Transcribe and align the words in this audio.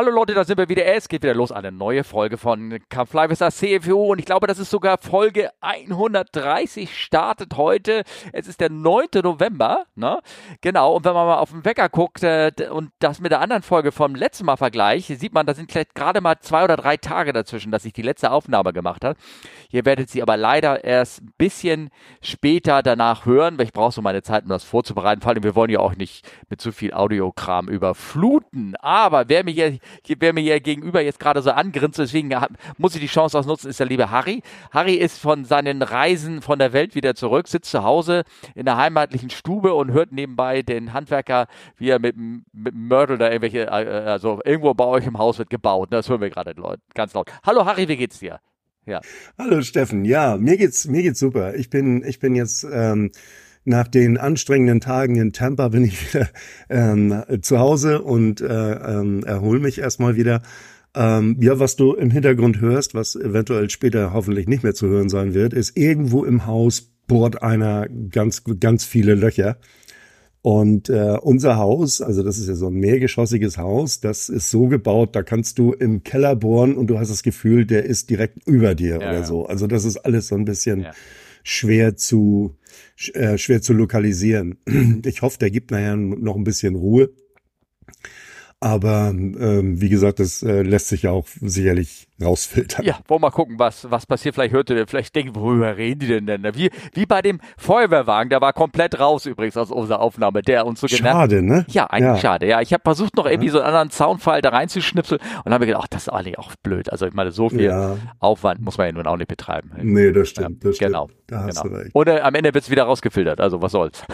Hallo 0.00 0.12
Leute, 0.12 0.32
da 0.32 0.44
sind 0.44 0.56
wir 0.56 0.70
wieder. 0.70 0.86
Es 0.86 1.10
geht 1.10 1.22
wieder 1.22 1.34
los. 1.34 1.52
Eine 1.52 1.70
neue 1.70 2.04
Folge 2.04 2.38
von 2.38 2.78
Kampf 2.88 3.12
Live 3.12 3.32
ist 3.32 3.42
das 3.42 3.58
CFU 3.58 4.12
und 4.12 4.18
ich 4.18 4.24
glaube, 4.24 4.46
das 4.46 4.58
ist 4.58 4.70
sogar 4.70 4.96
Folge 4.96 5.50
130 5.60 6.98
startet 6.98 7.58
heute. 7.58 8.04
Es 8.32 8.48
ist 8.48 8.62
der 8.62 8.70
9. 8.70 9.08
November, 9.22 9.84
ne? 9.96 10.20
Genau. 10.62 10.96
Und 10.96 11.04
wenn 11.04 11.12
man 11.12 11.26
mal 11.26 11.36
auf 11.36 11.50
den 11.50 11.66
Wecker 11.66 11.90
guckt 11.90 12.22
äh, 12.22 12.50
und 12.70 12.92
das 13.00 13.20
mit 13.20 13.30
der 13.30 13.42
anderen 13.42 13.60
Folge 13.60 13.92
vom 13.92 14.14
letzten 14.14 14.46
Mal 14.46 14.56
vergleicht, 14.56 15.08
sieht 15.08 15.34
man, 15.34 15.44
da 15.44 15.52
sind 15.52 15.70
vielleicht 15.70 15.94
gerade 15.94 16.22
mal 16.22 16.38
zwei 16.40 16.64
oder 16.64 16.78
drei 16.78 16.96
Tage 16.96 17.34
dazwischen, 17.34 17.70
dass 17.70 17.84
ich 17.84 17.92
die 17.92 18.00
letzte 18.00 18.30
Aufnahme 18.30 18.72
gemacht 18.72 19.04
habe. 19.04 19.18
Ihr 19.70 19.84
werdet 19.84 20.08
sie 20.08 20.22
aber 20.22 20.38
leider 20.38 20.82
erst 20.82 21.20
ein 21.20 21.34
bisschen 21.36 21.90
später 22.22 22.82
danach 22.82 23.26
hören, 23.26 23.58
weil 23.58 23.66
ich 23.66 23.74
brauche 23.74 23.92
so 23.92 24.00
meine 24.00 24.22
Zeit, 24.22 24.44
um 24.44 24.48
das 24.48 24.64
vorzubereiten. 24.64 25.20
Vor 25.20 25.32
allem, 25.32 25.42
wir 25.42 25.54
wollen 25.54 25.70
ja 25.70 25.80
auch 25.80 25.94
nicht 25.94 26.26
mit 26.48 26.62
zu 26.62 26.72
viel 26.72 26.94
Audiokram 26.94 27.68
überfluten. 27.68 28.76
Aber 28.76 29.28
wer 29.28 29.44
mir 29.44 29.52
hier 29.52 29.78
wer 30.06 30.32
mir 30.32 30.40
hier 30.40 30.60
gegenüber 30.60 31.00
jetzt 31.00 31.20
gerade 31.20 31.42
so 31.42 31.50
angrinst, 31.50 31.98
deswegen 31.98 32.34
muss 32.78 32.94
ich 32.94 33.00
die 33.00 33.06
Chance 33.06 33.38
ausnutzen, 33.38 33.70
ist 33.70 33.80
der 33.80 33.86
liebe 33.86 34.10
Harry. 34.10 34.42
Harry 34.72 34.94
ist 34.94 35.18
von 35.18 35.44
seinen 35.44 35.82
Reisen 35.82 36.42
von 36.42 36.58
der 36.58 36.72
Welt 36.72 36.94
wieder 36.94 37.14
zurück, 37.14 37.48
sitzt 37.48 37.70
zu 37.70 37.82
Hause 37.82 38.24
in 38.54 38.64
der 38.64 38.76
heimatlichen 38.76 39.30
Stube 39.30 39.74
und 39.74 39.92
hört 39.92 40.12
nebenbei 40.12 40.62
den 40.62 40.92
Handwerker, 40.92 41.46
wie 41.76 41.90
er 41.90 41.98
mit, 41.98 42.16
mit 42.16 42.74
Mörtel 42.74 43.18
da 43.18 43.28
irgendwelche, 43.28 43.66
äh, 43.66 43.70
also 43.70 44.40
irgendwo 44.44 44.74
bei 44.74 44.84
euch 44.84 45.06
im 45.06 45.18
Haus 45.18 45.38
wird 45.38 45.50
gebaut. 45.50 45.88
Das 45.92 46.08
hören 46.08 46.20
wir 46.20 46.30
gerade 46.30 46.54
ganz 46.94 47.14
laut. 47.14 47.30
Hallo 47.44 47.64
Harry, 47.64 47.88
wie 47.88 47.96
geht's 47.96 48.18
dir? 48.18 48.40
Ja. 48.86 49.00
Hallo 49.38 49.62
Steffen, 49.62 50.04
ja, 50.04 50.36
mir 50.36 50.56
geht's, 50.56 50.86
mir 50.86 51.02
geht's 51.02 51.20
super. 51.20 51.54
Ich 51.54 51.70
bin, 51.70 52.02
ich 52.04 52.18
bin 52.18 52.34
jetzt 52.34 52.64
ähm, 52.64 53.12
nach 53.64 53.88
den 53.88 54.16
anstrengenden 54.16 54.80
Tagen 54.80 55.16
in 55.16 55.32
Tampa 55.32 55.68
bin 55.68 55.84
ich 55.84 56.14
wieder 56.14 56.28
ähm, 56.68 57.22
zu 57.42 57.58
Hause 57.58 58.02
und 58.02 58.40
äh, 58.40 58.46
ähm, 58.46 59.24
erhole 59.24 59.60
mich 59.60 59.78
erstmal 59.78 60.16
wieder. 60.16 60.42
Ähm, 60.94 61.36
ja, 61.40 61.58
was 61.60 61.76
du 61.76 61.94
im 61.94 62.10
Hintergrund 62.10 62.60
hörst, 62.60 62.94
was 62.94 63.14
eventuell 63.14 63.70
später 63.70 64.12
hoffentlich 64.12 64.48
nicht 64.48 64.64
mehr 64.64 64.74
zu 64.74 64.88
hören 64.88 65.08
sein 65.08 65.34
wird, 65.34 65.52
ist 65.52 65.76
irgendwo 65.76 66.24
im 66.24 66.46
Haus 66.46 66.90
bohrt 67.06 67.42
einer 67.42 67.88
ganz, 67.88 68.42
ganz 68.58 68.84
viele 68.84 69.14
Löcher. 69.14 69.56
Und 70.42 70.88
äh, 70.88 71.18
unser 71.20 71.56
Haus, 71.56 72.00
also 72.00 72.22
das 72.22 72.38
ist 72.38 72.48
ja 72.48 72.54
so 72.54 72.68
ein 72.68 72.74
mehrgeschossiges 72.74 73.58
Haus, 73.58 74.00
das 74.00 74.30
ist 74.30 74.50
so 74.50 74.68
gebaut, 74.68 75.14
da 75.14 75.22
kannst 75.22 75.58
du 75.58 75.72
im 75.72 76.02
Keller 76.02 76.34
bohren 76.34 76.76
und 76.76 76.86
du 76.86 76.98
hast 76.98 77.10
das 77.10 77.22
Gefühl, 77.22 77.66
der 77.66 77.84
ist 77.84 78.08
direkt 78.08 78.38
über 78.46 78.74
dir 78.74 78.92
ja, 78.92 78.96
oder 78.96 79.12
ja. 79.12 79.24
so. 79.24 79.46
Also 79.46 79.66
das 79.66 79.84
ist 79.84 79.98
alles 79.98 80.28
so 80.28 80.36
ein 80.36 80.46
bisschen 80.46 80.82
ja. 80.82 80.92
schwer 81.42 81.96
zu 81.96 82.56
schwer 83.00 83.62
zu 83.62 83.72
lokalisieren. 83.72 84.58
Ich 85.04 85.22
hoffe, 85.22 85.38
der 85.38 85.50
gibt 85.50 85.70
nachher 85.70 85.96
noch 85.96 86.36
ein 86.36 86.44
bisschen 86.44 86.74
Ruhe. 86.74 87.10
Aber 88.62 89.08
ähm, 89.08 89.80
wie 89.80 89.88
gesagt, 89.88 90.20
das 90.20 90.42
äh, 90.42 90.60
lässt 90.60 90.88
sich 90.88 91.04
ja 91.04 91.12
auch 91.12 91.26
sicherlich 91.40 92.08
rausfiltern. 92.22 92.84
Ja, 92.84 92.98
wollen 93.08 93.22
wir 93.22 93.28
mal 93.28 93.30
gucken, 93.30 93.58
was, 93.58 93.90
was 93.90 94.04
passiert. 94.04 94.34
Vielleicht 94.34 94.52
hört 94.52 94.68
ihr, 94.68 94.86
vielleicht 94.86 95.16
denken, 95.16 95.34
worüber 95.34 95.78
reden 95.78 96.00
die 96.00 96.08
denn 96.08 96.26
denn? 96.26 96.42
Wie, 96.54 96.68
wie 96.92 97.06
bei 97.06 97.22
dem 97.22 97.40
Feuerwehrwagen, 97.56 98.28
der 98.28 98.42
war 98.42 98.52
komplett 98.52 99.00
raus 99.00 99.24
übrigens 99.24 99.56
aus 99.56 99.70
unserer 99.70 100.00
Aufnahme, 100.00 100.42
der 100.42 100.66
uns 100.66 100.80
so 100.80 100.88
genannt 100.88 101.16
Schade, 101.16 101.40
ne? 101.40 101.64
Ja, 101.70 101.86
eigentlich 101.86 102.16
ja. 102.16 102.16
schade. 102.18 102.46
Ja, 102.46 102.60
ich 102.60 102.74
habe 102.74 102.82
versucht, 102.84 103.16
noch 103.16 103.24
irgendwie 103.24 103.48
so 103.48 103.60
einen 103.60 103.68
anderen 103.68 103.90
Soundfall 103.90 104.42
da 104.42 104.50
reinzuschnipseln 104.50 105.22
und 105.42 105.54
habe 105.54 105.64
gedacht, 105.64 105.84
ach, 105.84 105.88
das 105.88 106.02
ist 106.02 106.08
eigentlich 106.10 106.38
auch 106.38 106.54
blöd. 106.62 106.92
Also 106.92 107.06
ich 107.06 107.14
meine, 107.14 107.32
so 107.32 107.48
viel 107.48 107.62
ja. 107.62 107.96
Aufwand 108.18 108.60
muss 108.60 108.76
man 108.76 108.88
ja 108.88 108.92
nun 108.92 109.06
auch 109.06 109.16
nicht 109.16 109.28
betreiben. 109.28 109.70
Nee, 109.80 110.12
das 110.12 110.28
stimmt. 110.28 110.62
Das 110.62 110.76
genau. 110.76 111.06
Stimmt. 111.06 111.22
Da 111.28 111.44
hast 111.44 111.62
genau. 111.62 111.76
du 111.76 111.80
recht. 111.80 111.94
Oder 111.94 112.26
am 112.26 112.34
Ende 112.34 112.52
wird 112.52 112.64
es 112.64 112.70
wieder 112.70 112.84
rausgefiltert, 112.84 113.40
also 113.40 113.62
was 113.62 113.72
soll's. 113.72 114.04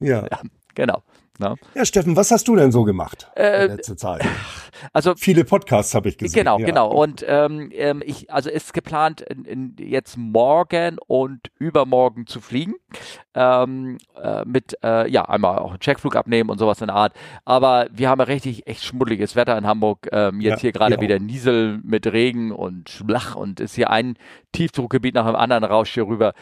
ja. 0.00 0.22
ja 0.30 0.40
genau. 0.74 1.04
Na? 1.38 1.56
Ja, 1.74 1.84
Steffen, 1.84 2.16
was 2.16 2.30
hast 2.30 2.46
du 2.46 2.54
denn 2.54 2.70
so 2.70 2.84
gemacht 2.84 3.28
äh, 3.34 3.64
in 3.64 3.76
letzter 3.76 3.96
Zeit? 3.96 4.24
Also 4.92 5.14
viele 5.16 5.44
Podcasts 5.44 5.94
habe 5.94 6.08
ich 6.08 6.18
gesehen. 6.18 6.38
Genau, 6.38 6.58
ja. 6.58 6.66
genau. 6.66 6.90
Und 6.90 7.24
ähm, 7.26 7.70
ähm, 7.72 8.02
ich, 8.04 8.30
also 8.30 8.50
ist 8.50 8.72
geplant, 8.72 9.20
in, 9.20 9.44
in 9.44 9.76
jetzt 9.78 10.16
morgen 10.16 10.98
und 11.06 11.50
übermorgen 11.58 12.26
zu 12.26 12.40
fliegen. 12.40 12.74
Ähm, 13.34 13.98
äh, 14.20 14.44
mit, 14.44 14.76
äh, 14.84 15.10
ja, 15.10 15.24
einmal 15.24 15.58
auch 15.58 15.70
einen 15.70 15.80
Checkflug 15.80 16.14
abnehmen 16.14 16.50
und 16.50 16.58
sowas 16.58 16.80
in 16.80 16.86
der 16.86 16.96
Art. 16.96 17.14
Aber 17.44 17.88
wir 17.90 18.08
haben 18.08 18.20
ja 18.20 18.26
richtig 18.26 18.66
echt 18.66 18.84
schmuddeliges 18.84 19.34
Wetter 19.34 19.58
in 19.58 19.66
Hamburg. 19.66 20.08
Ähm, 20.12 20.40
jetzt 20.40 20.58
ja, 20.58 20.60
hier 20.60 20.72
gerade 20.72 21.00
wieder 21.00 21.18
Niesel 21.18 21.80
mit 21.82 22.06
Regen 22.06 22.52
und 22.52 22.90
Schlach 22.90 23.34
und 23.34 23.58
ist 23.58 23.74
hier 23.74 23.90
ein 23.90 24.16
Tiefdruckgebiet 24.52 25.14
nach 25.14 25.26
dem 25.26 25.36
anderen 25.36 25.64
rauscht 25.64 25.94
hier 25.94 26.06
rüber. 26.06 26.34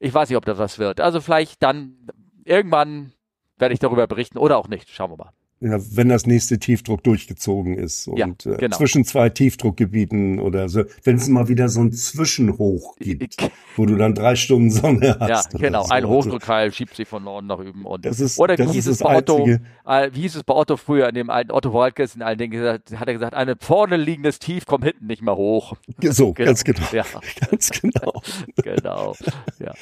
Ich 0.00 0.12
weiß 0.12 0.28
nicht, 0.28 0.36
ob 0.36 0.44
das 0.44 0.58
was 0.58 0.78
wird. 0.78 1.00
Also 1.00 1.20
vielleicht 1.20 1.62
dann 1.62 1.96
irgendwann 2.44 3.12
werde 3.58 3.74
ich 3.74 3.80
darüber 3.80 4.06
berichten 4.06 4.38
oder 4.38 4.56
auch 4.58 4.68
nicht. 4.68 4.90
Schauen 4.90 5.10
wir 5.10 5.16
mal 5.16 5.32
ja, 5.64 5.78
wenn 5.92 6.10
das 6.10 6.26
nächste 6.26 6.58
Tiefdruck 6.58 7.02
durchgezogen 7.02 7.78
ist 7.78 8.06
und 8.06 8.18
ja, 8.18 8.26
äh, 8.26 8.56
genau. 8.56 8.58
äh, 8.58 8.70
zwischen 8.70 9.04
zwei 9.04 9.30
Tiefdruckgebieten 9.30 10.38
oder 10.38 10.68
so, 10.68 10.84
wenn 11.04 11.16
es 11.16 11.28
mal 11.28 11.48
wieder 11.48 11.68
so 11.68 11.80
ein 11.80 11.92
Zwischenhoch 11.92 12.96
gibt, 12.98 13.36
wo 13.76 13.86
du 13.86 13.96
dann 13.96 14.14
drei 14.14 14.36
Stunden 14.36 14.70
Sonne 14.70 15.16
hast. 15.18 15.52
Ja, 15.54 15.58
genau, 15.58 15.84
so. 15.84 15.90
ein 15.90 16.06
Hochdruckkeil 16.06 16.72
schiebt 16.72 16.94
sich 16.94 17.08
von 17.08 17.24
Norden 17.24 17.46
nach 17.46 17.60
Üben 17.60 17.86
und 17.86 18.04
das 18.04 18.20
ist, 18.20 18.38
oder 18.38 18.58
wie 18.58 18.72
hieß 18.72 18.88
es 18.88 18.98
bei 18.98 19.16
Otto, 19.16 19.48
äh, 19.86 20.10
wie 20.12 20.22
hieß 20.22 20.36
es 20.36 20.44
bei 20.44 20.54
Otto 20.54 20.76
früher 20.76 21.08
in 21.08 21.14
dem 21.14 21.30
alten 21.30 21.50
Otto 21.50 21.72
Walkes 21.72 22.14
in 22.14 22.22
allen 22.22 22.38
Dingen 22.38 22.52
gesagt, 22.52 22.98
hat 22.98 23.08
er 23.08 23.14
gesagt, 23.14 23.34
ein 23.34 23.54
vorne 23.58 23.96
liegendes 23.96 24.38
Tief 24.38 24.66
kommt 24.66 24.84
hinten 24.84 25.06
nicht 25.06 25.22
mehr 25.22 25.36
hoch. 25.36 25.74
So, 26.02 26.34
genau. 26.34 26.48
ganz 26.48 26.64
genau. 26.64 26.86
Ja. 26.92 27.04
Ganz 27.50 27.70
genau. 27.70 28.22
genau. 28.62 29.14
Ja. 29.58 29.72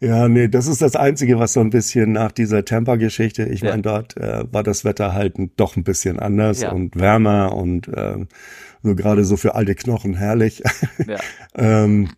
ja, 0.00 0.28
nee, 0.28 0.48
das 0.48 0.66
ist 0.66 0.82
das 0.82 0.96
Einzige, 0.96 1.38
was 1.38 1.54
so 1.54 1.60
ein 1.60 1.70
bisschen 1.70 2.12
nach 2.12 2.32
dieser 2.32 2.64
Tampa-Geschichte, 2.64 3.44
ich 3.44 3.62
meine, 3.62 3.82
dort 3.82 4.16
äh, 4.16 4.44
war 4.52 4.62
das 4.62 4.84
Wetter 4.84 5.14
halt 5.14 5.23
halt 5.24 5.50
doch 5.56 5.76
ein 5.76 5.84
bisschen 5.84 6.18
anders 6.18 6.62
ja. 6.62 6.72
und 6.72 6.96
wärmer 6.96 7.54
und 7.54 7.88
äh, 7.88 8.26
so 8.82 8.94
gerade 8.94 9.24
so 9.24 9.36
für 9.36 9.54
alte 9.54 9.74
Knochen 9.74 10.14
herrlich. 10.14 10.62
Ja. 11.06 11.18
ähm, 11.84 12.10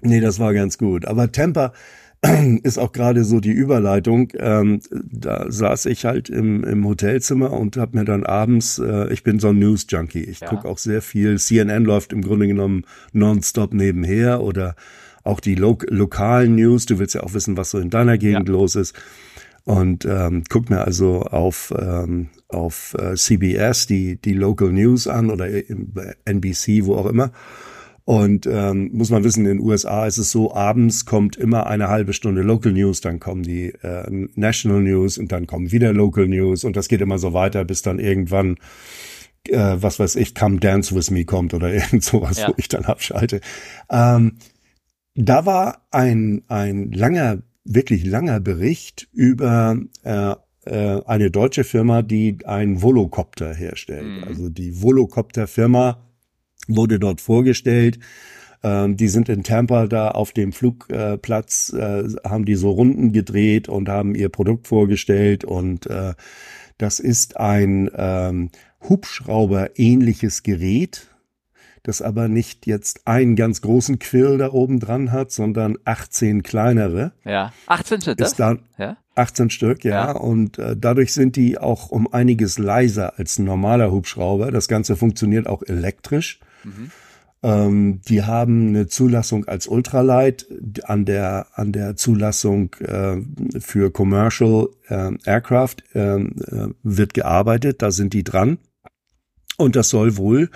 nee, 0.00 0.20
das 0.20 0.38
war 0.38 0.54
ganz 0.54 0.78
gut. 0.78 1.04
Aber 1.06 1.30
Tampa 1.30 1.72
ist 2.62 2.78
auch 2.78 2.92
gerade 2.92 3.24
so 3.24 3.40
die 3.40 3.52
Überleitung. 3.52 4.32
Ähm, 4.38 4.80
da 4.90 5.50
saß 5.50 5.86
ich 5.86 6.04
halt 6.04 6.30
im, 6.30 6.64
im 6.64 6.86
Hotelzimmer 6.86 7.52
und 7.52 7.76
habe 7.76 7.98
mir 7.98 8.04
dann 8.04 8.24
abends, 8.24 8.78
äh, 8.78 9.12
ich 9.12 9.22
bin 9.22 9.38
so 9.38 9.48
ein 9.48 9.58
News-Junkie. 9.58 10.24
Ich 10.24 10.40
ja. 10.40 10.48
gucke 10.48 10.68
auch 10.68 10.78
sehr 10.78 11.02
viel. 11.02 11.38
CNN 11.38 11.84
läuft 11.84 12.12
im 12.12 12.22
Grunde 12.22 12.46
genommen 12.46 12.84
nonstop 13.12 13.74
nebenher 13.74 14.40
oder 14.40 14.74
auch 15.22 15.40
die 15.40 15.54
lo 15.54 15.78
lokalen 15.88 16.54
News. 16.54 16.86
Du 16.86 16.98
willst 16.98 17.14
ja 17.14 17.22
auch 17.22 17.34
wissen, 17.34 17.56
was 17.56 17.70
so 17.70 17.78
in 17.78 17.90
deiner 17.90 18.18
Gegend 18.18 18.48
ja. 18.48 18.54
los 18.54 18.74
ist 18.74 18.94
und 19.64 20.04
ähm, 20.04 20.44
guck 20.48 20.70
mir 20.70 20.82
also 20.82 21.22
auf 21.22 21.72
ähm, 21.76 22.28
auf 22.54 22.96
äh, 22.98 23.14
CBS 23.14 23.86
die 23.86 24.16
die 24.16 24.32
Local 24.32 24.72
News 24.72 25.06
an 25.06 25.30
oder 25.30 25.48
NBC 26.24 26.84
wo 26.84 26.96
auch 26.96 27.06
immer 27.06 27.32
und 28.06 28.46
ähm, 28.46 28.90
muss 28.92 29.08
man 29.10 29.24
wissen 29.24 29.46
in 29.46 29.58
den 29.58 29.66
USA 29.66 30.06
ist 30.06 30.18
es 30.18 30.30
so 30.30 30.54
abends 30.54 31.06
kommt 31.06 31.36
immer 31.36 31.66
eine 31.66 31.88
halbe 31.88 32.12
Stunde 32.12 32.42
Local 32.42 32.72
News 32.72 33.00
dann 33.00 33.20
kommen 33.20 33.42
die 33.42 33.68
äh, 33.82 34.28
National 34.34 34.82
News 34.82 35.18
und 35.18 35.32
dann 35.32 35.46
kommen 35.46 35.72
wieder 35.72 35.92
Local 35.92 36.28
News 36.28 36.64
und 36.64 36.76
das 36.76 36.88
geht 36.88 37.00
immer 37.00 37.18
so 37.18 37.32
weiter 37.32 37.64
bis 37.64 37.82
dann 37.82 37.98
irgendwann 37.98 38.56
äh, 39.48 39.76
was 39.78 39.98
weiß 39.98 40.16
ich 40.16 40.34
Come 40.34 40.58
Dance 40.58 40.94
with 40.94 41.10
Me 41.10 41.24
kommt 41.24 41.54
oder 41.54 41.72
irgend 41.72 42.04
sowas 42.04 42.38
ja. 42.38 42.48
wo 42.48 42.54
ich 42.56 42.68
dann 42.68 42.84
abschalte 42.84 43.40
ähm, 43.90 44.38
da 45.14 45.46
war 45.46 45.86
ein 45.90 46.42
ein 46.48 46.92
langer 46.92 47.42
wirklich 47.64 48.04
langer 48.04 48.40
Bericht 48.40 49.08
über 49.12 49.78
äh, 50.02 50.34
äh, 50.66 51.00
eine 51.06 51.30
deutsche 51.30 51.64
Firma, 51.64 52.02
die 52.02 52.38
einen 52.44 52.82
Volocopter 52.82 53.54
herstellt. 53.54 54.20
Mhm. 54.20 54.24
Also 54.24 54.48
die 54.48 54.82
Volocopter-Firma 54.82 55.98
wurde 56.68 56.98
dort 56.98 57.20
vorgestellt. 57.20 57.98
Ähm, 58.62 58.96
die 58.96 59.08
sind 59.08 59.28
in 59.28 59.42
Tampa 59.42 59.86
da 59.86 60.10
auf 60.10 60.32
dem 60.32 60.52
Flugplatz, 60.52 61.72
äh, 61.72 62.04
haben 62.24 62.44
die 62.46 62.54
so 62.54 62.70
Runden 62.70 63.12
gedreht 63.12 63.68
und 63.68 63.88
haben 63.88 64.14
ihr 64.14 64.30
Produkt 64.30 64.66
vorgestellt. 64.66 65.44
Und 65.44 65.86
äh, 65.86 66.14
das 66.78 66.98
ist 66.98 67.36
ein 67.36 67.90
ähm, 67.94 68.50
Hubschrauber-ähnliches 68.88 70.42
Gerät, 70.42 71.08
das 71.84 72.00
aber 72.00 72.28
nicht 72.28 72.66
jetzt 72.66 73.06
einen 73.06 73.36
ganz 73.36 73.60
großen 73.60 73.98
Quill 73.98 74.38
da 74.38 74.50
oben 74.52 74.80
dran 74.80 75.12
hat, 75.12 75.30
sondern 75.30 75.76
18 75.84 76.42
kleinere. 76.42 77.12
Ja, 77.24 77.52
18 77.66 78.00
Stück. 78.00 78.20
Ist 78.20 78.40
dann 78.40 78.60
ja? 78.78 78.96
18 79.14 79.50
Stück, 79.50 79.84
ja. 79.84 80.06
ja. 80.06 80.12
Und 80.12 80.58
äh, 80.58 80.76
dadurch 80.76 81.12
sind 81.12 81.36
die 81.36 81.58
auch 81.58 81.90
um 81.90 82.12
einiges 82.12 82.58
leiser 82.58 83.18
als 83.18 83.38
ein 83.38 83.44
normaler 83.44 83.92
Hubschrauber. 83.92 84.50
Das 84.50 84.66
Ganze 84.66 84.96
funktioniert 84.96 85.46
auch 85.46 85.62
elektrisch. 85.62 86.40
Mhm. 86.64 86.90
Ähm, 87.42 88.00
die 88.08 88.22
haben 88.22 88.68
eine 88.68 88.86
Zulassung 88.86 89.44
als 89.44 89.66
Ultralight. 89.66 90.46
An 90.84 91.04
der, 91.04 91.48
an 91.52 91.72
der 91.72 91.96
Zulassung 91.96 92.74
äh, 92.76 93.18
für 93.60 93.92
Commercial 93.92 94.68
äh, 94.88 95.10
Aircraft 95.26 95.76
ähm, 95.94 96.36
äh, 96.46 96.68
wird 96.82 97.12
gearbeitet. 97.12 97.82
Da 97.82 97.90
sind 97.90 98.14
die 98.14 98.24
dran. 98.24 98.56
Und 99.58 99.76
das 99.76 99.90
soll 99.90 100.16
wohl 100.16 100.48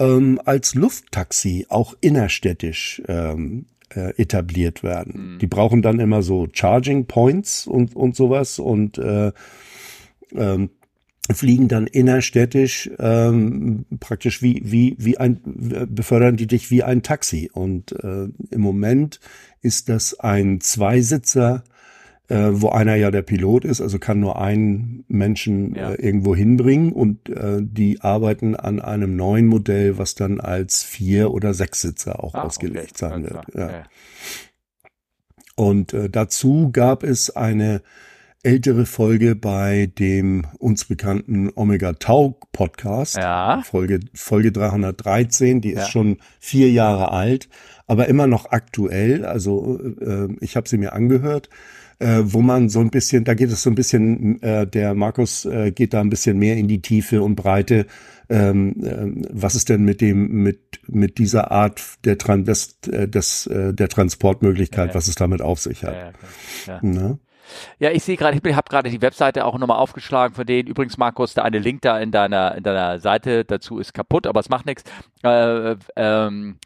ähm, 0.00 0.40
als 0.44 0.74
Lufttaxi 0.74 1.66
auch 1.68 1.94
innerstädtisch 2.00 3.02
ähm, 3.06 3.66
äh, 3.94 4.14
etabliert 4.20 4.82
werden. 4.82 5.34
Mhm. 5.34 5.38
Die 5.38 5.46
brauchen 5.46 5.82
dann 5.82 6.00
immer 6.00 6.22
so 6.22 6.48
Charging 6.52 7.06
Points 7.06 7.66
und, 7.66 7.94
und 7.94 8.16
sowas 8.16 8.58
und 8.58 8.98
äh, 8.98 9.32
ähm, 10.34 10.70
fliegen 11.30 11.68
dann 11.68 11.86
innerstädtisch 11.86 12.90
ähm, 12.98 13.84
praktisch 14.00 14.42
wie 14.42 14.62
wie 14.64 14.96
wie 14.98 15.18
ein 15.18 15.40
befördern 15.88 16.36
die 16.36 16.48
dich 16.48 16.72
wie 16.72 16.82
ein 16.82 17.02
Taxi 17.02 17.50
und 17.52 17.92
äh, 17.92 18.28
im 18.50 18.60
Moment 18.60 19.20
ist 19.62 19.88
das 19.88 20.18
ein 20.18 20.60
Zweisitzer 20.60 21.62
äh, 22.30 22.60
wo 22.62 22.70
einer 22.70 22.94
ja 22.94 23.10
der 23.10 23.22
Pilot 23.22 23.64
ist 23.64 23.80
also 23.80 23.98
kann 23.98 24.20
nur 24.20 24.40
einen 24.40 25.04
Menschen 25.08 25.74
ja. 25.74 25.90
äh, 25.90 25.94
irgendwo 25.96 26.34
hinbringen 26.34 26.92
und 26.92 27.28
äh, 27.28 27.58
die 27.60 28.00
arbeiten 28.00 28.54
an 28.54 28.80
einem 28.80 29.16
neuen 29.16 29.46
Modell 29.46 29.98
was 29.98 30.14
dann 30.14 30.40
als 30.40 30.82
vier 30.82 31.32
oder 31.32 31.52
Sechssitzer 31.54 32.22
auch 32.22 32.34
ah, 32.34 32.42
ausgelegt 32.42 33.02
okay. 33.02 33.10
sein 33.10 33.24
wird 33.24 33.54
ja. 33.54 33.66
Okay. 33.66 33.82
und 35.56 35.92
äh, 35.92 36.08
dazu 36.08 36.70
gab 36.72 37.02
es 37.02 37.34
eine 37.34 37.82
ältere 38.42 38.86
Folge 38.86 39.34
bei 39.34 39.90
dem 39.98 40.46
uns 40.58 40.86
bekannten 40.86 41.50
Omega 41.54 41.92
Tau 41.92 42.38
Podcast. 42.52 43.16
Ja. 43.18 43.60
Folge, 43.62 44.00
Folge 44.14 44.50
313, 44.50 45.60
die 45.60 45.72
ist 45.72 45.80
ja. 45.80 45.88
schon 45.88 46.16
vier 46.38 46.70
Jahre 46.70 47.10
alt, 47.10 47.50
aber 47.86 48.08
immer 48.08 48.26
noch 48.26 48.50
aktuell. 48.50 49.26
Also 49.26 49.78
äh, 50.00 50.28
ich 50.40 50.56
habe 50.56 50.66
sie 50.68 50.78
mir 50.78 50.94
angehört, 50.94 51.50
äh, 52.00 52.22
wo 52.24 52.40
man 52.40 52.68
so 52.68 52.80
ein 52.80 52.90
bisschen, 52.90 53.24
da 53.24 53.34
geht 53.34 53.50
es 53.50 53.62
so 53.62 53.70
ein 53.70 53.74
bisschen, 53.74 54.42
äh, 54.42 54.66
der 54.66 54.94
Markus 54.94 55.44
äh, 55.44 55.70
geht 55.70 55.94
da 55.94 56.00
ein 56.00 56.10
bisschen 56.10 56.38
mehr 56.38 56.56
in 56.56 56.66
die 56.66 56.80
Tiefe 56.80 57.22
und 57.22 57.36
Breite. 57.36 57.86
Ähm, 58.28 58.74
äh, 58.82 59.28
was 59.30 59.54
ist 59.54 59.68
denn 59.68 59.82
mit 59.84 60.00
dem, 60.00 60.42
mit, 60.42 60.80
mit 60.88 61.18
dieser 61.18 61.50
Art 61.50 61.82
der, 62.04 62.16
Tran 62.16 62.44
des, 62.44 62.78
äh, 62.90 63.06
des, 63.06 63.46
äh, 63.46 63.74
der 63.74 63.88
Transportmöglichkeit, 63.88 64.88
ja, 64.88 64.94
was 64.94 65.08
es 65.08 65.14
damit 65.14 65.42
auf 65.42 65.60
sich 65.60 65.84
hat? 65.84 66.14
Ja, 66.66 66.74
ja, 66.74 66.80
ne? 66.82 67.18
Ja, 67.78 67.90
ich 67.90 68.04
sehe 68.04 68.16
gerade, 68.16 68.40
ich 68.42 68.54
habe 68.54 68.68
gerade 68.70 68.90
die 68.90 69.02
Webseite 69.02 69.44
auch 69.44 69.58
nochmal 69.58 69.78
aufgeschlagen 69.78 70.34
von 70.34 70.46
denen. 70.46 70.68
Übrigens, 70.68 70.96
Markus, 70.98 71.34
der 71.34 71.44
eine 71.44 71.58
Link 71.58 71.82
da 71.82 71.98
in 71.98 72.12
deiner, 72.12 72.54
in 72.54 72.62
deiner 72.62 73.00
Seite 73.00 73.44
dazu 73.44 73.78
ist 73.78 73.92
kaputt, 73.92 74.26
aber 74.26 74.40
es 74.40 74.48
macht 74.48 74.66
nichts. 74.66 74.84
Äh, 75.22 75.74
ähm, 75.96 76.58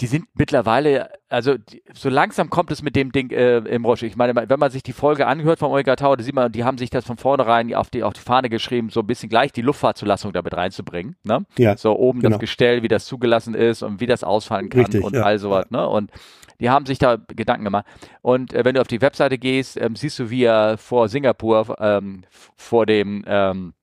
die 0.00 0.06
sind 0.06 0.26
mittlerweile, 0.34 1.10
also 1.28 1.56
die, 1.56 1.82
so 1.92 2.08
langsam 2.08 2.50
kommt 2.50 2.70
es 2.70 2.82
mit 2.82 2.96
dem 2.96 3.12
Ding 3.12 3.30
äh, 3.30 3.58
im 3.58 3.84
Rosch. 3.84 4.02
Ich 4.02 4.16
meine, 4.16 4.34
wenn 4.34 4.58
man 4.58 4.70
sich 4.70 4.82
die 4.82 4.92
Folge 4.92 5.26
anhört 5.26 5.58
vom 5.58 5.70
Omega 5.70 5.96
Tower, 5.96 6.16
da 6.16 6.24
sieht 6.24 6.34
man, 6.34 6.50
die 6.50 6.64
haben 6.64 6.78
sich 6.78 6.90
das 6.90 7.04
von 7.04 7.18
vornherein 7.18 7.74
auf 7.74 7.90
die, 7.90 8.02
auf 8.02 8.14
die 8.14 8.20
Fahne 8.20 8.48
geschrieben, 8.48 8.90
so 8.90 9.00
ein 9.00 9.06
bisschen 9.06 9.28
gleich 9.28 9.52
die 9.52 9.62
Luftfahrtzulassung 9.62 10.32
damit 10.32 10.54
reinzubringen. 10.54 11.16
Ne? 11.24 11.44
Ja, 11.58 11.76
so 11.76 11.96
oben 11.96 12.20
genau. 12.20 12.36
das 12.36 12.40
Gestell, 12.40 12.82
wie 12.82 12.88
das 12.88 13.04
zugelassen 13.04 13.54
ist 13.54 13.82
und 13.82 14.00
wie 14.00 14.06
das 14.06 14.24
ausfallen 14.24 14.70
kann 14.70 14.82
Richtig, 14.82 15.04
und 15.04 15.14
ja. 15.14 15.22
all 15.22 15.38
sowas. 15.38 15.70
Ne? 15.70 15.86
Und 15.86 16.10
die 16.58 16.70
haben 16.70 16.86
sich 16.86 16.98
da 16.98 17.16
Gedanken 17.16 17.64
gemacht. 17.64 17.86
Und 18.22 18.54
äh, 18.54 18.64
wenn 18.64 18.74
du 18.74 18.80
auf 18.80 18.88
die 18.88 19.00
Webseite 19.00 19.38
gehst, 19.38 19.80
ähm, 19.80 19.96
siehst 19.96 20.18
du, 20.18 20.30
wie 20.30 20.44
er 20.44 20.78
vor 20.78 21.08
Singapur, 21.08 21.76
ähm, 21.80 22.22
vor 22.56 22.86
dem 22.86 23.24
ähm, 23.26 23.74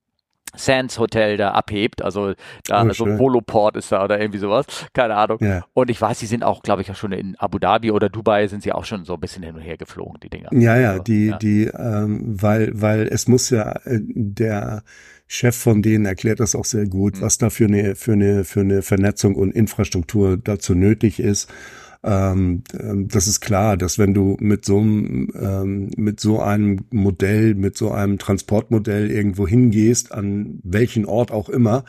Sands 0.56 1.00
Hotel 1.00 1.38
da 1.38 1.52
abhebt, 1.52 2.02
also 2.02 2.34
da 2.66 2.86
oh, 2.86 2.94
so 2.94 3.06
ein 3.06 3.20
Voloport 3.20 3.78
ist 3.78 3.92
da 3.92 4.04
oder 4.04 4.20
irgendwie 4.20 4.40
sowas, 4.40 4.66
keine 4.94 5.16
Ahnung. 5.16 5.38
Ja. 5.42 5.66
Und 5.74 5.90
ich 5.90 6.02
weiß, 6.02 6.20
die 6.20 6.26
sind 6.26 6.44
auch, 6.44 6.64
glaube 6.64 6.82
ich, 6.82 6.92
auch 6.92 6.96
schon 6.96 7.12
in 7.12 7.36
Abu 7.38 7.60
Dhabi 7.60 7.92
oder 7.92 8.10
Dubai 8.10 8.48
sind 8.48 8.64
sie 8.64 8.72
auch 8.72 8.86
schon 8.86 9.06
so 9.06 9.14
ein 9.14 9.20
bisschen 9.20 9.44
hin 9.44 9.56
und 9.56 9.62
her 9.62 9.78
geflogen, 9.78 10.20
die 10.22 10.30
Dinger. 10.30 10.50
Ja, 10.52 10.78
ja, 10.78 10.92
also, 10.92 11.04
die, 11.04 11.28
ja. 11.28 11.38
die, 11.38 11.66
ähm, 11.66 12.22
weil, 12.42 12.72
weil 12.74 13.08
es 13.08 13.28
muss 13.28 13.50
ja 13.50 13.74
äh, 13.86 14.00
der 14.02 14.84
Chef 15.28 15.56
von 15.56 15.84
denen 15.84 16.06
erklärt 16.06 16.40
das 16.40 16.56
auch 16.56 16.66
sehr 16.66 16.88
gut, 16.88 17.18
mhm. 17.18 17.22
was 17.22 17.38
da 17.38 17.50
für 17.50 17.66
eine, 17.66 17.96
für 17.96 18.14
eine, 18.14 18.44
für 18.44 18.62
eine 18.62 18.82
Vernetzung 18.82 19.36
und 19.36 19.52
Infrastruktur 19.52 20.38
dazu 20.38 20.74
nötig 20.74 21.20
ist. 21.20 21.52
Ähm, 22.04 22.64
ähm, 22.80 23.08
das 23.10 23.28
ist 23.28 23.42
klar, 23.42 23.76
dass 23.76 24.00
wenn 24.00 24.14
du 24.14 24.38
mit 24.40 24.64
so 24.64 24.80
einem, 24.80 25.30
ähm, 25.36 25.90
mit 25.98 26.20
so 26.20 26.40
einem 26.40 26.86
Modell, 26.92 27.56
mit 27.56 27.78
so 27.78 27.92
einem 27.92 28.18
Transportmodell 28.18 29.12
irgendwo 29.12 29.48
hingehst, 29.48 30.14
an 30.14 30.60
welchen 30.64 31.06
Ort 31.06 31.32
auch 31.32 31.50
immer, 31.50 31.84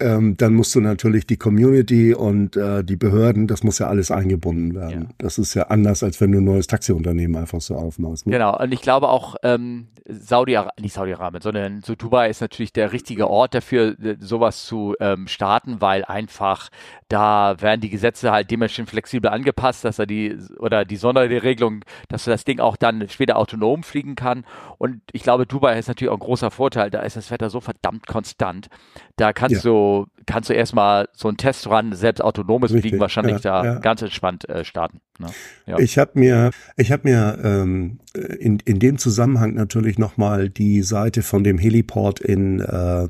ähm, 0.00 0.36
dann 0.36 0.54
musst 0.54 0.74
du 0.74 0.80
natürlich 0.80 1.26
die 1.26 1.36
Community 1.36 2.14
und 2.14 2.56
äh, 2.56 2.84
die 2.84 2.96
Behörden, 2.96 3.46
das 3.46 3.62
muss 3.62 3.78
ja 3.78 3.88
alles 3.88 4.10
eingebunden 4.10 4.74
werden. 4.74 5.02
Ja. 5.02 5.14
Das 5.18 5.38
ist 5.38 5.54
ja 5.54 5.64
anders, 5.64 6.02
als 6.02 6.20
wenn 6.20 6.32
du 6.32 6.38
ein 6.38 6.44
neues 6.44 6.66
Taxiunternehmen 6.66 7.36
einfach 7.36 7.60
so 7.60 7.74
aufmachst. 7.74 8.26
Ne? 8.26 8.32
Genau, 8.32 8.58
und 8.58 8.72
ich 8.72 8.80
glaube 8.80 9.08
auch 9.08 9.36
ähm, 9.42 9.88
Saudi-Arabien, 10.08 10.82
nicht 10.82 10.94
Saudi-Arabien, 10.94 11.42
sondern 11.42 11.82
so 11.82 11.94
Dubai 11.94 12.30
ist 12.30 12.40
natürlich 12.40 12.72
der 12.72 12.92
richtige 12.92 13.28
Ort 13.28 13.54
dafür, 13.54 13.96
sowas 14.20 14.64
zu 14.64 14.94
ähm, 15.00 15.28
starten, 15.28 15.80
weil 15.80 16.04
einfach 16.04 16.70
da 17.08 17.60
werden 17.60 17.80
die 17.80 17.90
Gesetze 17.90 18.30
halt 18.30 18.50
dementsprechend 18.50 18.90
flexibel 18.90 19.30
angepasst, 19.30 19.84
dass 19.84 19.98
er 19.98 20.06
die 20.06 20.36
oder 20.58 20.84
die 20.84 20.96
Sonderregelung, 20.96 21.84
dass 22.08 22.24
das 22.24 22.44
Ding 22.44 22.60
auch 22.60 22.76
dann 22.76 23.08
später 23.08 23.36
autonom 23.36 23.82
fliegen 23.82 24.14
kann. 24.14 24.44
Und 24.78 25.00
ich 25.12 25.22
glaube, 25.22 25.46
Dubai 25.46 25.78
ist 25.78 25.88
natürlich 25.88 26.10
auch 26.10 26.16
ein 26.16 26.20
großer 26.20 26.50
Vorteil. 26.50 26.90
Da 26.90 27.00
ist 27.00 27.16
das 27.16 27.30
Wetter 27.30 27.50
so 27.50 27.60
verdammt 27.60 28.06
konstant. 28.06 28.68
Da 29.16 29.32
kannst 29.32 29.64
ja. 29.64 29.70
du 29.70 29.87
kannst 30.26 30.50
du 30.50 30.54
erstmal 30.54 31.08
so 31.12 31.28
einen 31.28 31.36
Test 31.36 31.68
ran, 31.68 31.94
selbst 31.94 32.20
autonomes 32.20 32.70
Richtig, 32.70 32.82
Fliegen 32.82 33.00
wahrscheinlich 33.00 33.42
ja, 33.42 33.62
da 33.62 33.64
ja. 33.64 33.78
ganz 33.78 34.02
entspannt 34.02 34.48
äh, 34.48 34.64
starten. 34.64 35.00
Ne? 35.18 35.28
Ja. 35.66 35.78
Ich 35.78 35.98
habe 35.98 36.12
mir, 36.14 36.50
ich 36.76 36.92
habe 36.92 37.08
mir 37.08 37.38
ähm, 37.42 37.98
in, 38.38 38.58
in 38.64 38.78
dem 38.78 38.98
Zusammenhang 38.98 39.54
natürlich 39.54 39.98
nochmal 39.98 40.50
die 40.50 40.82
Seite 40.82 41.22
von 41.22 41.44
dem 41.44 41.58
Heliport 41.58 42.20
in 42.20 42.60
äh, 42.60 43.08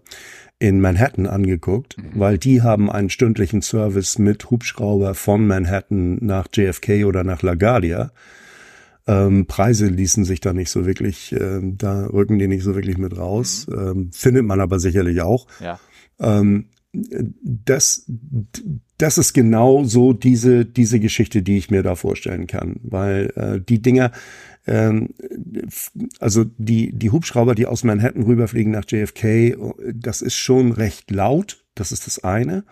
in 0.61 0.81
Manhattan 0.81 1.27
angeguckt, 1.27 1.97
mhm. 1.99 2.19
weil 2.19 2.39
die 2.39 2.63
haben 2.63 2.91
einen 2.91 3.11
stündlichen 3.11 3.63
Service 3.63 4.19
mit 4.19 4.51
Hubschrauber 4.51 5.15
von 5.15 5.47
Manhattan 5.47 6.19
nach 6.21 6.49
JFK 6.53 7.05
oder 7.05 7.23
nach 7.23 7.43
LaGuardia. 7.43 8.11
Ähm, 9.07 9.47
Preise 9.47 9.87
ließen 9.87 10.25
sich 10.25 10.41
da 10.41 10.53
nicht 10.53 10.71
so 10.71 10.85
wirklich, 10.85 11.33
äh, 11.33 11.61
da 11.63 12.07
rücken 12.07 12.39
die 12.39 12.49
nicht 12.49 12.63
so 12.63 12.75
wirklich 12.75 12.99
mit 12.99 13.17
raus. 13.17 13.67
Mhm. 13.69 13.79
Ähm, 13.79 14.11
findet 14.13 14.45
man 14.45 14.61
aber 14.61 14.79
sicherlich 14.81 15.23
auch. 15.23 15.47
Ja. 15.61 15.79
Ähm, 16.21 16.67
das, 16.93 18.05
das 18.97 19.19
ist 19.19 19.33
genau 19.35 19.85
so 19.85 20.13
diese, 20.13 20.65
diese 20.65 21.01
Geschichte, 21.01 21.43
die 21.43 21.59
ich 21.59 21.71
mir 21.71 21.83
da 21.83 21.95
vorstellen 21.95 22.47
kann, 22.47 22.77
weil 22.83 23.33
äh, 23.37 23.61
die 23.61 23.83
Dinger, 23.83 24.11
ähm, 24.67 25.11
also 26.19 26.45
die, 26.57 26.93
die 26.93 27.11
Hubschrauber, 27.11 27.55
die 27.55 27.67
aus 27.67 27.85
Manhattan 27.85 28.23
rüberfliegen 28.23 28.73
nach 28.73 28.85
JFK, 28.89 29.57
das 29.93 30.23
ist 30.23 30.37
schon 30.37 30.73
recht 30.73 31.11
laut, 31.11 31.65
das 31.75 31.93
ist 31.93 32.07
das 32.07 32.25
eine. 32.25 32.65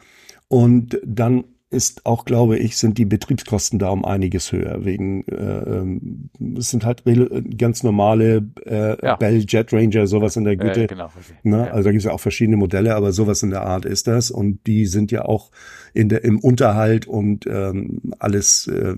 Und 0.48 1.00
dann 1.04 1.44
ist 1.68 2.06
auch, 2.06 2.24
glaube 2.24 2.58
ich, 2.58 2.76
sind 2.76 2.96
die 2.96 3.04
Betriebskosten 3.04 3.78
da 3.78 3.90
um 3.90 4.04
einiges 4.04 4.52
höher. 4.52 4.84
Wegen 4.84 5.26
äh, 5.26 5.34
ähm, 5.34 6.30
es 6.56 6.70
sind 6.70 6.84
halt 6.84 7.02
ganz 7.58 7.82
normale 7.82 8.48
äh, 8.64 9.04
ja. 9.04 9.16
Bell 9.16 9.44
Jet 9.46 9.72
Ranger, 9.72 10.06
sowas 10.06 10.36
in 10.36 10.44
der 10.44 10.56
Güte. 10.56 10.84
Äh, 10.84 10.86
genau, 10.86 11.10
ne? 11.42 11.66
Ja. 11.66 11.72
Also 11.72 11.84
da 11.84 11.90
gibt 11.90 12.00
es 12.00 12.04
ja 12.04 12.12
auch 12.12 12.20
verschiedene 12.20 12.56
Modelle, 12.56 12.94
aber 12.94 13.12
sowas 13.12 13.42
in 13.42 13.50
der 13.50 13.62
Art 13.62 13.84
ist 13.84 14.06
das. 14.06 14.30
Und 14.30 14.66
die 14.66 14.86
sind 14.86 15.10
ja 15.10 15.24
auch 15.24 15.50
in 15.96 16.08
der 16.08 16.24
im 16.24 16.38
Unterhalt 16.38 17.06
und 17.06 17.46
ähm, 17.46 18.00
alles 18.18 18.66
äh, 18.66 18.94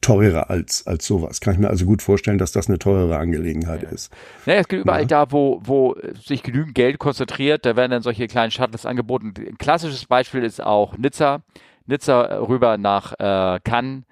teurer 0.00 0.50
als 0.50 0.86
als 0.86 1.06
sowas. 1.06 1.40
Kann 1.40 1.54
ich 1.54 1.60
mir 1.60 1.68
also 1.68 1.86
gut 1.86 2.02
vorstellen, 2.02 2.38
dass 2.38 2.52
das 2.52 2.68
eine 2.68 2.78
teurere 2.78 3.16
Angelegenheit 3.16 3.82
ja. 3.82 3.88
ist. 3.90 4.12
Naja, 4.46 4.60
es 4.60 4.68
gibt 4.68 4.82
überall 4.82 5.02
ja. 5.02 5.06
da, 5.06 5.32
wo 5.32 5.60
wo 5.64 5.96
sich 6.20 6.42
genügend 6.42 6.74
Geld 6.74 6.98
konzentriert, 6.98 7.64
da 7.64 7.76
werden 7.76 7.92
dann 7.92 8.02
solche 8.02 8.26
kleinen 8.26 8.50
Shuttles 8.50 8.84
angeboten. 8.84 9.32
Ein 9.38 9.58
klassisches 9.58 10.06
Beispiel 10.06 10.42
ist 10.42 10.62
auch 10.62 10.98
Nizza. 10.98 11.42
Nizza 11.86 12.20
rüber 12.48 12.78
nach 12.78 13.12
äh, 13.18 13.60
Cannes, 13.62 14.02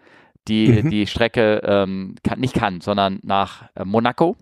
die, 0.47 0.69
mhm. 0.69 0.90
die 0.90 1.07
Strecke, 1.09 1.61
ähm, 1.64 2.14
nicht 2.37 2.54
Cannes, 2.54 2.85
sondern 2.85 3.19
nach 3.25 3.64
äh, 3.75 3.85
Monaco. 3.85 4.37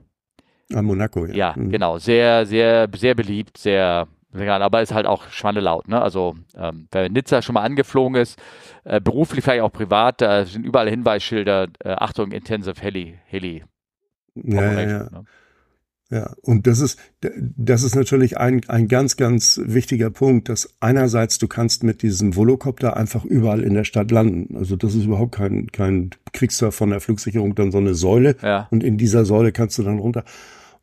Ah, 0.74 0.82
Monaco, 0.82 1.26
ja. 1.26 1.34
Ja, 1.34 1.54
mhm. 1.56 1.70
genau. 1.70 1.98
Sehr, 1.98 2.44
sehr, 2.44 2.88
sehr 2.94 3.14
beliebt, 3.14 3.56
sehr 3.56 4.06
aber 4.34 4.82
ist 4.82 4.94
halt 4.94 5.06
auch 5.06 5.28
schwandelaut. 5.28 5.88
Ne? 5.88 6.00
Also, 6.00 6.36
ähm, 6.56 6.88
wer 6.90 7.08
Nizza 7.08 7.42
schon 7.42 7.54
mal 7.54 7.62
angeflogen 7.62 8.20
ist, 8.20 8.38
äh, 8.84 9.00
beruflich 9.00 9.44
vielleicht 9.44 9.62
auch 9.62 9.72
privat, 9.72 10.20
da 10.20 10.44
sind 10.44 10.64
überall 10.64 10.88
Hinweisschilder, 10.88 11.68
äh, 11.84 11.90
Achtung, 11.90 12.32
Intensive 12.32 12.80
Heli, 12.80 13.18
Heli. 13.26 13.64
Ja, 14.34 14.72
ja, 14.72 14.80
ja. 14.80 14.98
Ne? 15.10 15.24
Ja, 16.12 16.34
und 16.42 16.66
das 16.66 16.80
ist, 16.80 16.98
das 17.20 17.82
ist 17.82 17.94
natürlich 17.94 18.36
ein, 18.36 18.60
ein 18.68 18.86
ganz, 18.86 19.16
ganz 19.16 19.58
wichtiger 19.64 20.10
Punkt, 20.10 20.50
dass 20.50 20.74
einerseits 20.78 21.38
du 21.38 21.48
kannst 21.48 21.84
mit 21.84 22.02
diesem 22.02 22.36
Volocopter 22.36 22.98
einfach 22.98 23.24
überall 23.24 23.62
in 23.62 23.72
der 23.72 23.84
Stadt 23.84 24.10
landen. 24.10 24.54
Also 24.58 24.76
das 24.76 24.94
ist 24.94 25.06
überhaupt 25.06 25.32
kein, 25.34 25.72
kein, 25.72 26.10
kriegst 26.34 26.60
du 26.60 26.70
von 26.70 26.90
der 26.90 27.00
Flugsicherung 27.00 27.54
dann 27.54 27.72
so 27.72 27.78
eine 27.78 27.94
Säule 27.94 28.36
ja. 28.42 28.68
und 28.70 28.84
in 28.84 28.98
dieser 28.98 29.24
Säule 29.24 29.52
kannst 29.52 29.78
du 29.78 29.84
dann 29.84 29.98
runter. 29.98 30.24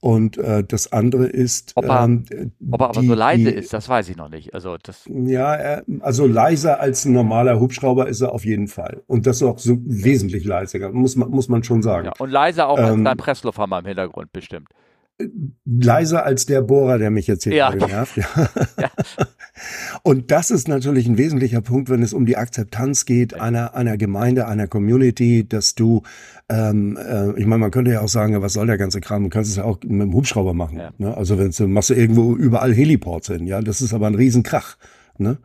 Und 0.02 0.38
äh, 0.38 0.64
das 0.64 0.94
andere 0.94 1.28
ist, 1.28 1.74
ob 1.76 1.86
er, 1.86 2.06
ähm, 2.06 2.24
ob 2.72 2.82
er 2.82 2.90
aber 2.90 3.04
so 3.04 3.14
leise 3.14 3.52
die, 3.52 3.58
ist, 3.58 3.74
das 3.74 3.90
weiß 3.90 4.08
ich 4.08 4.16
noch 4.16 4.30
nicht. 4.30 4.54
Also 4.54 4.78
das 4.82 5.04
ja, 5.08 5.54
er, 5.56 5.84
also 6.00 6.26
leiser 6.26 6.80
als 6.80 7.04
ein 7.04 7.12
normaler 7.12 7.60
Hubschrauber 7.60 8.08
ist 8.08 8.22
er 8.22 8.32
auf 8.34 8.46
jeden 8.46 8.70
Fall. 8.70 9.04
Und 9.08 9.28
das 9.28 9.38
ist 9.38 9.44
auch 9.44 9.60
so 9.60 9.78
wesentlich 9.84 10.46
leiser, 10.46 10.90
muss 10.92 11.18
man 11.18 11.30
muss 11.30 11.50
man 11.50 11.66
schon 11.66 11.82
sagen. 11.82 12.06
Ja, 12.06 12.14
und 12.18 12.30
leiser 12.30 12.70
auch 12.70 12.78
als 12.78 12.94
ähm, 12.94 13.04
dein 13.04 13.18
Presslufthammer 13.18 13.80
im 13.80 13.86
Hintergrund 13.86 14.32
bestimmt. 14.32 14.70
Leiser 15.66 16.26
als 16.26 16.46
der 16.46 16.62
Bohrer, 16.62 16.98
der 16.98 17.12
mich 17.12 17.28
jetzt 17.28 17.44
hier 17.44 17.54
ja. 17.54 17.76
nervt. 17.76 18.18
Ja. 18.18 18.26
ja. 18.80 18.90
Und 20.04 20.32
das 20.32 20.50
ist 20.50 20.68
natürlich 20.68 21.08
ein 21.08 21.18
wesentlicher 21.18 21.62
Punkt, 21.62 21.90
wenn 21.90 22.02
es 22.02 22.14
um 22.14 22.26
die 22.26 22.38
Akzeptanz 22.38 23.06
geht 23.06 23.34
einer 23.34 23.76
einer 23.76 23.98
Gemeinde, 23.98 24.48
einer 24.48 24.68
Community, 24.68 25.48
dass 25.48 25.76
du, 25.76 26.04
ähm, 26.48 26.98
äh, 26.98 27.32
ich 27.38 27.46
meine, 27.46 27.60
man 27.60 27.72
könnte 27.72 27.92
ja 27.92 28.02
auch 28.02 28.08
sagen, 28.08 28.42
was 28.42 28.54
soll 28.54 28.68
der 28.68 28.78
ganze 28.78 29.02
Kram? 29.02 29.24
Du 29.24 29.30
kannst 29.30 29.52
es 29.52 29.58
ja 29.58 29.66
auch 29.66 29.80
mit 29.84 30.02
dem 30.02 30.14
Hubschrauber 30.14 30.54
machen. 30.54 30.78
Ja. 30.78 30.92
Ne? 30.98 31.16
Also 31.16 31.38
wenn 31.38 31.52
du 31.52 31.68
machst 31.68 31.90
du 31.90 31.96
irgendwo 31.96 32.36
überall 32.36 32.74
Heliports 32.74 33.28
hin, 33.28 33.46
ja, 33.46 33.62
das 33.62 33.82
ist 33.82 33.94
aber 33.94 34.08
ein 34.08 34.16
Riesenkrach. 34.16 34.78
Ne? 35.18 35.38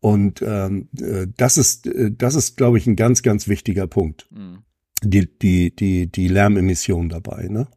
Und 0.00 0.42
ähm, 0.46 0.88
äh, 1.00 1.26
das 1.36 1.56
ist, 1.56 1.86
äh, 1.86 2.10
das 2.12 2.34
ist, 2.34 2.56
glaube 2.56 2.78
ich, 2.78 2.86
ein 2.86 2.96
ganz, 2.96 3.22
ganz 3.22 3.48
wichtiger 3.48 3.86
Punkt. 3.86 4.28
Mhm. 4.32 4.58
Die, 5.02 5.38
die, 5.38 5.74
die, 5.74 6.10
die 6.10 6.28
Lärmemission 6.28 7.08
dabei, 7.08 7.48
ne? 7.48 7.68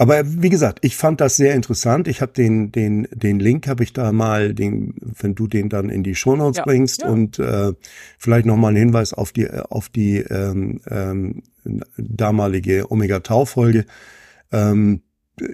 Aber 0.00 0.22
wie 0.24 0.48
gesagt, 0.48 0.78
ich 0.80 0.96
fand 0.96 1.20
das 1.20 1.36
sehr 1.36 1.54
interessant. 1.54 2.08
Ich 2.08 2.22
habe 2.22 2.32
den 2.32 2.72
den 2.72 3.06
den 3.12 3.38
Link 3.38 3.68
habe 3.68 3.84
ich 3.84 3.92
da 3.92 4.12
mal, 4.12 4.54
den, 4.54 4.94
wenn 4.98 5.34
du 5.34 5.46
den 5.46 5.68
dann 5.68 5.90
in 5.90 6.02
die 6.02 6.14
Shownotes 6.14 6.56
ja, 6.56 6.64
bringst 6.64 7.02
ja. 7.02 7.08
und 7.10 7.38
äh, 7.38 7.74
vielleicht 8.16 8.46
noch 8.46 8.56
mal 8.56 8.68
einen 8.68 8.78
Hinweis 8.78 9.12
auf 9.12 9.30
die 9.30 9.50
auf 9.50 9.90
die 9.90 10.16
ähm, 10.20 10.80
ähm, 10.88 11.42
damalige 11.98 12.90
Omega 12.90 13.20
Tau 13.20 13.44
Folge. 13.44 13.84
Ähm, 14.52 15.02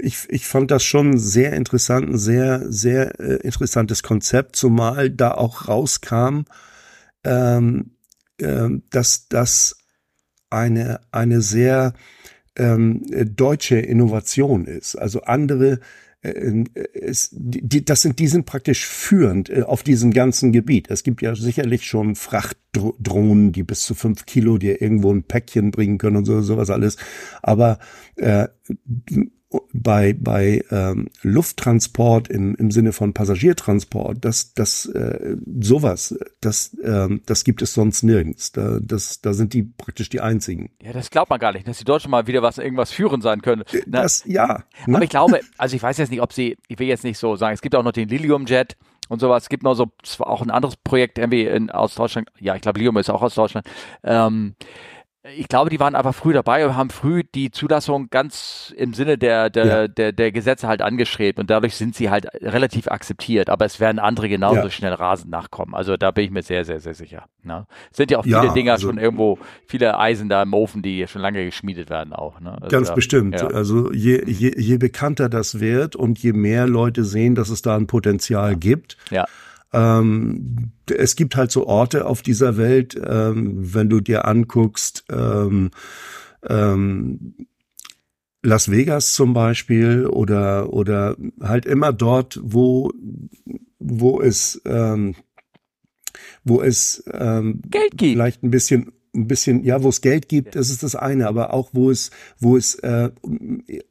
ich, 0.01 0.29
ich 0.29 0.47
fand 0.47 0.71
das 0.71 0.85
schon 0.85 1.19
sehr 1.19 1.53
interessant, 1.53 2.11
ein 2.11 2.19
sehr 2.19 2.71
sehr 2.71 3.19
äh, 3.19 3.39
interessantes 3.39 4.05
Konzept, 4.05 4.55
zumal 4.55 5.11
da 5.11 5.33
auch 5.33 5.67
rauskam, 5.67 6.43
ähm, 7.25 7.97
äh, 8.39 8.69
dass 8.91 9.27
das 9.27 9.79
eine 10.51 11.01
eine 11.11 11.41
sehr 11.41 11.95
ähm, 12.57 13.03
deutsche 13.35 13.77
Innovation 13.77 14.67
ist. 14.67 14.97
Also 14.97 15.23
andere 15.23 15.81
äh, 16.23 16.65
es, 16.95 17.31
die, 17.33 17.85
das 17.85 18.03
sind, 18.03 18.19
die 18.19 18.27
sind 18.27 18.47
praktisch 18.47 18.87
führend 18.87 19.51
äh, 19.51 19.63
auf 19.63 19.83
diesem 19.83 20.13
ganzen 20.13 20.53
Gebiet. 20.53 20.91
Es 20.91 21.03
gibt 21.03 21.23
ja 21.23 21.35
sicherlich 21.35 21.87
schon 21.87 22.15
Frachtdrohnen, 22.15 23.53
die 23.53 23.63
bis 23.63 23.83
zu 23.83 23.95
fünf 23.95 24.27
Kilo 24.27 24.59
dir 24.59 24.81
irgendwo 24.81 25.13
ein 25.13 25.23
Päckchen 25.23 25.71
bringen 25.71 25.99
können 25.99 26.17
und 26.17 26.25
so 26.25 26.41
sowas 26.43 26.71
alles. 26.71 26.97
Aber 27.43 27.79
äh, 28.17 28.49
bei, 29.73 30.15
bei 30.19 30.65
ähm, 30.71 31.09
Lufttransport 31.23 32.29
im, 32.29 32.55
im 32.57 32.71
Sinne 32.71 32.93
von 32.93 33.15
Passagiertransport, 33.15 34.25
das, 34.25 34.55
das, 34.55 34.87
äh, 34.87 35.37
sowas, 35.61 36.19
das, 36.41 36.77
ähm, 36.83 37.23
das 37.27 37.45
gibt 37.45 37.63
es 37.63 37.73
sonst 37.75 38.03
nirgends. 38.03 38.53
Da, 38.53 38.79
das, 38.83 39.21
da 39.21 39.35
sind 39.35 39.55
die 39.55 39.63
praktisch 39.63 40.09
die 40.09 40.21
einzigen. 40.21 40.71
Ja, 40.83 40.93
das 40.93 41.11
glaubt 41.11 41.31
man 41.31 41.39
gar 41.39 41.53
nicht, 41.53 41.69
dass 41.69 41.79
die 41.79 41.85
Deutschen 41.85 42.11
mal 42.11 42.27
wieder 42.27 42.43
was 42.43 42.59
irgendwas 42.59 42.91
führen 42.91 43.21
sein 43.21 43.41
können. 43.41 43.63
Äh, 43.73 43.83
Na, 43.87 44.03
das, 44.03 44.25
ja. 44.27 44.65
Ne? 44.87 44.97
Aber 44.97 45.05
ich 45.05 45.11
glaube, 45.11 45.41
also 45.59 45.77
ich 45.77 45.83
weiß 45.83 45.99
jetzt 45.99 46.11
nicht, 46.11 46.23
ob 46.23 46.33
sie, 46.33 46.57
ich 46.67 46.79
will 46.79 46.89
jetzt 46.89 47.05
nicht 47.05 47.19
so 47.19 47.37
sagen, 47.37 47.55
es 47.55 47.63
gibt 47.63 47.75
auch 47.77 47.85
noch 47.85 47.93
den 47.93 48.09
Lilium 48.09 48.47
Jet 48.47 48.77
und 49.09 49.21
sowas. 49.21 49.45
Es 49.45 49.49
gibt 49.49 49.63
noch 49.63 49.75
so, 49.75 49.87
zwar 50.03 50.29
auch 50.29 50.43
ein 50.43 50.51
anderes 50.51 50.77
Projekt 50.77 51.19
irgendwie 51.19 51.45
in, 51.45 51.71
aus 51.71 51.95
Deutschland. 51.95 52.29
Ja, 52.41 52.57
ich 52.57 52.63
glaube, 52.63 52.79
Lilium 52.79 52.97
ist 52.97 53.11
auch 53.11 53.23
aus 53.23 53.35
Deutschland. 53.35 53.67
Ähm, 54.03 54.57
ich 55.35 55.49
glaube, 55.49 55.71
die 55.71 55.81
waren 55.81 55.95
einfach 55.95 56.15
früh 56.15 56.33
dabei 56.33 56.67
und 56.67 56.77
haben 56.77 56.91
früh 56.91 57.23
die 57.25 57.51
Zulassung 57.51 58.09
ganz 58.11 58.73
im 58.77 58.95
Sinne 58.95 59.19
der, 59.19 59.51
der, 59.51 59.67
ja. 59.67 59.89
der, 59.89 60.13
der 60.13 60.33
Gesetze 60.33 60.69
halt 60.69 60.83
angestrebt 60.83 61.39
und 61.39 61.51
dadurch 61.51 61.75
sind 61.75 61.95
sie 61.95 62.11
halt 62.11 62.27
relativ 62.43 62.89
akzeptiert. 62.89 63.51
Aber 63.51 63.65
es 63.65 63.81
werden 63.81 63.99
andere 63.99 64.29
genauso 64.29 64.63
ja. 64.63 64.71
schnell 64.71 64.93
rasend 64.93 65.31
nachkommen. 65.31 65.75
Also 65.75 65.97
da 65.97 66.11
bin 66.11 66.25
ich 66.25 66.31
mir 66.31 66.43
sehr, 66.43 66.65
sehr, 66.65 66.81
sehr 66.81 66.95
sicher. 66.95 67.25
Ne? 67.43 67.67
Es 67.91 67.97
sind 67.97 68.11
ja 68.11 68.19
auch 68.19 68.25
viele 68.25 68.47
ja, 68.47 68.53
Dinger 68.53 68.73
also, 68.73 68.89
schon 68.89 68.99
irgendwo, 68.99 69.39
viele 69.67 69.99
Eisen 69.99 70.29
da 70.29 70.43
im 70.43 70.55
Ofen, 70.55 70.83
die 70.83 71.07
schon 71.09 71.23
lange 71.23 71.45
geschmiedet 71.45 71.91
werden 71.91 72.13
auch. 72.13 72.41
Ne? 72.41 72.53
Also 72.61 72.69
ganz 72.69 72.89
da, 72.89 72.95
bestimmt. 72.95 73.43
Also 73.43 73.93
je, 73.93 74.23
je, 74.27 74.53
je 74.57 74.77
bekannter 74.79 75.29
das 75.29 75.61
wird 75.61 75.97
und 75.97 76.19
je 76.19 76.33
mehr 76.33 76.67
Leute 76.67 77.05
sehen, 77.05 77.35
dass 77.35 77.49
es 77.49 77.63
da 77.63 77.77
ein 77.77 77.87
Potenzial 77.87 78.57
gibt, 78.57 78.97
ja 79.11 79.25
ähm, 79.73 80.73
es 80.89 81.17
gibt 81.17 81.37
halt 81.37 81.51
so 81.51 81.67
Orte 81.67 82.07
auf 82.07 82.23
dieser 82.23 82.57
Welt, 82.57 82.99
ähm, 83.05 83.75
wenn 83.75 83.89
du 83.89 84.01
dir 84.01 84.27
anguckst, 84.27 85.05
ähm, 85.11 85.71
ähm, 86.49 87.35
Las 88.43 88.71
Vegas 88.71 89.15
zum 89.15 89.35
Beispiel 89.35 90.07
oder 90.07 90.73
oder 90.73 91.17
halt 91.41 91.67
immer 91.67 91.93
dort, 91.93 92.39
wo 92.43 92.93
wo 93.79 94.21
es 94.21 94.61
ähm, 94.65 95.17
wo 96.45 96.63
es 96.63 97.03
ähm, 97.13 97.61
Geld 97.69 97.97
gibt. 97.97 98.13
vielleicht 98.13 98.43
ein 98.43 98.51
bisschen 98.51 98.93
ein 99.17 99.27
bisschen, 99.27 99.65
ja, 99.65 99.83
wo 99.83 99.89
es 99.89 100.01
Geld 100.01 100.29
gibt, 100.29 100.55
das 100.55 100.71
ist 100.71 100.83
das 100.83 100.95
eine, 100.95 101.27
aber 101.27 101.53
auch 101.53 101.71
wo 101.73 101.91
es, 101.91 102.11
wo 102.39 102.57
es 102.57 102.77
äh, 102.77 103.11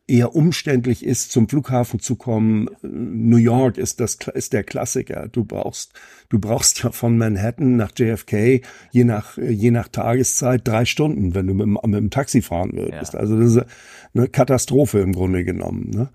eher 0.08 0.36
umständlich 0.36 1.06
ist, 1.06 1.32
zum 1.32 1.50
Flughafen 1.50 2.00
zu 2.00 2.16
kommen. 2.16 2.70
New 2.82 3.38
York 3.38 3.78
ist 3.78 4.00
das 4.00 4.18
ist 4.34 4.54
der 4.54 4.64
Klassiker. 4.64 5.28
Du 5.32 5.44
brauchst, 5.44 5.94
du 6.30 6.40
brauchst 6.40 6.84
ja 6.84 6.92
von 6.92 7.18
Manhattan 7.18 7.76
nach 7.76 7.92
JFK 7.98 8.62
je 8.92 9.04
nach 9.04 9.38
je 9.38 9.72
nach 9.72 9.88
Tageszeit 9.88 10.62
drei 10.68 10.86
Stunden, 10.86 11.34
wenn 11.36 11.48
du 11.48 11.54
mit, 11.54 11.68
mit 11.68 11.96
dem 11.96 12.10
Taxi 12.10 12.42
fahren 12.42 12.74
würdest. 12.74 13.14
Ja. 13.14 13.20
Also 13.20 13.40
das 13.40 13.56
ist 13.56 13.66
eine 14.14 14.28
Katastrophe 14.28 15.00
im 15.00 15.14
Grunde 15.14 15.44
genommen. 15.44 15.90
Ne? 15.90 16.10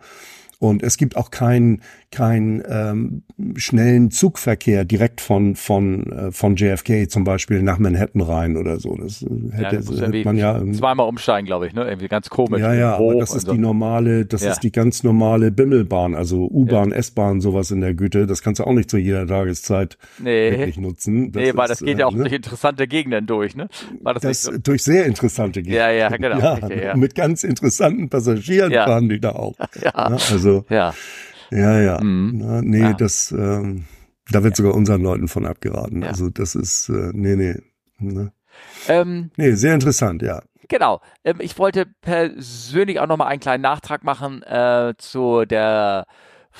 Und 0.60 0.82
es 0.82 0.98
gibt 0.98 1.16
auch 1.16 1.30
keinen 1.30 1.80
keinen 2.10 2.62
ähm, 2.68 3.22
schnellen 3.54 4.10
Zugverkehr 4.10 4.84
direkt 4.84 5.20
von 5.20 5.54
von 5.54 6.10
äh, 6.10 6.32
von 6.32 6.56
JFK 6.56 7.08
zum 7.08 7.22
Beispiel 7.22 7.62
nach 7.62 7.78
Manhattan 7.78 8.20
rein 8.22 8.56
oder 8.56 8.80
so. 8.80 8.96
Das 8.96 9.22
äh, 9.22 9.26
hätte, 9.52 9.76
ja, 9.76 10.06
hätte 10.06 10.24
man 10.24 10.36
ja 10.36 10.60
zweimal 10.72 11.08
umsteigen, 11.08 11.46
glaube 11.46 11.68
ich, 11.68 11.72
ne? 11.72 11.84
Irgendwie 11.84 12.08
ganz 12.08 12.28
komisch. 12.28 12.60
Ja, 12.60 12.74
ja, 12.74 12.96
aber 12.96 13.14
das 13.14 13.34
ist 13.34 13.46
so. 13.46 13.52
die 13.52 13.58
normale, 13.58 14.26
das 14.26 14.42
ja. 14.42 14.50
ist 14.50 14.60
die 14.60 14.72
ganz 14.72 15.04
normale 15.04 15.52
Bimmelbahn, 15.52 16.16
also 16.16 16.48
U-Bahn, 16.50 16.90
ja. 16.90 16.96
S-Bahn, 16.96 17.40
sowas 17.40 17.70
in 17.70 17.80
der 17.80 17.94
Güte. 17.94 18.26
Das 18.26 18.42
kannst 18.42 18.58
du 18.58 18.64
auch 18.64 18.72
nicht 18.72 18.90
zu 18.90 18.98
jeder 18.98 19.26
Tageszeit 19.26 19.96
nee. 20.18 20.50
wirklich 20.50 20.78
nutzen. 20.78 21.30
Das 21.30 21.42
nee, 21.42 21.52
weil 21.54 21.68
das 21.68 21.78
geht 21.78 22.00
ja 22.00 22.06
auch 22.06 22.14
äh, 22.14 22.18
durch 22.18 22.32
interessante 22.32 22.88
Gegenden 22.88 23.26
durch, 23.26 23.54
ne? 23.54 23.68
War 24.00 24.14
das, 24.14 24.22
das 24.22 24.42
so? 24.42 24.58
durch 24.58 24.82
sehr 24.82 25.06
interessante 25.06 25.62
Gegenden. 25.62 25.80
Ja, 25.80 25.90
ja, 25.90 26.08
genau. 26.16 26.38
Ja, 26.38 26.68
ja. 26.68 26.96
Mit 26.96 27.14
ganz 27.14 27.44
interessanten 27.44 28.08
Passagieren 28.08 28.72
fahren 28.72 29.08
die 29.08 29.20
da 29.20 29.30
auch. 29.30 29.54
Ja. 29.80 29.92
Also 29.94 30.64
ja. 30.68 30.92
Ja, 31.50 31.80
ja. 31.80 32.00
Mhm. 32.00 32.38
Na, 32.38 32.62
nee, 32.62 32.80
ja. 32.80 32.92
das, 32.92 33.32
ähm, 33.32 33.84
da 34.30 34.42
wird 34.42 34.54
ja. 34.54 34.64
sogar 34.64 34.74
unseren 34.74 35.02
Leuten 35.02 35.28
von 35.28 35.46
abgeraten. 35.46 36.02
Ja. 36.02 36.08
Also 36.08 36.30
das 36.30 36.54
ist, 36.54 36.88
äh, 36.88 37.10
nee, 37.12 37.36
nee. 37.36 37.56
Ne? 37.98 38.32
Ähm, 38.88 39.30
nee, 39.36 39.52
sehr 39.52 39.74
interessant, 39.74 40.22
ja. 40.22 40.42
Genau. 40.68 41.00
Ähm, 41.24 41.38
ich 41.40 41.58
wollte 41.58 41.86
persönlich 42.00 43.00
auch 43.00 43.06
nochmal 43.06 43.28
einen 43.28 43.40
kleinen 43.40 43.62
Nachtrag 43.62 44.04
machen 44.04 44.42
äh, 44.42 44.94
zu 44.96 45.44
der 45.44 46.06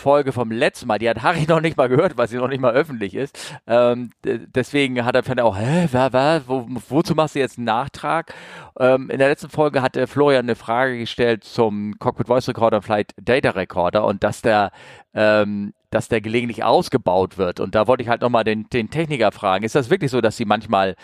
Folge 0.01 0.33
vom 0.33 0.51
letzten 0.51 0.89
Mal, 0.89 0.99
die 0.99 1.09
hat 1.09 1.23
Harry 1.23 1.45
noch 1.49 1.61
nicht 1.61 1.77
mal 1.77 1.89
gehört, 1.89 2.17
weil 2.17 2.29
sie 2.29 2.37
noch 2.37 2.49
nicht 2.49 2.61
mal 2.61 2.73
öffentlich 2.73 3.15
ist. 3.15 3.55
Ähm, 3.67 4.11
deswegen 4.25 5.05
hat 5.05 5.15
er 5.15 5.45
auch, 5.45 5.57
hä, 5.57 5.89
wer, 5.91 6.13
wer, 6.13 6.43
wo, 6.47 6.67
wozu 6.89 7.15
machst 7.15 7.35
du 7.35 7.39
jetzt 7.39 7.59
einen 7.59 7.67
Nachtrag? 7.67 8.35
Ähm, 8.79 9.11
in 9.11 9.19
der 9.19 9.29
letzten 9.29 9.51
Folge 9.51 9.83
hat 9.83 9.97
Florian 10.09 10.47
eine 10.47 10.57
Frage 10.57 10.99
gestellt 10.99 11.45
zum 11.45 11.99
Cockpit 11.99 12.27
Voice 12.27 12.49
Recorder 12.49 12.79
und 12.79 12.83
Flight 12.83 13.13
Data 13.21 13.51
Recorder 13.51 14.05
und 14.05 14.25
dass 14.25 14.43
der 14.43 14.73
ähm, 15.15 15.73
dass 15.91 16.09
der 16.09 16.21
gelegentlich 16.21 16.63
ausgebaut 16.63 17.37
wird. 17.37 17.61
Und 17.61 17.75
da 17.75 17.87
wollte 17.87 18.03
ich 18.03 18.09
halt 18.09 18.23
nochmal 18.23 18.45
den, 18.45 18.69
den 18.71 18.91
Techniker 18.91 19.33
fragen. 19.33 19.65
Ist 19.65 19.75
das 19.75 19.91
wirklich 19.91 20.11
so, 20.11 20.21
dass 20.21 20.37
sie 20.37 20.45
manchmal 20.45 20.95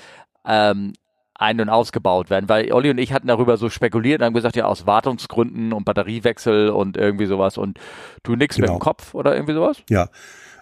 ähm, 0.47 0.93
ein- 1.39 1.61
und 1.61 1.69
ausgebaut 1.69 2.31
werden. 2.31 2.49
Weil 2.49 2.73
Olli 2.73 2.91
und 2.91 2.99
ich 2.99 3.13
hatten 3.13 3.29
darüber 3.29 3.57
so 3.57 3.71
spekuliert 3.71 4.21
und 4.21 4.27
haben 4.27 4.35
gesagt, 4.35 4.57
ja, 4.57 4.67
aus 4.67 4.87
Wartungsgründen 4.87 5.73
und 5.73 5.85
Batteriewechsel 5.85 6.71
und 6.71 6.97
irgendwie 6.97 7.27
sowas 7.27 7.59
und 7.59 7.79
du 8.23 8.37
nix 8.37 8.57
genau. 8.57 8.73
mit 8.73 8.79
dem 8.79 8.81
Kopf 8.81 9.15
oder 9.15 9.35
irgendwie 9.35 9.55
sowas? 9.55 9.79
Ja. 9.89 10.09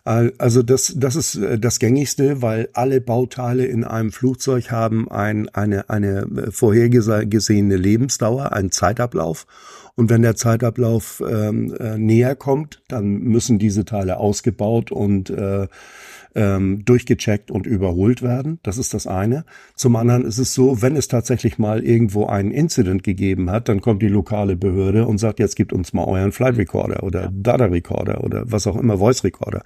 Also 0.07 0.62
das, 0.62 0.93
das 0.99 1.16
ist 1.16 1.37
äh, 1.37 1.59
das 1.59 1.78
gängigste, 1.78 2.43
weil 2.43 2.69
alle 2.75 3.00
Bauteile 3.00 3.64
in 3.64 3.85
einem 3.85 4.12
Flugzeug 4.12 4.71
haben 4.71 5.11
ein, 5.11 5.49
eine, 5.49 5.88
eine 5.88 6.26
äh, 6.37 6.50
vorhergesehene 6.50 7.76
Lebensdauer, 7.76 8.52
einen 8.52 8.71
Zeitablauf. 8.71 9.47
Und 9.97 10.11
wenn 10.11 10.21
der 10.21 10.37
Zeitablauf 10.37 11.23
ähm, 11.26 11.75
äh, 11.81 11.97
näher 11.97 12.37
kommt, 12.37 12.83
dann 12.88 13.21
müssen 13.21 13.59
diese 13.59 13.87
Teile 13.87 14.19
ausgebaut 14.19 14.93
und 14.93 15.31
äh, 15.31 15.69
ähm, 16.35 16.85
durchgecheckt 16.85 17.50
und 17.50 17.67
überholt 17.67 18.23
werden. 18.23 18.59
Das 18.62 18.79
ist 18.79 18.95
das 18.95 19.07
eine. 19.07 19.45
Zum 19.76 19.97
anderen 19.97 20.25
ist 20.25 20.38
es 20.38 20.55
so, 20.55 20.83
wenn 20.83 20.97
es 20.97 21.09
tatsächlich 21.09 21.59
mal 21.59 21.85
irgendwo 21.85 22.26
einen 22.26 22.50
Incident 22.50 23.03
gegeben 23.03 23.50
hat, 23.50 23.69
dann 23.69 23.81
kommt 23.81 24.03
die 24.03 24.09
lokale 24.09 24.57
Behörde 24.57 25.07
und 25.07 25.19
sagt, 25.19 25.38
jetzt 25.38 25.57
gibt 25.57 25.73
uns 25.73 25.93
mal 25.93 26.05
euren 26.05 26.33
Flight 26.33 26.57
Recorder 26.57 27.03
oder 27.03 27.31
Data 27.33 27.67
Recorder 27.67 28.25
oder 28.25 28.50
was 28.50 28.67
auch 28.67 28.76
immer, 28.76 28.99
Voice 28.99 29.25
Recorder. 29.25 29.62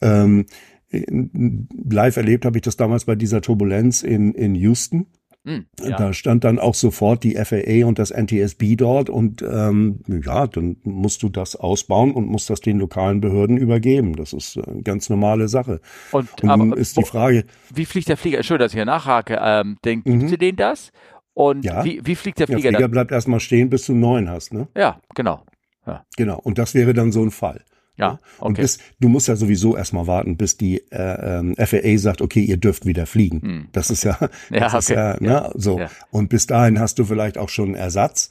Ähm, 0.00 0.46
live 0.90 2.16
erlebt 2.16 2.44
habe 2.44 2.58
ich 2.58 2.62
das 2.62 2.76
damals 2.76 3.04
bei 3.04 3.14
dieser 3.14 3.40
Turbulenz 3.40 4.02
in, 4.02 4.34
in 4.34 4.54
Houston. 4.54 5.06
Hm, 5.44 5.64
ja. 5.80 5.96
Da 5.96 6.12
stand 6.12 6.44
dann 6.44 6.58
auch 6.58 6.74
sofort 6.74 7.24
die 7.24 7.34
FAA 7.36 7.86
und 7.86 7.98
das 7.98 8.10
NTSB 8.10 8.76
dort 8.76 9.08
und 9.08 9.40
ähm, 9.42 10.00
ja, 10.06 10.46
dann 10.46 10.76
musst 10.84 11.22
du 11.22 11.30
das 11.30 11.56
ausbauen 11.56 12.12
und 12.12 12.26
musst 12.26 12.50
das 12.50 12.60
den 12.60 12.78
lokalen 12.78 13.22
Behörden 13.22 13.56
übergeben. 13.56 14.16
Das 14.16 14.34
ist 14.34 14.58
eine 14.58 14.82
ganz 14.82 15.08
normale 15.08 15.48
Sache. 15.48 15.80
Und, 16.12 16.42
und 16.42 16.50
aber, 16.50 16.76
ist 16.76 16.98
die 16.98 17.04
Frage. 17.04 17.44
Wie 17.72 17.86
fliegt 17.86 18.08
der 18.08 18.18
Flieger? 18.18 18.36
Entschuldigung, 18.36 18.66
dass 18.66 18.72
ich 18.72 18.76
hier 18.76 18.84
nachhake. 18.84 19.38
Ähm, 19.40 19.78
denkt 19.82 20.06
mhm. 20.06 20.28
Sie 20.28 20.36
den 20.36 20.56
das? 20.56 20.92
Und 21.32 21.64
ja. 21.64 21.84
wie, 21.84 22.04
wie 22.04 22.16
fliegt 22.16 22.38
der 22.38 22.46
Flieger? 22.46 22.62
Der 22.62 22.70
Flieger 22.72 22.80
dann? 22.82 22.90
bleibt 22.90 23.12
erstmal 23.12 23.40
stehen, 23.40 23.70
bis 23.70 23.86
du 23.86 23.94
neun 23.94 24.28
hast, 24.28 24.52
ne? 24.52 24.68
Ja, 24.76 25.00
genau. 25.14 25.42
Ja. 25.86 26.04
Genau. 26.18 26.38
Und 26.38 26.58
das 26.58 26.74
wäre 26.74 26.92
dann 26.92 27.12
so 27.12 27.22
ein 27.22 27.30
Fall. 27.30 27.64
Ja, 28.00 28.18
okay. 28.38 28.46
Und 28.46 28.56
bis, 28.56 28.78
du 28.98 29.08
musst 29.08 29.28
ja 29.28 29.36
sowieso 29.36 29.76
erstmal 29.76 30.06
warten, 30.06 30.36
bis 30.36 30.56
die 30.56 30.78
äh, 30.90 31.38
ähm, 31.38 31.54
FAA 31.56 31.98
sagt, 31.98 32.22
okay, 32.22 32.40
ihr 32.40 32.56
dürft 32.56 32.86
wieder 32.86 33.06
fliegen. 33.06 33.42
Hm. 33.42 33.68
Das 33.72 33.90
ist 33.90 34.04
ja, 34.04 34.18
ja 34.50 34.60
das 34.60 34.72
okay. 34.72 34.78
ist 34.78 34.88
ja, 34.88 35.16
ne, 35.20 35.28
ja. 35.28 35.50
so. 35.54 35.78
Ja. 35.78 35.90
Und 36.10 36.28
bis 36.28 36.46
dahin 36.46 36.80
hast 36.80 36.98
du 36.98 37.04
vielleicht 37.04 37.38
auch 37.38 37.50
schon 37.50 37.74
Ersatz. 37.74 38.30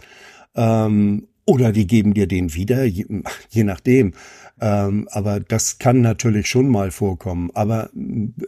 Ähm, 0.55 1.27
oder 1.45 1.71
die 1.71 1.87
geben 1.87 2.13
dir 2.13 2.27
den 2.27 2.53
wieder, 2.53 2.83
je, 2.83 3.05
je 3.49 3.63
nachdem. 3.63 4.13
Ähm, 4.61 5.07
aber 5.11 5.39
das 5.39 5.79
kann 5.79 6.01
natürlich 6.01 6.47
schon 6.47 6.69
mal 6.69 6.91
vorkommen. 6.91 7.49
Aber 7.53 7.89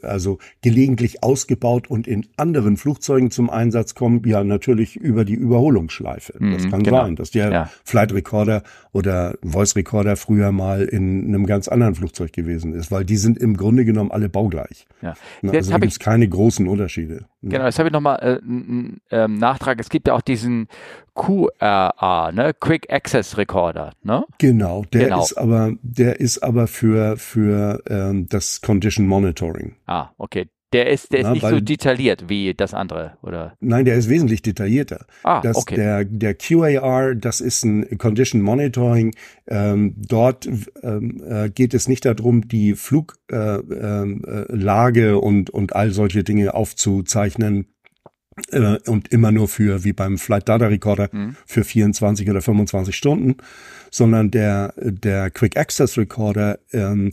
also 0.01 0.39
gelegentlich 0.61 1.23
ausgebaut 1.23 1.89
und 1.89 2.07
in 2.07 2.27
anderen 2.37 2.77
Flugzeugen 2.77 3.31
zum 3.31 3.49
Einsatz 3.49 3.95
kommen, 3.95 4.21
ja 4.25 4.43
natürlich 4.43 4.95
über 4.95 5.25
die 5.25 5.33
Überholungsschleife. 5.33 6.33
Mhm, 6.37 6.53
das 6.53 6.69
kann 6.69 6.83
genau. 6.83 7.03
sein, 7.03 7.15
dass 7.15 7.31
der 7.31 7.51
ja. 7.51 7.69
Flight 7.83 8.13
Recorder 8.13 8.63
oder 8.91 9.35
Voice 9.43 9.75
Recorder 9.75 10.15
früher 10.15 10.51
mal 10.51 10.83
in 10.83 11.27
einem 11.27 11.45
ganz 11.45 11.67
anderen 11.67 11.95
Flugzeug 11.95 12.33
gewesen 12.33 12.73
ist, 12.73 12.91
weil 12.91 13.05
die 13.05 13.17
sind 13.17 13.37
im 13.37 13.55
Grunde 13.55 13.85
genommen 13.85 14.11
alle 14.11 14.29
baugleich. 14.29 14.87
Ja. 15.01 15.13
Na, 15.41 15.53
also 15.53 15.71
da 15.71 15.77
gibt 15.79 15.93
es 15.93 15.99
keine 15.99 16.27
großen 16.27 16.67
Unterschiede. 16.67 17.25
Genau, 17.41 17.65
jetzt 17.65 17.79
habe 17.79 17.89
ich 17.89 17.93
nochmal 17.93 18.19
äh, 18.21 18.41
einen 18.43 19.01
ähm, 19.09 19.37
Nachtrag. 19.37 19.79
Es 19.79 19.89
gibt 19.89 20.07
ja 20.07 20.13
auch 20.13 20.21
diesen 20.21 20.67
QRA, 21.15 22.31
ne? 22.31 22.53
Quick 22.59 22.91
Access 22.91 23.37
Recorder, 23.37 23.91
ne? 24.03 24.23
Genau, 24.37 24.83
der 24.93 25.05
genau. 25.05 25.23
ist 25.23 25.37
aber, 25.37 25.73
der 25.81 26.19
ist 26.19 26.41
aber 26.43 26.67
für, 26.67 27.17
für 27.17 27.81
ähm, 27.89 28.27
das 28.29 28.61
Condition 28.61 29.07
Monitoring. 29.07 29.75
Ah, 29.87 30.09
okay. 30.17 30.47
Der 30.73 30.89
ist, 30.89 31.11
der 31.11 31.19
ist 31.19 31.25
Na, 31.25 31.33
nicht 31.33 31.43
weil, 31.43 31.55
so 31.55 31.59
detailliert 31.59 32.29
wie 32.29 32.53
das 32.53 32.73
andere, 32.73 33.17
oder? 33.23 33.55
Nein, 33.59 33.83
der 33.83 33.95
ist 33.95 34.07
wesentlich 34.07 34.41
detaillierter. 34.41 35.05
Ah, 35.23 35.41
das, 35.41 35.57
okay. 35.57 35.75
Der, 35.75 36.05
der 36.05 36.33
QAR, 36.33 37.15
das 37.15 37.41
ist 37.41 37.65
ein 37.65 37.97
Condition 37.97 38.41
Monitoring. 38.41 39.13
Ähm, 39.47 39.95
dort 39.97 40.47
ähm, 40.81 41.21
äh, 41.27 41.49
geht 41.49 41.73
es 41.73 41.89
nicht 41.89 42.05
darum, 42.05 42.47
die 42.47 42.75
Fluglage 42.75 43.19
äh, 43.29 45.09
äh, 45.09 45.11
und, 45.11 45.49
und 45.49 45.75
all 45.75 45.91
solche 45.91 46.23
Dinge 46.23 46.53
aufzuzeichnen, 46.53 47.65
äh, 48.51 48.77
und 48.87 49.09
immer 49.09 49.31
nur 49.31 49.47
für, 49.47 49.83
wie 49.83 49.93
beim 49.93 50.17
Flight 50.17 50.47
Data 50.47 50.67
Recorder, 50.67 51.09
mhm. 51.11 51.35
für 51.45 51.63
24 51.63 52.29
oder 52.29 52.41
25 52.41 52.95
Stunden, 52.95 53.37
sondern 53.89 54.31
der, 54.31 54.73
der 54.77 55.29
Quick 55.31 55.57
Access 55.57 55.97
Recorder, 55.97 56.59
ähm, 56.71 57.09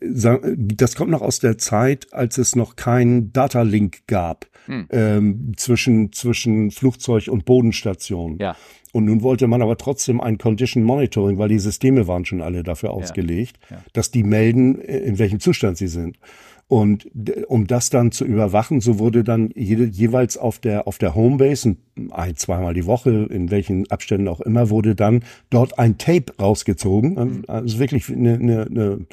das 0.00 0.94
kommt 0.94 1.10
noch 1.10 1.22
aus 1.22 1.40
der 1.40 1.58
Zeit, 1.58 2.12
als 2.12 2.38
es 2.38 2.54
noch 2.54 2.76
kein 2.76 3.32
Data 3.32 3.62
Link 3.62 4.06
gab 4.06 4.46
mhm. 4.66 4.86
ähm, 4.90 5.52
zwischen, 5.56 6.12
zwischen 6.12 6.70
Flugzeug 6.70 7.28
und 7.28 7.44
Bodenstation. 7.44 8.38
Ja. 8.38 8.56
Und 8.92 9.04
nun 9.04 9.22
wollte 9.22 9.46
man 9.46 9.62
aber 9.62 9.76
trotzdem 9.76 10.20
ein 10.20 10.38
Condition 10.38 10.82
Monitoring, 10.82 11.38
weil 11.38 11.48
die 11.48 11.58
Systeme 11.58 12.06
waren 12.06 12.24
schon 12.24 12.40
alle 12.40 12.62
dafür 12.62 12.92
ausgelegt, 12.92 13.58
ja. 13.68 13.76
Ja. 13.76 13.82
dass 13.92 14.10
die 14.10 14.22
melden, 14.22 14.80
äh, 14.80 14.98
in 14.98 15.18
welchem 15.18 15.40
Zustand 15.40 15.76
sie 15.76 15.88
sind. 15.88 16.18
Und 16.68 17.08
um 17.46 17.68
das 17.68 17.90
dann 17.90 18.10
zu 18.10 18.24
überwachen, 18.24 18.80
so 18.80 18.98
wurde 18.98 19.22
dann 19.22 19.50
jede, 19.54 19.84
jeweils 19.84 20.36
auf 20.36 20.58
der, 20.58 20.88
auf 20.88 20.98
der 20.98 21.14
Homebase, 21.14 21.76
ein, 22.10 22.36
zweimal 22.36 22.74
die 22.74 22.86
Woche, 22.86 23.28
in 23.30 23.52
welchen 23.52 23.88
Abständen 23.88 24.26
auch 24.26 24.40
immer, 24.40 24.68
wurde 24.68 24.96
dann 24.96 25.22
dort 25.48 25.78
ein 25.78 25.96
Tape 25.96 26.32
rausgezogen. 26.40 27.14
Mhm. 27.14 27.44
Also 27.46 27.78
wirklich 27.78 28.10
eine, 28.10 28.34
eine, 28.34 28.62
eine, 28.66 29.06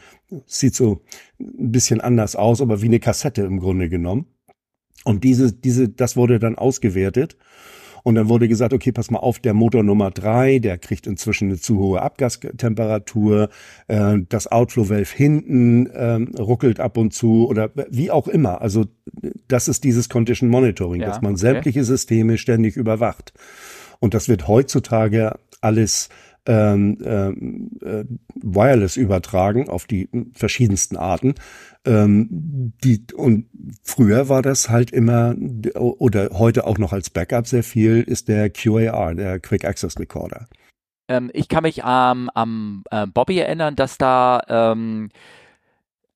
sieht 0.47 0.73
so 0.73 1.01
ein 1.39 1.71
bisschen 1.71 2.01
anders 2.01 2.35
aus, 2.35 2.59
aber 2.59 2.81
wie 2.81 2.87
eine 2.87 2.99
Kassette 2.99 3.43
im 3.43 3.59
Grunde 3.59 3.87
genommen. 3.87 4.25
Und 5.03 5.23
diese, 5.23 5.53
diese, 5.53 5.89
das 5.89 6.17
wurde 6.17 6.39
dann 6.39 6.57
ausgewertet. 6.57 7.37
Und 8.03 8.15
dann 8.15 8.27
wurde 8.27 8.49
gesagt, 8.49 8.73
okay, 8.73 8.91
pass 8.91 9.09
mal 9.09 9.19
auf, 9.19 9.39
der 9.39 9.53
Motor 9.53 9.81
Nummer 9.83 10.11
drei, 10.11 10.59
der 10.59 10.77
kriegt 10.77 11.07
inzwischen 11.07 11.49
eine 11.49 11.59
zu 11.59 11.79
hohe 11.79 12.01
Abgastemperatur, 12.01 13.49
äh, 13.87 14.17
das 14.27 14.51
Outflow-Valve 14.51 15.15
hinten 15.15 15.87
äh, 15.87 16.19
ruckelt 16.41 16.81
ab 16.81 16.97
und 16.97 17.13
zu 17.13 17.47
oder 17.47 17.71
wie 17.89 18.11
auch 18.11 18.27
immer. 18.27 18.61
Also 18.61 18.85
das 19.47 19.69
ist 19.69 19.85
dieses 19.85 20.09
Condition 20.09 20.49
Monitoring, 20.49 21.01
ja, 21.01 21.07
dass 21.07 21.21
man 21.21 21.33
okay. 21.33 21.41
sämtliche 21.41 21.83
Systeme 21.85 22.37
ständig 22.37 22.75
überwacht. 22.75 23.33
Und 23.99 24.13
das 24.13 24.27
wird 24.27 24.49
heutzutage 24.49 25.39
alles 25.61 26.09
ähm, 26.45 26.97
ähm, 27.03 27.71
äh, 27.81 28.03
wireless 28.35 28.97
übertragen 28.97 29.69
auf 29.69 29.85
die 29.85 30.09
verschiedensten 30.33 30.97
Arten. 30.97 31.35
Ähm, 31.85 32.73
die, 32.83 33.05
und 33.15 33.47
früher 33.83 34.29
war 34.29 34.41
das 34.41 34.69
halt 34.69 34.91
immer, 34.91 35.35
oder 35.75 36.29
heute 36.33 36.65
auch 36.65 36.77
noch 36.77 36.93
als 36.93 37.09
Backup 37.09 37.47
sehr 37.47 37.63
viel, 37.63 38.01
ist 38.01 38.27
der 38.27 38.49
QAR, 38.49 39.15
der 39.15 39.39
Quick 39.39 39.65
Access 39.65 39.99
Recorder. 39.99 40.47
Ähm, 41.07 41.29
ich 41.33 41.47
kann 41.47 41.63
mich 41.63 41.83
am 41.83 42.83
äh, 42.91 43.07
Bobby 43.07 43.39
erinnern, 43.39 43.75
dass 43.75 43.97
da 43.97 44.41
ähm, 44.47 45.09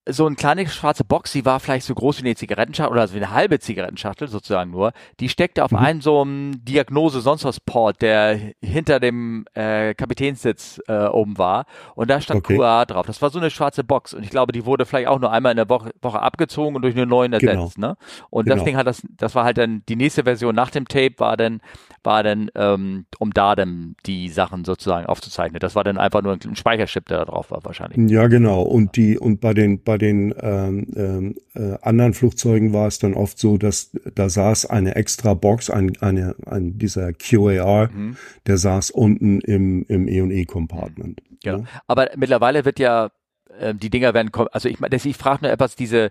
so 0.10 0.26
eine 0.26 0.36
kleine 0.36 0.68
schwarze 0.68 1.04
Box, 1.04 1.32
die 1.32 1.46
war 1.46 1.60
vielleicht 1.60 1.86
so 1.86 1.94
groß 1.94 2.18
wie 2.18 2.26
eine 2.26 2.36
Zigarettenschachtel 2.36 2.92
oder 2.92 3.08
so 3.08 3.14
wie 3.14 3.18
eine 3.18 3.32
halbe 3.32 3.60
Zigarettenschachtel 3.60 4.28
sozusagen 4.28 4.72
nur. 4.72 4.94
Die 5.20 5.30
steckte 5.30 5.64
auf 5.64 5.72
mhm. 5.72 5.78
einem 5.78 6.02
so 6.02 6.22
einem 6.22 6.64
Diagnose 6.64 7.22
sonst 7.22 7.44
was 7.44 7.60
Port, 7.60 8.02
der 8.02 8.40
hinter 8.62 9.00
dem 9.00 9.46
äh, 9.54 9.94
Kapitänssitz 9.94 10.82
äh, 10.88 11.06
oben 11.06 11.38
war 11.38 11.66
und 11.96 12.10
da 12.10 12.22
stand 12.22 12.40
okay. 12.40 12.58
QA 12.58 12.86
drauf. 12.86 13.06
Das 13.06 13.22
war 13.22 13.30
so 13.30 13.40
eine 13.40 13.50
schwarze 13.50 13.84
Box 13.84 14.14
und 14.14 14.24
ich 14.24 14.30
glaube, 14.30 14.52
die 14.52 14.66
wurde 14.66 14.86
vielleicht 14.86 15.08
auch 15.08 15.20
nur 15.20 15.32
einmal 15.32 15.52
in 15.52 15.58
der 15.58 15.70
Woche, 15.70 15.92
Woche 16.02 16.22
abgezogen 16.22 16.76
und 16.76 16.82
durch 16.82 16.96
eine 16.96 17.06
neuen 17.06 17.34
ersetzt. 17.34 17.76
Genau. 17.76 17.88
Ne? 17.90 17.98
Und 18.30 18.46
genau. 18.46 18.56
das 18.56 18.66
Ding 18.66 18.78
hat 18.78 18.88
das, 18.88 19.04
das 19.18 19.36
war 19.36 19.44
halt 19.44 19.58
dann 19.58 19.84
die 19.90 19.96
nächste 19.96 20.24
Version 20.24 20.56
nach 20.56 20.70
dem 20.70 20.88
Tape 20.88 21.14
war 21.18 21.38
dann 21.38 21.62
war 22.04 22.24
dann 22.24 22.50
ähm, 22.56 23.06
um 23.20 23.34
da 23.34 23.56
dann 23.56 23.96
die 24.06 24.30
Sachen 24.30 24.64
sozusagen 24.64 25.06
aufzuzeichnen. 25.06 25.60
Das 25.60 25.76
war 25.76 25.84
dann 25.84 25.98
einfach 25.98 26.22
nur 26.22 26.34
ein 26.34 26.56
Speicherchip, 26.56 27.06
der 27.08 27.20
da 27.20 27.26
drauf 27.26 27.52
war 27.52 27.64
wahrscheinlich. 27.64 28.10
Ja, 28.10 28.28
genau. 28.28 28.62
Und 28.62 28.96
die 28.96 29.18
und 29.18 29.42
bei 29.42 29.54
den 29.54 29.84
bei 29.84 29.97
den 29.98 30.34
ähm, 30.40 30.88
ähm, 30.96 31.36
äh, 31.56 31.78
anderen 31.82 32.14
Flugzeugen 32.14 32.74
war 32.74 32.88
es 32.88 33.00
dann 33.00 33.14
oft 33.14 33.40
so, 33.40 33.58
dass 33.58 33.92
da 34.16 34.30
saß 34.30 34.68
eine 34.68 34.96
extra 34.96 35.34
Box, 35.34 35.70
ein, 35.70 35.98
eine, 36.02 36.36
ein 36.46 36.78
dieser 36.78 37.14
QAR, 37.14 37.90
mhm. 37.92 38.18
der 38.46 38.58
saß 38.58 38.92
unten 38.92 39.42
im 39.42 39.84
im 39.88 40.08
E&E 40.08 40.46
Compartment. 40.46 41.22
Genau. 41.44 41.60
Ja? 41.60 41.66
Aber 41.88 42.10
mittlerweile 42.16 42.66
wird 42.66 42.80
ja 42.80 43.12
äh, 43.60 43.74
die 43.74 43.90
Dinger 43.90 44.14
werden, 44.14 44.32
also 44.52 44.70
ich, 44.70 44.80
ich 44.82 45.18
frage 45.18 45.44
nur 45.44 45.52
etwas, 45.52 45.76
diese 45.76 46.10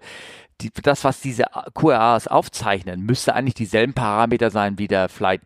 die, 0.61 0.71
das, 0.71 1.05
was 1.05 1.21
diese 1.21 1.45
QRAs 1.75 2.29
aufzeichnen, 2.29 3.03
müsste 3.03 3.35
eigentlich 3.35 3.55
dieselben 3.55 3.93
Parameter 3.93 4.51
sein 4.51 4.79
wie 4.79 4.89
der 4.89 5.09
Flight 5.09 5.43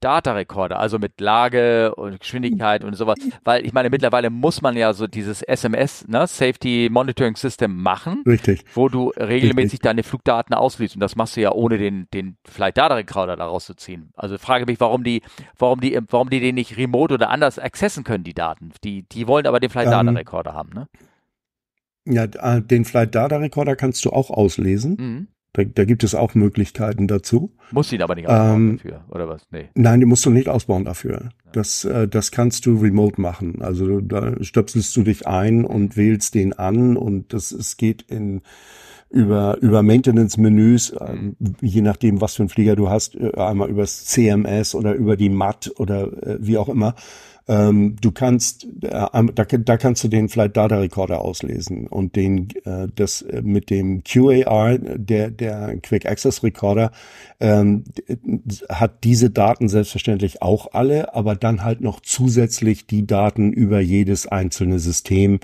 Data 0.00 0.32
Recorder, 0.32 0.78
also 0.78 0.98
mit 0.98 1.20
Lage 1.20 1.94
und 1.94 2.20
Geschwindigkeit 2.20 2.84
und 2.84 2.94
sowas, 2.94 3.16
weil 3.44 3.64
ich 3.64 3.72
meine, 3.72 3.88
mittlerweile 3.88 4.30
muss 4.30 4.60
man 4.60 4.76
ja 4.76 4.92
so 4.92 5.06
dieses 5.06 5.42
SMS, 5.42 6.06
ne, 6.06 6.26
Safety 6.26 6.88
Monitoring 6.90 7.36
System 7.36 7.76
machen, 7.76 8.22
Richtig. 8.26 8.64
wo 8.74 8.88
du 8.88 9.08
regelmäßig 9.16 9.56
Richtig. 9.74 9.80
deine 9.80 10.02
Flugdaten 10.02 10.54
ausliest 10.54 10.96
und 10.96 11.00
das 11.00 11.16
machst 11.16 11.36
du 11.36 11.40
ja 11.40 11.52
ohne 11.52 11.78
den, 11.78 12.08
den 12.12 12.36
Flight 12.44 12.76
Data 12.76 12.94
Recorder 12.94 13.36
daraus 13.36 13.66
zu 13.66 13.74
ziehen. 13.74 14.10
Also 14.14 14.36
frage 14.38 14.66
mich, 14.66 14.78
warum 14.80 15.02
die, 15.02 15.22
warum 15.58 15.80
die, 15.80 15.98
warum 16.10 16.28
die 16.28 16.40
den 16.40 16.56
nicht 16.56 16.76
remote 16.76 17.14
oder 17.14 17.30
anders 17.30 17.58
accessen 17.58 18.04
können, 18.04 18.24
die 18.24 18.34
Daten. 18.34 18.72
Die, 18.84 19.02
die 19.08 19.26
wollen 19.26 19.46
aber 19.46 19.60
den 19.60 19.70
Flight 19.70 19.86
Data 19.86 20.08
ähm, 20.08 20.16
Recorder 20.16 20.52
haben, 20.52 20.70
ne? 20.74 20.88
Ja, 22.04 22.24
äh, 22.24 22.62
den 22.62 22.84
Flight 22.84 23.14
Data 23.14 23.38
Recorder 23.38 23.74
kannst 23.74 24.04
du 24.04 24.10
auch 24.10 24.30
auslesen. 24.30 24.96
Mhm. 24.98 25.28
Da, 25.56 25.64
da 25.64 25.86
gibt 25.86 26.04
es 26.04 26.14
auch 26.14 26.34
Möglichkeiten 26.34 27.08
dazu. 27.08 27.50
Muss 27.70 27.90
ihn 27.90 28.02
aber 28.02 28.14
nicht 28.14 28.28
ausbauen 28.28 28.54
ähm, 28.54 28.76
dafür, 28.76 29.04
oder 29.08 29.26
was? 29.26 29.46
Nee. 29.50 29.70
Nein, 29.74 30.00
die 30.00 30.06
musst 30.06 30.26
du 30.26 30.30
nicht 30.30 30.50
ausbauen 30.50 30.84
dafür. 30.84 31.30
Das, 31.52 31.86
äh, 31.86 32.06
das 32.06 32.30
kannst 32.30 32.66
du 32.66 32.78
remote 32.78 33.18
machen. 33.18 33.62
Also 33.62 34.02
da 34.02 34.34
stöpselst 34.42 34.94
du 34.94 35.02
dich 35.02 35.26
ein 35.26 35.64
und 35.64 35.96
wählst 35.96 36.34
den 36.34 36.52
an 36.52 36.98
und 36.98 37.32
das, 37.32 37.52
es 37.52 37.78
geht 37.78 38.02
in 38.02 38.42
über, 39.08 39.56
über 39.62 39.82
Maintenance-Menüs, 39.82 40.90
äh, 40.90 41.16
je 41.62 41.80
nachdem, 41.80 42.20
was 42.20 42.34
für 42.34 42.42
ein 42.42 42.50
Flieger 42.50 42.76
du 42.76 42.90
hast, 42.90 43.14
äh, 43.14 43.32
einmal 43.36 43.70
übers 43.70 44.04
CMS 44.04 44.74
oder 44.74 44.92
über 44.92 45.16
die 45.16 45.30
MAT 45.30 45.72
oder 45.78 46.12
äh, 46.22 46.36
wie 46.38 46.58
auch 46.58 46.68
immer. 46.68 46.94
Ähm, 47.48 47.94
du 48.00 48.10
kannst, 48.10 48.64
äh, 48.82 48.88
da, 48.90 49.44
da 49.44 49.76
kannst 49.76 50.02
du 50.02 50.08
den 50.08 50.28
Flight 50.28 50.56
Data 50.56 50.78
Recorder 50.78 51.20
auslesen 51.20 51.86
und 51.86 52.16
den, 52.16 52.48
äh, 52.64 52.88
das 52.92 53.22
äh, 53.22 53.40
mit 53.42 53.70
dem 53.70 54.02
QAR, 54.02 54.78
der, 54.78 55.30
der 55.30 55.76
Quick 55.80 56.06
Access 56.06 56.42
Recorder, 56.42 56.90
ähm, 57.38 57.84
hat 58.68 59.04
diese 59.04 59.30
Daten 59.30 59.68
selbstverständlich 59.68 60.42
auch 60.42 60.72
alle, 60.72 61.14
aber 61.14 61.36
dann 61.36 61.62
halt 61.62 61.80
noch 61.80 62.00
zusätzlich 62.00 62.88
die 62.88 63.06
Daten 63.06 63.52
über 63.52 63.78
jedes 63.78 64.26
einzelne 64.26 64.80
System, 64.80 65.32
mhm. 65.32 65.38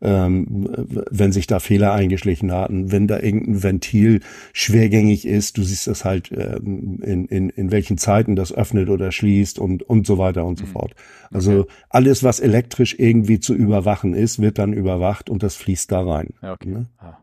Ähm, 0.00 0.68
wenn 1.10 1.32
sich 1.32 1.46
da 1.46 1.60
Fehler 1.60 1.92
eingeschlichen 1.92 2.52
hatten, 2.52 2.92
wenn 2.92 3.06
da 3.06 3.18
irgendein 3.20 3.62
Ventil 3.62 4.20
schwergängig 4.52 5.26
ist, 5.26 5.58
du 5.58 5.62
siehst 5.62 5.86
das 5.86 6.04
halt 6.04 6.30
ähm, 6.32 7.00
in, 7.02 7.26
in, 7.26 7.50
in 7.50 7.70
welchen 7.70 7.98
Zeiten 7.98 8.36
das 8.36 8.52
öffnet 8.52 8.88
oder 8.88 9.12
schließt 9.12 9.58
und, 9.58 9.82
und 9.82 10.06
so 10.06 10.18
weiter 10.18 10.44
und 10.44 10.58
so 10.58 10.66
mhm. 10.66 10.70
fort. 10.70 10.94
Also 11.30 11.60
okay. 11.60 11.70
alles, 11.88 12.22
was 12.22 12.40
elektrisch 12.40 12.96
irgendwie 12.98 13.40
zu 13.40 13.54
überwachen 13.54 14.14
ist, 14.14 14.40
wird 14.40 14.58
dann 14.58 14.72
überwacht 14.72 15.30
und 15.30 15.42
das 15.42 15.56
fließt 15.56 15.90
da 15.90 16.02
rein. 16.02 16.34
Ja, 16.42 16.52
okay. 16.52 16.68
Ne? 16.68 16.86
Ah, 16.98 17.16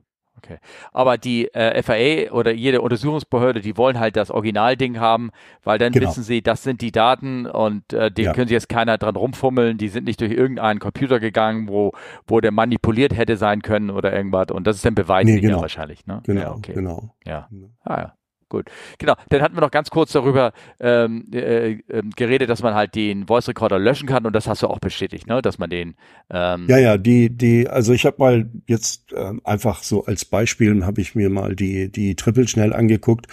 okay. 0.43 0.57
Aber 0.91 1.17
die 1.17 1.53
äh, 1.53 1.81
FAA 1.81 2.33
oder 2.33 2.53
jede 2.53 2.81
Untersuchungsbehörde, 2.81 3.61
die 3.61 3.77
wollen 3.77 3.99
halt 3.99 4.15
das 4.15 4.31
Originalding 4.31 4.99
haben, 4.99 5.31
weil 5.63 5.77
dann 5.77 5.91
genau. 5.91 6.09
wissen 6.09 6.23
sie, 6.23 6.41
das 6.41 6.63
sind 6.63 6.81
die 6.81 6.91
Daten 6.91 7.45
und 7.45 7.93
äh, 7.93 8.11
den 8.11 8.25
ja. 8.25 8.33
können 8.33 8.47
sich 8.47 8.55
jetzt 8.55 8.69
keiner 8.69 8.97
dran 8.97 9.15
rumfummeln. 9.15 9.77
Die 9.77 9.89
sind 9.89 10.05
nicht 10.05 10.21
durch 10.21 10.31
irgendeinen 10.31 10.79
Computer 10.79 11.19
gegangen, 11.19 11.67
wo, 11.67 11.91
wo 12.27 12.41
der 12.41 12.51
manipuliert 12.51 13.15
hätte 13.15 13.37
sein 13.37 13.61
können 13.61 13.89
oder 13.89 14.13
irgendwas. 14.13 14.47
Und 14.51 14.67
das 14.67 14.77
ist 14.77 14.85
dann 14.85 14.95
Beweis 14.95 15.25
nee, 15.25 15.39
genau. 15.39 15.61
wahrscheinlich. 15.61 16.05
Ne? 16.05 16.21
Genau, 16.25 16.41
ja, 16.41 16.51
okay. 16.51 16.73
genau. 16.73 17.09
Ja. 17.25 17.49
Ah, 17.83 17.99
ja. 17.99 18.13
Gut, 18.53 18.69
genau. 18.99 19.15
Dann 19.29 19.41
hatten 19.41 19.55
wir 19.55 19.61
noch 19.61 19.71
ganz 19.71 19.89
kurz 19.89 20.11
darüber 20.11 20.53
ähm, 20.79 21.25
äh, 21.33 21.71
äh, 21.71 22.03
geredet, 22.15 22.51
dass 22.51 22.61
man 22.61 22.75
halt 22.75 22.93
den 22.93 23.25
Voice 23.25 23.47
Recorder 23.47 23.79
löschen 23.79 24.07
kann 24.07 24.27
und 24.27 24.33
das 24.35 24.47
hast 24.47 24.61
du 24.61 24.67
auch 24.67 24.77
bestätigt, 24.77 25.25
ne? 25.25 25.41
Dass 25.41 25.57
man 25.57 25.71
den. 25.71 25.95
Ähm 26.29 26.67
ja, 26.69 26.77
ja, 26.77 26.97
die, 26.99 27.35
die, 27.35 27.67
also 27.67 27.93
ich 27.93 28.05
habe 28.05 28.17
mal 28.19 28.51
jetzt 28.67 29.11
ähm, 29.17 29.41
einfach 29.43 29.81
so 29.81 30.05
als 30.05 30.23
Beispiel 30.23 30.85
habe 30.85 31.01
ich 31.01 31.15
mir 31.15 31.31
mal 31.31 31.55
die 31.55 31.91
die 31.91 32.13
Triple 32.13 32.47
schnell 32.47 32.73
angeguckt 32.73 33.25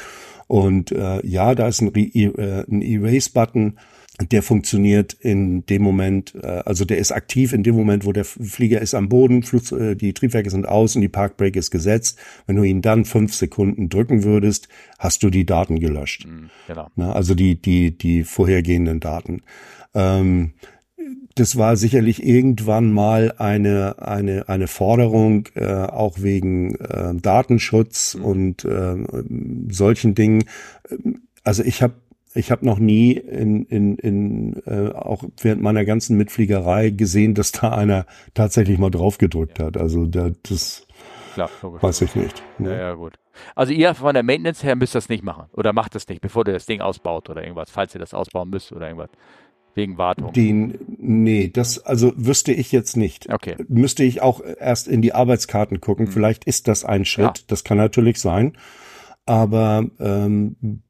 und 0.51 0.91
äh, 0.91 1.25
ja, 1.25 1.55
da 1.55 1.69
ist 1.69 1.81
ein, 1.81 1.95
äh, 1.95 2.65
ein 2.69 2.83
Erase-Button 2.83 3.79
der 4.21 4.43
funktioniert 4.43 5.15
in 5.15 5.65
dem 5.65 5.81
Moment, 5.81 6.35
äh, 6.35 6.63
also 6.67 6.85
der 6.85 6.99
ist 6.99 7.11
aktiv 7.11 7.55
in 7.55 7.63
dem 7.63 7.75
Moment, 7.75 8.05
wo 8.05 8.13
der 8.13 8.27
Flieger 8.27 8.83
ist 8.83 8.93
am 8.95 9.09
Boden, 9.09 9.43
Flug, 9.43 9.73
äh, 9.73 9.95
die 9.95 10.13
Triebwerke 10.13 10.51
sind 10.51 10.69
aus 10.69 10.95
und 10.95 11.01
die 11.01 11.09
Parkbrake 11.09 11.59
ist 11.59 11.71
gesetzt. 11.71 12.19
Wenn 12.47 12.57
du 12.57 12.65
ihn 12.65 12.83
dann 12.83 13.07
fünf 13.07 13.35
Sekunden 13.35 13.89
drücken 13.89 14.23
würdest, 14.23 14.69
hast 14.99 15.23
du 15.23 15.31
die 15.31 15.47
Daten 15.47 15.81
gelöscht. 15.81 16.27
Mhm, 16.27 16.51
genau. 16.67 16.89
Na, 16.97 17.13
also 17.13 17.35
die, 17.35 17.55
die, 17.63 17.97
die 17.97 18.25
vorhergehenden 18.25 19.01
Daten. 19.01 19.41
Ähm, 19.95 20.53
das 21.35 21.57
war 21.57 21.77
sicherlich 21.77 22.25
irgendwann 22.25 22.93
mal 22.93 23.35
eine 23.39 23.97
eine 23.99 24.49
eine 24.49 24.67
Forderung 24.67 25.49
äh, 25.55 25.67
auch 25.67 26.21
wegen 26.21 26.75
äh, 26.77 27.15
Datenschutz 27.15 28.15
mhm. 28.15 28.25
und 28.25 28.65
äh, 28.65 28.97
solchen 29.71 30.15
Dingen. 30.15 30.45
Also 31.45 31.63
ich 31.63 31.83
habe 31.83 31.95
ich 32.35 32.51
habe 32.51 32.65
noch 32.65 32.79
nie 32.79 33.13
in, 33.13 33.65
in, 33.65 33.97
in 33.97 34.63
äh, 34.65 34.93
auch 34.93 35.25
während 35.41 35.63
meiner 35.63 35.85
ganzen 35.85 36.17
Mitfliegerei 36.17 36.91
gesehen, 36.91 37.35
dass 37.35 37.53
da 37.53 37.73
einer 37.73 38.07
tatsächlich 38.35 38.79
mal 38.79 38.91
drauf 38.91 39.19
gedrückt 39.19 39.59
hat. 39.59 39.77
Also 39.77 40.07
da, 40.07 40.31
das 40.45 40.87
Klar, 41.35 41.51
weiß 41.63 42.03
ich 42.03 42.15
nicht. 42.15 42.43
Ne? 42.59 42.71
Ja, 42.71 42.79
ja, 42.79 42.95
gut. 42.95 43.15
Also 43.55 43.73
ihr 43.73 43.95
von 43.95 44.15
der 44.15 44.23
Maintenance 44.23 44.63
her 44.63 44.77
müsst 44.77 44.95
das 44.95 45.09
nicht 45.09 45.25
machen 45.25 45.47
oder 45.53 45.73
macht 45.73 45.95
das 45.95 46.07
nicht, 46.09 46.21
bevor 46.21 46.47
ihr 46.47 46.53
das 46.53 46.67
Ding 46.67 46.81
ausbaut 46.81 47.31
oder 47.31 47.43
irgendwas, 47.43 47.71
falls 47.71 47.95
ihr 47.95 48.01
das 48.01 48.15
ausbauen 48.15 48.51
müsst 48.51 48.73
oder 48.73 48.87
irgendwas. 48.87 49.11
Wegen 49.75 49.99
Wartung. 49.99 50.33
Den, 50.33 50.79
nee, 50.99 51.49
das, 51.49 51.79
also 51.79 52.13
wüsste 52.17 52.53
ich 52.53 52.73
jetzt 52.73 52.97
nicht. 52.97 53.33
Okay. 53.33 53.57
Müsste 53.69 54.03
ich 54.03 54.21
auch 54.21 54.41
erst 54.41 54.89
in 54.89 55.03
die 55.03 55.13
Arbeitskarten 55.13 55.81
gucken. 55.81 56.07
Hm. 56.07 56.13
Vielleicht 56.13 56.45
ist 56.45 56.69
das 56.69 56.85
ein 56.85 57.05
Schritt. 57.05 57.39
Ja. 57.39 57.45
Das 57.47 57.65
kann 57.65 57.79
natürlich 57.79 58.21
sein. 58.21 58.57
Aber 59.27 59.87
ähm, 60.01 60.83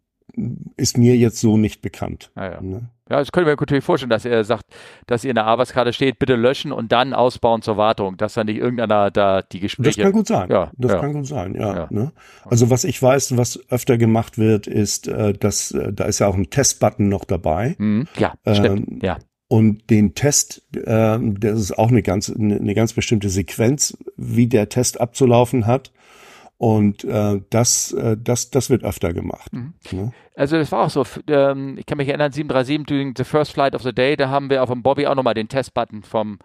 ist 0.76 0.98
mir 0.98 1.16
jetzt 1.16 1.40
so 1.40 1.56
nicht 1.56 1.82
bekannt. 1.82 2.30
Ah, 2.34 2.50
ja. 2.50 2.60
Ne? 2.60 2.90
Ja, 3.10 3.18
das 3.18 3.32
können 3.32 3.46
wir 3.46 3.56
natürlich 3.58 3.82
vorstellen, 3.82 4.10
dass 4.10 4.24
er 4.24 4.44
sagt, 4.44 4.64
dass 5.06 5.24
ihr 5.24 5.30
in 5.30 5.34
der 5.34 5.46
Arbeitskarte 5.46 5.92
steht, 5.92 6.20
bitte 6.20 6.36
löschen 6.36 6.70
und 6.70 6.92
dann 6.92 7.12
ausbauen 7.12 7.60
zur 7.60 7.76
Wartung, 7.76 8.16
dass 8.16 8.34
dann 8.34 8.46
nicht 8.46 8.58
irgendeiner 8.58 9.10
da 9.10 9.42
die 9.42 9.58
Gespräche. 9.58 9.96
Das 9.96 10.04
kann 10.04 10.12
gut 10.12 10.28
sein. 10.28 10.48
Ja, 10.48 10.70
das 10.78 10.92
ja. 10.92 10.98
kann 11.00 11.12
gut 11.12 11.26
sein. 11.26 11.56
Ja. 11.56 11.74
ja. 11.74 11.86
Ne? 11.90 12.12
Also 12.44 12.70
was 12.70 12.84
ich 12.84 13.02
weiß, 13.02 13.36
was 13.36 13.58
öfter 13.68 13.98
gemacht 13.98 14.38
wird, 14.38 14.68
ist, 14.68 15.08
äh, 15.08 15.32
dass 15.32 15.72
äh, 15.72 15.92
da 15.92 16.04
ist 16.04 16.20
ja 16.20 16.28
auch 16.28 16.36
ein 16.36 16.50
Testbutton 16.50 17.08
noch 17.08 17.24
dabei. 17.24 17.74
Mhm. 17.78 18.06
Ja, 18.16 18.34
ähm, 18.46 18.54
stimmt. 18.54 19.02
Ja. 19.02 19.18
Und 19.48 19.90
den 19.90 20.14
Test, 20.14 20.62
äh, 20.76 21.18
das 21.20 21.58
ist 21.58 21.76
auch 21.76 21.88
eine 21.88 22.02
ganz, 22.02 22.30
eine 22.30 22.74
ganz 22.74 22.92
bestimmte 22.92 23.28
Sequenz, 23.28 23.98
wie 24.16 24.46
der 24.46 24.68
Test 24.68 25.00
abzulaufen 25.00 25.66
hat. 25.66 25.90
Und 26.60 27.04
äh, 27.04 27.40
das, 27.48 27.90
äh, 27.92 28.18
das, 28.22 28.50
das 28.50 28.68
wird 28.68 28.84
öfter 28.84 29.14
gemacht. 29.14 29.50
Mhm. 29.50 29.72
Ne? 29.92 30.12
Also 30.34 30.58
das 30.58 30.70
war 30.70 30.84
auch 30.84 30.90
so, 30.90 31.06
ähm, 31.28 31.78
ich 31.78 31.86
kann 31.86 31.96
mich 31.96 32.06
erinnern, 32.06 32.32
737 32.32 32.84
doing 32.84 33.14
the 33.16 33.24
first 33.24 33.52
flight 33.52 33.74
of 33.74 33.80
the 33.80 33.94
day, 33.94 34.14
da 34.14 34.28
haben 34.28 34.50
wir 34.50 34.62
auf 34.62 34.68
dem 34.68 34.82
Bobby 34.82 35.06
auch 35.06 35.14
nochmal 35.14 35.32
den 35.32 35.48
Testbutton 35.48 36.02
vom 36.02 36.38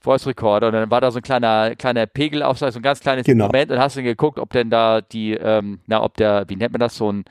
Voice 0.00 0.26
Recorder 0.26 0.68
und 0.68 0.72
dann 0.72 0.90
war 0.90 1.02
da 1.02 1.10
so 1.10 1.18
ein 1.18 1.22
kleiner, 1.22 1.76
kleiner 1.76 2.06
Pegel 2.06 2.42
auf, 2.42 2.56
so 2.56 2.64
ein 2.64 2.80
ganz 2.80 3.00
kleines 3.00 3.26
genau. 3.26 3.48
Moment 3.48 3.70
und 3.70 3.78
hast 3.78 3.94
dann 3.98 4.04
geguckt, 4.04 4.38
ob 4.38 4.48
denn 4.52 4.70
da 4.70 5.02
die, 5.02 5.34
ähm, 5.34 5.80
na, 5.86 6.02
ob 6.02 6.16
der, 6.16 6.46
wie 6.48 6.56
nennt 6.56 6.72
man 6.72 6.80
das, 6.80 6.96
so 6.96 7.12
ein 7.12 7.26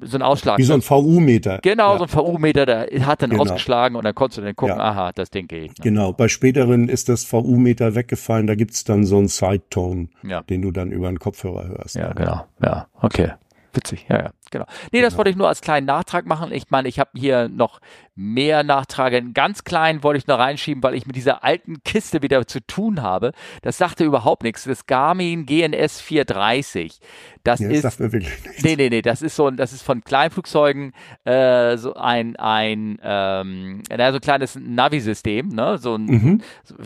so 0.00 0.16
ein 0.16 0.22
Ausschlag. 0.22 0.58
Wie 0.58 0.62
so 0.62 0.74
ein 0.74 0.82
VU-Meter. 0.82 1.60
Genau, 1.62 1.92
ja. 1.92 1.98
so 1.98 2.04
ein 2.04 2.12
VU-Meter, 2.12 2.66
der 2.66 3.06
hat 3.06 3.22
dann 3.22 3.30
genau. 3.30 3.42
ausgeschlagen 3.42 3.96
und 3.96 4.04
dann 4.04 4.14
konntest 4.14 4.38
du 4.38 4.42
dann 4.42 4.56
gucken, 4.56 4.76
ja. 4.76 4.82
aha, 4.82 5.12
das 5.12 5.30
Ding 5.30 5.48
geht. 5.48 5.78
Ne? 5.78 5.82
Genau, 5.82 6.12
bei 6.12 6.28
späteren 6.28 6.88
ist 6.88 7.08
das 7.08 7.24
VU-Meter 7.24 7.94
weggefallen, 7.94 8.46
da 8.46 8.54
gibt's 8.54 8.84
dann 8.84 9.04
so 9.04 9.18
einen 9.18 9.28
Side-Tone, 9.28 10.08
ja. 10.22 10.42
den 10.42 10.62
du 10.62 10.70
dann 10.70 10.92
über 10.92 11.08
den 11.08 11.18
Kopfhörer 11.18 11.68
hörst. 11.68 11.94
Ja, 11.94 12.12
genau, 12.12 12.46
ja, 12.62 12.88
okay. 13.00 13.32
Witzig, 13.72 14.06
ja, 14.08 14.24
ja, 14.24 14.30
genau. 14.52 14.66
Nee, 14.92 15.00
das 15.00 15.10
genau. 15.10 15.18
wollte 15.18 15.30
ich 15.30 15.36
nur 15.36 15.48
als 15.48 15.60
kleinen 15.60 15.86
Nachtrag 15.86 16.26
machen. 16.26 16.52
Ich 16.52 16.70
meine, 16.70 16.88
ich 16.88 17.00
habe 17.00 17.10
hier 17.14 17.48
noch 17.48 17.80
mehr 18.14 18.62
Nachtrag. 18.62 19.14
Einen 19.14 19.32
ganz 19.32 19.64
kleinen 19.64 20.02
wollte 20.02 20.18
ich 20.18 20.26
noch 20.26 20.38
reinschieben, 20.38 20.82
weil 20.82 20.94
ich 20.94 21.06
mit 21.06 21.16
dieser 21.16 21.42
alten 21.42 21.82
Kiste 21.82 22.22
wieder 22.22 22.46
zu 22.46 22.64
tun 22.64 23.02
habe. 23.02 23.32
Das 23.62 23.78
sagte 23.78 24.04
überhaupt 24.04 24.42
nichts. 24.42 24.64
Das 24.64 24.86
Garmin 24.86 25.46
GNS 25.46 26.00
430. 26.00 27.00
Das 27.42 27.60
ja, 27.60 27.70
ist. 27.70 27.84
Das 27.84 27.96
sagt 27.96 28.12
wirklich 28.12 28.44
nichts. 28.44 28.62
Nee, 28.62 28.76
nee, 28.76 28.90
nee. 28.90 29.02
Das 29.02 29.22
ist 29.22 29.34
so 29.34 29.48
ein, 29.48 29.56
das 29.56 29.72
ist 29.72 29.82
von 29.82 30.04
Kleinflugzeugen 30.04 30.92
äh, 31.24 31.76
so 31.76 31.94
ein, 31.94 32.36
ein, 32.36 32.98
ähm, 33.02 33.82
so 33.88 33.94
ein 33.94 34.20
kleines 34.20 34.58
Navi-System, 34.60 35.48
ne? 35.48 35.78
So 35.78 35.96
ein 35.96 36.04
mhm. 36.04 36.40
so, 36.62 36.76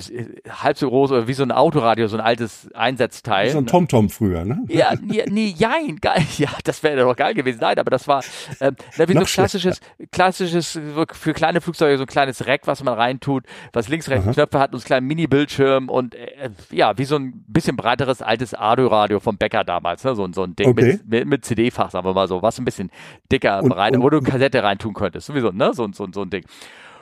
halb 0.49 0.79
so 0.79 0.89
groß 0.89 1.13
oder 1.13 1.29
wie 1.29 1.35
so 1.35 1.43
ein 1.43 1.53
Autoradio, 1.53 2.07
so 2.07 2.17
ein 2.17 2.23
altes 2.23 2.69
Einsatzteil. 2.73 3.51
So 3.51 3.59
ein 3.59 3.67
TomTom 3.67 4.11
früher, 4.11 4.45
ne? 4.45 4.65
Ja, 4.69 4.95
nee, 5.03 5.25
nee, 5.29 5.55
jein, 5.57 5.97
geil. 5.97 6.25
Ja, 6.37 6.51
das 6.65 6.83
wäre 6.83 7.01
doch 7.01 7.17
geil 7.17 7.33
gewesen. 7.35 7.56
Nein, 7.61 7.79
aber 7.79 7.91
das 7.91 8.09
war 8.09 8.23
äh, 8.61 8.73
wie 8.97 9.13
so 9.13 9.19
ein 9.21 9.25
klassisches, 9.25 9.81
klassisches, 10.11 10.79
für 11.13 11.33
kleine 11.33 11.61
Flugzeuge 11.61 11.97
so 11.99 12.05
ein 12.05 12.07
kleines 12.07 12.47
Rack, 12.47 12.63
was 12.67 12.83
man 12.83 12.95
reintut, 12.95 13.45
was 13.73 13.89
links, 13.89 14.09
rechts 14.09 14.27
Aha. 14.27 14.33
Knöpfe 14.33 14.59
hat 14.59 14.73
und 14.73 14.81
einen 14.81 14.85
kleinen 14.85 15.07
Mini-Bildschirm 15.07 15.89
und 15.89 16.15
äh, 16.15 16.51
ja, 16.71 16.97
wie 16.99 17.05
so 17.05 17.17
ein 17.17 17.45
bisschen 17.49 17.77
breiteres 17.77 18.23
altes 18.23 18.55
Audio-Radio 18.55 19.21
vom 19.21 19.37
Bäcker 19.37 19.65
damals, 19.65 20.05
ne? 20.05 20.15
so, 20.15 20.27
so 20.33 20.45
ein 20.45 20.57
Ding 20.57 20.69
okay. 20.69 20.85
mit, 20.85 21.09
mit, 21.09 21.27
mit 21.27 21.45
CD-Fach, 21.45 21.91
sagen 21.91 22.07
wir 22.07 22.15
mal 22.15 22.29
so, 22.29 22.43
was 22.43 22.59
ein 22.59 22.65
bisschen 22.65 22.91
dicker, 23.31 23.63
und, 23.63 23.71
breiter, 23.71 23.99
und, 23.99 24.05
wo 24.05 24.11
du 24.11 24.19
eine 24.19 24.27
Kassette 24.27 24.63
reintun 24.63 24.95
könntest, 24.95 25.27
sowieso, 25.27 25.51
ne? 25.51 25.73
so, 25.75 25.89
so, 25.93 26.07
so 26.13 26.23
ein 26.23 26.31
Ding. 26.31 26.45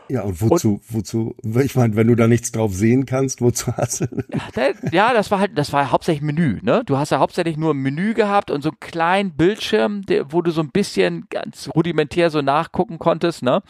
Ja, 0.08 0.22
und 0.22 0.40
wozu, 0.42 0.74
und, 0.74 0.94
wozu, 0.94 1.34
ich 1.62 1.74
meine, 1.76 1.96
wenn 1.96 2.08
du 2.08 2.14
da 2.14 2.28
nichts 2.28 2.52
drauf 2.52 2.74
sehen 2.74 3.06
kannst, 3.06 3.40
wozu 3.40 3.72
hast 3.76 4.02
du? 4.02 4.06
Ja, 4.92 5.14
das 5.14 5.30
war 5.30 5.40
halt, 5.40 5.56
das 5.56 5.72
war 5.72 5.90
hauptsächlich 5.90 6.22
Menü, 6.22 6.60
ne? 6.62 6.82
Du 6.84 6.98
hast 6.98 7.10
ja 7.10 7.18
hauptsächlich 7.18 7.56
nur 7.56 7.72
Menü 7.74 8.12
gehabt 8.12 8.50
und 8.50 8.62
so 8.62 8.70
einen 8.70 8.80
kleinen 8.80 9.32
Bildschirm, 9.32 10.02
der, 10.02 10.32
wo 10.32 10.42
du 10.42 10.50
so 10.50 10.60
ein 10.60 10.70
bisschen 10.70 11.26
ganz 11.30 11.70
rudimentär 11.74 12.30
so 12.30 12.42
nachgucken 12.42 12.98
konntest, 12.98 13.42
ne? 13.42 13.62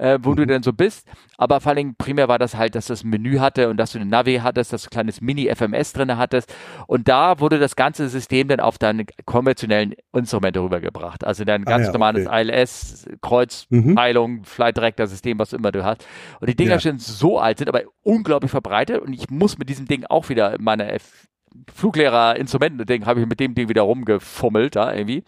Äh, 0.00 0.18
wo 0.22 0.34
du 0.34 0.46
denn 0.46 0.62
so 0.62 0.72
bist. 0.72 1.06
Aber 1.36 1.60
vor 1.60 1.72
allem 1.72 1.94
primär 1.94 2.28
war 2.28 2.38
das 2.38 2.56
halt, 2.56 2.74
dass 2.74 2.86
das 2.86 3.04
Menü 3.04 3.38
hatte 3.38 3.68
und 3.68 3.76
dass 3.76 3.92
du 3.92 3.98
eine 3.98 4.08
Navi 4.08 4.40
hattest, 4.42 4.72
dass 4.72 4.82
du 4.82 4.88
ein 4.88 4.90
kleines 4.90 5.20
Mini-FMS 5.20 5.92
drin 5.92 6.16
hattest. 6.16 6.54
Und 6.86 7.08
da 7.08 7.38
wurde 7.38 7.58
das 7.58 7.76
ganze 7.76 8.08
System 8.08 8.48
dann 8.48 8.60
auf 8.60 8.78
deine 8.78 9.04
konventionellen 9.26 9.94
Instrumente 10.12 10.60
rübergebracht. 10.60 11.24
Also 11.24 11.44
dein 11.44 11.66
ah 11.66 11.70
ganz 11.70 11.84
ah, 11.84 11.86
ja, 11.86 11.92
normales 11.92 12.26
okay. 12.26 12.42
ILS, 12.42 13.06
Kreuzpeilung, 13.20 14.32
mhm. 14.32 14.44
Flight 14.44 14.76
Director 14.76 15.06
System, 15.06 15.38
was 15.38 15.52
immer 15.52 15.70
du 15.70 15.84
hast. 15.84 16.06
Und 16.40 16.48
die 16.48 16.56
Dinger 16.56 16.72
ja. 16.72 16.80
sind 16.80 17.00
so 17.00 17.38
alt, 17.38 17.58
sind 17.58 17.68
aber 17.68 17.82
unglaublich 18.02 18.50
verbreitet 18.50 19.02
und 19.02 19.12
ich 19.12 19.28
muss 19.30 19.58
mit 19.58 19.68
diesem 19.68 19.86
Ding 19.86 20.04
auch 20.06 20.28
wieder 20.28 20.56
meine 20.58 20.90
F 20.90 21.26
Fluglehrer-Instrumenten-Ding 21.74 23.06
habe 23.06 23.20
ich 23.20 23.26
mit 23.26 23.40
dem 23.40 23.56
Ding 23.56 23.68
wieder 23.68 23.82
rumgefummelt 23.82 24.76
da 24.76 24.94
irgendwie. 24.94 25.24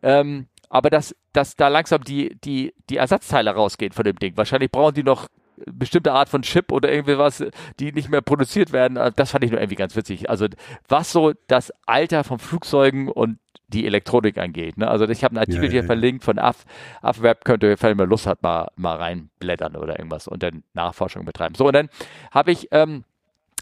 Ähm, 0.00 0.46
aber 0.68 0.90
dass, 0.90 1.14
dass 1.32 1.56
da 1.56 1.68
langsam 1.68 2.04
die, 2.04 2.36
die, 2.44 2.74
die 2.90 2.96
Ersatzteile 2.96 3.50
rausgehen 3.50 3.92
von 3.92 4.04
dem 4.04 4.16
Ding. 4.16 4.36
Wahrscheinlich 4.36 4.70
brauchen 4.70 4.94
die 4.94 5.02
noch 5.02 5.28
bestimmte 5.66 6.12
Art 6.12 6.28
von 6.28 6.42
Chip 6.42 6.70
oder 6.70 6.92
irgendwie 6.92 7.18
was, 7.18 7.42
die 7.80 7.92
nicht 7.92 8.10
mehr 8.10 8.20
produziert 8.20 8.72
werden. 8.72 8.98
Das 9.16 9.30
fand 9.30 9.44
ich 9.44 9.50
nur 9.50 9.60
irgendwie 9.60 9.76
ganz 9.76 9.96
witzig. 9.96 10.28
Also 10.28 10.46
was 10.88 11.12
so 11.12 11.32
das 11.46 11.72
Alter 11.86 12.24
von 12.24 12.38
Flugzeugen 12.38 13.08
und 13.08 13.38
die 13.68 13.86
Elektronik 13.86 14.38
angeht. 14.38 14.78
Ne? 14.78 14.88
Also 14.88 15.08
ich 15.08 15.24
habe 15.24 15.32
einen 15.32 15.38
Artikel 15.38 15.64
ja, 15.64 15.70
hier 15.70 15.80
ja, 15.80 15.86
verlinkt 15.86 16.24
von 16.24 16.38
AFWeb, 16.38 17.44
könnt 17.44 17.62
ihr, 17.64 17.80
wenn 17.80 17.98
ihr 17.98 18.06
Lust 18.06 18.26
hat, 18.26 18.42
mal, 18.42 18.68
mal 18.76 18.96
reinblättern 18.96 19.76
oder 19.76 19.98
irgendwas 19.98 20.28
und 20.28 20.42
dann 20.42 20.62
Nachforschung 20.74 21.24
betreiben. 21.24 21.54
So, 21.56 21.66
und 21.66 21.72
dann 21.72 21.88
habe 22.30 22.52
ich, 22.52 22.68
ähm, 22.70 23.04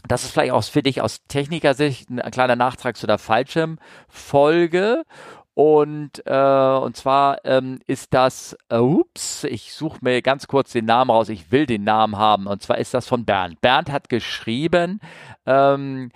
das 0.07 0.23
ist 0.23 0.31
vielleicht 0.31 0.51
auch 0.51 0.63
für 0.63 0.83
dich 0.83 1.01
aus 1.01 1.25
Technikersicht 1.27 2.09
ein 2.09 2.31
kleiner 2.31 2.55
Nachtrag 2.55 2.97
zu 2.97 3.07
der 3.07 3.17
Fallschirmfolge. 3.17 5.03
Und, 5.55 6.21
äh, 6.25 6.77
und 6.77 6.97
zwar 6.97 7.37
ähm, 7.45 7.79
ist 7.87 8.13
das, 8.13 8.57
äh, 8.67 8.77
ups, 8.77 9.45
ich 9.45 9.71
suche 9.73 9.99
mir 10.01 10.21
ganz 10.21 10.47
kurz 10.47 10.73
den 10.73 10.83
Namen 10.83 11.09
raus, 11.09 11.29
ich 11.29 11.49
will 11.49 11.65
den 11.65 11.85
Namen 11.85 12.17
haben. 12.17 12.45
Und 12.45 12.61
zwar 12.61 12.77
ist 12.77 12.93
das 12.93 13.07
von 13.07 13.23
Bernd. 13.23 13.61
Bernd 13.61 13.89
hat 13.89 14.09
geschrieben, 14.09 14.99
ähm, 15.45 16.11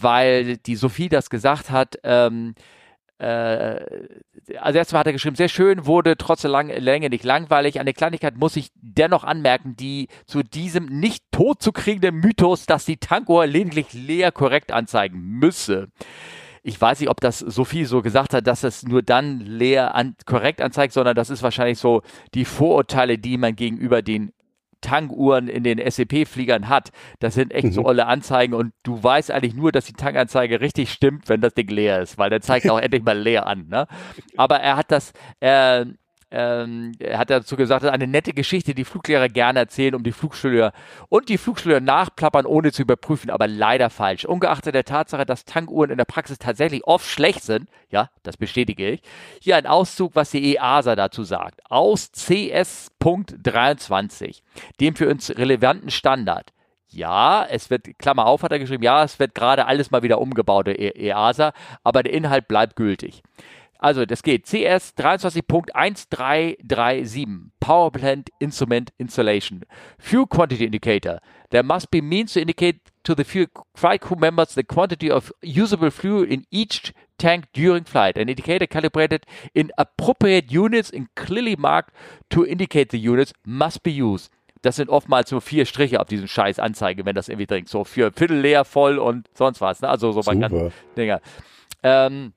weil 0.00 0.58
die 0.58 0.76
Sophie 0.76 1.08
das 1.08 1.28
gesagt 1.28 1.70
hat, 1.70 1.98
ähm, 2.04 2.54
äh, 3.18 3.84
also 4.60 4.78
erstmal 4.78 5.00
hat 5.00 5.08
er 5.08 5.12
geschrieben, 5.12 5.34
sehr 5.34 5.48
schön, 5.48 5.86
wurde 5.86 6.16
trotz 6.16 6.42
der 6.42 6.52
langen 6.52 6.80
Länge 6.80 7.10
nicht 7.10 7.24
langweilig. 7.24 7.80
Eine 7.80 7.94
Kleinigkeit 7.94 8.36
muss 8.36 8.54
ich 8.54 8.70
dennoch 8.76 9.24
anmerken, 9.24 9.74
die 9.74 10.06
zu 10.24 10.44
diesem 10.44 10.86
nicht 10.86 11.24
tot 11.32 11.60
zu 11.60 11.72
kriegenden 11.72 12.14
Mythos, 12.20 12.66
dass 12.66 12.84
die 12.84 12.98
Tankuhr 12.98 13.44
lediglich 13.48 13.92
leer 13.92 14.30
korrekt 14.30 14.70
anzeigen 14.70 15.20
müsse. 15.20 15.88
Ich 16.62 16.80
weiß 16.80 17.00
nicht, 17.00 17.08
ob 17.08 17.20
das 17.20 17.38
Sophie 17.38 17.84
so 17.84 18.02
gesagt 18.02 18.34
hat, 18.34 18.46
dass 18.46 18.64
es 18.64 18.82
nur 18.82 19.02
dann 19.02 19.40
leer 19.40 19.94
an, 19.94 20.16
korrekt 20.26 20.60
anzeigt, 20.60 20.92
sondern 20.92 21.14
das 21.14 21.30
ist 21.30 21.42
wahrscheinlich 21.42 21.78
so 21.78 22.02
die 22.34 22.44
Vorurteile, 22.44 23.18
die 23.18 23.38
man 23.38 23.56
gegenüber 23.56 24.02
den 24.02 24.32
Tankuhren 24.80 25.48
in 25.48 25.64
den 25.64 25.78
SEP-Fliegern 25.78 26.68
hat. 26.68 26.90
Das 27.18 27.34
sind 27.34 27.52
echt 27.52 27.68
mhm. 27.68 27.72
so 27.72 27.84
olle 27.84 28.06
Anzeigen 28.06 28.54
und 28.54 28.72
du 28.82 29.02
weißt 29.02 29.30
eigentlich 29.30 29.54
nur, 29.54 29.72
dass 29.72 29.86
die 29.86 29.92
Tankanzeige 29.92 30.60
richtig 30.60 30.92
stimmt, 30.92 31.28
wenn 31.28 31.40
das 31.40 31.54
Ding 31.54 31.68
leer 31.68 32.00
ist, 32.00 32.18
weil 32.18 32.30
der 32.30 32.40
zeigt 32.40 32.70
auch 32.70 32.78
endlich 32.80 33.02
mal 33.02 33.18
leer 33.18 33.46
an. 33.46 33.66
Ne? 33.68 33.86
Aber 34.36 34.60
er 34.60 34.76
hat 34.76 34.90
das, 34.90 35.12
äh, 35.40 35.86
ähm, 36.30 36.92
er 36.98 37.18
hat 37.18 37.30
dazu 37.30 37.56
gesagt, 37.56 37.82
das 37.82 37.88
ist 37.88 37.94
eine 37.94 38.06
nette 38.06 38.34
Geschichte, 38.34 38.74
die 38.74 38.84
Fluglehrer 38.84 39.30
gerne 39.30 39.60
erzählen, 39.60 39.94
um 39.94 40.02
die 40.02 40.12
Flugschüler 40.12 40.72
und 41.08 41.30
die 41.30 41.38
Flugschüler 41.38 41.80
nachplappern, 41.80 42.44
ohne 42.44 42.70
zu 42.70 42.82
überprüfen, 42.82 43.30
aber 43.30 43.48
leider 43.48 43.88
falsch. 43.88 44.26
Ungeachtet 44.26 44.74
der 44.74 44.84
Tatsache, 44.84 45.24
dass 45.24 45.46
Tankuhren 45.46 45.90
in 45.90 45.96
der 45.96 46.04
Praxis 46.04 46.38
tatsächlich 46.38 46.84
oft 46.84 47.06
schlecht 47.06 47.42
sind, 47.42 47.70
ja, 47.90 48.10
das 48.24 48.36
bestätige 48.36 48.90
ich, 48.90 49.00
hier 49.40 49.56
ein 49.56 49.66
Auszug, 49.66 50.14
was 50.14 50.30
die 50.30 50.56
EASA 50.56 50.96
dazu 50.96 51.24
sagt. 51.24 51.62
Aus 51.70 52.12
CS.23, 52.12 54.42
dem 54.80 54.96
für 54.96 55.08
uns 55.08 55.30
relevanten 55.30 55.90
Standard. 55.90 56.52
Ja, 56.90 57.46
es 57.48 57.70
wird, 57.70 57.98
Klammer 57.98 58.26
auf 58.26 58.42
hat 58.42 58.52
er 58.52 58.58
geschrieben, 58.58 58.82
ja, 58.82 59.02
es 59.04 59.18
wird 59.18 59.34
gerade 59.34 59.64
alles 59.66 59.90
mal 59.90 60.02
wieder 60.02 60.20
umgebaut, 60.20 60.66
der 60.66 60.78
EASA, 60.78 61.54
aber 61.84 62.02
der 62.02 62.12
Inhalt 62.12 62.48
bleibt 62.48 62.76
gültig. 62.76 63.22
Also, 63.78 64.04
das 64.04 64.22
geht. 64.22 64.44
CS 64.46 64.94
23.1337. 64.96 67.50
Power 67.60 67.90
Plant 67.92 68.30
Instrument 68.40 68.90
Installation. 68.98 69.62
Fuel 69.98 70.26
Quantity 70.26 70.64
Indicator. 70.64 71.20
There 71.50 71.62
must 71.62 71.90
be 71.90 72.02
means 72.02 72.34
to 72.34 72.40
indicate 72.40 72.80
to 73.04 73.14
the 73.14 73.24
fuel 73.24 73.46
flight 73.74 74.02
crew 74.02 74.18
members 74.18 74.54
the 74.54 74.62
quantity 74.62 75.10
of 75.10 75.32
usable 75.42 75.90
fuel 75.90 76.24
in 76.24 76.44
each 76.50 76.92
tank 77.18 77.46
during 77.54 77.84
flight. 77.84 78.18
An 78.18 78.28
indicator 78.28 78.66
calibrated 78.66 79.24
in 79.54 79.70
appropriate 79.78 80.52
units 80.52 80.90
and 80.90 81.08
clearly 81.14 81.56
marked 81.56 81.94
to 82.30 82.44
indicate 82.44 82.90
the 82.90 82.98
units 82.98 83.32
must 83.46 83.82
be 83.82 83.90
used. 83.90 84.30
Das 84.62 84.76
sind 84.76 84.90
oftmals 84.90 85.30
nur 85.30 85.40
vier 85.40 85.64
Striche 85.64 86.00
auf 86.00 86.08
diesem 86.08 86.26
scheiß 86.26 86.58
Anzeige, 86.58 87.06
wenn 87.06 87.14
das 87.14 87.28
irgendwie 87.28 87.46
dringt. 87.46 87.68
So 87.68 87.84
für 87.84 88.12
Viertel 88.12 88.40
leer, 88.40 88.64
voll 88.64 88.98
und 88.98 89.28
sonst 89.34 89.60
was. 89.60 89.80
Ne? 89.80 89.88
Also 89.88 90.12
so 90.12 90.22
man 90.26 90.40
kann 90.40 90.72
Dinger. 90.96 91.20
Ähm, 91.82 92.32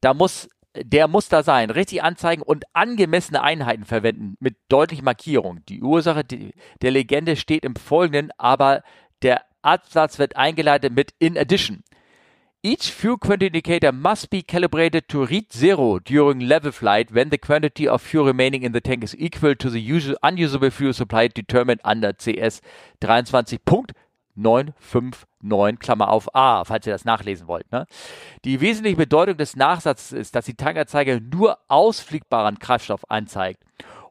da 0.00 0.14
muss 0.14 0.48
der 0.74 1.08
muss 1.08 1.28
da 1.28 1.42
sein, 1.42 1.70
richtig 1.70 2.02
anzeigen 2.02 2.42
und 2.42 2.64
angemessene 2.74 3.42
Einheiten 3.42 3.84
verwenden 3.84 4.36
mit 4.38 4.56
deutlicher 4.68 5.02
Markierung. 5.02 5.64
Die 5.66 5.82
Ursache 5.82 6.22
der 6.24 6.90
Legende 6.90 7.36
steht 7.36 7.64
im 7.64 7.74
Folgenden, 7.74 8.30
aber 8.38 8.82
der 9.22 9.42
Absatz 9.62 10.18
wird 10.18 10.36
eingeleitet 10.36 10.94
mit 10.94 11.12
in 11.18 11.36
addition. 11.36 11.82
Each 12.62 12.92
fuel 12.92 13.16
quantity 13.16 13.46
indicator 13.46 13.90
must 13.90 14.28
be 14.28 14.42
calibrated 14.42 15.08
to 15.08 15.24
read 15.24 15.50
zero 15.50 15.98
during 15.98 16.40
level 16.40 16.70
flight 16.70 17.10
when 17.10 17.30
the 17.30 17.38
quantity 17.38 17.88
of 17.88 18.02
fuel 18.02 18.26
remaining 18.26 18.62
in 18.62 18.74
the 18.74 18.82
tank 18.82 19.02
is 19.02 19.16
equal 19.18 19.56
to 19.56 19.70
the 19.70 19.80
usual 19.80 20.16
unusable 20.22 20.70
fuel 20.70 20.92
supply 20.92 21.26
determined 21.26 21.80
under 21.84 22.12
CS 22.12 22.60
23. 23.00 23.94
959, 24.34 25.78
Klammer 25.78 26.08
auf 26.08 26.34
A, 26.34 26.64
falls 26.64 26.86
ihr 26.86 26.92
das 26.92 27.04
nachlesen 27.04 27.46
wollt. 27.46 27.70
Ne? 27.72 27.86
Die 28.44 28.60
wesentliche 28.60 28.96
Bedeutung 28.96 29.36
des 29.36 29.56
Nachsatzes 29.56 30.12
ist, 30.12 30.34
dass 30.34 30.44
die 30.44 30.54
Tankanzeige 30.54 31.20
nur 31.20 31.58
ausfliegbaren 31.68 32.58
Kraftstoff 32.58 33.10
anzeigt 33.10 33.62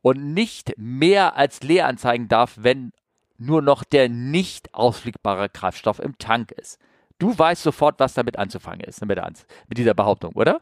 und 0.01 0.33
nicht 0.33 0.73
mehr 0.77 1.35
als 1.35 1.61
leer 1.61 1.87
anzeigen 1.87 2.27
darf, 2.27 2.55
wenn 2.57 2.91
nur 3.37 3.61
noch 3.61 3.83
der 3.83 4.09
nicht 4.09 4.73
ausfliegbare 4.73 5.49
Kraftstoff 5.49 5.99
im 5.99 6.17
Tank 6.17 6.51
ist. 6.51 6.79
Du 7.19 7.37
weißt 7.37 7.63
sofort, 7.63 7.99
was 7.99 8.13
damit 8.13 8.37
anzufangen 8.37 8.81
ist, 8.81 9.05
mit, 9.05 9.19
mit 9.67 9.77
dieser 9.77 9.93
Behauptung, 9.93 10.33
oder? 10.33 10.61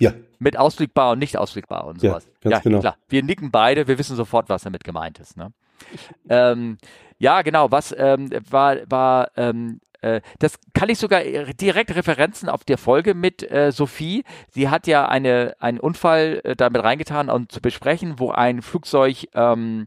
Ja. 0.00 0.12
Mit 0.38 0.56
ausfliegbar 0.56 1.12
und 1.12 1.18
nicht 1.18 1.36
ausfliegbar 1.36 1.86
und 1.86 2.00
sowas. 2.00 2.26
Ja, 2.26 2.50
ganz 2.50 2.64
ja, 2.64 2.70
genau. 2.70 2.80
klar. 2.80 2.96
Wir 3.08 3.22
nicken 3.22 3.50
beide, 3.50 3.88
wir 3.88 3.98
wissen 3.98 4.16
sofort, 4.16 4.48
was 4.48 4.62
damit 4.62 4.84
gemeint 4.84 5.18
ist. 5.18 5.36
Ne? 5.36 5.52
Ähm, 6.28 6.78
ja, 7.18 7.42
genau, 7.42 7.70
was 7.70 7.94
ähm, 7.96 8.30
war, 8.50 8.78
war 8.90 9.30
ähm, 9.36 9.80
äh, 10.02 10.20
das 10.40 10.58
kann 10.74 10.88
ich 10.88 10.98
sogar 10.98 11.22
direkt 11.22 11.94
Referenzen 11.94 12.48
auf 12.48 12.64
der 12.64 12.76
Folge 12.78 13.14
mit 13.14 13.48
äh, 13.50 13.72
Sophie. 13.72 14.24
Sie 14.48 14.68
hat 14.68 14.86
ja 14.86 15.08
eine, 15.08 15.54
einen 15.60 15.80
Unfall 15.80 16.40
äh, 16.44 16.56
damit 16.56 16.82
reingetan, 16.82 17.30
um 17.30 17.48
zu 17.48 17.60
besprechen, 17.60 18.18
wo 18.18 18.30
ein 18.30 18.60
Flugzeug, 18.60 19.28
ähm, 19.34 19.86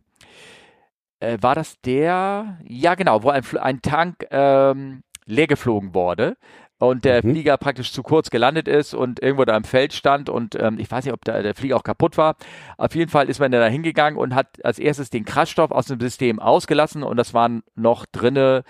äh, 1.20 1.38
war 1.42 1.56
das 1.56 1.80
der? 1.82 2.58
Ja, 2.64 2.96
genau, 2.96 3.24
wo 3.24 3.30
ein, 3.30 3.44
ein 3.60 3.82
Tank 3.82 4.26
ähm, 4.32 5.04
leer 5.26 5.48
geflogen 5.48 5.94
wurde 5.94 6.38
und 6.78 7.06
der 7.06 7.26
mhm. 7.26 7.32
Flieger 7.32 7.58
praktisch 7.58 7.92
zu 7.92 8.04
kurz 8.04 8.30
gelandet 8.30 8.68
ist 8.68 8.94
und 8.94 9.22
irgendwo 9.22 9.46
da 9.46 9.56
im 9.56 9.64
Feld 9.64 9.94
stand 9.94 10.30
und 10.30 10.56
ähm, 10.56 10.78
ich 10.80 10.90
weiß 10.90 11.06
nicht, 11.06 11.14
ob 11.14 11.24
da 11.24 11.42
der 11.42 11.56
Flieger 11.56 11.78
auch 11.78 11.84
kaputt 11.84 12.18
war. 12.18 12.36
Auf 12.78 12.96
jeden 12.96 13.10
Fall 13.10 13.30
ist 13.30 13.40
man 13.40 13.52
da 13.52 13.66
hingegangen 13.68 14.20
und 14.20 14.36
hat 14.36 14.64
als 14.64 14.80
erstes 14.80 15.10
den 15.10 15.26
Kraftstoff 15.26 15.72
aus 15.72 15.88
dem 15.88 16.00
System 16.00 16.40
ausgelassen 16.40 17.04
und 17.04 17.18
das 17.18 17.34
waren 17.34 17.64
noch 17.76 18.06
drinne 18.06 18.64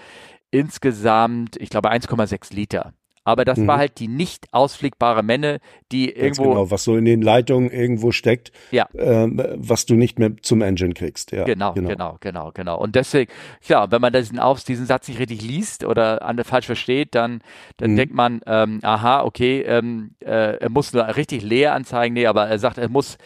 insgesamt, 0.51 1.57
ich 1.57 1.69
glaube, 1.69 1.91
1,6 1.91 2.53
Liter. 2.53 2.93
Aber 3.25 3.43
das 3.43 3.57
mhm. 3.57 3.67
war 3.67 3.79
halt 3.79 3.99
die 3.99 4.07
nicht 4.07 4.45
ausfliegbare 4.51 5.23
Menne, 5.23 5.59
die 5.91 6.05
Ganz 6.05 6.37
irgendwo. 6.37 6.43
Genau, 6.51 6.71
was 6.71 6.83
so 6.83 6.95
in 6.95 7.05
den 7.05 7.23
Leitungen 7.23 7.71
irgendwo 7.71 8.11
steckt, 8.11 8.51
ja. 8.69 8.87
ähm, 8.95 9.41
was 9.55 9.87
du 9.87 9.95
nicht 9.95 10.19
mehr 10.19 10.37
zum 10.41 10.61
Engine 10.61 10.93
kriegst. 10.93 11.31
Ja, 11.31 11.43
genau, 11.43 11.73
genau, 11.73 11.89
genau, 11.89 12.17
genau, 12.19 12.51
genau. 12.53 12.79
Und 12.79 12.95
deswegen, 12.95 13.31
klar, 13.65 13.91
wenn 13.91 13.99
man 13.99 14.13
diesen, 14.13 14.37
Auf, 14.37 14.63
diesen 14.63 14.85
Satz 14.85 15.07
nicht 15.07 15.19
richtig 15.19 15.41
liest 15.41 15.83
oder 15.83 16.19
falsch 16.43 16.67
versteht, 16.67 17.15
dann, 17.15 17.41
dann 17.77 17.91
mhm. 17.91 17.95
denkt 17.95 18.13
man, 18.13 18.41
ähm, 18.45 18.79
aha, 18.83 19.23
okay, 19.23 19.61
ähm, 19.61 20.11
äh, 20.19 20.57
er 20.57 20.69
muss 20.69 20.93
nur 20.93 21.03
richtig 21.15 21.41
leer 21.41 21.73
anzeigen. 21.73 22.13
Nee, 22.13 22.27
aber 22.27 22.47
er 22.47 22.59
sagt, 22.59 22.77
er 22.77 22.89
muss 22.89 23.17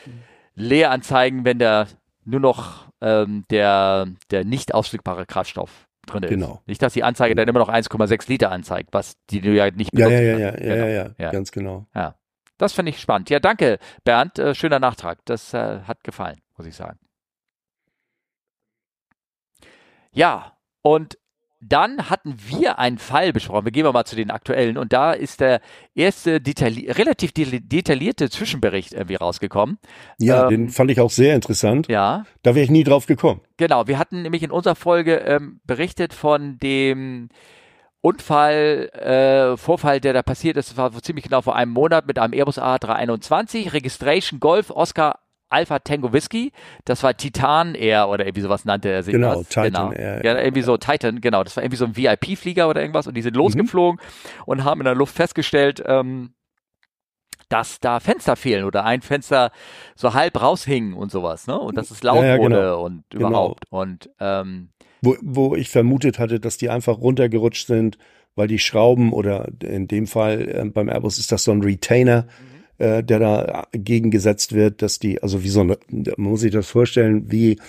leer 0.55 0.91
anzeigen, 0.91 1.43
wenn 1.43 1.59
der 1.59 1.87
nur 2.23 2.39
noch 2.39 2.85
ähm, 3.01 3.43
der, 3.49 4.07
der 4.31 4.45
nicht 4.45 4.73
ausfliegbare 4.73 5.25
Kraftstoff 5.25 5.88
drin 6.09 6.23
ist. 6.23 6.29
Genau. 6.29 6.61
Nicht, 6.65 6.81
dass 6.81 6.93
die 6.93 7.03
Anzeige 7.03 7.35
dann 7.35 7.47
immer 7.47 7.59
noch 7.59 7.69
1,6 7.69 8.29
Liter 8.29 8.51
anzeigt, 8.51 8.89
was 8.91 9.15
die 9.29 9.41
du 9.41 9.51
ja 9.51 9.69
nicht 9.71 9.91
benutzt. 9.91 10.11
Ja, 10.11 10.19
ja, 10.19 10.37
ja, 10.37 10.37
ja, 10.37 10.51
genau. 10.51 10.75
ja, 10.75 10.87
ja, 10.87 11.09
ja, 11.17 11.31
ganz 11.31 11.51
genau. 11.51 11.87
Ja. 11.95 12.15
Das 12.57 12.73
finde 12.73 12.89
ich 12.89 12.99
spannend. 12.99 13.29
Ja, 13.29 13.39
danke, 13.39 13.79
Bernd. 14.03 14.37
Äh, 14.37 14.53
schöner 14.53 14.79
Nachtrag. 14.79 15.19
Das 15.25 15.53
äh, 15.53 15.79
hat 15.81 16.03
gefallen, 16.03 16.41
muss 16.57 16.67
ich 16.67 16.75
sagen. 16.75 16.99
Ja, 20.11 20.57
und 20.81 21.17
dann 21.61 22.09
hatten 22.09 22.35
wir 22.47 22.79
einen 22.79 22.97
Fall 22.97 23.33
besprochen. 23.33 23.65
Wir 23.65 23.71
gehen 23.71 23.91
mal 23.91 24.05
zu 24.05 24.15
den 24.15 24.31
aktuellen. 24.31 24.77
Und 24.77 24.93
da 24.93 25.11
ist 25.11 25.41
der 25.41 25.61
erste 25.93 26.39
detailli 26.39 26.89
relativ 26.89 27.31
detaillierte 27.33 28.29
Zwischenbericht 28.29 28.93
irgendwie 28.93 29.15
rausgekommen. 29.15 29.77
Ja, 30.19 30.43
ähm, 30.43 30.49
den 30.49 30.69
fand 30.69 30.91
ich 30.91 31.01
auch 31.01 31.11
sehr 31.11 31.35
interessant. 31.35 31.87
Ja. 31.89 32.25
Da 32.43 32.55
wäre 32.55 32.63
ich 32.63 32.71
nie 32.71 32.83
drauf 32.83 33.05
gekommen. 33.05 33.41
Genau. 33.57 33.87
Wir 33.87 33.99
hatten 33.99 34.21
nämlich 34.21 34.43
in 34.43 34.51
unserer 34.51 34.75
Folge 34.75 35.15
ähm, 35.15 35.59
berichtet 35.65 36.13
von 36.13 36.57
dem 36.59 37.29
Unfall, 38.01 38.89
äh, 38.93 39.57
Vorfall, 39.57 39.99
der 39.99 40.13
da 40.13 40.23
passiert 40.23 40.55
ist, 40.55 40.69
das 40.69 40.77
war 40.77 40.91
ziemlich 41.01 41.25
genau 41.25 41.41
vor 41.41 41.57
einem 41.57 41.73
Monat 41.73 42.07
mit 42.07 42.17
einem 42.17 42.33
Airbus 42.33 42.57
A321, 42.57 43.73
Registration 43.73 44.39
Golf 44.39 44.69
Oscar 44.69 45.19
Alpha 45.49 45.79
Tango 45.79 46.13
Whisky. 46.13 46.51
Das 46.85 47.03
war 47.03 47.15
Titan 47.15 47.75
Air 47.75 48.09
oder 48.09 48.25
irgendwie 48.25 48.41
sowas 48.41 48.65
nannte 48.65 48.89
er 48.89 49.03
sich. 49.03 49.13
Genau, 49.13 49.39
was. 49.39 49.49
Titan 49.49 49.65
genau. 49.65 49.91
Air. 49.91 50.23
Ja, 50.23 50.39
irgendwie 50.39 50.61
so 50.61 50.77
Titan, 50.77 51.21
genau. 51.21 51.43
Das 51.43 51.55
war 51.55 51.63
irgendwie 51.63 51.77
so 51.77 51.85
ein 51.85 51.97
VIP-Flieger 51.97 52.69
oder 52.69 52.81
irgendwas 52.81 53.07
und 53.07 53.15
die 53.15 53.21
sind 53.21 53.35
mhm. 53.35 53.41
losgeflogen 53.41 53.99
mhm. 53.99 54.43
und 54.45 54.63
haben 54.63 54.81
in 54.81 54.85
der 54.85 54.95
Luft 54.95 55.15
festgestellt, 55.15 55.83
ähm, 55.85 56.33
dass 57.49 57.79
da 57.79 57.99
Fenster 57.99 58.35
fehlen 58.35 58.63
oder 58.63 58.85
ein 58.85 59.01
Fenster 59.01 59.51
so 59.95 60.13
halb 60.13 60.39
raushing 60.39 60.93
und 60.93 61.11
sowas, 61.11 61.47
ne? 61.47 61.59
Und 61.59 61.77
dass 61.77 61.89
es 61.89 62.03
laut 62.03 62.23
ja, 62.23 62.35
ja, 62.35 62.37
wurde 62.37 62.55
genau. 62.55 62.83
und 62.83 63.03
genau. 63.09 63.27
überhaupt. 63.27 63.63
Und 63.71 64.09
ähm, 64.19 64.69
wo, 65.01 65.15
wo 65.21 65.55
ich 65.55 65.69
vermutet 65.69 66.19
hatte, 66.19 66.39
dass 66.39 66.57
die 66.57 66.69
einfach 66.69 66.99
runtergerutscht 66.99 67.67
sind, 67.67 67.97
weil 68.35 68.47
die 68.47 68.59
Schrauben 68.59 69.11
oder 69.13 69.49
in 69.61 69.87
dem 69.87 70.07
Fall 70.07 70.47
äh, 70.47 70.65
beim 70.65 70.89
Airbus 70.89 71.17
ist 71.17 71.31
das 71.31 71.43
so 71.43 71.51
ein 71.51 71.63
Retainer. 71.63 72.27
Äh, 72.79 73.03
der 73.03 73.19
da 73.19 73.67
gegengesetzt 73.73 74.53
wird, 74.53 74.81
dass 74.81 74.99
die, 74.99 75.21
also 75.21 75.43
wie 75.43 75.49
so 75.49 75.59
ein, 75.59 75.75
muss 76.15 76.39
sich 76.39 76.51
das 76.51 76.69
vorstellen, 76.69 77.29
wie, 77.29 77.59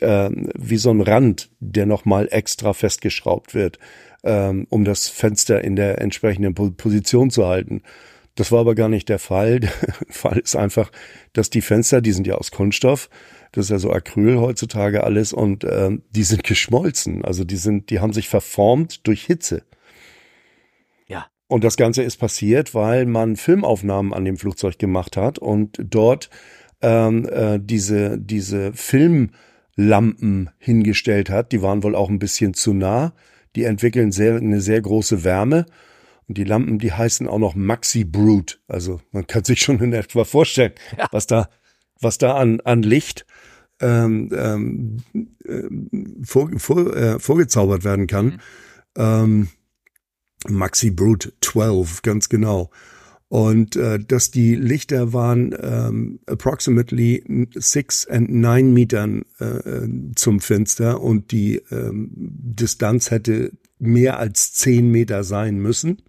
äh, 0.00 0.30
wie 0.58 0.78
so 0.78 0.90
ein 0.90 1.00
Rand, 1.00 1.48
der 1.60 1.86
nochmal 1.86 2.26
extra 2.32 2.72
festgeschraubt 2.72 3.54
wird, 3.54 3.78
ähm, 4.24 4.66
um 4.68 4.84
das 4.84 5.06
Fenster 5.06 5.62
in 5.62 5.76
der 5.76 6.00
entsprechenden 6.00 6.54
Position 6.54 7.30
zu 7.30 7.46
halten. 7.46 7.82
Das 8.34 8.50
war 8.50 8.58
aber 8.58 8.74
gar 8.74 8.88
nicht 8.88 9.08
der 9.08 9.20
Fall. 9.20 9.60
Der 9.60 9.70
Fall 10.08 10.38
ist 10.38 10.56
einfach, 10.56 10.90
dass 11.34 11.50
die 11.50 11.62
Fenster, 11.62 12.00
die 12.00 12.12
sind 12.12 12.26
ja 12.26 12.34
aus 12.34 12.50
Kunststoff, 12.50 13.10
das 13.52 13.66
ist 13.66 13.70
ja 13.70 13.78
so 13.78 13.92
Acryl 13.92 14.40
heutzutage 14.40 15.04
alles 15.04 15.32
und 15.32 15.62
ähm, 15.62 16.02
die 16.10 16.24
sind 16.24 16.42
geschmolzen. 16.42 17.24
Also 17.24 17.44
die 17.44 17.56
sind, 17.56 17.90
die 17.90 18.00
haben 18.00 18.12
sich 18.12 18.28
verformt 18.28 19.06
durch 19.06 19.24
Hitze. 19.24 19.62
Und 21.48 21.64
das 21.64 21.76
Ganze 21.76 22.02
ist 22.02 22.18
passiert, 22.18 22.74
weil 22.74 23.06
man 23.06 23.36
Filmaufnahmen 23.36 24.12
an 24.12 24.24
dem 24.24 24.36
Flugzeug 24.36 24.78
gemacht 24.78 25.16
hat 25.16 25.38
und 25.38 25.78
dort 25.82 26.28
ähm, 26.82 27.26
äh, 27.28 27.58
diese, 27.60 28.18
diese 28.18 28.72
Filmlampen 28.74 30.50
hingestellt 30.58 31.30
hat. 31.30 31.52
Die 31.52 31.62
waren 31.62 31.82
wohl 31.82 31.96
auch 31.96 32.10
ein 32.10 32.18
bisschen 32.18 32.52
zu 32.52 32.74
nah. 32.74 33.14
Die 33.56 33.64
entwickeln 33.64 34.12
sehr, 34.12 34.36
eine 34.36 34.60
sehr 34.60 34.80
große 34.82 35.24
Wärme. 35.24 35.64
Und 36.28 36.36
die 36.36 36.44
Lampen, 36.44 36.78
die 36.78 36.92
heißen 36.92 37.26
auch 37.26 37.38
noch 37.38 37.54
Maxi 37.54 38.04
Brute. 38.04 38.56
Also 38.68 39.00
man 39.12 39.26
kann 39.26 39.44
sich 39.44 39.60
schon 39.60 39.80
in 39.80 39.94
etwa 39.94 40.24
vorstellen, 40.24 40.72
ja. 40.98 41.08
was 41.10 41.26
da, 41.26 41.48
was 41.98 42.18
da 42.18 42.34
an, 42.36 42.60
an 42.60 42.82
Licht 42.82 43.24
ähm, 43.80 44.30
ähm, 44.36 44.98
äh, 45.46 46.24
vor, 46.24 46.50
vor, 46.58 46.94
äh, 46.94 47.18
vorgezaubert 47.18 47.84
werden 47.84 48.06
kann. 48.06 48.26
Mhm. 48.26 48.38
Ähm, 48.98 49.48
Maxi 50.50 50.90
Brute 50.90 51.32
12, 51.40 52.02
ganz 52.02 52.28
genau. 52.28 52.70
Und 53.28 53.76
äh, 53.76 53.98
dass 53.98 54.30
die 54.30 54.54
Lichter 54.54 55.12
waren 55.12 55.54
ähm, 55.60 56.20
approximately 56.26 57.22
six 57.56 58.06
and 58.06 58.30
nine 58.30 58.70
Metern 58.70 59.22
äh, 59.38 59.86
zum 60.14 60.40
Fenster 60.40 61.02
und 61.02 61.30
die 61.30 61.56
ähm, 61.70 62.08
Distanz 62.14 63.10
hätte 63.10 63.52
mehr 63.78 64.18
als 64.18 64.54
zehn 64.54 64.90
Meter 64.90 65.24
sein 65.24 65.58
müssen. 65.58 66.02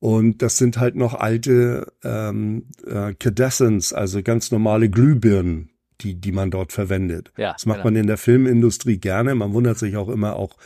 Und 0.00 0.42
das 0.42 0.58
sind 0.58 0.78
halt 0.78 0.94
noch 0.94 1.14
alte 1.14 1.92
ähm, 2.04 2.66
äh, 2.86 3.14
Cadessens, 3.14 3.92
also 3.92 4.22
ganz 4.22 4.52
normale 4.52 4.88
Glühbirnen, 4.88 5.70
die, 6.00 6.14
die 6.14 6.30
man 6.30 6.52
dort 6.52 6.72
verwendet. 6.72 7.32
Ja, 7.36 7.54
das 7.54 7.66
macht 7.66 7.78
genau. 7.78 7.86
man 7.86 7.96
in 7.96 8.06
der 8.06 8.18
Filmindustrie 8.18 8.98
gerne. 8.98 9.34
Man 9.34 9.52
wundert 9.52 9.78
sich 9.78 9.96
auch 9.96 10.08
immer 10.08 10.36
auch 10.36 10.56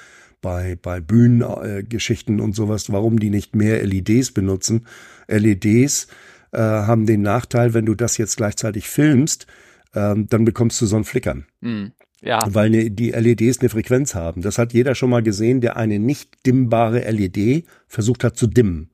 bei, 0.42 0.76
bei 0.81 1.00
Bühnengeschichten 1.00 2.38
äh, 2.38 2.42
und 2.42 2.55
sowas, 2.55 2.92
warum 2.92 3.18
die 3.18 3.31
nicht 3.31 3.57
mehr 3.57 3.83
LEDs 3.83 4.33
benutzen. 4.33 4.87
LEDs 5.28 6.09
äh, 6.52 6.59
haben 6.59 7.07
den 7.07 7.22
Nachteil, 7.22 7.72
wenn 7.72 7.87
du 7.87 7.94
das 7.94 8.18
jetzt 8.18 8.37
gleichzeitig 8.37 8.88
filmst, 8.88 9.46
äh, 9.94 10.14
dann 10.16 10.44
bekommst 10.44 10.78
du 10.83 10.87
so 10.87 10.96
ein 10.96 11.05
Flickern. 11.05 11.46
Mhm. 11.61 11.92
Ja. 12.20 12.40
Weil 12.46 12.70
ne, 12.70 12.90
die 12.90 13.11
LEDs 13.11 13.61
eine 13.61 13.70
Frequenz 13.70 14.14
haben. 14.14 14.42
Das 14.42 14.59
hat 14.59 14.72
jeder 14.72 14.94
schon 14.94 15.11
mal 15.11 15.22
gesehen, 15.22 15.61
der 15.61 15.76
eine 15.76 15.98
nicht 15.98 16.46
dimmbare 16.46 17.11
LED 17.11 17.64
versucht 17.88 18.22
hat 18.22 18.37
zu 18.37 18.46
dimmen. 18.46 18.90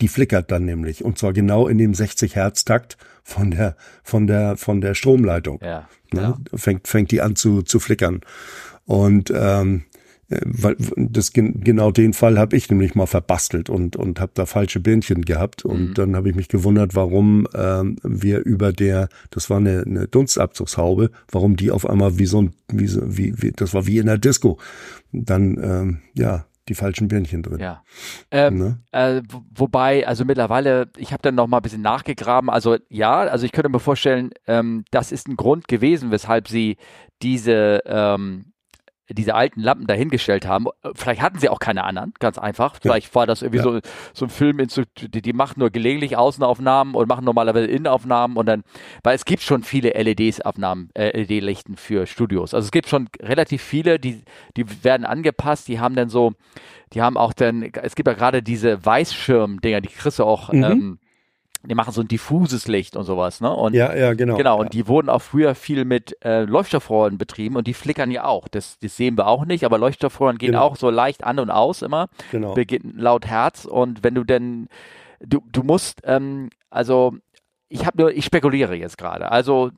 Die 0.00 0.08
flickert 0.08 0.50
dann 0.50 0.64
nämlich 0.64 1.04
und 1.04 1.18
zwar 1.18 1.32
genau 1.32 1.68
in 1.68 1.76
dem 1.76 1.92
60 1.92 2.34
Hertz 2.34 2.64
Takt 2.64 2.96
von 3.22 3.50
der 3.50 3.76
von 4.02 4.26
der 4.26 4.56
von 4.56 4.80
der 4.80 4.94
Stromleitung. 4.94 5.60
Ja, 5.62 5.88
ne? 6.12 6.38
Fängt 6.54 6.88
fängt 6.88 7.10
die 7.10 7.20
an 7.20 7.36
zu 7.36 7.62
zu 7.62 7.80
flickern 7.80 8.20
und 8.86 9.30
ähm, 9.34 9.84
äh, 9.89 9.89
weil 10.44 10.76
das 10.96 11.32
genau 11.32 11.90
den 11.90 12.12
Fall 12.12 12.38
habe 12.38 12.56
ich 12.56 12.70
nämlich 12.70 12.94
mal 12.94 13.06
verbastelt 13.06 13.68
und 13.68 13.96
und 13.96 14.20
habe 14.20 14.32
da 14.34 14.46
falsche 14.46 14.80
Bändchen 14.80 15.24
gehabt 15.24 15.64
und 15.64 15.88
mhm. 15.88 15.94
dann 15.94 16.16
habe 16.16 16.30
ich 16.30 16.36
mich 16.36 16.48
gewundert, 16.48 16.94
warum 16.94 17.46
ähm, 17.54 17.96
wir 18.02 18.44
über 18.44 18.72
der 18.72 19.08
das 19.30 19.50
war 19.50 19.58
eine, 19.58 19.82
eine 19.86 20.08
Dunstabzugshaube, 20.08 21.10
warum 21.30 21.56
die 21.56 21.70
auf 21.70 21.88
einmal 21.88 22.18
wie 22.18 22.26
so 22.26 22.42
ein 22.42 22.54
wie, 22.68 22.86
so, 22.86 23.00
wie, 23.04 23.34
wie 23.42 23.50
das 23.50 23.74
war 23.74 23.86
wie 23.86 23.98
in 23.98 24.06
der 24.06 24.18
Disco. 24.18 24.58
Dann 25.12 25.58
ähm, 25.62 25.98
ja 26.14 26.46
die 26.68 26.74
falschen 26.74 27.08
Birnchen 27.08 27.42
drin. 27.42 27.58
Ja. 27.58 27.82
Ähm, 28.30 28.58
ne? 28.58 28.80
äh, 28.92 29.22
wobei, 29.54 30.06
also 30.06 30.24
mittlerweile, 30.24 30.88
ich 30.96 31.12
habe 31.12 31.22
dann 31.22 31.34
noch 31.34 31.48
mal 31.48 31.56
ein 31.56 31.62
bisschen 31.62 31.82
nachgegraben. 31.82 32.48
Also 32.48 32.76
ja, 32.88 33.18
also 33.22 33.44
ich 33.44 33.52
könnte 33.52 33.68
mir 33.68 33.80
vorstellen, 33.80 34.30
ähm, 34.46 34.84
das 34.92 35.10
ist 35.10 35.28
ein 35.28 35.36
Grund 35.36 35.66
gewesen, 35.66 36.12
weshalb 36.12 36.46
sie 36.46 36.76
diese 37.22 37.82
ähm, 37.86 38.49
diese 39.12 39.34
alten 39.34 39.60
Lampen 39.60 39.86
dahingestellt 39.86 40.46
haben. 40.46 40.66
Vielleicht 40.94 41.20
hatten 41.20 41.38
sie 41.38 41.48
auch 41.48 41.58
keine 41.58 41.84
anderen, 41.84 42.12
ganz 42.18 42.38
einfach. 42.38 42.76
Vielleicht 42.80 43.14
war 43.14 43.26
das 43.26 43.42
irgendwie 43.42 43.58
ja. 43.58 43.64
so, 43.64 43.80
so 44.12 44.26
ein 44.26 44.30
Film, 44.30 44.58
die, 44.58 45.22
die 45.22 45.32
machen 45.32 45.60
nur 45.60 45.70
gelegentlich 45.70 46.16
Außenaufnahmen 46.16 46.94
und 46.94 47.08
machen 47.08 47.24
normalerweise 47.24 47.66
Innenaufnahmen 47.66 48.36
und 48.36 48.46
dann, 48.46 48.62
weil 49.02 49.14
es 49.14 49.24
gibt 49.24 49.42
schon 49.42 49.62
viele 49.62 49.90
LEDs-Aufnahmen, 49.90 50.90
äh, 50.94 51.22
LED-Lichten 51.22 51.76
für 51.76 52.06
Studios. 52.06 52.54
Also 52.54 52.66
es 52.66 52.70
gibt 52.70 52.88
schon 52.88 53.08
relativ 53.20 53.62
viele, 53.62 53.98
die, 53.98 54.22
die 54.56 54.84
werden 54.84 55.04
angepasst, 55.04 55.68
die 55.68 55.80
haben 55.80 55.94
dann 55.94 56.08
so, 56.08 56.32
die 56.92 57.02
haben 57.02 57.16
auch 57.16 57.32
dann, 57.32 57.62
es 57.62 57.94
gibt 57.94 58.08
ja 58.08 58.14
gerade 58.14 58.42
diese 58.42 58.84
Weißschirm-Dinger, 58.84 59.80
die 59.80 59.88
kriegst 59.88 60.18
du 60.18 60.24
auch, 60.24 60.52
mhm. 60.52 60.64
ähm, 60.64 60.98
die 61.62 61.74
machen 61.74 61.92
so 61.92 62.00
ein 62.00 62.08
diffuses 62.08 62.68
Licht 62.68 62.96
und 62.96 63.04
sowas, 63.04 63.40
ne? 63.40 63.54
Und, 63.54 63.74
ja, 63.74 63.94
ja, 63.94 64.14
genau. 64.14 64.36
Genau, 64.36 64.56
ja. 64.56 64.60
und 64.60 64.72
die 64.72 64.88
wurden 64.88 65.10
auch 65.10 65.20
früher 65.20 65.54
viel 65.54 65.84
mit 65.84 66.16
äh, 66.24 66.44
Leuchtstoffrohren 66.44 67.18
betrieben 67.18 67.56
und 67.56 67.66
die 67.66 67.74
flickern 67.74 68.10
ja 68.10 68.24
auch. 68.24 68.48
Das, 68.48 68.78
das 68.78 68.96
sehen 68.96 69.18
wir 69.18 69.26
auch 69.26 69.44
nicht, 69.44 69.64
aber 69.64 69.76
Leuchtstoffrohren 69.78 70.38
gehen 70.38 70.52
genau. 70.52 70.62
auch 70.62 70.76
so 70.76 70.88
leicht 70.88 71.22
an 71.24 71.38
und 71.38 71.50
aus 71.50 71.82
immer. 71.82 72.08
Genau. 72.30 72.54
Beginnen 72.54 72.94
laut 72.96 73.26
Herz 73.26 73.66
und 73.66 74.02
wenn 74.02 74.14
du 74.14 74.24
denn, 74.24 74.68
du, 75.20 75.42
du 75.52 75.62
musst, 75.62 76.00
ähm, 76.04 76.48
also 76.70 77.14
ich 77.68 77.86
habe 77.86 78.00
nur, 78.00 78.12
ich 78.12 78.24
spekuliere 78.24 78.74
jetzt 78.74 78.96
gerade. 78.96 79.30
Also 79.30 79.70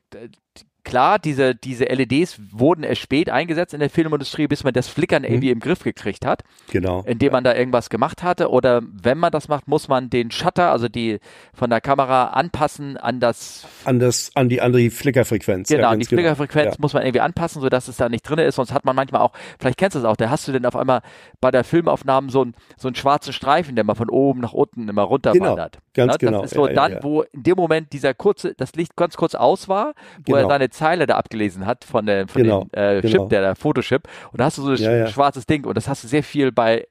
klar, 0.83 1.19
diese, 1.19 1.55
diese 1.55 1.85
LEDs 1.85 2.39
wurden 2.51 2.83
erst 2.83 3.01
spät 3.01 3.29
eingesetzt 3.29 3.73
in 3.73 3.79
der 3.79 3.89
Filmindustrie, 3.89 4.47
bis 4.47 4.63
man 4.63 4.73
das 4.73 4.87
Flickern 4.87 5.23
irgendwie 5.23 5.47
mhm. 5.47 5.53
im 5.53 5.59
Griff 5.59 5.83
gekriegt 5.83 6.25
hat. 6.25 6.43
Genau. 6.71 7.03
Indem 7.05 7.31
man 7.31 7.43
da 7.43 7.55
irgendwas 7.55 7.89
gemacht 7.89 8.23
hatte. 8.23 8.49
Oder 8.49 8.81
wenn 8.83 9.17
man 9.17 9.31
das 9.31 9.47
macht, 9.47 9.67
muss 9.67 9.87
man 9.87 10.09
den 10.09 10.31
Shutter, 10.31 10.71
also 10.71 10.87
die 10.87 11.19
von 11.53 11.69
der 11.69 11.81
Kamera 11.81 12.27
anpassen 12.27 12.97
an 12.97 13.19
das. 13.19 13.65
An 13.85 13.99
das, 13.99 14.31
an 14.35 14.49
die 14.49 14.61
andere 14.61 14.89
Flickerfrequenz. 14.89 15.69
Genau, 15.69 15.83
ja, 15.83 15.89
an 15.89 15.99
die 15.99 16.05
genau. 16.05 16.21
Flickerfrequenz 16.21 16.75
ja. 16.75 16.77
muss 16.79 16.93
man 16.93 17.03
irgendwie 17.03 17.21
anpassen, 17.21 17.61
sodass 17.61 17.87
es 17.87 17.97
da 17.97 18.09
nicht 18.09 18.23
drin 18.23 18.39
ist. 18.39 18.55
Sonst 18.55 18.73
hat 18.73 18.85
man 18.85 18.95
manchmal 18.95 19.21
auch, 19.21 19.33
vielleicht 19.59 19.77
kennst 19.77 19.95
du 19.95 19.99
es 19.99 20.05
auch, 20.05 20.17
da 20.17 20.29
hast 20.29 20.47
du 20.47 20.51
denn 20.51 20.65
auf 20.65 20.75
einmal 20.75 21.01
bei 21.41 21.51
der 21.51 21.63
Filmaufnahme 21.63 22.29
so 22.29 22.43
ein, 22.43 22.53
so 22.77 22.87
einen 22.87 22.95
schwarzen 22.95 23.33
Streifen, 23.33 23.75
der 23.75 23.83
mal 23.83 23.95
von 23.95 24.09
oben 24.09 24.41
nach 24.41 24.53
unten 24.53 24.87
immer 24.89 25.03
runter 25.03 25.31
genau. 25.31 25.57
Ganz 25.93 26.13
Na, 26.13 26.17
genau. 26.17 26.41
Das 26.41 26.51
ist 26.51 26.55
so 26.55 26.67
ja, 26.67 26.73
dann, 26.73 27.03
wo 27.03 27.21
in 27.21 27.43
dem 27.43 27.55
Moment 27.55 27.93
dieser 27.93 28.13
kurze, 28.13 28.55
das 28.55 28.73
Licht 28.73 28.95
ganz 28.95 29.15
kurz 29.15 29.35
aus 29.35 29.69
war, 29.69 29.93
wo 30.25 30.33
genau. 30.33 30.37
er 30.37 30.47
seine 30.47 30.69
Zeile 30.69 31.05
da 31.05 31.17
abgelesen 31.17 31.65
hat 31.65 31.83
von, 31.83 32.05
der, 32.05 32.27
von 32.27 32.41
genau, 32.41 32.63
dem 32.63 32.79
äh, 32.79 33.01
Chip, 33.01 33.11
genau. 33.11 33.27
der, 33.27 33.41
der 33.41 33.55
Photoship. 33.55 34.07
Und 34.31 34.39
da 34.39 34.45
hast 34.45 34.57
du 34.57 34.63
so 34.63 34.71
ein 34.71 34.77
ja, 34.77 34.95
ja. 34.95 35.07
schwarzes 35.07 35.45
Ding 35.45 35.65
und 35.65 35.77
das 35.77 35.87
hast 35.87 36.03
du 36.03 36.07
sehr 36.07 36.23
viel 36.23 36.51
bei 36.51 36.87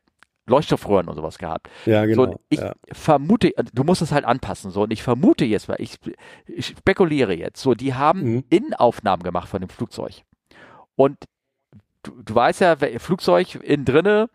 Leuchtstoffröhren 0.47 1.09
und 1.09 1.15
sowas 1.15 1.38
gehabt. 1.38 1.69
Ja, 1.87 2.05
genau. 2.05 2.27
So, 2.27 2.41
ich 2.49 2.61
ja. 2.61 2.75
vermute, 2.91 3.53
du 3.73 3.85
musst 3.85 4.03
es 4.03 4.12
halt 4.12 4.25
anpassen. 4.25 4.71
So, 4.71 4.83
und 4.83 4.93
ich 4.93 5.03
vermute 5.03 5.45
jetzt, 5.45 5.69
weil 5.69 5.81
ich, 5.81 5.99
ich 6.47 6.67
spekuliere 6.67 7.35
jetzt, 7.35 7.62
so, 7.62 7.75
die 7.75 7.95
haben 7.95 8.23
mhm. 8.23 8.45
Innenaufnahmen 8.51 9.23
gemacht 9.23 9.49
von 9.49 9.61
dem 9.61 9.69
Flugzeug. 9.69 10.23
Und 10.97 11.17
du, 12.03 12.12
du 12.23 12.35
weißt 12.35 12.61
ja, 12.61 12.77
Flugzeug 12.99 13.55
innen 13.62 13.85
drinne 13.85 14.31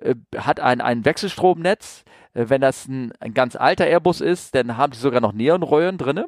äh, 0.00 0.14
hat 0.36 0.60
ein, 0.60 0.80
ein 0.80 1.04
Wechselstromnetz. 1.04 2.04
Äh, 2.34 2.46
wenn 2.48 2.60
das 2.60 2.88
ein, 2.88 3.12
ein 3.20 3.34
ganz 3.34 3.56
alter 3.56 3.86
Airbus 3.86 4.20
ist, 4.20 4.54
dann 4.54 4.76
haben 4.76 4.92
sie 4.92 5.00
sogar 5.00 5.20
noch 5.20 5.32
Neonröhren 5.32 5.98
drinne. 5.98 6.26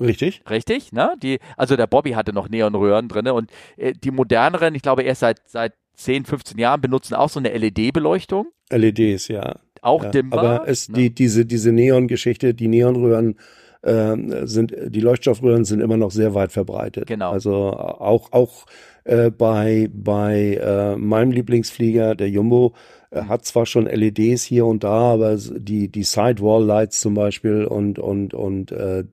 Richtig. 0.00 0.42
Richtig, 0.48 0.92
ne? 0.92 1.14
Die, 1.22 1.38
also 1.56 1.76
der 1.76 1.86
Bobby 1.86 2.12
hatte 2.12 2.32
noch 2.32 2.48
Neonröhren 2.48 3.08
drin 3.08 3.28
und 3.28 3.50
äh, 3.76 3.92
die 3.92 4.10
moderneren, 4.10 4.74
ich 4.74 4.82
glaube 4.82 5.02
erst 5.02 5.20
seit, 5.20 5.40
seit 5.48 5.74
10, 5.94 6.24
15 6.24 6.58
Jahren 6.58 6.80
benutzen 6.80 7.14
auch 7.14 7.28
so 7.28 7.38
eine 7.38 7.56
LED-Beleuchtung. 7.56 8.48
LEDs, 8.70 9.28
ja. 9.28 9.56
Auch 9.82 10.04
ja, 10.04 10.10
dimmbar. 10.10 10.44
Aber 10.44 10.68
es, 10.68 10.88
ne? 10.88 10.96
die, 10.96 11.14
diese, 11.14 11.44
diese 11.44 11.72
Neon-Geschichte, 11.72 12.54
die 12.54 12.68
Neonröhren 12.68 13.36
äh, 13.82 14.16
sind, 14.46 14.74
die 14.86 15.00
Leuchtstoffröhren 15.00 15.64
sind 15.64 15.80
immer 15.80 15.96
noch 15.96 16.10
sehr 16.10 16.34
weit 16.34 16.52
verbreitet. 16.52 17.06
Genau. 17.06 17.32
Also 17.32 17.54
auch, 17.54 18.32
auch 18.32 18.66
äh, 19.04 19.30
bei, 19.30 19.88
bei 19.92 20.60
äh, 20.62 20.96
meinem 20.96 21.32
Lieblingsflieger, 21.32 22.14
der 22.14 22.30
Jumbo, 22.30 22.74
er 23.12 23.28
hat 23.28 23.44
zwar 23.44 23.66
schon 23.66 23.84
LEDs 23.84 24.42
hier 24.42 24.64
und 24.64 24.84
da, 24.84 25.12
aber 25.12 25.36
die, 25.36 25.88
die 25.88 26.02
Sidewall 26.02 26.64
Lights 26.64 27.00
zum 27.00 27.12
Beispiel 27.12 27.66
und, 27.66 27.98
und, 27.98 28.32
und 28.32 28.72
äh, 28.72 29.04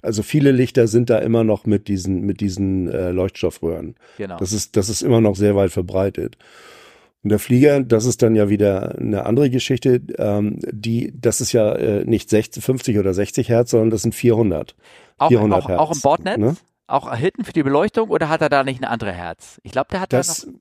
also 0.00 0.22
viele 0.22 0.52
Lichter 0.52 0.86
sind 0.86 1.10
da 1.10 1.18
immer 1.18 1.42
noch 1.42 1.66
mit 1.66 1.88
diesen, 1.88 2.20
mit 2.20 2.40
diesen 2.40 2.88
äh, 2.88 3.10
Leuchtstoffröhren. 3.10 3.96
Genau. 4.16 4.36
Das 4.38 4.52
ist, 4.52 4.76
das 4.76 4.88
ist 4.88 5.02
immer 5.02 5.20
noch 5.20 5.34
sehr 5.34 5.56
weit 5.56 5.72
verbreitet. 5.72 6.38
Und 7.24 7.30
der 7.30 7.40
Flieger, 7.40 7.82
das 7.82 8.04
ist 8.04 8.22
dann 8.22 8.36
ja 8.36 8.48
wieder 8.48 8.96
eine 8.96 9.26
andere 9.26 9.50
Geschichte, 9.50 10.02
ähm, 10.18 10.60
die, 10.70 11.12
das 11.20 11.40
ist 11.40 11.52
ja 11.52 11.72
äh, 11.72 12.04
nicht 12.04 12.30
60, 12.30 12.62
50 12.62 12.98
oder 12.98 13.12
60 13.12 13.48
Hertz, 13.48 13.72
sondern 13.72 13.90
das 13.90 14.02
sind 14.02 14.14
400. 14.14 14.76
Auch, 15.18 15.28
400 15.28 15.64
auch, 15.64 15.68
Hertz. 15.68 15.80
Auch 15.80 15.92
im 15.92 16.00
Bordnetz? 16.00 16.38
Ne? 16.38 16.56
Auch 16.86 17.12
hinten 17.12 17.44
für 17.44 17.52
die 17.52 17.64
Beleuchtung 17.64 18.08
oder 18.08 18.28
hat 18.28 18.40
er 18.40 18.48
da 18.48 18.62
nicht 18.62 18.82
eine 18.82 18.90
andere 18.90 19.12
Herz? 19.12 19.60
Ich 19.64 19.72
glaube, 19.72 19.88
der 19.90 20.00
hat 20.00 20.12
das, 20.12 20.42
da 20.42 20.52
noch 20.52 20.58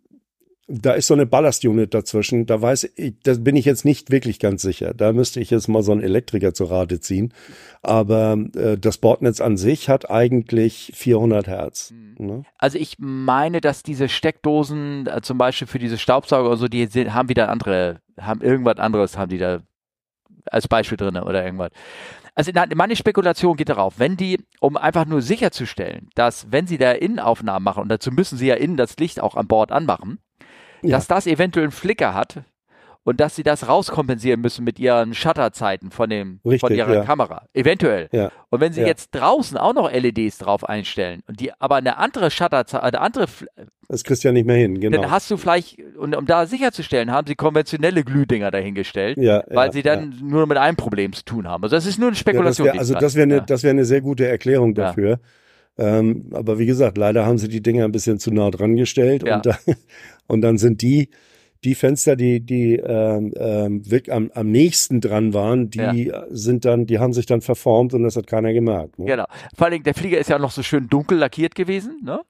da 0.67 0.91
ist 0.93 1.07
so 1.07 1.13
eine 1.13 1.25
Ballastunit 1.25 1.93
dazwischen. 1.93 2.45
Da 2.45 2.61
weiß 2.61 2.91
ich, 2.95 3.15
da 3.23 3.33
bin 3.35 3.55
ich 3.55 3.65
jetzt 3.65 3.85
nicht 3.85 4.11
wirklich 4.11 4.39
ganz 4.39 4.61
sicher. 4.61 4.93
Da 4.93 5.13
müsste 5.13 5.39
ich 5.39 5.49
jetzt 5.49 5.67
mal 5.69 5.81
so 5.81 5.93
einen 5.93 6.01
Elektriker 6.01 6.53
zur 6.53 6.69
Rate 6.69 6.99
ziehen. 6.99 7.33
Aber 7.81 8.37
äh, 8.55 8.77
das 8.77 8.97
Bordnetz 8.97 9.39
an 9.39 9.55
sich 9.55 9.87
hat 9.87 10.09
eigentlich 10.09 10.91
400 10.93 11.47
Hertz. 11.47 11.91
Mhm. 11.91 12.25
Ne? 12.25 12.43
Also 12.57 12.77
ich 12.77 12.97
meine, 12.99 13.61
dass 13.61 13.81
diese 13.81 14.09
Steckdosen 14.09 15.07
äh, 15.07 15.21
zum 15.21 15.37
Beispiel 15.37 15.67
für 15.67 15.79
diese 15.79 15.97
Staubsauger 15.97 16.49
und 16.49 16.57
so, 16.57 16.67
die 16.67 16.85
sind, 16.87 17.13
haben 17.13 17.29
wieder 17.29 17.49
andere, 17.49 18.01
haben 18.19 18.41
irgendwas 18.41 18.77
anderes, 18.77 19.17
haben 19.17 19.29
die 19.29 19.37
da 19.37 19.61
als 20.51 20.67
Beispiel 20.67 20.97
drin 20.97 21.15
oder 21.15 21.45
irgendwas. 21.45 21.71
Also 22.35 22.51
meine 22.75 22.95
Spekulation 22.95 23.57
geht 23.57 23.69
darauf, 23.69 23.97
wenn 23.97 24.15
die, 24.15 24.39
um 24.59 24.77
einfach 24.77 25.05
nur 25.05 25.23
sicherzustellen, 25.23 26.09
dass 26.13 26.51
wenn 26.51 26.67
sie 26.67 26.77
da 26.77 26.91
Innenaufnahmen 26.91 27.63
machen, 27.63 27.81
und 27.81 27.89
dazu 27.89 28.11
müssen 28.11 28.37
sie 28.37 28.47
ja 28.47 28.55
innen 28.55 28.77
das 28.77 28.95
Licht 28.97 29.19
auch 29.19 29.35
an 29.35 29.47
Bord 29.47 29.71
anmachen, 29.71 30.19
ja. 30.81 30.97
dass 30.97 31.07
das 31.07 31.27
eventuell 31.27 31.65
einen 31.65 31.71
Flicker 31.71 32.13
hat 32.13 32.43
und 33.07 33.21
dass 33.21 33.37
sie 33.37 33.43
das 33.43 33.69
rauskompensieren 33.69 34.41
müssen 34.41 34.65
mit 34.65 34.79
ihren 34.79 35.13
Shutterzeiten 35.13 35.91
von 35.91 36.09
dem 36.09 36.41
Richtig, 36.43 36.59
von 36.59 36.75
ihrer 36.75 36.93
ja. 36.93 37.03
Kamera. 37.05 37.45
Eventuell. 37.53 38.09
Ja. 38.11 38.31
Und 38.49 38.59
wenn 38.59 38.73
sie 38.73 38.81
jetzt 38.81 39.11
draußen 39.11 39.57
auch 39.57 39.73
noch 39.73 39.89
LEDs 39.89 40.39
drauf 40.39 40.67
einstellen 40.67 41.23
und 41.25 41.39
die 41.39 41.53
aber 41.57 41.77
eine 41.77 41.97
andere 41.97 42.29
Shutterzeit, 42.29 42.83
eine 42.83 42.99
andere 42.99 43.27
das 43.87 44.03
kriegst 44.03 44.25
du 44.25 44.27
ja 44.27 44.33
nicht 44.33 44.45
mehr 44.45 44.57
hin, 44.57 44.81
genau. 44.81 45.01
Dann 45.01 45.09
hast 45.09 45.31
du 45.31 45.37
vielleicht, 45.37 45.77
und 45.97 46.17
um 46.17 46.25
da 46.25 46.45
sicherzustellen, 46.45 47.09
haben 47.09 47.25
sie 47.25 47.35
konventionelle 47.35 48.03
Glühdinger 48.03 48.51
dahingestellt, 48.51 49.17
ja, 49.17 49.41
weil 49.47 49.71
sie 49.71 49.81
dann 49.81 50.13
nur 50.21 50.45
mit 50.45 50.57
einem 50.57 50.75
Problem 50.75 51.13
zu 51.13 51.23
tun 51.23 51.47
haben. 51.47 51.63
Also 51.63 51.77
das 51.77 51.85
ist 51.85 51.97
nur 51.97 52.09
eine 52.09 52.17
Spekulation. 52.17 52.67
Das 52.67 52.73
wär, 52.73 52.79
also 52.81 52.93
das 52.95 53.15
wäre 53.15 53.23
eine, 53.23 53.41
das 53.41 53.63
wäre 53.63 53.71
eine 53.71 53.85
sehr 53.85 54.01
gute 54.01 54.27
Erklärung 54.27 54.75
dafür. 54.75 55.21
Ähm, 55.77 56.29
aber 56.33 56.59
wie 56.59 56.65
gesagt, 56.65 56.97
leider 56.97 57.25
haben 57.25 57.37
sie 57.37 57.47
die 57.47 57.61
Dinger 57.61 57.85
ein 57.85 57.91
bisschen 57.91 58.19
zu 58.19 58.31
nah 58.31 58.49
dran 58.49 58.75
gestellt 58.75 59.23
und, 59.23 59.45
da, 59.45 59.57
und 60.27 60.41
dann 60.41 60.57
sind 60.57 60.81
die, 60.81 61.09
die 61.63 61.75
Fenster, 61.75 62.15
die, 62.15 62.39
die 62.39 62.75
ähm, 62.75 63.33
ähm, 63.37 63.83
am, 64.09 64.31
am 64.33 64.51
nächsten 64.51 65.01
dran 65.01 65.33
waren, 65.33 65.69
die 65.69 66.05
ja. 66.05 66.25
sind 66.29 66.65
dann, 66.65 66.85
die 66.85 66.99
haben 66.99 67.13
sich 67.13 67.25
dann 67.25 67.41
verformt 67.41 67.93
und 67.93 68.03
das 68.03 68.15
hat 68.15 68.27
keiner 68.27 68.53
gemerkt. 68.53 68.99
Ne? 68.99 69.05
Genau. 69.05 69.25
Vor 69.55 69.65
allen 69.65 69.73
Dingen, 69.73 69.83
der 69.83 69.93
Flieger 69.93 70.17
ist 70.17 70.29
ja 70.29 70.39
noch 70.39 70.51
so 70.51 70.63
schön 70.63 70.87
dunkel 70.87 71.17
lackiert 71.17 71.55
gewesen, 71.55 71.99
ne? 72.03 72.21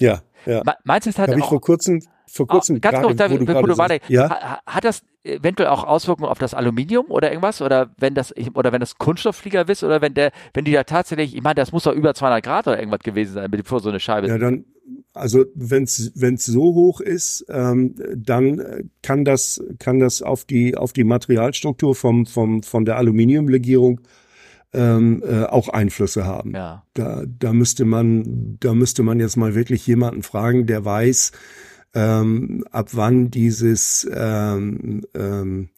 Ja, 0.00 0.22
ja. 0.44 0.62
Meinst 0.82 1.06
du, 1.06 1.10
es 1.10 1.18
hat 1.18 1.28
Hab 1.28 1.36
auch, 1.36 1.38
ich 1.38 1.44
vor 1.44 1.60
kurzem, 1.60 2.00
vor 2.34 2.48
kurzem, 2.48 2.76
oh, 2.76 2.80
ganz 2.80 3.00
kurz, 3.00 3.16
da, 3.16 3.28
du 3.28 3.44
bevor 3.44 3.62
du 3.62 3.98
ja? 4.08 4.58
hat 4.66 4.84
das 4.84 5.02
eventuell 5.22 5.68
auch 5.68 5.84
Auswirkungen 5.84 6.28
auf 6.28 6.38
das 6.38 6.52
Aluminium 6.52 7.06
oder 7.08 7.30
irgendwas? 7.30 7.62
Oder 7.62 7.90
wenn 7.96 8.14
das, 8.14 8.34
oder 8.54 8.72
wenn 8.72 8.80
das 8.80 8.98
Kunststoffflieger 8.98 9.68
ist 9.68 9.84
oder 9.84 10.02
wenn 10.02 10.14
der, 10.14 10.32
wenn 10.52 10.64
die 10.64 10.72
da 10.72 10.82
tatsächlich, 10.82 11.36
ich 11.36 11.42
meine, 11.42 11.54
das 11.54 11.70
muss 11.70 11.84
doch 11.84 11.94
über 11.94 12.12
200 12.12 12.44
Grad 12.44 12.66
oder 12.66 12.78
irgendwas 12.78 13.00
gewesen 13.00 13.34
sein, 13.34 13.50
bevor 13.50 13.78
so 13.78 13.88
eine 13.88 14.00
Scheibe. 14.00 14.26
Ja, 14.26 14.36
dann, 14.36 14.64
also 15.12 15.44
wenn's 15.54 16.10
wenn's 16.16 16.44
so 16.44 16.74
hoch 16.74 17.00
ist, 17.00 17.46
ähm, 17.48 17.94
dann 18.16 18.90
kann 19.02 19.24
das, 19.24 19.62
kann 19.78 20.00
das 20.00 20.20
auf 20.20 20.44
die, 20.44 20.76
auf 20.76 20.92
die 20.92 21.04
Materialstruktur 21.04 21.94
vom, 21.94 22.26
vom, 22.26 22.64
von 22.64 22.84
der 22.84 22.96
Aluminiumlegierung 22.96 24.00
ähm, 24.72 25.22
äh, 25.24 25.44
auch 25.44 25.68
Einflüsse 25.68 26.26
haben. 26.26 26.52
Ja. 26.52 26.82
Da, 26.94 27.22
da 27.26 27.52
müsste 27.52 27.84
man, 27.84 28.56
da 28.58 28.74
müsste 28.74 29.04
man 29.04 29.20
jetzt 29.20 29.36
mal 29.36 29.54
wirklich 29.54 29.86
jemanden 29.86 30.24
fragen, 30.24 30.66
der 30.66 30.84
weiß, 30.84 31.30
ähm, 31.94 32.64
ab 32.70 32.88
wann 32.92 33.30
dieses, 33.30 34.08
ähm, 34.12 35.02
ähm, 35.14 35.68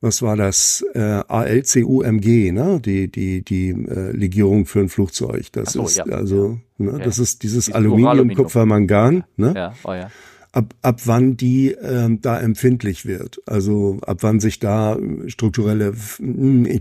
was 0.00 0.22
war 0.22 0.36
das, 0.36 0.84
äh, 0.94 1.22
ALCUMG, 1.28 2.52
ne, 2.52 2.80
die 2.84 3.08
die 3.08 3.42
die 3.42 3.70
äh, 3.70 4.12
Legierung 4.12 4.66
für 4.66 4.80
ein 4.80 4.88
Flugzeug. 4.88 5.52
Das 5.52 5.72
so, 5.72 5.84
ist 5.84 5.96
ja. 5.96 6.04
also, 6.04 6.58
ne, 6.78 6.94
okay. 6.94 7.04
das 7.04 7.18
ist 7.18 7.42
dieses, 7.42 7.66
dieses 7.66 7.74
Aluminium, 7.74 8.34
Kupfer, 8.34 8.66
Mangan, 8.66 9.24
ne? 9.36 9.52
Ja, 9.54 9.74
oh 9.84 9.92
ja 9.92 10.10
ab, 10.52 10.74
ab 10.82 11.00
wann 11.06 11.36
die 11.36 11.72
ähm, 11.72 12.20
da 12.20 12.38
empfindlich 12.38 13.06
wird. 13.06 13.40
Also 13.46 13.98
ab 14.02 14.18
wann 14.20 14.38
sich 14.38 14.58
da 14.58 14.98
strukturelle, 15.26 15.94
hm, 16.18 16.80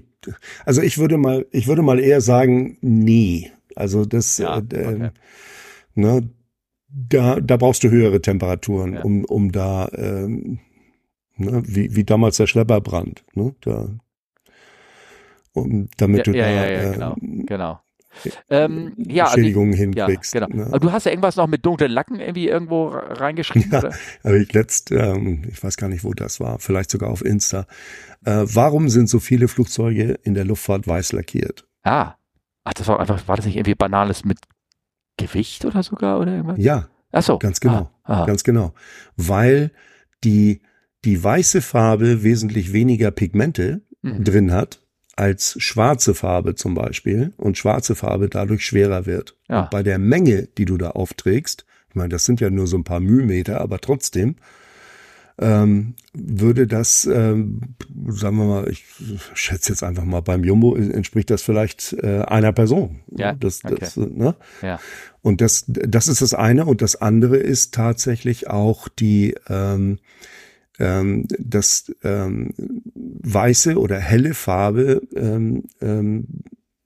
also 0.65 0.81
ich 0.81 0.97
würde 0.97 1.17
mal, 1.17 1.45
ich 1.51 1.67
würde 1.67 1.81
mal 1.81 1.99
eher 1.99 2.21
sagen, 2.21 2.77
nie. 2.81 3.49
Also 3.75 4.05
das, 4.05 4.37
ja, 4.37 4.57
äh, 4.57 4.59
okay. 4.59 5.09
ne, 5.95 6.29
da, 6.93 7.39
da 7.39 7.57
brauchst 7.57 7.83
du 7.83 7.89
höhere 7.89 8.21
Temperaturen, 8.21 8.93
ja. 8.93 9.01
um, 9.01 9.25
um 9.25 9.51
da, 9.51 9.89
ähm, 9.93 10.59
ne, 11.37 11.63
wie, 11.65 11.95
wie 11.95 12.03
damals 12.03 12.37
der 12.37 12.47
Schlepperbrand, 12.47 13.23
ne, 13.33 13.55
da, 13.61 13.89
um, 15.53 15.89
damit 15.97 16.19
ja, 16.19 16.23
du 16.23 16.37
ja, 16.37 16.45
da, 16.45 16.51
ja, 16.51 16.71
ja, 16.71 16.89
äh, 16.89 16.93
genau, 16.93 17.15
genau. 17.19 17.79
Ähm, 18.49 18.93
ja, 18.97 19.27
Schädigungen 19.27 19.71
also, 19.71 19.83
hinkriegst. 19.83 20.33
Ja, 20.33 20.45
genau. 20.45 20.63
Ne? 20.63 20.67
Aber 20.67 20.79
du 20.79 20.91
hast 20.91 21.05
ja 21.05 21.11
irgendwas 21.11 21.37
noch 21.37 21.47
mit 21.47 21.65
dunklen 21.65 21.89
Lacken 21.89 22.19
irgendwie 22.19 22.49
irgendwo 22.49 22.87
reingeschrieben, 22.87 23.71
ja, 23.71 23.79
oder? 23.79 23.93
Aber 24.23 24.35
ich 24.35 24.51
letzt, 24.51 24.91
ähm, 24.91 25.43
ich 25.49 25.63
weiß 25.63 25.77
gar 25.77 25.87
nicht, 25.87 26.03
wo 26.03 26.13
das 26.13 26.41
war, 26.41 26.59
vielleicht 26.59 26.91
sogar 26.91 27.09
auf 27.09 27.23
Insta. 27.23 27.67
Äh, 28.25 28.43
warum 28.43 28.89
sind 28.89 29.07
so 29.07 29.19
viele 29.19 29.47
Flugzeuge 29.47 30.19
in 30.23 30.33
der 30.33 30.43
Luftfahrt 30.43 30.87
weiß 30.87 31.13
lackiert? 31.13 31.65
Ah, 31.83 32.15
Ach, 32.63 32.73
das 32.73 32.87
war 32.87 32.99
einfach, 32.99 33.27
war 33.27 33.37
das 33.37 33.45
nicht 33.45 33.55
irgendwie 33.55 33.75
banales 33.75 34.23
mit 34.23 34.37
Gewicht 35.27 35.65
oder 35.65 35.83
sogar 35.83 36.19
oder 36.19 36.33
irgendwas? 36.33 36.57
Ja. 36.59 36.87
Ach 37.11 37.23
so. 37.23 37.39
Ganz 37.39 37.59
genau. 37.59 37.89
Ah, 38.03 38.25
ganz 38.25 38.43
genau. 38.43 38.73
Weil 39.15 39.71
die, 40.23 40.61
die 41.03 41.21
weiße 41.21 41.61
Farbe 41.61 42.23
wesentlich 42.23 42.73
weniger 42.73 43.11
Pigmente 43.11 43.81
mhm. 44.01 44.23
drin 44.23 44.51
hat 44.51 44.81
als 45.15 45.55
schwarze 45.59 46.13
Farbe 46.13 46.55
zum 46.55 46.73
Beispiel 46.73 47.33
und 47.37 47.57
schwarze 47.57 47.95
Farbe 47.95 48.29
dadurch 48.29 48.65
schwerer 48.65 49.05
wird. 49.05 49.37
Ja. 49.49 49.63
Und 49.63 49.69
bei 49.69 49.83
der 49.83 49.99
Menge, 49.99 50.47
die 50.57 50.65
du 50.65 50.77
da 50.77 50.91
aufträgst, 50.91 51.65
ich 51.89 51.95
meine, 51.95 52.09
das 52.09 52.25
sind 52.25 52.39
ja 52.39 52.49
nur 52.49 52.67
so 52.67 52.77
ein 52.77 52.85
paar 52.85 53.01
Mühmeter, 53.01 53.59
aber 53.59 53.79
trotzdem 53.79 54.37
ähm, 55.41 55.95
würde 56.13 56.67
das, 56.67 57.05
ähm, 57.05 57.61
sagen 58.07 58.37
wir 58.37 58.45
mal, 58.45 58.69
ich 58.69 58.85
schätze 59.33 59.71
jetzt 59.71 59.83
einfach 59.83 60.05
mal 60.05 60.21
beim 60.21 60.43
Jumbo 60.43 60.75
entspricht 60.75 61.29
das 61.29 61.41
vielleicht 61.41 61.93
äh, 61.93 62.21
einer 62.21 62.51
Person. 62.51 63.01
Ja. 63.15 63.33
Das, 63.33 63.63
okay. 63.63 63.75
das, 63.79 63.97
ne? 63.97 64.35
ja. 64.61 64.79
Und 65.21 65.41
das, 65.41 65.65
das 65.67 66.07
ist 66.07 66.21
das 66.21 66.33
eine 66.33 66.65
und 66.65 66.81
das 66.81 66.95
andere 66.95 67.37
ist 67.37 67.73
tatsächlich 67.73 68.49
auch 68.49 68.87
die 68.87 69.35
ähm, 69.49 69.99
ähm, 70.79 71.27
das 71.37 71.93
ähm, 72.03 72.53
weiße 72.95 73.77
oder 73.77 73.99
helle 73.99 74.33
Farbe 74.33 75.01
ähm, 75.15 75.63
ähm, 75.79 76.25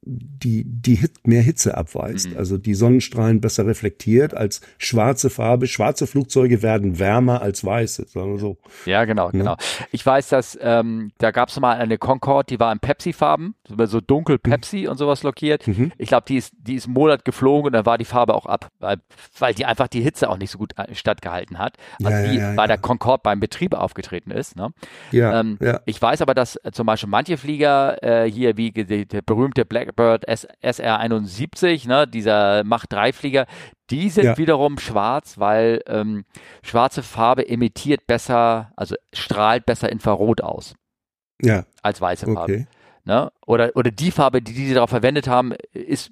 die, 0.06 0.64
die 0.66 0.96
Hit, 0.96 1.28
mehr 1.28 1.42
Hitze 1.42 1.76
abweist, 1.76 2.30
mhm. 2.30 2.38
also 2.38 2.58
die 2.58 2.76
Sonnenstrahlen 2.76 3.42
besser 3.42 3.66
reflektiert 3.66 4.36
als 4.36 4.62
schwarze 4.78 5.30
Farbe. 5.30 5.68
Schwarze 5.68 6.06
Flugzeuge 6.08 6.62
werden 6.62 7.00
wärmer 7.00 7.42
als 7.42 7.66
weiße, 7.66 8.06
sagen 8.08 8.34
wir 8.34 8.40
so. 8.40 8.58
Ja, 8.86 9.06
genau, 9.06 9.26
ja. 9.28 9.32
genau. 9.32 9.58
Ich 9.92 10.06
weiß, 10.06 10.30
dass 10.30 10.58
ähm, 10.62 11.12
da 11.18 11.32
gab 11.32 11.50
es 11.50 11.60
mal 11.60 11.78
eine 11.78 11.98
Concorde, 11.98 12.48
die 12.48 12.60
war 12.60 12.72
in 12.72 12.80
Pepsi-Farben, 12.80 13.56
so 13.86 14.00
dunkel 14.00 14.38
mhm. 14.38 14.50
Pepsi 14.50 14.84
mhm. 14.84 14.90
und 14.90 14.98
sowas 14.98 15.24
lockiert. 15.24 15.68
Mhm. 15.68 15.92
Ich 15.98 16.10
glaube, 16.10 16.26
die 16.28 16.38
ist, 16.38 16.54
die 16.58 16.76
ist 16.76 16.86
einen 16.86 16.94
Monat 16.94 17.26
geflogen 17.26 17.68
und 17.68 17.74
dann 17.74 17.86
war 17.86 17.98
die 17.98 18.06
Farbe 18.06 18.36
auch 18.36 18.46
ab, 18.46 18.70
weil, 18.80 18.98
weil 19.40 19.54
die 19.54 19.66
einfach 19.66 19.88
die 19.88 20.02
Hitze 20.02 20.30
auch 20.30 20.38
nicht 20.38 20.52
so 20.52 20.60
gut 20.60 20.78
äh, 20.78 20.94
stattgehalten 20.94 21.58
hat, 21.58 21.78
als 22.04 22.26
ja, 22.26 22.32
die 22.32 22.38
ja, 22.38 22.54
bei 22.54 22.68
der 22.68 22.78
Concorde 22.78 23.22
beim 23.24 23.40
Betrieb 23.40 23.74
aufgetreten 23.74 24.32
ist. 24.32 24.56
Ne? 24.56 24.70
Ja, 25.12 25.40
ähm, 25.40 25.58
ja. 25.62 25.82
Ich 25.86 26.00
weiß 26.00 26.22
aber, 26.22 26.36
dass 26.36 26.58
äh, 26.58 26.72
zum 26.72 26.86
Beispiel 26.86 27.10
manche 27.10 27.38
Flieger 27.38 28.04
äh, 28.04 28.30
hier, 28.30 28.58
wie 28.58 28.72
der 28.72 29.22
berühmte 29.22 29.66
Black 29.66 29.95
Blackbird 29.96 30.28
SR71, 30.28 31.88
ne, 31.88 32.08
dieser 32.08 32.64
Mach 32.64 32.86
3 32.86 33.14
Flieger, 33.14 33.46
die 33.90 34.10
sind 34.10 34.26
ja. 34.26 34.38
wiederum 34.38 34.78
schwarz, 34.80 35.38
weil 35.38 35.82
ähm, 35.88 36.26
schwarze 36.64 37.04
Farbe 37.04 37.48
emittiert 37.48 38.08
besser, 38.08 38.72
also 38.76 38.96
strahlt 39.14 39.66
besser 39.66 39.92
Infrarot 39.92 40.42
aus. 40.42 40.76
Ja. 41.42 41.66
Als 41.82 42.02
weiße 42.02 42.26
Farbe. 42.26 42.42
Okay. 42.42 42.68
Ne? 43.04 43.32
Oder, 43.46 43.76
oder 43.76 43.92
die 43.92 44.12
Farbe, 44.12 44.42
die, 44.42 44.54
die 44.54 44.68
sie 44.68 44.74
darauf 44.74 44.90
verwendet 44.90 45.28
haben, 45.28 45.54
ist 45.74 46.12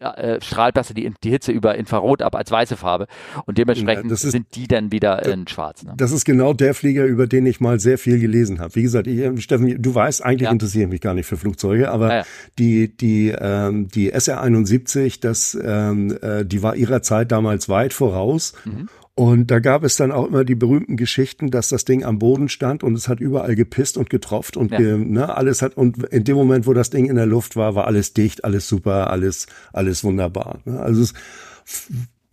äh, 0.00 0.40
strahlt 0.40 0.74
besser 0.74 0.94
die, 0.94 1.10
die 1.22 1.30
Hitze 1.30 1.52
über 1.52 1.74
Infrarot 1.74 2.22
ab 2.22 2.34
als 2.34 2.50
weiße 2.50 2.76
Farbe 2.76 3.06
und 3.46 3.58
dementsprechend 3.58 4.06
ja, 4.06 4.14
ist, 4.14 4.22
sind 4.22 4.46
die 4.54 4.68
dann 4.68 4.92
wieder 4.92 5.24
in 5.24 5.46
schwarz. 5.48 5.82
Ne? 5.82 5.94
Das 5.96 6.12
ist 6.12 6.24
genau 6.24 6.52
der 6.52 6.74
Flieger, 6.74 7.04
über 7.04 7.26
den 7.26 7.46
ich 7.46 7.60
mal 7.60 7.80
sehr 7.80 7.98
viel 7.98 8.18
gelesen 8.18 8.60
habe. 8.60 8.74
Wie 8.74 8.82
gesagt, 8.82 9.06
ich, 9.06 9.18
äh, 9.18 9.36
Steffen, 9.38 9.80
du 9.80 9.94
weißt, 9.94 10.24
eigentlich 10.24 10.46
ja. 10.46 10.52
interessiere 10.52 10.84
ich 10.84 10.90
mich 10.90 11.00
gar 11.00 11.14
nicht 11.14 11.26
für 11.26 11.36
Flugzeuge, 11.36 11.90
aber 11.90 12.10
ah, 12.10 12.16
ja, 12.16 12.22
die 12.58 12.96
die 12.96 13.34
ähm, 13.36 13.88
die 13.88 14.10
SR 14.10 14.40
71, 14.40 15.20
das 15.20 15.56
ähm, 15.62 16.16
äh, 16.22 16.44
die 16.44 16.62
war 16.62 16.76
ihrer 16.76 17.02
Zeit 17.02 17.32
damals 17.32 17.68
weit 17.68 17.92
voraus. 17.92 18.54
Mhm. 18.64 18.88
Und 19.14 19.50
da 19.50 19.60
gab 19.60 19.84
es 19.84 19.96
dann 19.96 20.10
auch 20.10 20.26
immer 20.26 20.42
die 20.44 20.54
berühmten 20.54 20.96
Geschichten, 20.96 21.50
dass 21.50 21.68
das 21.68 21.84
Ding 21.84 22.02
am 22.02 22.18
Boden 22.18 22.48
stand 22.48 22.82
und 22.82 22.94
es 22.94 23.08
hat 23.08 23.20
überall 23.20 23.54
gepisst 23.54 23.98
und 23.98 24.08
getropft 24.08 24.56
und 24.56 24.72
ja. 24.72 24.78
ge, 24.78 24.96
ne, 24.96 25.36
alles 25.36 25.60
hat 25.60 25.76
und 25.76 26.02
in 26.04 26.24
dem 26.24 26.34
Moment, 26.34 26.66
wo 26.66 26.72
das 26.72 26.88
Ding 26.88 27.06
in 27.06 27.16
der 27.16 27.26
Luft 27.26 27.54
war, 27.54 27.74
war 27.74 27.86
alles 27.86 28.14
dicht, 28.14 28.44
alles 28.44 28.66
super, 28.68 29.10
alles 29.10 29.48
alles 29.74 30.02
wunderbar. 30.02 30.60
Ne? 30.64 30.80
Also 30.80 31.02
es 31.02 31.10
ist 31.10 31.92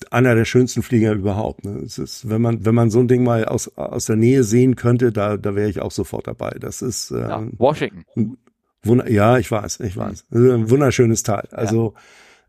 einer 0.10 0.36
der 0.36 0.46
schönsten 0.46 0.82
Flieger 0.82 1.12
überhaupt. 1.12 1.66
Ne? 1.66 1.82
Es 1.86 1.98
ist, 1.98 2.30
wenn 2.30 2.42
man 2.42 2.66
wenn 2.66 2.76
man 2.76 2.90
so 2.90 3.02
ein 3.02 3.10
Ding 3.10 3.26
mal 3.26 3.44
aus 3.44 3.68
aus 3.78 4.06
der 4.06 4.16
Nähe 4.16 4.46
sehen 4.46 4.78
könnte, 4.78 5.12
da 5.12 5.36
da 5.36 5.56
wäre 5.56 5.70
ich 5.70 5.82
auch 5.82 5.92
sofort 5.92 6.28
dabei. 6.28 6.52
Das 6.62 6.82
ist 6.82 7.12
ähm, 7.12 7.18
ja, 7.20 7.48
Washington. 7.58 8.38
Wunder, 8.84 9.12
ja, 9.12 9.38
ich 9.38 9.52
weiß, 9.52 9.82
ich 9.82 9.98
weiß. 9.98 10.28
Ein 10.32 10.70
wunderschönes 10.70 11.24
Teil. 11.24 11.50
Also 11.52 11.94
ja 11.94 12.02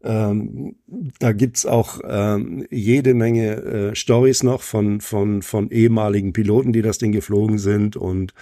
ähm, 0.03 0.77
da 1.19 1.33
gibt's 1.33 1.67
auch 1.67 2.01
ähm, 2.09 2.67
jede 2.71 3.15
Menge 3.15 3.57
äh, 3.57 3.95
Stories 3.95 4.43
noch 4.43 4.63
von, 4.63 5.01
von, 5.01 5.43
von 5.43 5.71
ehemaligen 5.71 6.33
Piloten, 6.33 6.73
die 6.73 6.83
das 6.83 6.99
Ding 6.99 7.13
geflogen 7.13 7.59
sind 7.59 7.97
und 7.97 8.33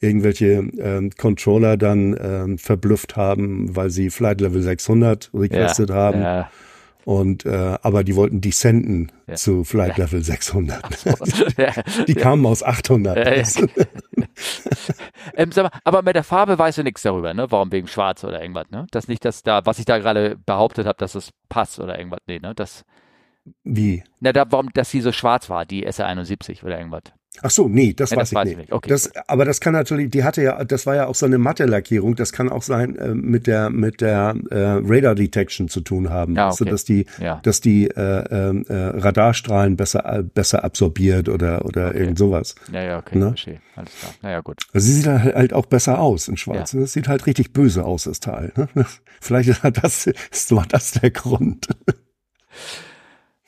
irgendwelche 0.00 0.68
ähm, 0.78 1.10
Controller 1.16 1.76
dann 1.76 2.16
ähm, 2.20 2.58
verblüfft 2.58 3.16
haben, 3.16 3.74
weil 3.74 3.90
sie 3.90 4.10
Flight 4.10 4.40
Level 4.40 4.62
600 4.62 5.30
requested 5.34 5.90
ja, 5.90 5.94
haben. 5.94 6.20
Ja. 6.20 6.50
Und 7.04 7.46
äh, 7.46 7.78
aber 7.82 8.02
die 8.02 8.16
wollten 8.16 8.40
descenden 8.40 9.12
ja. 9.28 9.36
zu 9.36 9.62
Flight 9.62 9.96
Level 9.96 10.24
600. 10.24 10.82
die 12.08 12.14
kamen 12.14 12.44
aus 12.46 12.64
800. 12.64 13.16
ähm, 15.36 15.50
mal, 15.56 15.70
aber 15.84 16.02
mit 16.02 16.16
der 16.16 16.24
Farbe 16.24 16.58
weißt 16.58 16.78
du 16.78 16.82
nichts 16.82 17.02
darüber, 17.02 17.34
ne? 17.34 17.50
Warum 17.50 17.72
wegen 17.72 17.88
Schwarz 17.88 18.24
oder 18.24 18.40
irgendwas, 18.40 18.70
ne? 18.70 18.86
Das 18.90 19.08
nicht, 19.08 19.24
dass 19.24 19.42
da, 19.42 19.64
was 19.64 19.78
ich 19.78 19.84
da 19.84 19.98
gerade 19.98 20.36
behauptet 20.44 20.86
habe, 20.86 20.98
dass 20.98 21.14
es 21.14 21.30
passt 21.48 21.80
oder 21.80 21.98
irgendwas, 21.98 22.20
nee, 22.26 22.38
ne? 22.38 22.54
Das. 22.54 22.84
Wie? 23.62 24.02
Na, 24.20 24.32
da, 24.32 24.44
warum, 24.50 24.72
dass 24.72 24.90
sie 24.90 25.00
so 25.00 25.12
schwarz 25.12 25.48
war, 25.48 25.64
die 25.64 25.86
SR71 25.86 26.64
oder 26.64 26.78
irgendwas. 26.78 27.02
Ach 27.42 27.50
so, 27.50 27.68
nee, 27.68 27.92
das 27.92 28.10
nee, 28.10 28.16
weiß, 28.16 28.30
das 28.30 28.40
ich 28.40 28.48
nicht. 28.48 28.58
nicht. 28.58 28.72
Okay, 28.72 28.88
das, 28.88 29.10
aber 29.28 29.44
das 29.44 29.60
kann 29.60 29.72
natürlich, 29.72 30.10
die 30.10 30.24
hatte 30.24 30.42
ja, 30.42 30.64
das 30.64 30.86
war 30.86 30.96
ja 30.96 31.06
auch 31.06 31.14
so 31.14 31.26
eine 31.26 31.38
matte 31.38 31.64
Lackierung. 31.64 32.16
Das 32.16 32.32
kann 32.32 32.48
auch 32.48 32.62
sein 32.62 32.96
äh, 32.96 33.14
mit 33.14 33.46
der 33.46 33.70
mit 33.70 34.00
der 34.00 34.34
äh, 34.50 34.80
Radar 34.82 35.14
Detection 35.14 35.68
zu 35.68 35.80
tun 35.80 36.10
haben, 36.10 36.34
ja, 36.34 36.46
okay. 36.46 36.50
also, 36.50 36.64
dass 36.64 36.84
die 36.84 37.06
ja. 37.20 37.40
dass 37.42 37.60
die 37.60 37.88
äh, 37.88 38.24
ähm, 38.30 38.64
äh, 38.68 38.74
Radarstrahlen 38.74 39.76
besser 39.76 40.18
äh, 40.18 40.22
besser 40.22 40.64
absorbiert 40.64 41.28
oder 41.28 41.64
oder 41.64 41.88
okay. 41.88 41.98
irgend 41.98 42.18
sowas. 42.18 42.54
Ja, 42.72 42.82
ja, 42.82 42.98
okay, 42.98 43.18
ne? 43.18 43.28
verstehe. 43.28 43.60
Alles 43.76 43.92
klar. 43.98 44.14
Naja, 44.22 44.40
gut. 44.40 44.62
Also 44.72 44.86
sie 44.86 44.92
sieht 44.94 45.06
halt 45.06 45.52
auch 45.52 45.66
besser 45.66 46.00
aus 46.00 46.28
in 46.28 46.36
Schwarz. 46.36 46.72
Ja. 46.72 46.80
Das 46.80 46.92
sieht 46.92 47.08
halt 47.08 47.26
richtig 47.26 47.52
böse 47.52 47.84
aus, 47.84 48.04
das 48.04 48.20
Teil. 48.20 48.52
Ne? 48.56 48.68
Vielleicht 49.20 49.48
ist 49.48 49.62
das, 49.62 50.50
war 50.50 50.66
das 50.66 50.92
der 50.92 51.10
Grund. 51.10 51.68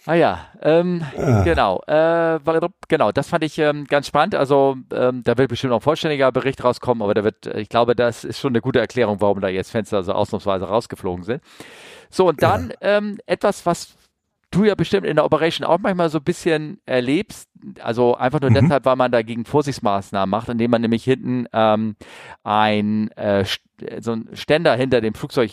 Ah 0.09 0.15
ja, 0.15 0.47
ähm, 0.63 1.05
ah. 1.19 1.43
genau. 1.45 1.83
Äh, 1.87 2.41
genau, 2.89 3.13
das 3.13 3.29
fand 3.29 3.45
ich 3.45 3.59
ähm, 3.59 3.85
ganz 3.85 4.07
spannend. 4.07 4.35
Also 4.35 4.79
ähm, 4.91 5.23
da 5.23 5.37
wird 5.37 5.51
bestimmt 5.51 5.73
noch 5.73 5.81
ein 5.81 5.83
vollständiger 5.83 6.33
Bericht 6.33 6.65
rauskommen, 6.65 7.03
aber 7.03 7.13
da 7.13 7.25
wird, 7.25 7.45
ich 7.45 7.69
glaube, 7.69 7.95
das 7.95 8.25
ist 8.25 8.39
schon 8.39 8.53
eine 8.53 8.63
gute 8.63 8.81
Erklärung, 8.81 9.21
warum 9.21 9.43
da 9.43 9.49
jetzt 9.49 9.71
Fenster 9.71 10.03
so 10.03 10.13
ausnahmsweise 10.13 10.65
rausgeflogen 10.65 11.25
sind. 11.25 11.43
So, 12.09 12.27
und 12.27 12.43
dann 12.43 12.71
ja. 12.81 12.97
ähm, 12.97 13.19
etwas, 13.27 13.67
was 13.67 13.99
du 14.51 14.65
ja 14.65 14.75
bestimmt 14.75 15.07
in 15.07 15.17
der 15.17 15.27
Operation 15.27 15.67
auch 15.67 15.79
manchmal 15.79 16.09
so 16.09 16.21
ein 16.21 16.25
bisschen 16.25 16.81
erlebst, 16.87 17.51
also 17.83 18.15
einfach 18.15 18.41
nur 18.41 18.49
mhm. 18.49 18.55
deshalb, 18.63 18.87
weil 18.87 18.97
man 18.97 19.13
dagegen 19.13 19.45
Vorsichtsmaßnahmen 19.45 20.31
macht, 20.31 20.49
indem 20.49 20.71
man 20.71 20.81
nämlich 20.81 21.05
hinten 21.05 21.49
ähm, 21.53 21.97
ein 22.45 23.11
äh, 23.11 23.45
so 24.01 24.13
ein 24.13 24.31
Ständer 24.33 24.75
hinter 24.75 25.03
dem 25.03 25.13
Flugzeug 25.13 25.51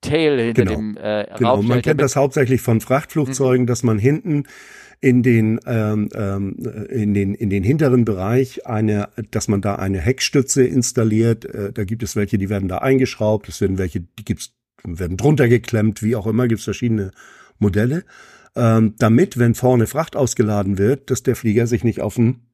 Tail 0.00 0.38
hinter 0.38 0.64
genau. 0.64 0.76
dem 0.76 0.96
äh, 0.96 1.26
Genau, 1.36 1.62
man 1.62 1.82
kennt 1.82 2.00
das 2.00 2.16
hauptsächlich 2.16 2.60
von 2.60 2.80
Frachtflugzeugen, 2.80 3.62
mhm. 3.64 3.66
dass 3.66 3.82
man 3.82 3.98
hinten 3.98 4.44
in 5.00 5.22
den 5.22 5.60
ähm, 5.66 6.08
ähm, 6.14 6.56
in 6.90 7.14
den 7.14 7.34
in 7.34 7.48
den 7.48 7.64
hinteren 7.64 8.04
Bereich 8.04 8.66
eine, 8.66 9.08
dass 9.30 9.48
man 9.48 9.62
da 9.62 9.76
eine 9.76 9.98
Heckstütze 9.98 10.64
installiert. 10.64 11.44
Äh, 11.46 11.72
da 11.72 11.84
gibt 11.84 12.02
es 12.02 12.16
welche, 12.16 12.38
die 12.38 12.50
werden 12.50 12.68
da 12.68 12.78
eingeschraubt. 12.78 13.48
Es 13.48 13.60
werden 13.60 13.78
welche, 13.78 14.00
die 14.00 14.24
gibt's 14.24 14.54
werden 14.84 15.16
drunter 15.16 15.48
geklemmt, 15.48 16.02
wie 16.02 16.16
auch 16.16 16.26
immer. 16.26 16.48
Gibt 16.48 16.60
es 16.60 16.64
verschiedene 16.64 17.12
Modelle, 17.58 18.04
ähm, 18.56 18.94
damit, 18.98 19.38
wenn 19.38 19.54
vorne 19.54 19.86
Fracht 19.86 20.16
ausgeladen 20.16 20.78
wird, 20.78 21.10
dass 21.10 21.22
der 21.22 21.36
Flieger 21.36 21.66
sich 21.66 21.84
nicht 21.84 22.00
auf 22.00 22.14
den 22.14 22.49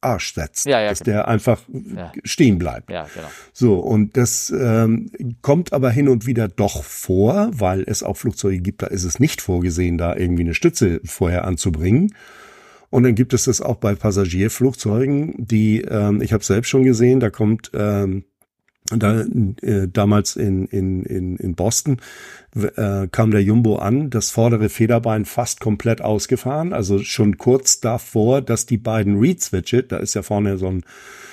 Arsch 0.00 0.34
setzt, 0.34 0.66
ja, 0.66 0.80
ja, 0.80 0.90
dass 0.90 1.00
genau. 1.00 1.16
der 1.16 1.28
einfach 1.28 1.60
ja. 1.68 2.12
stehen 2.24 2.58
bleibt. 2.58 2.90
Ja, 2.90 3.06
genau. 3.12 3.28
So, 3.52 3.78
und 3.78 4.16
das 4.16 4.50
ähm, 4.50 5.10
kommt 5.42 5.72
aber 5.72 5.90
hin 5.90 6.08
und 6.08 6.26
wieder 6.26 6.48
doch 6.48 6.84
vor, 6.84 7.50
weil 7.52 7.82
es 7.86 8.02
auch 8.02 8.16
Flugzeuge 8.16 8.60
gibt, 8.60 8.82
da 8.82 8.86
ist 8.86 9.04
es 9.04 9.18
nicht 9.18 9.40
vorgesehen, 9.40 9.98
da 9.98 10.14
irgendwie 10.14 10.42
eine 10.42 10.54
Stütze 10.54 11.00
vorher 11.04 11.44
anzubringen. 11.44 12.14
Und 12.90 13.02
dann 13.02 13.14
gibt 13.14 13.34
es 13.34 13.44
das 13.44 13.60
auch 13.60 13.76
bei 13.76 13.94
Passagierflugzeugen, 13.94 15.34
die, 15.36 15.82
ähm, 15.82 16.22
ich 16.22 16.32
habe 16.32 16.44
selbst 16.44 16.68
schon 16.68 16.84
gesehen, 16.84 17.20
da 17.20 17.28
kommt 17.30 17.70
ähm, 17.74 18.24
da, 18.96 19.20
äh, 19.20 19.88
damals 19.88 20.36
in, 20.36 20.66
in, 20.66 21.02
in, 21.02 21.36
in 21.36 21.54
Boston 21.54 21.98
äh, 22.56 23.06
kam 23.08 23.30
der 23.30 23.42
Jumbo 23.42 23.76
an, 23.76 24.08
das 24.10 24.30
vordere 24.30 24.68
Federbein 24.68 25.24
fast 25.24 25.60
komplett 25.60 26.00
ausgefahren, 26.00 26.72
also 26.72 26.98
schon 26.98 27.36
kurz 27.36 27.80
davor, 27.80 28.40
dass 28.40 28.66
die 28.66 28.78
beiden 28.78 29.18
Read-Switche, 29.18 29.82
da 29.82 29.98
ist 29.98 30.14
ja 30.14 30.22
vorne 30.22 30.56
so 30.56 30.68
ein, 30.68 30.84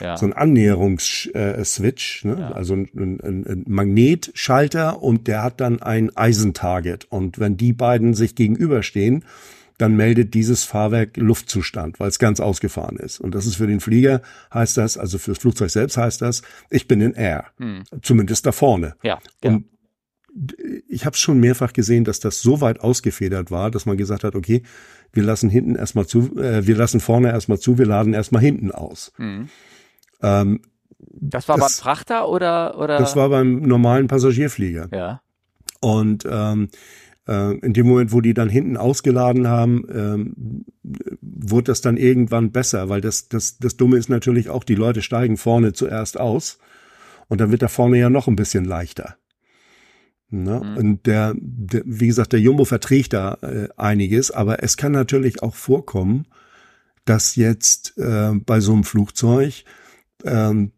ja. 0.02 0.18
so 0.18 0.26
ein 0.26 0.34
Annäherungsswitch, 0.34 2.26
ne? 2.26 2.38
ja. 2.40 2.52
also 2.52 2.74
ein, 2.74 2.90
ein, 2.94 3.46
ein 3.48 3.64
Magnetschalter 3.68 5.02
und 5.02 5.28
der 5.28 5.44
hat 5.44 5.62
dann 5.62 5.82
ein 5.82 6.16
Eisentarget. 6.16 7.06
Und 7.10 7.40
wenn 7.40 7.56
die 7.56 7.74
beiden 7.74 8.14
sich 8.14 8.36
gegenüberstehen, 8.36 9.24
dann 9.78 9.96
meldet 9.96 10.34
dieses 10.34 10.64
Fahrwerk 10.64 11.18
Luftzustand, 11.18 12.00
weil 12.00 12.10
es 12.10 12.20
ganz 12.20 12.40
ausgefahren 12.40 12.98
ist. 12.98 13.20
Und 13.20 13.36
das 13.36 13.46
ist 13.46 13.56
für 13.56 13.68
den 13.68 13.80
Flieger, 13.80 14.22
heißt 14.54 14.78
das, 14.78 14.98
also 14.98 15.18
fürs 15.18 15.40
Flugzeug 15.40 15.70
selbst 15.70 15.98
heißt 15.98 16.22
das, 16.22 16.42
ich 16.70 16.88
bin 16.88 17.02
in 17.02 17.14
Air. 17.14 17.46
Hm. 17.58 17.84
Zumindest 18.02 18.46
da 18.46 18.52
vorne. 18.52 18.96
Ja. 19.04 19.20
ja. 19.44 19.52
Und 19.52 19.66
ich 20.90 21.06
habe 21.06 21.16
schon 21.16 21.40
mehrfach 21.40 21.74
gesehen, 21.74 22.04
dass 22.04 22.20
das 22.20 22.42
so 22.42 22.60
weit 22.62 22.82
ausgefedert 22.82 23.52
war, 23.52 23.72
dass 23.72 23.86
man 23.86 23.98
gesagt 23.98 24.24
hat, 24.24 24.36
okay, 24.36 24.64
wir 25.14 25.24
lassen 25.24 25.50
hinten 25.50 25.76
erstmal 25.76 26.08
zu, 26.08 26.38
äh, 26.38 26.68
wir 26.68 26.76
lassen 26.76 27.00
vorne 27.00 27.30
erstmal 27.30 27.58
zu, 27.58 27.78
wir 27.78 27.86
laden 27.86 28.14
erstmal 28.14 28.42
hinten 28.42 28.72
aus. 28.72 29.14
Hm. 29.16 29.50
Ähm, 30.22 30.62
das 31.00 31.48
war 31.48 31.58
das, 31.58 31.78
beim 31.78 31.84
Frachter 31.84 32.30
oder, 32.30 32.78
oder? 32.78 32.98
Das 32.98 33.16
war 33.16 33.30
beim 33.30 33.62
normalen 33.62 34.08
Passagierflieger. 34.08 34.90
Ja. 34.92 35.22
Und 35.82 36.28
ähm, 36.30 36.70
äh, 37.28 37.58
in 37.58 37.74
dem 37.74 37.88
Moment, 37.88 38.12
wo 38.12 38.22
die 38.22 38.34
dann 38.34 38.50
hinten 38.50 38.78
ausgeladen 38.78 39.48
haben, 39.48 39.86
ähm, 39.92 40.66
wurde 41.22 41.66
das 41.66 41.82
dann 41.82 41.98
irgendwann 41.98 42.52
besser, 42.52 42.90
weil 42.90 43.02
das, 43.02 43.30
das, 43.30 43.58
das 43.58 43.78
Dumme 43.78 43.98
ist 43.98 44.10
natürlich 44.10 44.50
auch, 44.50 44.64
die 44.64 44.76
Leute 44.76 45.02
steigen 45.02 45.38
vorne 45.38 45.74
zuerst 45.74 46.20
aus 46.20 46.60
und 47.28 47.42
dann 47.42 47.52
wird 47.52 47.62
da 47.62 47.68
vorne 47.68 47.98
ja 47.98 48.10
noch 48.10 48.28
ein 48.28 48.36
bisschen 48.36 48.66
leichter. 48.66 49.18
Ne? 50.30 50.62
Mhm. 50.64 50.78
Und 50.78 51.06
der, 51.06 51.34
der, 51.38 51.84
wie 51.86 52.08
gesagt, 52.08 52.34
der 52.34 52.40
Jumbo 52.40 52.66
verträgt 52.66 53.14
da 53.14 53.38
äh, 53.42 53.70
einiges, 53.78 54.32
aber 54.32 54.64
es 54.64 54.78
kann 54.78 54.92
natürlich 54.92 55.44
auch 55.44 55.56
vorkommen, 55.56 56.26
dass 57.06 57.36
jetzt 57.36 57.98
äh, 57.98 58.32
bei 58.34 58.60
so 58.60 58.74
einem 58.74 58.84
Flugzeug 58.84 59.64
ähm, 60.24 60.72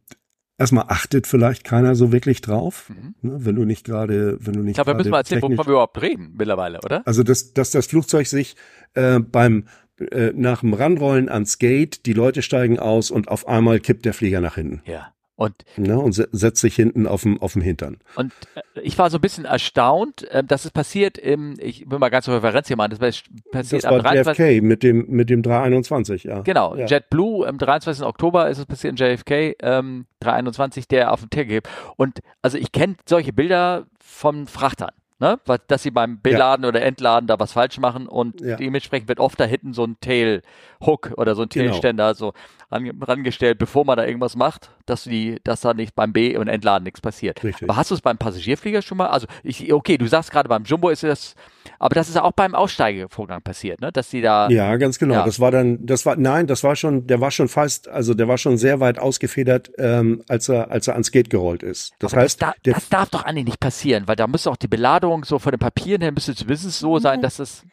erstmal 0.57 0.85
achtet 0.87 1.27
vielleicht 1.27 1.63
keiner 1.63 1.95
so 1.95 2.11
wirklich 2.11 2.41
drauf, 2.41 2.89
mhm. 2.89 3.15
ne, 3.21 3.45
wenn 3.45 3.55
du 3.55 3.65
nicht 3.65 3.85
gerade, 3.85 4.37
wenn 4.39 4.53
du 4.53 4.59
nicht. 4.61 4.71
Ich 4.71 4.75
glaube, 4.75 4.91
wir 4.91 4.95
müssen 4.95 5.11
mal 5.11 5.19
erzählen, 5.19 5.41
wovon 5.41 5.57
wir 5.57 5.71
überhaupt 5.71 6.01
reden 6.01 6.33
mittlerweile, 6.37 6.79
oder? 6.83 7.05
Also 7.05 7.23
dass, 7.23 7.53
dass 7.53 7.71
das 7.71 7.87
Flugzeug 7.87 8.27
sich 8.27 8.55
äh, 8.93 9.19
beim 9.19 9.65
äh, 9.99 10.31
nach 10.35 10.61
dem 10.61 10.73
Ranrollen 10.73 11.29
ans 11.29 11.57
Gate, 11.57 12.05
die 12.05 12.13
Leute 12.13 12.41
steigen 12.41 12.79
aus 12.79 13.11
und 13.11 13.29
auf 13.29 13.47
einmal 13.47 13.79
kippt 13.79 14.05
der 14.05 14.13
Flieger 14.13 14.41
nach 14.41 14.55
hinten. 14.55 14.81
Ja. 14.85 15.13
Und, 15.37 15.53
ja, 15.77 15.95
und 15.97 16.13
setzt 16.13 16.61
sich 16.61 16.75
hinten 16.75 17.05
auf 17.05 17.21
dem, 17.21 17.39
auf 17.39 17.53
dem 17.53 17.61
Hintern. 17.61 17.99
Und 18.15 18.33
äh, 18.55 18.81
ich 18.81 18.97
war 18.97 19.11
so 19.11 19.19
ein 19.19 19.21
bisschen 19.21 19.45
erstaunt, 19.45 20.27
äh, 20.31 20.43
dass 20.43 20.65
es 20.65 20.71
passiert 20.71 21.19
im, 21.19 21.53
ich 21.59 21.89
will 21.91 21.99
mal 21.99 22.09
ganz 22.09 22.25
zur 22.25 22.33
Referenz 22.33 22.67
hier 22.67 22.75
machen, 22.75 22.89
das 22.89 23.21
passiert 23.51 23.83
das 23.83 23.91
war 23.91 24.03
am 24.03 24.15
JFK 24.15 24.61
mit 24.63 24.81
dem, 24.81 25.05
mit 25.07 25.29
dem 25.29 25.43
321, 25.43 26.23
ja. 26.23 26.41
Genau, 26.41 26.75
ja. 26.75 26.87
JetBlue 26.87 27.47
am 27.47 27.59
23. 27.59 28.03
Oktober 28.03 28.49
ist 28.49 28.57
es 28.57 28.65
passiert 28.65 28.99
in 28.99 29.05
JFK, 29.05 29.55
ähm, 29.61 30.07
321, 30.21 30.87
der 30.87 31.13
auf 31.13 31.19
dem 31.19 31.29
Tier 31.29 31.45
gibt. 31.45 31.69
Und 31.97 32.17
also 32.41 32.57
ich 32.57 32.71
kenne 32.71 32.95
solche 33.05 33.31
Bilder 33.31 33.85
von 33.99 34.47
Frachtern 34.47 34.89
ne? 35.19 35.39
dass 35.67 35.83
sie 35.83 35.91
beim 35.91 36.21
Beladen 36.21 36.63
ja. 36.63 36.69
oder 36.69 36.81
Entladen 36.81 37.27
da 37.27 37.39
was 37.39 37.53
falsch 37.53 37.79
machen 37.79 38.07
und 38.07 38.41
ja. 38.41 38.55
dementsprechend 38.55 39.07
wird 39.07 39.19
oft 39.19 39.39
da 39.39 39.45
hinten 39.45 39.73
so 39.73 39.83
ein 39.83 39.97
Tail-Hook 39.99 41.13
oder 41.17 41.35
so 41.35 41.43
ein 41.43 41.49
genau. 41.49 41.71
Tailständer 41.71 42.13
genau. 42.13 42.31
so 42.31 42.33
rangestellt, 42.69 43.57
bevor 43.59 43.85
man 43.85 43.97
da 43.97 44.05
irgendwas 44.05 44.35
macht, 44.35 44.71
dass 44.85 45.05
die, 45.05 45.39
dass 45.43 45.61
da 45.61 45.73
nicht 45.73 45.95
beim 45.95 46.11
B 46.11 46.37
und 46.37 46.49
Entladen 46.49 46.83
nichts 46.83 46.99
passiert. 46.99 47.41
Richtig. 47.43 47.67
Aber 47.67 47.77
hast 47.77 47.91
du 47.91 47.95
es 47.95 48.01
beim 48.01 48.17
Passagierflieger 48.17 48.81
schon 48.81 48.97
mal? 48.97 49.07
Also 49.07 49.27
ich, 49.43 49.71
okay, 49.71 49.97
du 49.97 50.05
sagst 50.07 50.31
gerade 50.31 50.49
beim 50.49 50.63
Jumbo 50.63 50.89
ist 50.89 51.03
das, 51.03 51.35
aber 51.79 51.95
das 51.95 52.09
ist 52.09 52.17
auch 52.17 52.33
beim 52.33 52.55
Aussteigevorgang 52.55 53.41
passiert, 53.41 53.79
ne? 53.79 53.91
Dass 53.91 54.09
die 54.09 54.21
da. 54.21 54.49
Ja, 54.49 54.75
ganz 54.75 54.99
genau. 54.99 55.15
Ja. 55.15 55.25
Das 55.25 55.39
war 55.39 55.51
dann, 55.51 55.85
das 55.85 56.05
war, 56.05 56.17
nein, 56.17 56.45
das 56.47 56.63
war 56.63 56.75
schon, 56.75 57.07
der 57.07 57.21
war 57.21 57.31
schon 57.31 57.47
fast, 57.47 57.87
also 57.87 58.13
der 58.13 58.27
war 58.27 58.37
schon 58.37 58.57
sehr 58.57 58.81
weit 58.81 58.99
ausgefedert, 58.99 59.71
ähm, 59.77 60.23
als 60.27 60.49
er, 60.49 60.69
als 60.69 60.87
er 60.87 60.93
ans 60.93 61.11
Gate 61.11 61.29
gerollt 61.29 61.63
ist. 61.63 61.93
Das 61.99 62.13
aber 62.13 62.23
heißt, 62.23 62.41
das, 62.41 62.53
da, 62.63 62.71
das 62.71 62.89
darf 62.89 63.09
doch 63.09 63.23
eigentlich 63.23 63.45
nicht 63.45 63.59
passieren, 63.61 64.07
weil 64.07 64.17
da 64.17 64.27
müsste 64.27 64.51
auch 64.51 64.57
die 64.57 64.67
Beladung 64.67 65.23
so 65.23 65.39
von 65.39 65.51
den 65.51 65.59
Papieren 65.59 66.01
her 66.01 66.11
müsste 66.11 66.35
zumindest 66.35 66.79
so 66.79 66.99
sein, 66.99 67.21
dass 67.21 67.37
das. 67.37 67.63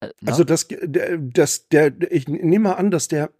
Äh, 0.00 0.10
also 0.26 0.44
das, 0.44 0.68
das, 0.68 1.68
der, 1.68 1.92
ich 2.10 2.28
nehme 2.28 2.68
mal 2.68 2.72
an, 2.74 2.90
dass 2.90 3.08
der 3.08 3.30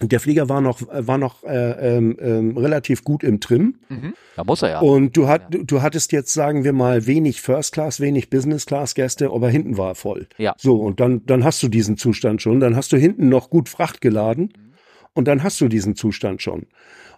der 0.00 0.18
Flieger 0.18 0.48
war 0.48 0.60
noch, 0.60 0.80
war 0.90 1.18
noch 1.18 1.44
äh, 1.44 1.96
ähm, 1.96 2.16
ähm, 2.20 2.56
relativ 2.56 3.04
gut 3.04 3.22
im 3.22 3.40
Trim. 3.40 3.76
Mhm. 3.88 4.14
Da 4.34 4.42
muss 4.42 4.62
er 4.62 4.70
ja. 4.70 4.80
Und 4.80 5.16
du, 5.16 5.28
hat, 5.28 5.42
du 5.50 5.82
hattest 5.82 6.10
jetzt, 6.10 6.34
sagen 6.34 6.64
wir 6.64 6.72
mal, 6.72 7.06
wenig 7.06 7.40
First 7.40 7.72
Class, 7.72 8.00
wenig 8.00 8.28
Business 8.28 8.66
Class 8.66 8.94
Gäste, 8.94 9.30
aber 9.30 9.48
hinten 9.48 9.78
war 9.78 9.90
er 9.90 9.94
voll. 9.94 10.26
Ja. 10.36 10.54
So, 10.58 10.76
und 10.76 10.98
dann, 10.98 11.24
dann 11.26 11.44
hast 11.44 11.62
du 11.62 11.68
diesen 11.68 11.96
Zustand 11.96 12.42
schon. 12.42 12.58
Dann 12.58 12.74
hast 12.74 12.92
du 12.92 12.96
hinten 12.96 13.28
noch 13.28 13.50
gut 13.50 13.68
Fracht 13.68 14.00
geladen. 14.00 14.52
Mhm. 14.56 14.74
Und 15.14 15.28
dann 15.28 15.44
hast 15.44 15.60
du 15.60 15.68
diesen 15.68 15.94
Zustand 15.94 16.42
schon. 16.42 16.66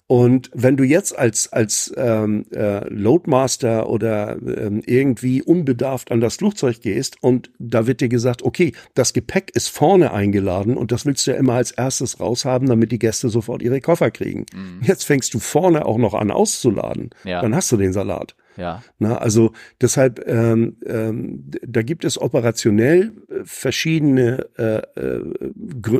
Und 0.08 0.50
wenn 0.54 0.76
du 0.76 0.84
jetzt 0.84 1.18
als, 1.18 1.52
als 1.52 1.92
ähm, 1.96 2.46
äh, 2.54 2.88
Loadmaster 2.88 3.88
oder 3.88 4.36
ähm, 4.36 4.80
irgendwie 4.86 5.42
unbedarft 5.42 6.12
an 6.12 6.20
das 6.20 6.36
Flugzeug 6.36 6.80
gehst 6.80 7.16
und 7.22 7.50
da 7.58 7.88
wird 7.88 8.00
dir 8.00 8.08
gesagt, 8.08 8.42
okay, 8.42 8.72
das 8.94 9.12
Gepäck 9.12 9.50
ist 9.54 9.68
vorne 9.68 10.12
eingeladen 10.12 10.76
und 10.76 10.92
das 10.92 11.06
willst 11.06 11.26
du 11.26 11.32
ja 11.32 11.36
immer 11.36 11.54
als 11.54 11.72
erstes 11.72 12.20
raushaben, 12.20 12.68
damit 12.68 12.92
die 12.92 13.00
Gäste 13.00 13.28
sofort 13.28 13.62
ihre 13.62 13.80
Koffer 13.80 14.12
kriegen. 14.12 14.46
Mhm. 14.54 14.80
Jetzt 14.82 15.04
fängst 15.04 15.34
du 15.34 15.40
vorne 15.40 15.84
auch 15.86 15.98
noch 15.98 16.14
an 16.14 16.30
auszuladen. 16.30 17.10
Ja. 17.24 17.42
Dann 17.42 17.56
hast 17.56 17.72
du 17.72 17.76
den 17.76 17.92
Salat. 17.92 18.36
Ja. 18.56 18.82
Na, 18.98 19.18
also 19.18 19.52
deshalb, 19.80 20.26
ähm, 20.26 20.76
ähm, 20.86 21.50
da 21.66 21.82
gibt 21.82 22.04
es 22.04 22.20
operationell 22.20 23.12
äh, 23.28 23.40
verschiedene 23.44 24.46
äh, 24.56 24.82
äh, 24.98 25.22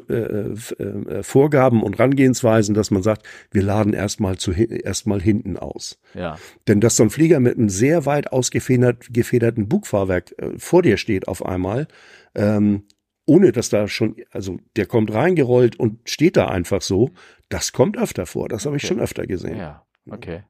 äh, 0.08 0.54
äh, 0.82 1.22
Vorgaben 1.22 1.82
und 1.82 1.98
Rangehensweisen, 1.98 2.74
dass 2.74 2.90
man 2.90 3.02
sagt, 3.02 3.26
wir 3.50 3.62
laden 3.62 3.92
erstmal 3.92 4.36
zu 4.36 4.52
erstmal 4.52 5.20
hinten 5.20 5.56
aus. 5.56 5.98
Ja. 6.14 6.38
Denn 6.68 6.80
dass 6.80 6.96
so 6.96 7.02
ein 7.02 7.10
Flieger 7.10 7.40
mit 7.40 7.58
einem 7.58 7.68
sehr 7.68 8.06
weit 8.06 8.32
ausgefederten 8.32 9.68
Bugfahrwerk 9.68 10.34
äh, 10.38 10.58
vor 10.58 10.82
dir 10.82 10.96
steht 10.96 11.28
auf 11.28 11.44
einmal, 11.44 11.86
ähm, 12.34 12.84
ohne 13.26 13.52
dass 13.52 13.68
da 13.68 13.88
schon, 13.88 14.16
also 14.30 14.58
der 14.76 14.86
kommt 14.86 15.12
reingerollt 15.12 15.76
und 15.76 16.08
steht 16.08 16.36
da 16.36 16.48
einfach 16.48 16.80
so. 16.80 17.10
Das 17.48 17.72
kommt 17.72 17.98
öfter 17.98 18.24
vor. 18.26 18.48
Das 18.48 18.66
habe 18.66 18.76
ich 18.76 18.84
okay. 18.84 18.94
schon 18.94 19.00
öfter 19.00 19.26
gesehen. 19.26 19.58
Ja, 19.58 19.84
okay. 20.08 20.42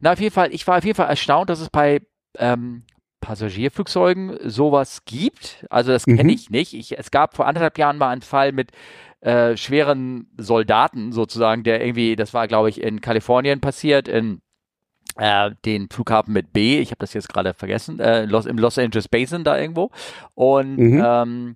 Na, 0.00 0.12
auf 0.12 0.20
jeden 0.20 0.34
Fall, 0.34 0.52
ich 0.52 0.66
war 0.66 0.78
auf 0.78 0.84
jeden 0.84 0.96
Fall 0.96 1.08
erstaunt, 1.08 1.50
dass 1.50 1.60
es 1.60 1.70
bei 1.70 2.00
ähm, 2.38 2.84
Passagierflugzeugen 3.20 4.38
sowas 4.42 5.04
gibt. 5.06 5.66
Also 5.70 5.92
das 5.92 6.04
kenne 6.04 6.24
mhm. 6.24 6.30
ich 6.30 6.50
nicht. 6.50 6.74
Ich, 6.74 6.98
es 6.98 7.10
gab 7.10 7.34
vor 7.34 7.46
anderthalb 7.46 7.78
Jahren 7.78 7.96
mal 7.96 8.10
einen 8.10 8.22
Fall 8.22 8.52
mit 8.52 8.72
äh, 9.20 9.56
schweren 9.56 10.28
Soldaten 10.36 11.12
sozusagen, 11.12 11.62
der 11.62 11.84
irgendwie, 11.84 12.16
das 12.16 12.34
war 12.34 12.46
glaube 12.48 12.68
ich 12.68 12.82
in 12.82 13.00
Kalifornien 13.00 13.60
passiert, 13.60 14.08
in 14.08 14.42
äh, 15.16 15.52
den 15.64 15.88
Flughafen 15.88 16.34
mit 16.34 16.52
B, 16.52 16.80
ich 16.80 16.90
habe 16.90 16.98
das 16.98 17.14
jetzt 17.14 17.28
gerade 17.28 17.54
vergessen, 17.54 18.00
äh, 18.00 18.24
Los, 18.24 18.46
im 18.46 18.58
Los 18.58 18.78
Angeles 18.78 19.08
Basin 19.08 19.44
da 19.44 19.58
irgendwo. 19.58 19.90
Und 20.34 20.76
mhm. 20.76 21.02
ähm, 21.04 21.54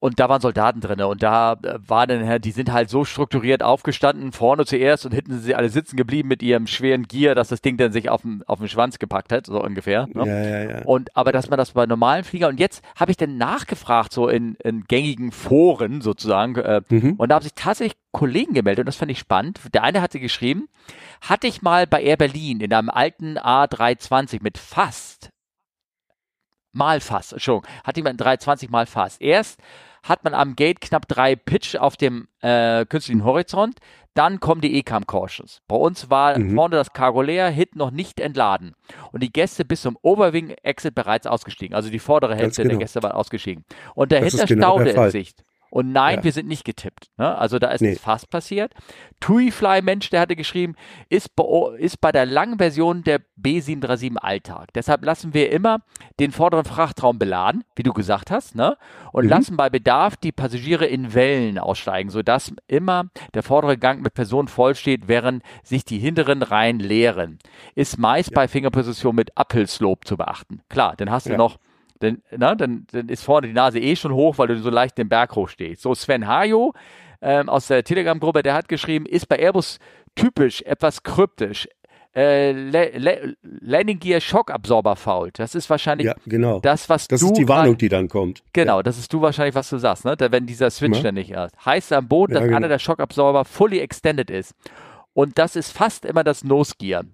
und 0.00 0.18
da 0.18 0.28
waren 0.30 0.40
Soldaten 0.40 0.80
drinne 0.80 1.06
und 1.06 1.22
da 1.22 1.52
äh, 1.62 1.78
war 1.86 2.06
dann, 2.06 2.40
die 2.40 2.50
sind 2.50 2.72
halt 2.72 2.88
so 2.88 3.04
strukturiert 3.04 3.62
aufgestanden, 3.62 4.32
vorne 4.32 4.64
zuerst 4.64 5.04
und 5.04 5.12
hinten 5.12 5.32
sind 5.32 5.42
sie 5.42 5.54
alle 5.54 5.68
sitzen 5.68 5.96
geblieben 5.96 6.28
mit 6.28 6.42
ihrem 6.42 6.66
schweren 6.66 7.04
Gier, 7.04 7.34
dass 7.34 7.48
das 7.48 7.60
Ding 7.60 7.76
dann 7.76 7.92
sich 7.92 8.08
auf 8.08 8.22
den, 8.22 8.42
auf 8.46 8.58
den 8.58 8.68
Schwanz 8.68 8.98
gepackt 8.98 9.30
hat, 9.30 9.46
so 9.46 9.62
ungefähr. 9.62 10.08
Ne? 10.12 10.26
Ja, 10.26 10.42
ja, 10.42 10.78
ja. 10.78 10.84
Und 10.86 11.14
aber 11.16 11.32
dass 11.32 11.50
man 11.50 11.58
das 11.58 11.72
bei 11.72 11.84
normalen 11.84 12.24
Flieger 12.24 12.48
und 12.48 12.58
jetzt 12.58 12.82
habe 12.96 13.10
ich 13.10 13.18
dann 13.18 13.36
nachgefragt, 13.36 14.12
so 14.12 14.28
in, 14.28 14.54
in 14.56 14.84
gängigen 14.84 15.32
Foren 15.32 16.00
sozusagen, 16.00 16.56
äh, 16.56 16.80
mhm. 16.88 17.14
und 17.18 17.28
da 17.28 17.36
haben 17.36 17.42
sich 17.42 17.54
tatsächlich 17.54 17.98
Kollegen 18.10 18.54
gemeldet 18.54 18.80
und 18.80 18.86
das 18.86 18.96
fand 18.96 19.10
ich 19.10 19.18
spannend. 19.18 19.60
Der 19.74 19.84
eine 19.84 20.00
hatte 20.00 20.18
geschrieben, 20.18 20.68
hatte 21.20 21.46
ich 21.46 21.60
mal 21.60 21.86
bei 21.86 22.02
Air 22.02 22.16
Berlin 22.16 22.60
in 22.60 22.72
einem 22.72 22.88
alten 22.88 23.38
A320 23.38 24.42
mit 24.42 24.56
fast 24.56 25.30
mal 26.72 27.00
fast, 27.00 27.32
Entschuldigung, 27.32 27.68
hatte 27.84 27.98
jemand 27.98 28.20
320 28.20 28.70
mal 28.70 28.86
fast. 28.86 29.20
Erst 29.20 29.60
hat 30.02 30.24
man 30.24 30.34
am 30.34 30.56
Gate 30.56 30.80
knapp 30.80 31.08
drei 31.08 31.36
Pitch 31.36 31.76
auf 31.76 31.96
dem 31.96 32.28
äh, 32.40 32.84
künstlichen 32.86 33.24
Horizont. 33.24 33.78
Dann 34.14 34.40
kommen 34.40 34.60
die 34.60 34.76
ECAM 34.78 35.06
Cautions. 35.06 35.62
Bei 35.68 35.76
uns 35.76 36.10
war 36.10 36.36
mhm. 36.36 36.54
vorne 36.56 36.76
das 36.76 36.92
Cargo 36.92 37.22
leer, 37.22 37.48
hinten 37.48 37.78
noch 37.78 37.92
nicht 37.92 38.18
entladen. 38.18 38.74
Und 39.12 39.22
die 39.22 39.32
Gäste 39.32 39.64
bis 39.64 39.82
zum 39.82 39.96
Overwing 40.02 40.50
Exit 40.62 40.96
bereits 40.96 41.28
ausgestiegen. 41.28 41.76
Also 41.76 41.90
die 41.90 42.00
vordere 42.00 42.34
Hälfte 42.34 42.62
genau. 42.62 42.72
der 42.72 42.78
Gäste 42.80 43.02
war 43.02 43.14
ausgestiegen. 43.14 43.64
Und 43.94 44.10
dahinter 44.10 44.46
genau 44.46 44.80
Staude 44.80 44.90
in 44.90 45.10
Sicht. 45.10 45.44
Und 45.70 45.92
nein, 45.92 46.18
ja. 46.18 46.24
wir 46.24 46.32
sind 46.32 46.48
nicht 46.48 46.64
getippt. 46.64 47.10
Ne? 47.16 47.36
Also 47.38 47.58
da 47.58 47.68
ist 47.68 47.80
nee. 47.80 47.92
es 47.92 48.00
fast 48.00 48.28
passiert. 48.28 48.74
TuiFly 49.20 49.82
Mensch, 49.82 50.10
der 50.10 50.20
hatte 50.20 50.34
geschrieben, 50.34 50.74
ist 51.08 51.34
bei, 51.36 51.44
ist 51.78 52.00
bei 52.00 52.10
der 52.10 52.26
langen 52.26 52.58
Version 52.58 53.04
der 53.04 53.20
B737 53.40 54.16
Alltag. 54.16 54.72
Deshalb 54.74 55.04
lassen 55.04 55.32
wir 55.32 55.52
immer 55.52 55.78
den 56.18 56.32
vorderen 56.32 56.64
Frachtraum 56.64 57.18
beladen, 57.18 57.64
wie 57.76 57.84
du 57.84 57.92
gesagt 57.92 58.30
hast, 58.30 58.56
ne? 58.56 58.76
und 59.12 59.24
mhm. 59.24 59.30
lassen 59.30 59.56
bei 59.56 59.70
Bedarf 59.70 60.16
die 60.16 60.32
Passagiere 60.32 60.86
in 60.86 61.14
Wellen 61.14 61.58
aussteigen, 61.58 62.10
sodass 62.10 62.52
immer 62.66 63.10
der 63.34 63.42
vordere 63.42 63.78
Gang 63.78 64.02
mit 64.02 64.14
Personen 64.14 64.48
voll 64.48 64.74
steht, 64.74 65.06
während 65.06 65.44
sich 65.62 65.84
die 65.84 65.98
hinteren 65.98 66.42
Reihen 66.42 66.80
leeren. 66.80 67.38
Ist 67.76 67.98
meist 67.98 68.30
ja. 68.30 68.34
bei 68.34 68.48
Fingerposition 68.48 69.14
mit 69.14 69.36
Uphill 69.36 69.68
Slope 69.68 70.04
zu 70.04 70.16
beachten. 70.16 70.62
Klar, 70.68 70.94
dann 70.96 71.10
hast 71.10 71.26
du 71.26 71.30
ja. 71.30 71.36
noch 71.36 71.58
dann, 72.00 72.22
na, 72.36 72.54
dann, 72.54 72.86
dann 72.90 73.08
ist 73.08 73.22
vorne 73.22 73.46
die 73.46 73.52
Nase 73.52 73.78
eh 73.78 73.94
schon 73.94 74.12
hoch, 74.12 74.38
weil 74.38 74.48
du 74.48 74.58
so 74.58 74.70
leicht 74.70 74.98
den 74.98 75.08
Berg 75.08 75.36
hoch 75.36 75.48
stehst. 75.48 75.82
So, 75.82 75.94
Sven 75.94 76.26
Hajo 76.26 76.72
ähm, 77.22 77.48
aus 77.48 77.68
der 77.68 77.84
Telegram-Gruppe, 77.84 78.42
der 78.42 78.54
hat 78.54 78.68
geschrieben, 78.68 79.06
ist 79.06 79.28
bei 79.28 79.38
Airbus 79.38 79.78
typisch 80.14 80.62
etwas 80.62 81.02
kryptisch. 81.02 81.68
Äh, 82.12 82.50
Landing 83.60 84.00
Gear 84.00 84.20
Schockabsorber 84.20 84.96
fault. 84.96 85.38
Das 85.38 85.54
ist 85.54 85.70
wahrscheinlich 85.70 86.06
ja, 86.06 86.14
genau. 86.26 86.58
das, 86.58 86.88
was 86.88 87.06
das 87.06 87.20
du. 87.20 87.26
Das 87.26 87.32
ist 87.32 87.38
die 87.38 87.48
Warnung, 87.48 87.78
die 87.78 87.88
dann 87.88 88.08
kommt. 88.08 88.42
Genau, 88.52 88.78
ja. 88.78 88.82
das 88.82 88.98
ist 88.98 89.12
du 89.12 89.20
wahrscheinlich, 89.20 89.54
was 89.54 89.70
du 89.70 89.78
sagst, 89.78 90.04
ne? 90.04 90.16
Wenn 90.18 90.44
dieser 90.44 90.70
Switch 90.70 90.96
ja. 90.96 91.04
dann 91.04 91.14
nicht 91.14 91.30
ist. 91.30 91.54
Heißt 91.64 91.92
am 91.92 92.08
Boden, 92.08 92.34
dass 92.34 92.42
genau. 92.42 92.56
einer 92.56 92.66
der 92.66 92.80
Schockabsorber 92.80 93.44
fully 93.44 93.78
extended 93.78 94.28
ist. 94.28 94.56
Und 95.12 95.38
das 95.38 95.54
ist 95.54 95.70
fast 95.70 96.04
immer 96.04 96.24
das 96.24 96.42
Nose 96.42 96.74
Gear. 96.78 97.04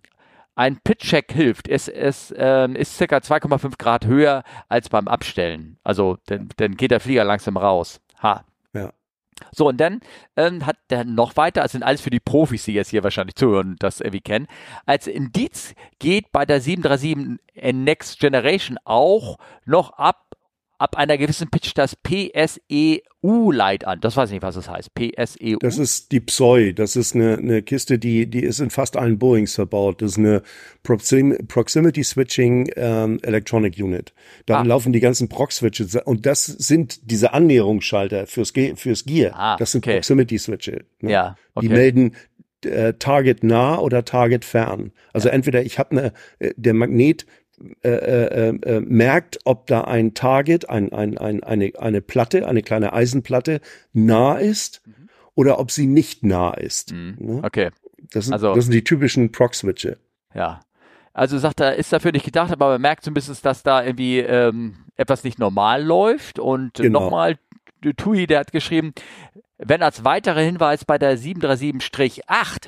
Ein 0.57 0.79
Pitch-Check 0.83 1.33
hilft. 1.33 1.69
Es, 1.69 1.87
es 1.87 2.35
ähm, 2.37 2.75
ist 2.77 2.97
circa 2.97 3.19
2,5 3.19 3.79
Grad 3.79 4.07
höher 4.07 4.43
als 4.69 4.89
beim 4.89 5.07
Abstellen. 5.07 5.79
Also 5.85 6.17
dann, 6.27 6.49
dann 6.57 6.77
geht 6.77 6.91
der 6.91 7.01
Flieger 7.01 7.25
langsam 7.25 7.59
raus. 7.59 8.01
Ha. 8.23 8.45
Ja. 8.73 8.93
So, 9.53 9.69
und 9.69 9.77
dann 9.77 10.01
ähm, 10.37 10.65
hat 10.65 10.79
der 10.89 11.05
noch 11.05 11.37
weiter, 11.37 11.61
also 11.61 11.73
sind 11.73 11.83
alles 11.83 12.01
für 12.01 12.11
die 12.11 12.21
Profis, 12.21 12.65
die 12.65 12.73
jetzt 12.73 12.89
hier 12.89 13.05
wahrscheinlich 13.05 13.37
zuhören 13.37 13.73
und 13.73 13.83
das 13.83 14.01
irgendwie 14.01 14.23
kennen. 14.23 14.47
Als 14.87 15.07
Indiz 15.07 15.75
geht 15.99 16.33
bei 16.33 16.47
der 16.47 16.63
737 16.63 17.39
Next 17.75 18.19
Generation 18.19 18.79
auch 18.85 19.37
noch 19.67 19.91
ab 19.91 20.26
ab 20.79 20.97
einer 20.97 21.19
gewissen 21.19 21.49
Pitch 21.51 21.73
das 21.75 21.97
PSEU-Light 21.97 23.87
an. 23.87 24.01
Das 24.01 24.17
weiß 24.17 24.31
ich 24.31 24.35
nicht, 24.35 24.43
was 24.43 24.55
das 24.55 24.69
heißt. 24.69 24.95
PSEU. 24.95 25.57
Das 25.61 25.79
ist 25.79 26.13
die 26.13 26.21
Psoi. 26.21 26.73
Das 26.73 26.97
ist 26.97 27.15
eine, 27.15 27.39
eine 27.39 27.63
Kiste, 27.63 27.99
die, 27.99 28.29
die 28.29 28.43
ist 28.43 28.61
in 28.61 28.71
fast 28.71 28.97
allen 28.97 29.19
Boeings 29.19 29.55
verbaut. 29.55 30.03
Das 30.03 30.13
ist 30.13 30.19
eine 30.19 30.43
Proxim 30.83 31.37
Proximity 31.49 32.05
Switching 32.05 32.71
ähm, 32.77 33.19
Electronic 33.23 33.77
Unit. 33.79 34.13
Da 34.47 34.61
ah. 34.61 34.63
laufen 34.63 34.93
die 34.93 35.01
ganzen 35.01 35.29
Prox-Switches 35.29 35.97
und 36.05 36.27
das 36.27 36.45
sind 36.45 37.11
diese 37.11 37.33
Annäherungsschalter 37.33 38.27
fürs, 38.27 38.53
Ge 38.53 38.77
fürs 38.77 39.05
Gear. 39.05 39.33
Ah, 39.35 39.57
das 39.57 39.73
sind 39.73 39.85
okay. 39.85 39.95
Proximity 39.95 40.39
Switches. 40.39 40.85
Ne? 41.01 41.11
Ja, 41.11 41.37
okay. 41.55 41.69
Die 41.69 41.73
melden 41.73 42.13
äh, 42.65 42.95
Target 42.95 43.45
nah 43.45 43.79
oder 43.79 44.05
Target 44.05 44.45
fern. 44.45 44.93
Also 45.13 45.29
ja. 45.29 45.35
entweder 45.35 45.63
ich 45.63 45.79
habe 45.79 45.91
eine, 45.93 46.13
äh, 46.39 46.53
der 46.57 46.75
Magnet 46.75 47.27
äh, 47.83 47.89
äh, 47.89 48.49
äh, 48.49 48.81
merkt, 48.81 49.39
ob 49.45 49.67
da 49.67 49.83
ein 49.83 50.15
Target, 50.15 50.69
ein, 50.69 50.93
ein, 50.93 51.17
ein, 51.17 51.43
eine, 51.43 51.73
eine 51.79 52.03
Platte, 52.03 52.47
eine 52.47 52.63
kleine 52.63 52.93
Eisenplatte 52.93 53.61
nah 53.93 54.35
ist 54.35 54.83
mhm. 54.85 55.09
oder 55.35 55.59
ob 55.59 55.71
sie 55.71 55.87
nicht 55.87 56.23
nah 56.23 56.53
ist. 56.53 56.93
Mhm. 56.93 57.17
Ne? 57.19 57.41
Okay. 57.43 57.71
Das 58.11 58.27
sind, 58.27 58.35
also, 58.35 58.55
das 58.55 58.65
sind 58.65 58.75
die 58.75 58.85
typischen 58.85 59.33
Proc-Switche. 59.33 59.97
Ja. 60.35 60.61
Also 61.15 61.39
sagt 61.39 61.61
er, 61.61 61.77
ist 61.77 61.93
dafür 61.93 62.13
nicht 62.13 62.27
gedacht, 62.27 62.53
aber 62.53 62.73
man 62.73 62.81
merkt 62.83 63.11
bisschen, 63.15 63.37
dass 63.43 63.63
da 63.63 63.83
irgendwie 63.83 64.19
ähm, 64.19 64.77
etwas 64.97 65.25
nicht 65.25 65.39
normal 65.39 65.83
läuft. 65.83 66.39
Und 66.39 66.75
genau. 66.75 67.01
nochmal, 67.01 67.39
Tui, 67.97 68.27
der 68.27 68.41
hat 68.41 68.53
geschrieben, 68.53 68.93
wenn 69.59 69.83
als 69.83 70.05
weiterer 70.05 70.41
Hinweis 70.41 70.85
bei 70.85 70.99
der 70.99 71.19
737-8 71.19 72.21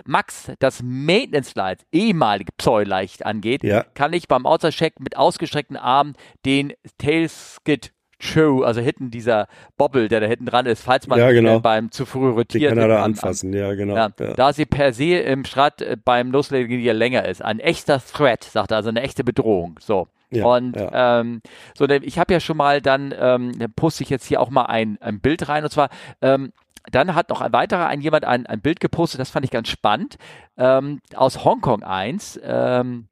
Max 0.06 0.50
das 0.58 0.82
Maintenance 0.82 1.54
Light, 1.54 1.84
ehemalige 1.92 2.52
Pseuleicht 2.56 3.26
angeht, 3.26 3.62
ja. 3.62 3.84
kann 3.94 4.12
ich 4.12 4.28
beim 4.28 4.46
Outside-Check 4.46 5.00
mit 5.00 5.16
ausgestreckten 5.16 5.76
Armen 5.76 6.14
den 6.44 6.72
Tailskid 6.98 7.92
Show, 8.20 8.62
also 8.62 8.80
hinten 8.80 9.12
dieser 9.12 9.46
Bobble, 9.76 10.08
der 10.08 10.18
da 10.20 10.26
hinten 10.26 10.46
dran 10.46 10.66
ist, 10.66 10.82
falls 10.82 11.06
man 11.06 11.20
ja, 11.20 11.30
genau. 11.30 11.60
beim 11.60 11.92
zu 11.92 12.04
früh 12.04 12.30
rotiert. 12.30 12.62
Den 12.64 12.70
kann 12.70 12.78
er 12.78 12.88
da 12.88 13.04
anfassen, 13.04 13.54
an, 13.54 13.60
ja, 13.60 13.74
genau. 13.74 13.94
Ja, 13.94 14.10
ja. 14.18 14.34
Da 14.34 14.52
sie 14.52 14.66
per 14.66 14.92
se 14.92 15.18
im 15.18 15.44
Strat 15.44 15.82
äh, 15.82 15.96
beim 16.04 16.32
Loslegen 16.32 16.80
länger 16.80 17.26
ist. 17.26 17.44
Ein 17.44 17.60
echter 17.60 18.02
Threat, 18.04 18.42
sagt 18.42 18.72
er, 18.72 18.78
also 18.78 18.88
eine 18.88 19.02
echte 19.02 19.22
Bedrohung. 19.22 19.78
So. 19.80 20.08
Ja, 20.30 20.44
und 20.46 20.76
ja. 20.76 21.20
Ähm, 21.20 21.42
so, 21.76 21.88
ich 21.88 22.18
habe 22.18 22.32
ja 22.32 22.40
schon 22.40 22.56
mal 22.56 22.82
dann, 22.82 23.14
ähm, 23.18 23.52
poste 23.76 24.02
ich 24.02 24.10
jetzt 24.10 24.26
hier 24.26 24.40
auch 24.40 24.50
mal 24.50 24.64
ein, 24.64 24.98
ein 25.00 25.20
Bild 25.20 25.48
rein 25.48 25.62
und 25.62 25.70
zwar 25.70 25.88
ähm, 26.20 26.52
dann 26.90 27.14
hat 27.14 27.30
noch 27.30 27.40
ein 27.40 27.52
weiterer, 27.52 27.86
ein 27.86 28.00
jemand 28.00 28.24
ein, 28.24 28.46
ein 28.46 28.60
Bild 28.60 28.80
gepostet, 28.80 29.20
das 29.20 29.30
fand 29.30 29.44
ich 29.44 29.50
ganz 29.50 29.68
spannend, 29.68 30.16
ähm, 30.56 31.00
aus 31.14 31.44
Hongkong 31.44 31.82
1. 31.82 32.40
Ähm, 32.42 33.08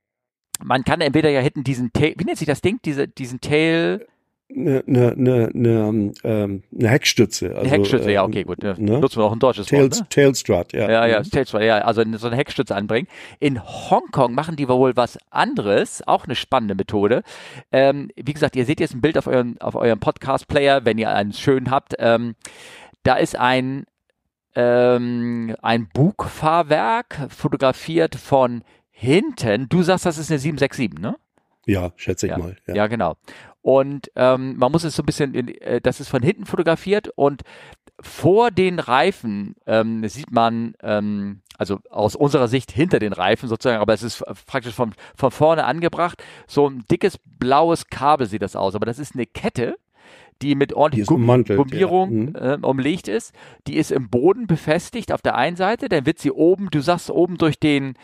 man 0.63 0.85
kann 0.85 1.01
entweder 1.01 1.31
ja 1.31 1.41
hinten 1.41 1.65
diesen 1.65 1.93
Tail, 1.93 2.15
wie 2.17 2.25
nennt 2.25 2.39
sich 2.39 2.47
das 2.47 2.63
Ding, 2.63 2.79
diese, 2.85 3.09
diesen 3.09 3.41
Tail, 3.41 4.07
eine, 4.49 4.85
eine, 4.87 5.13
eine, 5.13 5.51
eine, 5.53 6.13
ähm, 6.23 6.63
eine 6.73 6.89
Heckstütze. 6.89 7.49
Also, 7.49 7.61
eine 7.61 7.69
Heckstütze, 7.69 8.13
ja, 8.13 8.25
okay, 8.25 8.45
gut. 8.45 8.63
Ne? 8.63 8.77
Nutzen 8.79 9.19
wir 9.19 9.25
auch 9.25 9.33
ein 9.33 9.41
deutsches 9.41 9.67
Tails, 9.67 9.99
Wort. 9.99 10.01
Ne? 10.01 10.09
Tailstrut, 10.09 10.73
ja. 10.73 10.89
Ja, 10.89 11.07
ja, 11.07 11.19
mhm. 11.19 11.31
Tailstrut, 11.31 11.63
ja. 11.63 11.79
Also 11.79 12.05
so 12.17 12.29
eine 12.29 12.37
Heckstütze 12.37 12.75
anbringen. 12.75 13.09
In 13.41 13.61
Hongkong 13.61 14.35
machen 14.35 14.55
die 14.55 14.69
wohl 14.69 14.97
was 14.97 15.19
anderes, 15.31 16.07
auch 16.07 16.27
eine 16.27 16.37
spannende 16.37 16.77
Methode. 16.77 17.23
Ähm, 17.73 18.09
wie 18.15 18.33
gesagt, 18.33 18.55
ihr 18.55 18.65
seht 18.65 18.79
jetzt 18.79 18.95
ein 18.95 19.01
Bild 19.01 19.19
auf 19.19 19.27
eurem, 19.27 19.57
auf 19.59 19.75
eurem 19.75 19.99
Podcast-Player, 19.99 20.85
wenn 20.85 20.97
ihr 20.99 21.11
einen 21.11 21.33
schönen 21.33 21.73
habt. 21.73 21.95
Ähm, 21.99 22.37
da 23.07 23.15
ist 23.15 23.37
ein, 23.37 23.87
ähm, 24.55 25.55
ein 25.63 25.89
Bugfahrwerk 25.89 27.29
fotografiert 27.31 28.17
von 28.17 28.65
hinten. 28.91 29.69
Du 29.69 29.83
sagst, 29.83 30.07
das 30.07 30.19
ist 30.19 30.31
eine 30.31 30.39
767, 30.39 31.01
ne? 31.01 31.17
Ja, 31.67 31.93
schätze 31.97 32.27
ich 32.27 32.31
ja. 32.31 32.39
mal. 32.39 32.57
Ja. 32.67 32.75
ja, 32.75 32.87
genau. 32.87 33.17
Und 33.63 34.11
ähm, 34.15 34.57
man 34.57 34.73
muss 34.73 34.85
es 34.85 34.97
so 34.97 35.03
ein 35.03 35.07
bisschen, 35.07 35.35
in, 35.35 35.49
äh, 35.49 35.81
das 35.81 36.01
ist 36.01 36.09
von 36.09 36.23
hinten 36.23 36.47
fotografiert 36.47 37.11
und 37.17 37.43
vor 38.01 38.51
den 38.51 38.79
Reifen 38.79 39.57
ähm, 39.67 40.07
sieht 40.09 40.31
man, 40.31 40.75
ähm, 40.83 41.41
also 41.59 41.81
aus 41.91 42.15
unserer 42.15 42.47
Sicht 42.47 42.71
hinter 42.71 42.99
den 42.99 43.13
Reifen 43.13 43.49
sozusagen, 43.49 43.81
aber 43.81 43.95
es 43.95 44.03
ist 44.03 44.23
praktisch 44.47 44.75
von, 44.75 44.95
von 45.17 45.31
vorne 45.31 45.65
angebracht, 45.65 46.23
so 46.47 46.69
ein 46.69 46.85
dickes 46.91 47.19
blaues 47.25 47.87
Kabel 47.87 48.27
sieht 48.27 48.43
das 48.43 48.55
aus, 48.55 48.75
aber 48.75 48.87
das 48.87 48.99
ist 48.99 49.15
eine 49.15 49.27
Kette, 49.27 49.77
die 50.43 50.55
mit 50.55 50.73
ordentlich 50.75 51.07
Gummierung 51.07 52.35
ja. 52.35 52.55
äh, 52.55 52.59
umlegt 52.61 53.09
ist. 53.09 53.33
Die 53.67 53.77
ist 53.77 53.91
im 53.91 54.09
Boden 54.09 54.47
befestigt 54.47 55.13
auf 55.13 55.23
der 55.23 55.35
einen 55.35 55.57
Seite, 55.57 55.89
dann 55.89 56.07
wird 56.07 56.19
sie 56.19 56.31
oben, 56.31 56.69
du 56.71 56.81
sagst 56.81 57.11
oben 57.11 57.39
durch 57.39 57.59
den 57.59 57.95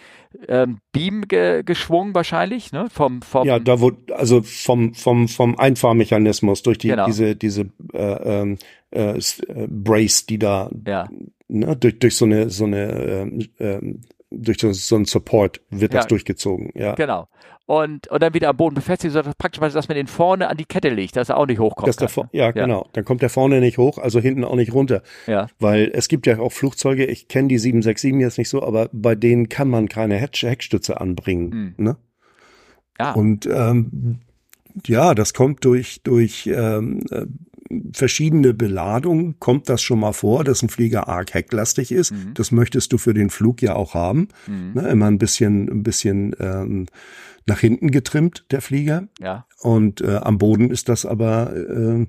ähm, 0.48 0.78
Beam 0.92 1.28
ge 1.28 1.62
geschwungen 1.62 2.14
wahrscheinlich, 2.14 2.72
ne? 2.72 2.88
Vom, 2.90 3.22
vom 3.22 3.46
ja, 3.46 3.58
da 3.58 3.80
wo 3.80 3.92
also 4.14 4.42
vom 4.42 4.94
vom 4.94 5.28
vom 5.28 5.58
Einfahrmechanismus 5.58 6.62
durch 6.62 6.78
die 6.78 6.88
genau. 6.88 7.06
diese 7.06 7.36
diese 7.36 7.70
äh, 7.92 8.40
ähm, 8.40 8.58
äh, 8.90 9.18
äh, 9.18 9.66
Brace, 9.68 10.26
die 10.26 10.38
da 10.38 10.70
ja. 10.86 11.08
ne, 11.48 11.76
durch 11.76 11.98
durch 11.98 12.16
so 12.16 12.24
eine 12.24 12.48
so 12.50 12.64
eine 12.64 13.48
äh, 13.58 13.64
äh, 13.64 13.94
durch 14.30 14.58
so, 14.58 14.72
so 14.72 14.96
einen 14.96 15.04
Support 15.04 15.60
wird 15.68 15.92
ja. 15.92 16.00
das 16.00 16.08
durchgezogen, 16.08 16.70
ja. 16.74 16.94
Genau 16.94 17.28
und, 17.66 18.08
und 18.08 18.22
dann 18.22 18.34
wieder 18.34 18.48
am 18.48 18.56
Boden 18.56 18.74
befestigt, 18.74 19.12
sodass 19.12 19.34
praktisch, 19.36 19.72
dass 19.72 19.88
man 19.88 19.96
den 19.96 20.06
vorne 20.06 20.48
an 20.48 20.56
die 20.56 20.64
Kette 20.64 20.88
legt, 20.88 21.16
dass 21.16 21.28
er 21.28 21.36
auch 21.36 21.46
nicht 21.46 21.60
hochkommt. 21.60 21.88
Dass 21.88 21.96
der 21.96 22.08
kann, 22.08 22.28
ja, 22.32 22.46
ja, 22.46 22.50
genau. 22.50 22.88
Dann 22.92 23.04
kommt 23.04 23.22
der 23.22 23.30
vorne 23.30 23.60
nicht 23.60 23.78
hoch, 23.78 23.98
also 23.98 24.20
hinten 24.20 24.44
auch 24.44 24.56
nicht 24.56 24.72
runter. 24.72 25.02
Ja. 25.26 25.46
Weil 25.58 25.90
es 25.94 26.08
gibt 26.08 26.26
ja 26.26 26.38
auch 26.38 26.52
Flugzeuge, 26.52 27.04
ich 27.06 27.28
kenne 27.28 27.48
die 27.48 27.58
767 27.58 28.20
jetzt 28.20 28.38
nicht 28.38 28.48
so, 28.48 28.62
aber 28.62 28.88
bei 28.92 29.14
denen 29.14 29.48
kann 29.48 29.68
man 29.68 29.88
keine 29.88 30.16
Heckstütze 30.16 31.00
anbringen. 31.00 31.52
Hm. 31.52 31.74
Ne? 31.84 31.96
Ja. 32.98 33.12
Und 33.12 33.46
ähm, 33.46 34.20
ja, 34.86 35.14
das 35.14 35.34
kommt 35.34 35.64
durch, 35.64 36.02
durch 36.02 36.48
ähm, 36.52 37.00
äh, 37.10 37.26
verschiedene 37.92 38.54
Beladungen 38.54 39.38
kommt 39.38 39.68
das 39.68 39.82
schon 39.82 40.00
mal 40.00 40.12
vor, 40.12 40.44
dass 40.44 40.62
ein 40.62 40.68
Flieger 40.68 41.08
arg 41.08 41.32
hecklastig 41.32 41.92
ist. 41.92 42.12
Mhm. 42.12 42.34
Das 42.34 42.52
möchtest 42.52 42.92
du 42.92 42.98
für 42.98 43.14
den 43.14 43.30
Flug 43.30 43.62
ja 43.62 43.74
auch 43.76 43.94
haben. 43.94 44.28
Mhm. 44.46 44.72
Ne, 44.74 44.88
immer 44.88 45.06
ein 45.06 45.18
bisschen, 45.18 45.68
ein 45.68 45.82
bisschen 45.82 46.34
ähm, 46.38 46.86
nach 47.47 47.61
hinten 47.61 47.90
getrimmt, 47.90 48.45
der 48.51 48.61
Flieger. 48.61 49.09
Ja. 49.20 49.47
Und 49.61 50.01
äh, 50.01 50.16
am 50.16 50.38
Boden 50.38 50.70
ist 50.70 50.88
das 50.88 51.07
aber 51.07 51.55
äh, 51.55 52.07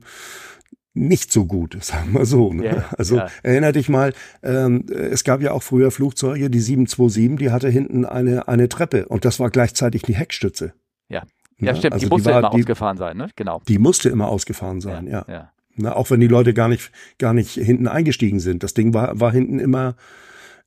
nicht 0.94 1.32
so 1.32 1.46
gut, 1.46 1.78
sagen 1.84 2.14
wir 2.14 2.26
so. 2.26 2.54
Ne? 2.54 2.66
Ja, 2.66 2.86
also 2.98 3.18
ja. 3.18 3.28
erinner 3.42 3.72
dich 3.72 3.90
mal, 3.90 4.14
ähm, 4.44 4.86
es 4.90 5.24
gab 5.24 5.42
ja 5.42 5.52
auch 5.52 5.64
früher 5.64 5.92
Flugzeuge, 5.92 6.50
die 6.50 6.60
727, 6.60 7.38
die 7.38 7.52
hatte 7.52 7.70
hinten 7.70 8.06
eine, 8.06 8.48
eine 8.48 8.70
Treppe 8.70 9.08
und 9.08 9.26
das 9.26 9.40
war 9.40 9.50
gleichzeitig 9.50 10.04
die 10.04 10.16
Heckstütze. 10.16 10.74
Ja, 11.10 11.24
ja, 11.60 11.68
ja 11.68 11.76
stimmt, 11.76 11.94
also 11.94 12.06
die 12.06 12.10
musste 12.10 12.30
die 12.30 12.34
war, 12.34 12.40
immer 12.40 12.50
die, 12.52 12.62
ausgefahren 12.62 12.98
sein, 12.98 13.18
ne? 13.18 13.30
Genau. 13.36 13.62
Die 13.68 13.80
musste 13.80 14.10
immer 14.10 14.28
ausgefahren 14.30 14.82
sein, 14.82 15.08
ja. 15.08 15.26
ja. 15.28 15.52
Na, 15.76 15.96
auch 15.96 16.12
wenn 16.12 16.20
die 16.20 16.28
Leute 16.28 16.54
gar 16.54 16.68
nicht, 16.68 16.92
gar 17.18 17.34
nicht 17.34 17.54
hinten 17.54 17.88
eingestiegen 17.88 18.40
sind. 18.40 18.62
Das 18.62 18.76
Ding 18.76 18.94
war, 18.94 19.20
war 19.20 19.32
hinten 19.32 19.58
immer, 19.58 19.96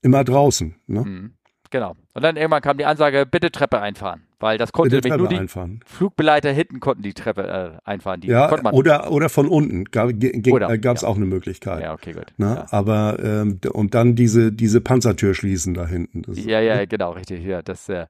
immer 0.02 0.24
draußen. 0.24 0.74
Ne? 0.88 1.02
Mhm. 1.02 1.34
Genau. 1.70 1.94
Und 2.16 2.22
dann 2.22 2.36
irgendwann 2.36 2.62
kam 2.62 2.78
die 2.78 2.86
Ansage, 2.86 3.26
bitte 3.30 3.50
Treppe 3.50 3.78
einfahren. 3.78 4.22
Weil 4.38 4.56
das 4.56 4.72
konnte 4.72 4.94
nämlich 4.96 5.16
nur 5.16 5.28
die 5.28 5.36
einfahren. 5.36 5.80
Flugbegleiter 5.84 6.50
hinten 6.50 6.80
konnten 6.80 7.02
die 7.02 7.12
Treppe 7.12 7.46
äh, 7.84 7.88
einfahren. 7.88 8.22
Die 8.22 8.28
ja, 8.28 8.50
oder, 8.72 9.10
oder 9.10 9.28
von 9.28 9.48
unten 9.48 9.84
gab 9.84 10.10
es 10.10 10.24
äh, 10.24 10.40
ja. 10.42 11.08
auch 11.08 11.16
eine 11.16 11.26
Möglichkeit. 11.26 11.82
Ja, 11.82 11.92
okay, 11.92 12.12
gut. 12.12 12.26
Na, 12.38 12.54
ja. 12.54 12.66
Aber 12.70 13.18
ähm, 13.22 13.60
und 13.70 13.94
dann 13.94 14.14
diese, 14.14 14.50
diese 14.50 14.80
Panzertür 14.80 15.34
schließen 15.34 15.74
da 15.74 15.86
hinten. 15.86 16.22
Das 16.22 16.42
ja, 16.42 16.60
ja, 16.60 16.86
genau, 16.86 17.12
richtig. 17.12 17.44
Ja, 17.44 17.60
das 17.60 17.86
äh, 17.90 18.06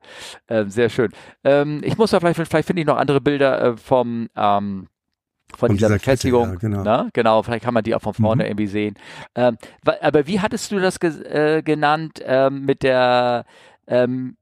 sehr 0.67 0.89
schön. 0.89 1.11
Ähm, 1.43 1.81
ich 1.83 1.99
muss 1.99 2.13
da 2.13 2.21
vielleicht, 2.21 2.37
vielleicht 2.37 2.67
finde 2.67 2.83
ich 2.83 2.87
noch 2.87 2.99
andere 2.99 3.21
Bilder 3.21 3.61
äh, 3.61 3.77
vom 3.77 4.29
ähm, 4.37 4.87
von, 5.51 5.69
von 5.69 5.77
dieser, 5.77 5.89
dieser 5.89 5.99
Befestigung. 5.99 6.49
Ja, 6.49 6.55
genau. 6.57 6.83
Ne? 6.83 7.09
genau, 7.13 7.43
vielleicht 7.43 7.65
kann 7.65 7.75
man 7.75 7.83
die 7.83 7.95
auch 7.95 8.03
von 8.03 8.15
vorne 8.15 8.45
mhm. 8.45 8.51
irgendwie 8.51 8.67
sehen. 8.67 8.95
Ähm, 9.35 9.57
aber 10.01 10.27
wie 10.27 10.41
hattest 10.41 10.71
du 10.71 10.79
das 10.79 11.01
ge 11.01 11.11
äh, 11.23 11.63
genannt 11.63 12.21
ähm, 12.25 12.65
mit 12.65 12.83
der 12.83 13.45
ähm, 13.87 14.37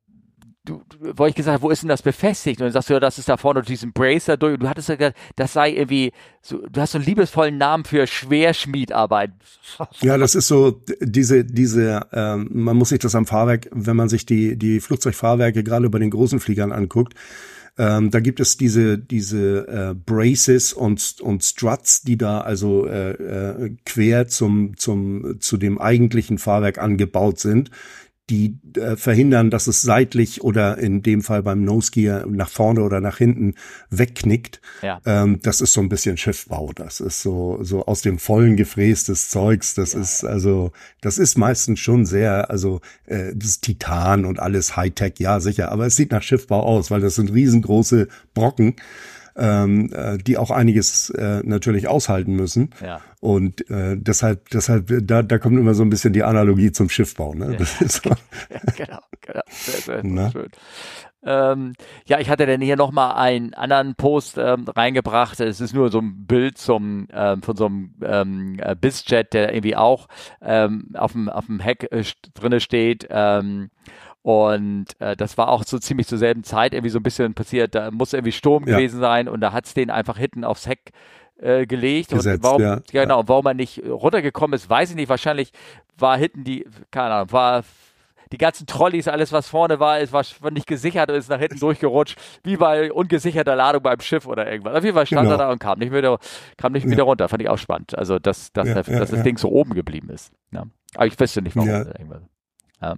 du, 0.64 0.82
wo 0.98 1.26
ich 1.26 1.34
gesagt 1.34 1.54
habe, 1.54 1.62
wo 1.62 1.70
ist 1.70 1.82
denn 1.82 1.88
das 1.88 2.02
befestigt? 2.02 2.60
Und 2.60 2.66
dann 2.66 2.72
sagst 2.72 2.88
du, 2.88 2.94
ja, 2.94 3.00
das 3.00 3.18
ist 3.18 3.28
da 3.28 3.36
vorne 3.36 3.60
durch 3.60 3.68
diesen 3.68 3.92
Bracer 3.92 4.36
durch. 4.36 4.54
Und 4.54 4.62
du 4.62 4.68
hattest 4.68 4.88
ja 4.88 4.96
gesagt, 4.96 5.16
das 5.36 5.52
sei 5.52 5.72
irgendwie, 5.72 6.12
so, 6.42 6.58
du 6.66 6.80
hast 6.80 6.92
so 6.92 6.98
einen 6.98 7.06
liebesvollen 7.06 7.58
Namen 7.58 7.84
für 7.84 8.06
Schwerschmiedarbeit. 8.06 9.32
Ja, 10.00 10.16
das 10.18 10.34
ist 10.34 10.48
so 10.48 10.82
diese, 11.00 11.44
diese, 11.44 12.06
ähm, 12.12 12.48
man 12.52 12.76
muss 12.76 12.90
sich 12.90 12.98
das 12.98 13.14
am 13.14 13.26
Fahrwerk, 13.26 13.68
wenn 13.72 13.96
man 13.96 14.08
sich 14.08 14.26
die, 14.26 14.56
die 14.56 14.80
Flugzeugfahrwerke 14.80 15.62
gerade 15.62 15.90
bei 15.90 15.98
den 15.98 16.10
großen 16.10 16.40
Fliegern 16.40 16.72
anguckt, 16.72 17.14
ähm, 17.76 18.12
da 18.12 18.20
gibt 18.20 18.38
es 18.38 18.56
diese, 18.56 18.98
diese 18.98 19.66
äh, 19.66 19.94
Braces 19.94 20.72
und, 20.72 21.16
und 21.20 21.42
Struts, 21.42 22.02
die 22.02 22.16
da 22.16 22.40
also 22.40 22.86
äh, 22.86 23.10
äh, 23.10 23.76
quer 23.84 24.28
zum, 24.28 24.76
zum, 24.76 25.40
zu 25.40 25.56
dem 25.56 25.80
eigentlichen 25.80 26.38
Fahrwerk 26.38 26.78
angebaut 26.78 27.40
sind 27.40 27.72
die 28.30 28.58
äh, 28.76 28.96
verhindern, 28.96 29.50
dass 29.50 29.66
es 29.66 29.82
seitlich 29.82 30.42
oder 30.42 30.78
in 30.78 31.02
dem 31.02 31.22
Fall 31.22 31.42
beim 31.42 31.62
Nose 31.62 31.90
Gear 31.90 32.26
nach 32.26 32.48
vorne 32.48 32.82
oder 32.82 33.02
nach 33.02 33.18
hinten 33.18 33.54
wegknickt. 33.90 34.62
Ja. 34.80 35.00
Ähm, 35.04 35.40
das 35.42 35.60
ist 35.60 35.74
so 35.74 35.82
ein 35.82 35.90
bisschen 35.90 36.16
Schiffbau. 36.16 36.72
Das 36.74 37.00
ist 37.00 37.20
so 37.20 37.58
so 37.62 37.84
aus 37.84 38.00
dem 38.00 38.18
vollen 38.18 38.56
gefrästes 38.56 39.28
Zeugs. 39.28 39.74
Das 39.74 39.92
ja, 39.92 40.00
ist 40.00 40.24
also 40.24 40.72
das 41.02 41.18
ist 41.18 41.36
meistens 41.36 41.80
schon 41.80 42.06
sehr 42.06 42.50
also 42.50 42.80
äh, 43.04 43.32
das 43.34 43.60
Titan 43.60 44.24
und 44.24 44.40
alles 44.40 44.74
Hightech. 44.74 45.14
Ja 45.18 45.40
sicher, 45.40 45.70
aber 45.70 45.86
es 45.86 45.96
sieht 45.96 46.10
nach 46.10 46.22
Schiffbau 46.22 46.62
aus, 46.62 46.90
weil 46.90 47.02
das 47.02 47.16
sind 47.16 47.30
riesengroße 47.30 48.08
Brocken 48.32 48.76
ähm, 49.36 49.90
äh, 49.92 50.18
die 50.18 50.38
auch 50.38 50.50
einiges 50.50 51.10
äh, 51.10 51.40
natürlich 51.44 51.88
aushalten 51.88 52.34
müssen. 52.34 52.70
Ja. 52.84 53.00
Und 53.20 53.68
äh, 53.70 53.96
deshalb, 53.96 54.50
deshalb, 54.50 54.92
da, 55.06 55.22
da 55.22 55.38
kommt 55.38 55.58
immer 55.58 55.74
so 55.74 55.82
ein 55.82 55.90
bisschen 55.90 56.12
die 56.12 56.22
Analogie 56.22 56.72
zum 56.72 56.88
Schiffbau. 56.88 57.34
Ne? 57.34 57.56
Ist 57.56 58.02
so. 58.02 58.10
ja, 58.50 58.60
genau, 58.76 59.00
genau. 59.20 59.42
Sehr, 59.48 59.80
sehr, 59.80 60.02
sehr 60.02 60.30
schön. 60.30 60.50
Ähm, 61.26 61.72
ja, 62.06 62.20
ich 62.20 62.28
hatte 62.28 62.46
dann 62.46 62.60
hier 62.60 62.76
nochmal 62.76 63.14
einen 63.14 63.54
anderen 63.54 63.94
Post 63.94 64.36
ähm, 64.36 64.66
reingebracht. 64.68 65.40
Es 65.40 65.60
ist 65.60 65.74
nur 65.74 65.90
so 65.90 66.00
ein 66.00 66.26
Bild 66.26 66.58
zum, 66.58 67.08
ähm, 67.12 67.42
von 67.42 67.56
so 67.56 67.66
einem 67.66 67.94
ähm, 68.02 68.56
äh, 68.58 68.76
Bizjet, 68.76 69.32
der 69.32 69.54
irgendwie 69.54 69.76
auch 69.76 70.08
ähm, 70.42 70.90
auf 70.94 71.12
dem 71.12 71.28
auf 71.28 71.46
dem 71.46 71.60
Heck 71.60 71.88
äh, 71.90 72.04
drinne 72.34 72.60
steht. 72.60 73.08
Und 74.24 74.98
äh, 75.00 75.18
das 75.18 75.36
war 75.36 75.50
auch 75.50 75.64
so 75.64 75.78
ziemlich 75.78 76.06
zur 76.06 76.16
selben 76.16 76.44
Zeit 76.44 76.72
irgendwie 76.72 76.88
so 76.88 76.98
ein 76.98 77.02
bisschen 77.02 77.34
passiert. 77.34 77.74
Da 77.74 77.90
muss 77.90 78.14
irgendwie 78.14 78.32
Sturm 78.32 78.66
ja. 78.66 78.74
gewesen 78.74 78.98
sein 78.98 79.28
und 79.28 79.42
da 79.42 79.52
hat's 79.52 79.74
den 79.74 79.90
einfach 79.90 80.16
hinten 80.16 80.44
aufs 80.44 80.66
Heck 80.66 80.92
äh, 81.38 81.66
gelegt. 81.66 82.08
Gesetzt, 82.08 82.36
und 82.36 82.42
warum, 82.42 82.62
ja. 82.62 82.80
genau, 82.90 83.20
ja. 83.20 83.28
warum 83.28 83.44
man 83.44 83.58
nicht 83.58 83.82
runtergekommen 83.86 84.54
ist, 84.54 84.70
weiß 84.70 84.88
ich 84.88 84.96
nicht. 84.96 85.10
Wahrscheinlich 85.10 85.52
war 85.98 86.16
hinten 86.16 86.42
die, 86.42 86.66
keine 86.90 87.16
Ahnung, 87.16 87.32
war 87.32 87.64
die 88.32 88.38
ganzen 88.38 88.66
Trolleys, 88.66 89.08
alles 89.08 89.30
was 89.30 89.46
vorne 89.46 89.78
war, 89.78 90.00
ist 90.00 90.14
war 90.14 90.24
nicht 90.50 90.66
gesichert 90.66 91.10
und 91.10 91.16
ist 91.16 91.28
nach 91.28 91.38
hinten 91.38 91.60
durchgerutscht, 91.60 92.18
wie 92.44 92.56
bei 92.56 92.90
ungesicherter 92.90 93.54
Ladung 93.54 93.82
beim 93.82 94.00
Schiff 94.00 94.26
oder 94.26 94.50
irgendwas. 94.50 94.74
Auf 94.74 94.84
jeden 94.84 94.96
Fall 94.96 95.04
stand 95.04 95.24
genau. 95.24 95.34
er 95.34 95.38
da 95.38 95.52
und 95.52 95.58
kam 95.58 95.78
nicht 95.78 95.92
wieder, 95.92 96.18
kam 96.56 96.72
nicht 96.72 96.88
wieder 96.88 97.02
runter. 97.02 97.28
Fand 97.28 97.42
ich 97.42 97.50
auch 97.50 97.58
spannend. 97.58 97.94
Also 97.98 98.18
dass, 98.18 98.54
dass, 98.54 98.68
ja, 98.68 98.82
dass 98.82 99.10
das 99.10 99.22
Ding 99.22 99.36
so 99.36 99.50
oben 99.50 99.74
geblieben 99.74 100.08
ist. 100.08 100.32
Ja. 100.50 100.64
Aber 100.94 101.06
ich 101.06 101.20
wüsste 101.20 101.42
nicht 101.42 101.56
warum. 101.56 101.68
Ja. 102.80 102.96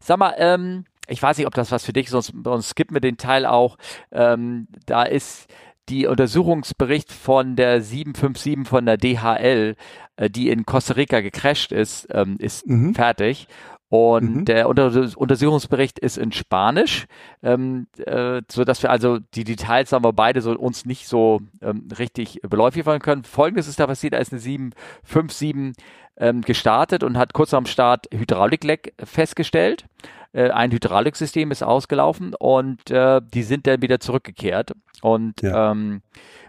Sag 0.00 0.18
mal, 0.18 0.34
ähm, 0.38 0.84
ich 1.06 1.22
weiß 1.22 1.38
nicht, 1.38 1.46
ob 1.46 1.54
das 1.54 1.70
was 1.70 1.84
für 1.84 1.92
dich 1.92 2.06
ist, 2.06 2.12
sonst, 2.12 2.32
sonst 2.44 2.70
skippen 2.70 2.94
wir 2.94 3.00
den 3.00 3.16
Teil 3.16 3.46
auch. 3.46 3.76
Ähm, 4.10 4.68
da 4.86 5.02
ist 5.02 5.48
die 5.88 6.06
Untersuchungsbericht 6.06 7.12
von 7.12 7.56
der 7.56 7.82
757 7.82 8.66
von 8.66 8.86
der 8.86 8.96
DHL, 8.96 9.76
äh, 10.16 10.30
die 10.30 10.48
in 10.48 10.64
Costa 10.64 10.94
Rica 10.94 11.20
gecrashed 11.20 11.72
ist, 11.72 12.08
ähm, 12.10 12.36
ist 12.38 12.66
mhm. 12.66 12.94
fertig. 12.94 13.48
Und 13.94 14.34
mhm. 14.34 14.44
der 14.44 14.68
Unter 14.68 14.86
Untersuchungsbericht 15.16 16.00
ist 16.00 16.18
in 16.18 16.32
Spanisch, 16.32 17.06
ähm, 17.44 17.86
äh, 18.04 18.42
so 18.50 18.64
dass 18.64 18.82
wir 18.82 18.90
also 18.90 19.20
die 19.20 19.44
Details 19.44 19.92
haben 19.92 20.04
wir 20.04 20.12
beide 20.12 20.40
so 20.40 20.50
uns 20.58 20.84
nicht 20.84 21.06
so 21.06 21.42
ähm, 21.62 21.86
richtig 21.96 22.40
beläufig 22.42 22.84
machen 22.84 22.98
können. 22.98 23.22
Folgendes 23.22 23.68
ist 23.68 23.78
da 23.78 23.86
passiert, 23.86 24.14
da 24.14 24.18
ist 24.18 24.32
eine 24.32 24.40
757 24.40 25.80
ähm, 26.16 26.40
gestartet 26.40 27.04
und 27.04 27.16
hat 27.16 27.34
kurz 27.34 27.54
am 27.54 27.66
Start 27.66 28.08
Hydraulikleck 28.12 28.94
festgestellt. 28.98 29.84
Äh, 30.32 30.50
ein 30.50 30.72
Hydrauliksystem 30.72 31.52
ist 31.52 31.62
ausgelaufen 31.62 32.34
und 32.36 32.90
äh, 32.90 33.20
die 33.22 33.44
sind 33.44 33.68
dann 33.68 33.80
wieder 33.80 34.00
zurückgekehrt. 34.00 34.72
Und 35.02 35.40
ja. 35.40 35.70
ähm, 35.70 36.02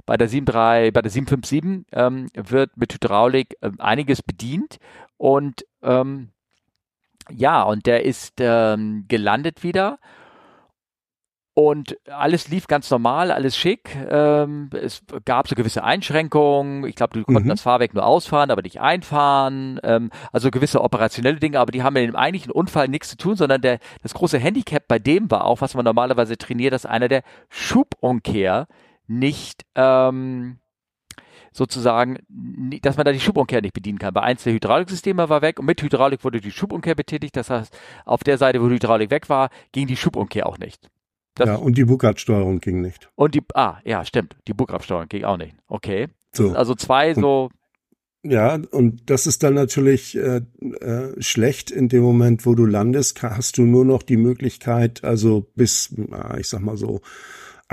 bei 0.08 0.18
der 0.18 0.32
7.3, 0.32 0.92
bei 0.92 1.04
der 1.04 1.12
757 1.12 1.86
ähm, 1.92 2.26
wird 2.34 2.76
mit 2.76 2.92
Hydraulik 2.92 3.56
äh, 3.62 3.70
einiges 3.78 4.24
bedient 4.24 4.80
und 5.18 5.64
ähm, 5.84 6.32
ja, 7.32 7.64
und 7.64 7.86
der 7.86 8.06
ist 8.06 8.36
ähm, 8.40 9.06
gelandet 9.08 9.64
wieder 9.64 10.00
und 11.58 11.98
alles 12.10 12.50
lief 12.50 12.68
ganz 12.68 12.92
normal, 12.92 13.32
alles 13.32 13.56
schick. 13.56 13.96
Ähm, 14.10 14.70
es 14.74 15.04
gab 15.24 15.48
so 15.48 15.56
gewisse 15.56 15.86
Einschränkungen. 15.86 16.84
Ich 16.86 16.96
glaube, 16.96 17.18
du 17.18 17.24
konnten 17.24 17.46
mhm. 17.46 17.52
das 17.52 17.62
Fahrwerk 17.62 17.94
nur 17.94 18.06
ausfahren, 18.06 18.52
aber 18.52 18.62
nicht 18.62 18.82
einfahren. 18.82 19.80
Ähm, 19.84 20.10
also 20.34 20.52
gewisse 20.52 20.82
operationelle 20.82 21.38
Dinge, 21.38 21.62
aber 21.62 21.72
die 21.72 21.82
haben 21.82 21.94
mit 21.94 22.04
dem 22.10 22.18
eigentlichen 22.18 22.52
Unfall 22.52 22.90
nichts 22.90 23.08
zu 23.08 23.16
tun, 23.16 23.38
sondern 23.38 23.62
der, 23.62 23.80
das 24.04 24.14
große 24.14 24.38
Handicap 24.38 24.86
bei 24.90 25.00
dem 25.00 25.32
war 25.32 25.46
auch, 25.46 25.62
was 25.62 25.76
man 25.76 25.86
normalerweise 25.86 26.38
trainiert, 26.38 26.74
dass 26.74 26.86
einer 26.86 27.08
der 27.08 27.24
Schubumkehr 27.48 28.68
nicht 29.08 29.66
ähm, 29.76 30.60
sozusagen, 31.56 32.18
dass 32.82 32.98
man 32.98 33.06
da 33.06 33.14
die 33.14 33.20
Schubumkehr 33.20 33.62
nicht 33.62 33.74
bedienen 33.74 33.98
kann. 33.98 34.14
Bei 34.14 34.22
eins 34.22 34.44
der 34.44 34.54
Hydrauliksysteme 34.54 35.30
war 35.30 35.42
weg 35.42 35.60
und 35.60 35.66
mit 35.66 35.82
Hydraulik 35.82 36.24
wurde 36.24 36.42
die 36.42 36.52
Schubumkehr 36.52 36.96
betätigt. 36.96 37.36
Das 37.38 37.50
heißt, 37.50 37.76
auf 38.04 38.24
der 38.24 38.38
Seite, 38.38 38.62
wo 38.62 38.68
die 38.68 38.76
Hydraulik 38.76 39.10
weg 39.10 39.30
war, 39.30 39.50
ging 39.72 39.88
die 39.88 39.96
Schubumkehr 39.96 40.48
auch 40.48 40.58
nicht. 40.58 40.90
Das, 41.36 41.48
ja, 41.48 41.56
und 41.56 41.78
die 41.78 41.86
Bugabsteuerung 41.86 42.60
ging 42.60 42.82
nicht. 42.82 43.10
Und 43.16 43.36
die, 43.36 43.42
ah, 43.54 43.78
ja, 43.86 44.04
stimmt. 44.04 44.36
Die 44.48 44.54
Bugabsteuerung 44.54 45.08
ging 45.08 45.24
auch 45.24 45.38
nicht. 45.38 45.56
Okay. 45.68 46.08
So. 46.34 46.52
Also 46.52 46.76
zwei 46.76 47.14
so. 47.14 47.50
ja, 48.24 48.60
und 48.72 49.10
das 49.10 49.26
ist 49.26 49.44
dann 49.44 49.54
natürlich 49.54 50.18
äh, 50.18 50.42
äh, 50.82 51.22
schlecht 51.22 51.72
in 51.72 51.88
dem 51.88 52.04
Moment, 52.04 52.46
wo 52.46 52.56
du 52.56 52.66
landest, 52.66 53.22
hast 53.22 53.58
du 53.58 53.64
nur 53.64 53.86
noch 53.86 54.04
die 54.04 54.18
Möglichkeit, 54.18 55.06
also 55.06 55.48
bis, 55.56 55.96
ich 56.38 56.50
sag 56.50 56.62
mal 56.62 56.78
so, 56.78 57.02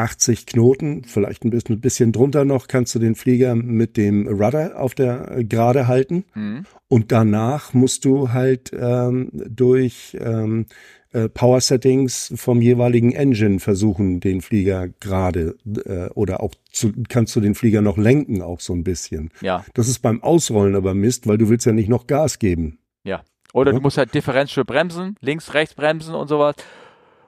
80 0.02 0.46
Knoten, 0.46 1.04
vielleicht 1.04 1.44
ein 1.44 1.50
bisschen, 1.50 1.76
ein 1.76 1.80
bisschen 1.80 2.10
drunter 2.10 2.44
noch, 2.44 2.66
kannst 2.66 2.92
du 2.94 2.98
den 2.98 3.14
Flieger 3.14 3.54
mit 3.54 3.96
dem 3.96 4.26
Rudder 4.26 4.80
auf 4.80 4.94
der 4.94 5.44
Gerade 5.44 5.86
halten. 5.86 6.24
Mhm. 6.34 6.66
Und 6.88 7.12
danach 7.12 7.72
musst 7.72 8.04
du 8.04 8.32
halt 8.32 8.72
ähm, 8.76 9.30
durch 9.32 10.16
ähm, 10.20 10.66
äh, 11.12 11.28
Power 11.28 11.60
Settings 11.60 12.32
vom 12.34 12.60
jeweiligen 12.60 13.12
Engine 13.12 13.60
versuchen, 13.60 14.18
den 14.18 14.40
Flieger 14.40 14.88
gerade 14.88 15.56
äh, 15.84 16.08
oder 16.14 16.42
auch 16.42 16.54
zu, 16.72 16.92
kannst 17.08 17.36
du 17.36 17.40
den 17.40 17.54
Flieger 17.54 17.80
noch 17.80 17.96
lenken, 17.96 18.42
auch 18.42 18.60
so 18.60 18.72
ein 18.72 18.82
bisschen. 18.82 19.30
Ja. 19.40 19.64
Das 19.74 19.86
ist 19.86 20.00
beim 20.00 20.20
Ausrollen 20.22 20.74
aber 20.74 20.94
Mist, 20.94 21.28
weil 21.28 21.38
du 21.38 21.48
willst 21.48 21.64
ja 21.64 21.72
nicht 21.72 21.88
noch 21.88 22.08
Gas 22.08 22.40
geben. 22.40 22.78
Ja. 23.04 23.22
Oder 23.52 23.70
ja? 23.70 23.76
du 23.76 23.82
musst 23.82 23.98
halt 23.98 24.14
Differential 24.14 24.64
bremsen, 24.64 25.16
links, 25.20 25.54
rechts 25.54 25.74
bremsen 25.74 26.14
und 26.14 26.26
sowas. 26.26 26.56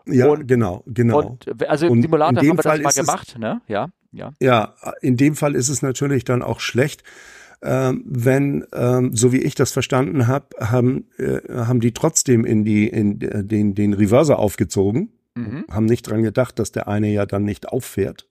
Ja, 0.07 0.29
und, 0.29 0.47
genau, 0.47 0.83
genau. 0.87 1.23
Und, 1.23 1.69
also 1.69 1.87
im 1.87 2.03
Simulator 2.03 2.37
haben 2.37 2.57
wir 2.57 2.63
Fall 2.63 2.83
das 2.83 2.97
mal 2.97 3.03
gemacht, 3.03 3.39
ne? 3.39 3.61
Ja, 3.69 3.89
ja. 4.13 4.33
Ja, 4.41 4.75
in 5.01 5.17
dem 5.17 5.35
Fall 5.35 5.55
ist 5.55 5.69
es 5.69 5.83
natürlich 5.83 6.25
dann 6.25 6.43
auch 6.43 6.61
schlecht, 6.61 7.03
ähm, 7.63 8.05
wenn, 8.07 8.67
ähm, 8.75 9.17
so 9.17 9.33
wie 9.33 9.41
ich 9.41 9.55
das 9.55 9.73
verstanden 9.73 10.27
habe, 10.27 10.49
haben, 10.61 11.07
äh, 11.17 11.41
haben 11.51 11.81
die 11.81 11.93
trotzdem 11.93 12.45
in 12.45 12.65
die 12.65 12.89
in 12.89 13.21
äh, 13.23 13.43
den 13.43 13.75
den 13.75 13.95
Reverser 13.95 14.39
aufgezogen, 14.39 15.11
mhm. 15.35 15.65
haben 15.71 15.87
nicht 15.87 16.03
dran 16.03 16.23
gedacht, 16.23 16.59
dass 16.59 16.73
der 16.73 16.89
eine 16.89 17.09
ja 17.09 17.25
dann 17.25 17.45
nicht 17.45 17.69
auffährt. 17.69 18.29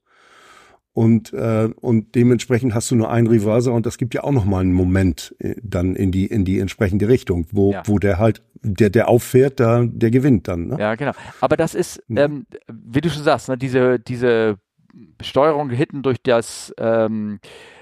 Und, 0.94 1.32
äh, 1.32 1.70
und 1.80 2.14
dementsprechend 2.14 2.72
hast 2.72 2.88
du 2.92 2.94
nur 2.94 3.10
einen 3.10 3.26
Reverser 3.26 3.72
und 3.72 3.84
das 3.84 3.98
gibt 3.98 4.14
ja 4.14 4.22
auch 4.22 4.30
noch 4.30 4.44
mal 4.44 4.60
einen 4.60 4.72
Moment 4.72 5.34
äh, 5.40 5.56
dann 5.60 5.96
in 5.96 6.12
die 6.12 6.26
in 6.26 6.44
die 6.44 6.60
entsprechende 6.60 7.08
Richtung, 7.08 7.48
wo 7.50 7.72
ja. 7.72 7.82
wo 7.86 7.98
der 7.98 8.20
halt 8.20 8.42
der 8.62 8.90
der 8.90 9.08
auffährt, 9.08 9.58
da 9.58 9.84
der 9.84 10.12
gewinnt 10.12 10.46
dann. 10.46 10.68
Ne? 10.68 10.76
Ja 10.78 10.94
genau. 10.94 11.10
Aber 11.40 11.56
das 11.56 11.74
ist, 11.74 12.00
ähm, 12.10 12.46
wie 12.72 13.00
du 13.00 13.10
schon 13.10 13.24
sagst, 13.24 13.48
ne, 13.48 13.58
diese 13.58 13.98
diese 13.98 14.58
Steuerung 15.20 15.68
hinten 15.70 16.02
durch 16.02 16.22
das 16.22 16.72
ähm, 16.78 17.40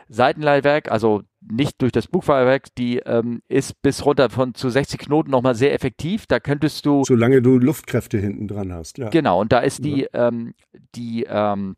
Seitenleitwerk, 0.08 0.90
also 0.90 1.22
nicht 1.40 1.82
durch 1.82 1.92
das 1.92 2.06
Bugfahrwerk, 2.06 2.74
die 2.76 2.98
ähm, 2.98 3.42
ist 3.48 3.82
bis 3.82 4.04
runter 4.06 4.30
von 4.30 4.54
zu 4.54 4.70
60 4.70 5.00
Knoten 5.00 5.30
nochmal 5.30 5.54
sehr 5.54 5.74
effektiv. 5.74 6.26
Da 6.26 6.40
könntest 6.40 6.86
du. 6.86 7.04
Solange 7.04 7.42
du 7.42 7.58
Luftkräfte 7.58 8.18
hinten 8.18 8.48
dran 8.48 8.72
hast, 8.72 8.98
ja. 8.98 9.10
Genau, 9.10 9.40
und 9.40 9.52
da 9.52 9.58
ist 9.58 9.84
die, 9.84 10.08
ja. 10.12 10.28
ähm, 10.28 10.54
die 10.94 11.26
ähm, 11.28 11.76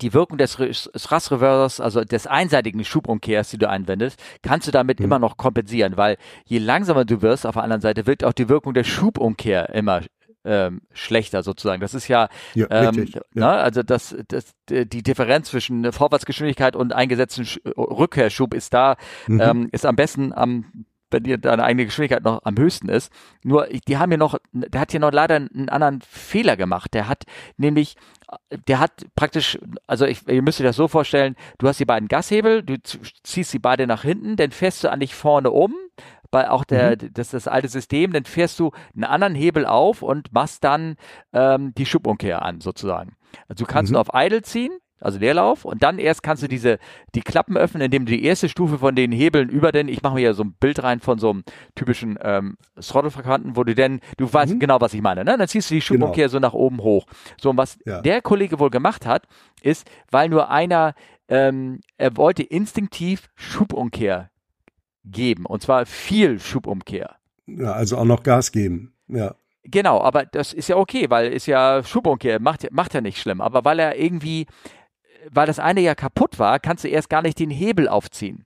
die 0.00 0.14
Wirkung 0.14 0.38
des 0.38 0.56
Thrust-Reversers, 0.56 1.80
also 1.80 2.04
des 2.04 2.26
einseitigen 2.26 2.84
Schubumkehrs, 2.84 3.50
die 3.50 3.58
du 3.58 3.68
einwendest, 3.68 4.20
kannst 4.42 4.66
du 4.66 4.72
damit 4.72 4.98
mhm. 5.00 5.06
immer 5.06 5.18
noch 5.18 5.36
kompensieren, 5.36 5.96
weil 5.96 6.16
je 6.44 6.58
langsamer 6.58 7.04
du 7.04 7.22
wirst, 7.22 7.46
auf 7.46 7.54
der 7.54 7.62
anderen 7.62 7.82
Seite 7.82 8.06
wird 8.06 8.24
auch 8.24 8.32
die 8.32 8.48
Wirkung 8.48 8.74
der 8.74 8.84
Schubumkehr 8.84 9.70
immer 9.70 10.02
ähm, 10.44 10.80
schlechter 10.92 11.42
sozusagen. 11.42 11.80
Das 11.80 11.92
ist 11.92 12.08
ja, 12.08 12.28
ja, 12.54 12.66
ähm, 12.70 12.94
richtig, 12.94 13.14
ja. 13.14 13.22
Ne, 13.34 13.48
also 13.48 13.82
das, 13.82 14.16
das, 14.28 14.54
die 14.68 15.02
Differenz 15.02 15.48
zwischen 15.50 15.92
Vorwärtsgeschwindigkeit 15.92 16.76
und 16.76 16.92
eingesetzten 16.92 17.46
Rückkehrschub 17.76 18.54
ist 18.54 18.72
da, 18.72 18.96
mhm. 19.26 19.40
ähm, 19.40 19.68
ist 19.72 19.84
am 19.84 19.96
besten 19.96 20.32
am 20.32 20.86
wenn 21.10 21.22
dir 21.22 21.38
deine 21.38 21.64
eigene 21.64 21.86
Geschwindigkeit 21.86 22.24
noch 22.24 22.40
am 22.44 22.56
höchsten 22.56 22.88
ist. 22.88 23.12
Nur, 23.44 23.66
die 23.66 23.96
haben 23.96 24.10
hier 24.10 24.18
noch, 24.18 24.38
der 24.52 24.80
hat 24.80 24.90
hier 24.90 25.00
noch 25.00 25.12
leider 25.12 25.36
einen 25.36 25.68
anderen 25.68 26.00
Fehler 26.00 26.56
gemacht. 26.56 26.94
Der 26.94 27.08
hat 27.08 27.24
nämlich, 27.56 27.96
der 28.66 28.80
hat 28.80 29.06
praktisch, 29.14 29.58
also 29.86 30.04
ich, 30.04 30.26
ihr 30.28 30.42
müsst 30.42 30.60
euch 30.60 30.66
das 30.66 30.76
so 30.76 30.88
vorstellen, 30.88 31.36
du 31.58 31.68
hast 31.68 31.78
die 31.78 31.84
beiden 31.84 32.08
Gashebel, 32.08 32.62
du 32.62 32.76
ziehst 33.22 33.50
sie 33.50 33.58
beide 33.58 33.86
nach 33.86 34.02
hinten, 34.02 34.36
dann 34.36 34.50
fährst 34.50 34.82
du 34.82 34.90
an 34.90 35.00
dich 35.00 35.14
vorne 35.14 35.50
um, 35.50 35.74
bei 36.30 36.50
auch 36.50 36.64
der, 36.64 36.90
mhm. 36.90 37.12
das, 37.14 37.30
das 37.30 37.48
alte 37.48 37.68
System, 37.68 38.12
dann 38.12 38.24
fährst 38.24 38.58
du 38.58 38.72
einen 38.94 39.04
anderen 39.04 39.34
Hebel 39.34 39.64
auf 39.64 40.02
und 40.02 40.32
machst 40.32 40.64
dann 40.64 40.96
ähm, 41.32 41.72
die 41.74 41.86
Schubumkehr 41.86 42.42
an, 42.42 42.60
sozusagen. 42.60 43.16
Also 43.48 43.64
du 43.64 43.70
kannst 43.70 43.90
mhm. 43.90 43.94
nur 43.94 44.00
auf 44.02 44.10
Idle 44.12 44.42
ziehen, 44.42 44.72
also 45.00 45.18
Leerlauf 45.18 45.64
und 45.64 45.82
dann 45.82 45.98
erst 45.98 46.22
kannst 46.22 46.42
du 46.42 46.48
diese 46.48 46.78
die 47.14 47.20
Klappen 47.20 47.56
öffnen, 47.56 47.82
indem 47.82 48.06
du 48.06 48.12
die 48.12 48.24
erste 48.24 48.48
Stufe 48.48 48.78
von 48.78 48.94
den 48.94 49.12
Hebeln 49.12 49.48
über 49.48 49.72
den, 49.72 49.88
ich 49.88 50.02
mache 50.02 50.14
mir 50.14 50.22
ja 50.22 50.32
so 50.32 50.44
ein 50.44 50.54
Bild 50.58 50.82
rein 50.82 51.00
von 51.00 51.18
so 51.18 51.30
einem 51.30 51.44
typischen 51.74 52.18
ähm, 52.22 52.56
Throttle-Frequenten, 52.80 53.56
wo 53.56 53.64
du 53.64 53.74
denn, 53.74 54.00
du 54.16 54.32
weißt 54.32 54.54
mhm. 54.54 54.60
genau, 54.60 54.80
was 54.80 54.94
ich 54.94 55.02
meine, 55.02 55.24
ne? 55.24 55.36
Dann 55.36 55.48
ziehst 55.48 55.70
du 55.70 55.74
die 55.74 55.80
Schubumkehr 55.80 56.26
genau. 56.26 56.32
so 56.32 56.38
nach 56.38 56.54
oben 56.54 56.78
hoch. 56.78 57.06
So, 57.40 57.50
und 57.50 57.56
was 57.56 57.78
ja. 57.84 58.00
der 58.00 58.22
Kollege 58.22 58.58
wohl 58.58 58.70
gemacht 58.70 59.06
hat, 59.06 59.26
ist, 59.62 59.88
weil 60.10 60.28
nur 60.28 60.50
einer, 60.50 60.94
ähm, 61.28 61.80
er 61.98 62.16
wollte 62.16 62.42
instinktiv 62.42 63.28
Schubumkehr 63.34 64.30
geben 65.04 65.46
und 65.46 65.62
zwar 65.62 65.86
viel 65.86 66.40
Schubumkehr. 66.40 67.16
Ja, 67.46 67.72
also 67.72 67.98
auch 67.98 68.04
noch 68.04 68.22
Gas 68.22 68.50
geben, 68.50 68.94
ja. 69.08 69.34
Genau, 69.68 70.00
aber 70.00 70.24
das 70.24 70.52
ist 70.52 70.68
ja 70.68 70.76
okay, 70.76 71.10
weil 71.10 71.32
ist 71.32 71.46
ja 71.46 71.82
Schubumkehr, 71.82 72.40
macht, 72.40 72.70
macht 72.70 72.94
ja 72.94 73.00
nicht 73.00 73.20
schlimm. 73.20 73.40
Aber 73.40 73.64
weil 73.64 73.80
er 73.80 73.98
irgendwie 73.98 74.46
weil 75.30 75.46
das 75.46 75.58
eine 75.58 75.80
ja 75.80 75.94
kaputt 75.94 76.38
war, 76.38 76.58
kannst 76.58 76.84
du 76.84 76.88
erst 76.88 77.10
gar 77.10 77.22
nicht 77.22 77.38
den 77.38 77.50
Hebel 77.50 77.88
aufziehen. 77.88 78.44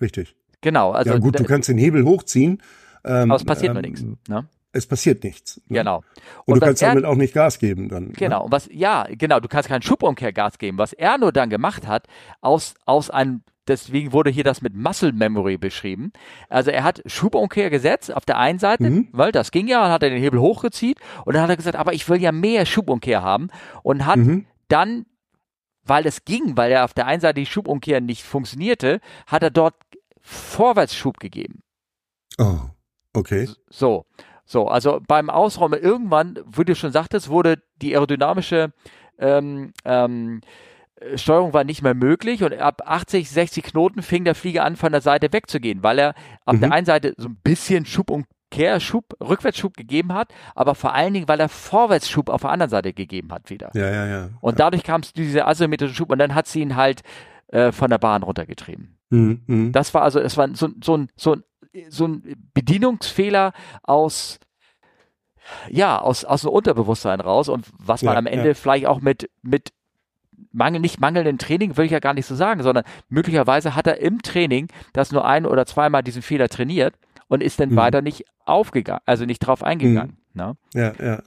Richtig. 0.00 0.34
Genau. 0.60 0.92
Also 0.92 1.12
ja 1.12 1.18
gut, 1.18 1.38
du 1.38 1.44
kannst 1.44 1.68
den 1.68 1.78
Hebel 1.78 2.04
hochziehen. 2.04 2.62
Ähm, 3.04 3.30
aber 3.30 3.36
es 3.36 3.44
passiert 3.44 3.70
ähm, 3.70 3.74
nur 3.74 3.82
nichts. 3.82 4.04
Ne? 4.28 4.48
Es 4.72 4.86
passiert 4.86 5.22
nichts. 5.22 5.60
Ne? 5.68 5.78
Genau. 5.78 5.98
Und, 6.46 6.54
und 6.54 6.60
du 6.60 6.66
kannst 6.66 6.82
er, 6.82 6.88
damit 6.88 7.04
auch 7.04 7.14
nicht 7.14 7.34
Gas 7.34 7.58
geben 7.58 7.88
dann. 7.88 8.06
Ne? 8.06 8.12
Genau. 8.16 8.38
Ne? 8.38 8.44
Und 8.44 8.52
was, 8.52 8.68
ja, 8.72 9.06
genau, 9.10 9.40
du 9.40 9.48
kannst 9.48 9.68
keinen 9.68 9.82
Schubumkehrgas 9.82 10.58
geben. 10.58 10.78
Was 10.78 10.92
er 10.92 11.18
nur 11.18 11.32
dann 11.32 11.50
gemacht 11.50 11.86
hat, 11.86 12.06
aus, 12.40 12.74
aus 12.86 13.10
einem 13.10 13.42
deswegen 13.68 14.12
wurde 14.12 14.30
hier 14.30 14.44
das 14.44 14.62
mit 14.62 14.74
Muscle 14.74 15.12
Memory 15.12 15.56
beschrieben. 15.56 16.12
Also 16.48 16.70
er 16.70 16.84
hat 16.84 17.02
Schubumkehr 17.06 17.70
gesetzt 17.70 18.14
auf 18.14 18.24
der 18.24 18.38
einen 18.38 18.58
Seite, 18.58 18.84
mhm. 18.84 19.08
weil 19.12 19.32
das 19.32 19.50
ging 19.50 19.68
ja, 19.68 19.84
und 19.84 19.90
hat 19.90 20.02
er 20.02 20.10
den 20.10 20.20
Hebel 20.20 20.40
hochgezieht 20.40 20.98
und 21.24 21.34
dann 21.34 21.42
hat 21.42 21.50
er 21.50 21.56
gesagt, 21.56 21.76
aber 21.76 21.92
ich 21.92 22.08
will 22.08 22.20
ja 22.20 22.32
mehr 22.32 22.66
Schubumkehr 22.66 23.22
haben 23.22 23.48
und 23.82 24.06
hat 24.06 24.16
mhm. 24.16 24.46
dann 24.68 25.06
weil 25.84 26.06
es 26.06 26.24
ging, 26.24 26.56
weil 26.56 26.72
er 26.72 26.84
auf 26.84 26.94
der 26.94 27.06
einen 27.06 27.20
Seite 27.20 27.40
die 27.40 27.46
Schubumkehr 27.46 28.00
nicht 28.00 28.22
funktionierte, 28.22 29.00
hat 29.26 29.42
er 29.42 29.50
dort 29.50 29.74
Vorwärtsschub 30.20 31.18
gegeben. 31.18 31.62
Oh, 32.38 32.60
okay. 33.12 33.48
So, 33.68 34.06
so, 34.44 34.68
also 34.68 35.00
beim 35.06 35.30
Ausräumen 35.30 35.80
irgendwann, 35.80 36.38
wie 36.46 36.64
du 36.64 36.74
schon 36.74 36.92
sagtest, 36.92 37.28
wurde 37.28 37.62
die 37.80 37.94
aerodynamische 37.94 38.72
ähm, 39.18 39.72
ähm, 39.84 40.40
Steuerung 41.16 41.52
war 41.52 41.64
nicht 41.64 41.82
mehr 41.82 41.94
möglich 41.94 42.42
und 42.42 42.54
ab 42.54 42.82
80, 42.84 43.28
60 43.28 43.64
Knoten 43.64 44.02
fing 44.02 44.24
der 44.24 44.34
Flieger 44.34 44.64
an, 44.64 44.76
von 44.76 44.92
der 44.92 45.00
Seite 45.00 45.32
wegzugehen, 45.32 45.82
weil 45.82 45.98
er 45.98 46.14
auf 46.44 46.56
mhm. 46.56 46.60
der 46.60 46.72
einen 46.72 46.86
Seite 46.86 47.14
so 47.16 47.28
ein 47.28 47.36
bisschen 47.42 47.84
Schubumkehr 47.84 48.33
Kehrschub, 48.54 49.16
Rückwärtsschub 49.20 49.76
gegeben 49.76 50.12
hat, 50.12 50.28
aber 50.54 50.76
vor 50.76 50.94
allen 50.94 51.12
Dingen, 51.12 51.26
weil 51.26 51.40
er 51.40 51.48
Vorwärtsschub 51.48 52.28
auf 52.28 52.42
der 52.42 52.50
anderen 52.50 52.70
Seite 52.70 52.92
gegeben 52.92 53.32
hat 53.32 53.50
wieder. 53.50 53.70
Ja, 53.74 53.90
ja, 53.90 54.06
ja. 54.06 54.28
Und 54.40 54.60
dadurch 54.60 54.84
kam 54.84 55.00
es 55.00 55.08
zu 55.08 55.14
dieser 55.14 55.48
asymmetrischen 55.48 55.96
Schub 55.96 56.10
und 56.12 56.18
dann 56.18 56.36
hat 56.36 56.46
sie 56.46 56.60
ihn 56.60 56.76
halt 56.76 57.02
äh, 57.48 57.72
von 57.72 57.90
der 57.90 57.98
Bahn 57.98 58.22
runtergetrieben. 58.22 58.96
Mhm, 59.10 59.42
mh. 59.46 59.70
Das 59.72 59.92
war 59.92 60.02
also, 60.02 60.20
es 60.20 60.36
war 60.36 60.48
so, 60.54 60.68
so, 60.80 60.96
ein, 60.96 61.08
so, 61.16 61.34
ein, 61.34 61.42
so 61.88 62.06
ein 62.06 62.22
Bedienungsfehler 62.54 63.52
aus 63.82 64.38
ja, 65.68 65.98
aus, 65.98 66.24
aus 66.24 66.42
dem 66.42 66.50
Unterbewusstsein 66.50 67.20
raus 67.20 67.50
und 67.50 67.66
was 67.76 68.02
man 68.02 68.14
ja, 68.14 68.18
am 68.18 68.26
Ende 68.26 68.48
ja. 68.48 68.54
vielleicht 68.54 68.86
auch 68.86 69.02
mit, 69.02 69.28
mit 69.42 69.74
Mangel, 70.52 70.80
nicht 70.80 71.00
mangelnden 71.00 71.36
Training, 71.36 71.76
will 71.76 71.84
ich 71.84 71.90
ja 71.90 71.98
gar 71.98 72.14
nicht 72.14 72.24
so 72.24 72.34
sagen, 72.34 72.62
sondern 72.62 72.84
möglicherweise 73.10 73.74
hat 73.74 73.86
er 73.86 74.00
im 74.00 74.22
Training 74.22 74.68
das 74.94 75.12
nur 75.12 75.26
ein 75.26 75.44
oder 75.44 75.66
zweimal 75.66 76.02
diesen 76.02 76.22
Fehler 76.22 76.48
trainiert 76.48 76.94
und 77.34 77.42
ist 77.42 77.60
dann 77.60 77.70
mhm. 77.70 77.76
weiter 77.76 78.00
nicht 78.00 78.24
aufgegangen, 78.44 79.02
also 79.04 79.24
nicht 79.24 79.40
drauf 79.40 79.62
eingegangen. 79.62 80.16
Mhm. 80.32 80.40
Ne? 80.40 80.56
Ja, 80.74 80.92
ja. 80.98 81.22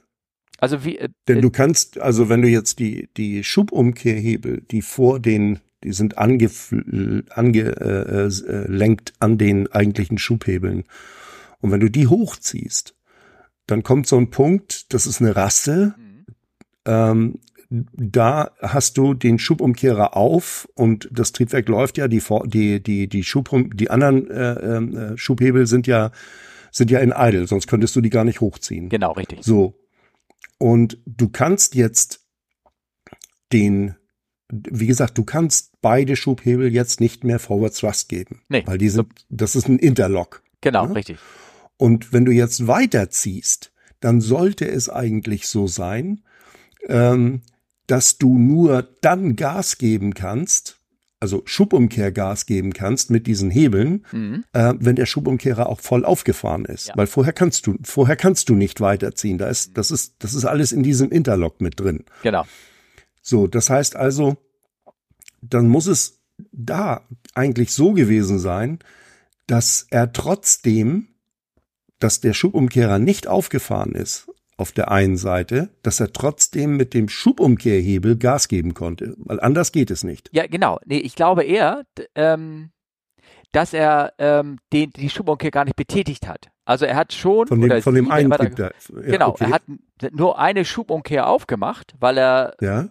Also 0.58 0.84
wie, 0.84 0.98
äh, 0.98 1.08
Denn 1.28 1.40
du 1.40 1.50
kannst, 1.50 2.00
also 2.00 2.28
wenn 2.28 2.42
du 2.42 2.48
jetzt 2.48 2.80
die, 2.80 3.08
die 3.16 3.44
Schubumkehrhebel, 3.44 4.62
die 4.62 4.82
vor 4.82 5.20
den, 5.20 5.60
die 5.84 5.92
sind 5.92 6.18
angelenkt 6.18 7.30
ange, 7.30 7.60
äh, 7.60 8.26
äh, 8.26 8.96
an 9.20 9.38
den 9.38 9.70
eigentlichen 9.70 10.18
Schubhebeln. 10.18 10.84
Und 11.60 11.70
wenn 11.70 11.80
du 11.80 11.88
die 11.88 12.08
hochziehst, 12.08 12.96
dann 13.66 13.82
kommt 13.84 14.08
so 14.08 14.16
ein 14.16 14.30
Punkt, 14.30 14.92
das 14.92 15.06
ist 15.06 15.20
eine 15.20 15.36
Rasse, 15.36 15.94
mhm. 15.96 16.26
ähm, 16.86 17.38
da 17.70 18.50
hast 18.60 18.96
du 18.96 19.12
den 19.14 19.38
Schubumkehrer 19.38 20.16
auf 20.16 20.68
und 20.74 21.08
das 21.12 21.32
Triebwerk 21.32 21.68
läuft 21.68 21.98
ja, 21.98 22.08
die 22.08 22.22
die 22.46 22.82
die 22.82 23.08
die 23.08 23.24
Schubum, 23.24 23.76
die 23.76 23.90
anderen 23.90 24.30
äh, 24.30 24.52
ähm, 24.76 24.96
äh, 24.96 25.18
Schubhebel 25.18 25.66
sind 25.66 25.86
ja 25.86 26.10
sind 26.70 26.90
ja 26.90 27.00
in 27.00 27.12
idle, 27.14 27.46
sonst 27.46 27.66
könntest 27.66 27.94
du 27.96 28.00
die 28.00 28.10
gar 28.10 28.24
nicht 28.24 28.40
hochziehen. 28.40 28.88
Genau, 28.88 29.12
richtig. 29.12 29.40
So. 29.42 29.78
Und 30.58 30.98
du 31.04 31.28
kannst 31.28 31.74
jetzt 31.74 32.26
den 33.52 33.96
wie 34.50 34.86
gesagt, 34.86 35.18
du 35.18 35.24
kannst 35.24 35.72
beide 35.82 36.16
Schubhebel 36.16 36.72
jetzt 36.72 37.00
nicht 37.00 37.22
mehr 37.22 37.38
Forward 37.38 37.76
Thrust 37.76 38.08
geben, 38.08 38.40
nee. 38.48 38.62
weil 38.64 38.78
die 38.78 38.88
sind 38.88 39.08
das 39.28 39.54
ist 39.56 39.68
ein 39.68 39.78
Interlock. 39.78 40.42
Genau, 40.62 40.86
ja? 40.86 40.92
richtig. 40.92 41.18
Und 41.76 42.14
wenn 42.14 42.24
du 42.24 42.32
jetzt 42.32 42.66
weiterziehst, 42.66 43.72
dann 44.00 44.22
sollte 44.22 44.66
es 44.66 44.88
eigentlich 44.88 45.48
so 45.48 45.66
sein, 45.66 46.22
ähm, 46.88 47.42
dass 47.88 48.18
du 48.18 48.38
nur 48.38 48.86
dann 49.00 49.34
Gas 49.34 49.78
geben 49.78 50.14
kannst, 50.14 50.78
also 51.20 51.42
Schubumkehrgas 51.46 52.46
geben 52.46 52.72
kannst 52.72 53.10
mit 53.10 53.26
diesen 53.26 53.50
Hebeln, 53.50 54.06
mhm. 54.12 54.44
äh, 54.52 54.74
wenn 54.78 54.94
der 54.94 55.06
Schubumkehrer 55.06 55.68
auch 55.68 55.80
voll 55.80 56.04
aufgefahren 56.04 56.64
ist. 56.64 56.88
Ja. 56.88 56.96
Weil 56.96 57.08
vorher 57.08 57.32
kannst 57.32 57.66
du, 57.66 57.76
vorher 57.82 58.14
kannst 58.14 58.50
du 58.50 58.54
nicht 58.54 58.80
weiterziehen. 58.80 59.38
Da 59.38 59.48
ist, 59.48 59.76
das 59.76 59.90
ist, 59.90 60.16
das 60.20 60.34
ist 60.34 60.44
alles 60.44 60.70
in 60.70 60.84
diesem 60.84 61.10
Interlock 61.10 61.60
mit 61.60 61.80
drin. 61.80 62.04
Genau. 62.22 62.44
So, 63.20 63.46
das 63.46 63.68
heißt 63.68 63.96
also, 63.96 64.36
dann 65.40 65.66
muss 65.66 65.86
es 65.86 66.20
da 66.52 67.02
eigentlich 67.34 67.72
so 67.72 67.94
gewesen 67.94 68.38
sein, 68.38 68.78
dass 69.46 69.86
er 69.90 70.12
trotzdem, 70.12 71.08
dass 71.98 72.20
der 72.20 72.34
Schubumkehrer 72.34 72.98
nicht 72.98 73.26
aufgefahren 73.26 73.92
ist 73.92 74.28
auf 74.58 74.72
der 74.72 74.90
einen 74.90 75.16
Seite, 75.16 75.70
dass 75.82 76.00
er 76.00 76.12
trotzdem 76.12 76.76
mit 76.76 76.92
dem 76.92 77.08
Schubumkehrhebel 77.08 78.18
Gas 78.18 78.48
geben 78.48 78.74
konnte, 78.74 79.14
weil 79.18 79.40
anders 79.40 79.72
geht 79.72 79.90
es 79.90 80.02
nicht. 80.02 80.28
Ja, 80.32 80.46
genau. 80.46 80.78
Nee, 80.84 80.98
ich 80.98 81.14
glaube 81.14 81.44
eher, 81.44 81.84
ähm, 82.16 82.70
dass 83.52 83.72
er 83.72 84.12
ähm, 84.18 84.58
den, 84.72 84.90
die 84.90 85.08
Schubumkehr 85.08 85.52
gar 85.52 85.64
nicht 85.64 85.76
betätigt 85.76 86.26
hat. 86.26 86.48
Also 86.64 86.84
er 86.84 86.96
hat 86.96 87.12
schon 87.12 87.46
von 87.46 87.60
dem, 87.60 87.80
von 87.80 87.94
dem 87.94 88.10
einen 88.10 88.30
Trieb 88.32 88.56
da, 88.56 88.64
ja, 88.66 89.00
genau, 89.02 89.30
okay. 89.30 89.44
er 89.44 89.50
hat 89.52 89.62
nur 90.10 90.38
eine 90.38 90.64
Schubumkehr 90.64 91.28
aufgemacht, 91.28 91.94
weil 92.00 92.18
er 92.18 92.54
ja. 92.60 92.88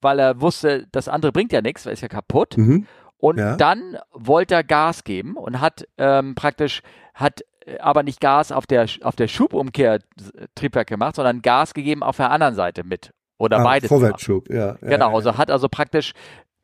weil 0.00 0.20
er 0.20 0.40
wusste, 0.40 0.86
das 0.92 1.08
andere 1.08 1.32
bringt 1.32 1.52
ja 1.52 1.60
nichts, 1.60 1.84
weil 1.84 1.92
ist 1.92 2.00
ja 2.00 2.08
kaputt. 2.08 2.56
Mhm. 2.56 2.86
Und 3.18 3.38
ja. 3.38 3.56
dann 3.56 3.98
wollte 4.12 4.54
er 4.54 4.62
Gas 4.62 5.02
geben 5.02 5.36
und 5.36 5.60
hat 5.60 5.86
ähm, 5.98 6.36
praktisch 6.36 6.82
hat 7.12 7.42
aber 7.80 8.02
nicht 8.02 8.20
Gas 8.20 8.52
auf 8.52 8.66
der, 8.66 8.86
auf 9.02 9.16
der 9.16 9.28
Schubumkehr-Triebwerk 9.28 10.88
gemacht, 10.88 11.16
sondern 11.16 11.42
Gas 11.42 11.74
gegeben 11.74 12.02
auf 12.02 12.16
der 12.16 12.30
anderen 12.30 12.54
Seite 12.54 12.84
mit. 12.84 13.12
Oder 13.38 13.60
ah, 13.60 13.64
beides. 13.64 13.88
Vorwärtsschub, 13.88 14.50
ja, 14.50 14.76
ja. 14.80 14.88
Genau, 14.88 15.14
also 15.14 15.36
hat 15.36 15.50
also 15.50 15.68
praktisch 15.68 16.12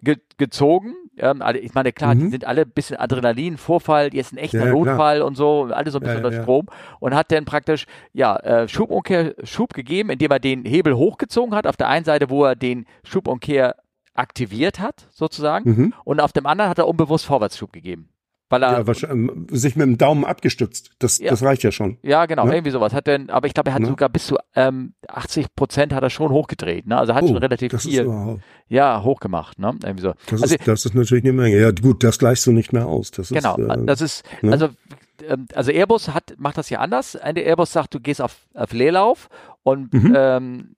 ge 0.00 0.16
gezogen. 0.36 0.94
Ähm, 1.16 1.42
ich 1.60 1.74
meine, 1.74 1.92
klar, 1.92 2.14
mhm. 2.14 2.20
die 2.20 2.28
sind 2.30 2.44
alle 2.44 2.62
ein 2.62 2.70
bisschen 2.70 2.96
Adrenalin, 2.96 3.56
Vorfall, 3.56 4.12
jetzt 4.12 4.32
ein 4.32 4.38
echter 4.38 4.66
ja, 4.66 4.72
Notfall 4.72 5.18
klar. 5.18 5.26
und 5.26 5.36
so, 5.36 5.68
alle 5.70 5.90
so 5.90 5.98
ein 5.98 6.02
bisschen 6.02 6.20
ja, 6.20 6.26
unter 6.26 6.42
Strom 6.42 6.66
und 6.98 7.14
hat 7.14 7.30
dann 7.30 7.44
praktisch, 7.44 7.86
ja, 8.12 8.36
äh, 8.36 8.68
Schubumkehr, 8.68 9.34
Schub 9.44 9.72
gegeben, 9.74 10.10
indem 10.10 10.32
er 10.32 10.40
den 10.40 10.64
Hebel 10.64 10.96
hochgezogen 10.96 11.54
hat. 11.54 11.66
Auf 11.68 11.76
der 11.76 11.88
einen 11.88 12.04
Seite, 12.04 12.30
wo 12.30 12.44
er 12.44 12.56
den 12.56 12.86
Schubumkehr 13.04 13.76
aktiviert 14.14 14.80
hat, 14.80 15.08
sozusagen, 15.10 15.70
mhm. 15.70 15.94
und 16.04 16.20
auf 16.20 16.32
dem 16.32 16.46
anderen 16.46 16.70
hat 16.70 16.78
er 16.78 16.88
unbewusst 16.88 17.24
Vorwärtsschub 17.24 17.72
gegeben. 17.72 18.08
Weil 18.50 18.62
er 18.62 18.84
ja, 18.84 19.10
ähm, 19.10 19.46
sich 19.50 19.74
mit 19.74 19.86
dem 19.86 19.98
Daumen 19.98 20.24
abgestützt. 20.24 20.90
Das, 20.98 21.18
ja. 21.18 21.30
das 21.30 21.42
reicht 21.42 21.62
ja 21.62 21.72
schon. 21.72 21.98
Ja, 22.02 22.26
genau, 22.26 22.44
ne? 22.44 22.54
irgendwie 22.54 22.70
sowas. 22.70 22.92
Hat 22.92 23.06
denn, 23.06 23.30
aber 23.30 23.46
ich 23.46 23.54
glaube, 23.54 23.70
er 23.70 23.74
hat 23.74 23.82
ne? 23.82 23.88
sogar 23.88 24.08
bis 24.10 24.26
zu 24.26 24.36
ähm, 24.54 24.92
80 25.08 25.54
Prozent 25.56 25.94
hat 25.94 26.02
er 26.02 26.10
schon 26.10 26.30
hochgedreht. 26.30 26.86
Ne? 26.86 26.96
Also 26.96 27.14
hat 27.14 27.24
oh, 27.24 27.28
schon 27.28 27.38
relativ 27.38 27.72
viel 27.80 28.38
ja, 28.68 29.02
hochgemacht. 29.02 29.58
Ne? 29.58 29.74
Irgendwie 29.82 30.02
so. 30.02 30.14
Das, 30.26 30.42
also, 30.42 30.54
ist, 30.54 30.68
das 30.68 30.84
ist 30.84 30.94
natürlich 30.94 31.24
eine 31.24 31.32
Menge. 31.32 31.58
Ja, 31.58 31.70
gut, 31.70 32.04
das 32.04 32.18
gleichst 32.18 32.46
du 32.46 32.52
nicht 32.52 32.72
mehr 32.72 32.86
aus. 32.86 33.10
Das 33.10 33.30
genau, 33.30 33.56
ist, 33.56 33.68
äh, 33.68 33.84
das 33.86 34.00
ist, 34.00 34.24
ne? 34.42 34.52
also 34.52 34.68
ähm, 35.28 35.46
also 35.54 35.70
Airbus 35.70 36.08
hat, 36.08 36.34
macht 36.38 36.58
das 36.58 36.70
ja 36.70 36.80
anders. 36.80 37.14
Airbus 37.14 37.72
sagt, 37.72 37.94
du 37.94 38.00
gehst 38.00 38.20
auf, 38.20 38.36
auf 38.54 38.72
Leerlauf 38.72 39.28
und 39.62 39.92
mhm. 39.92 40.14
ähm, 40.16 40.76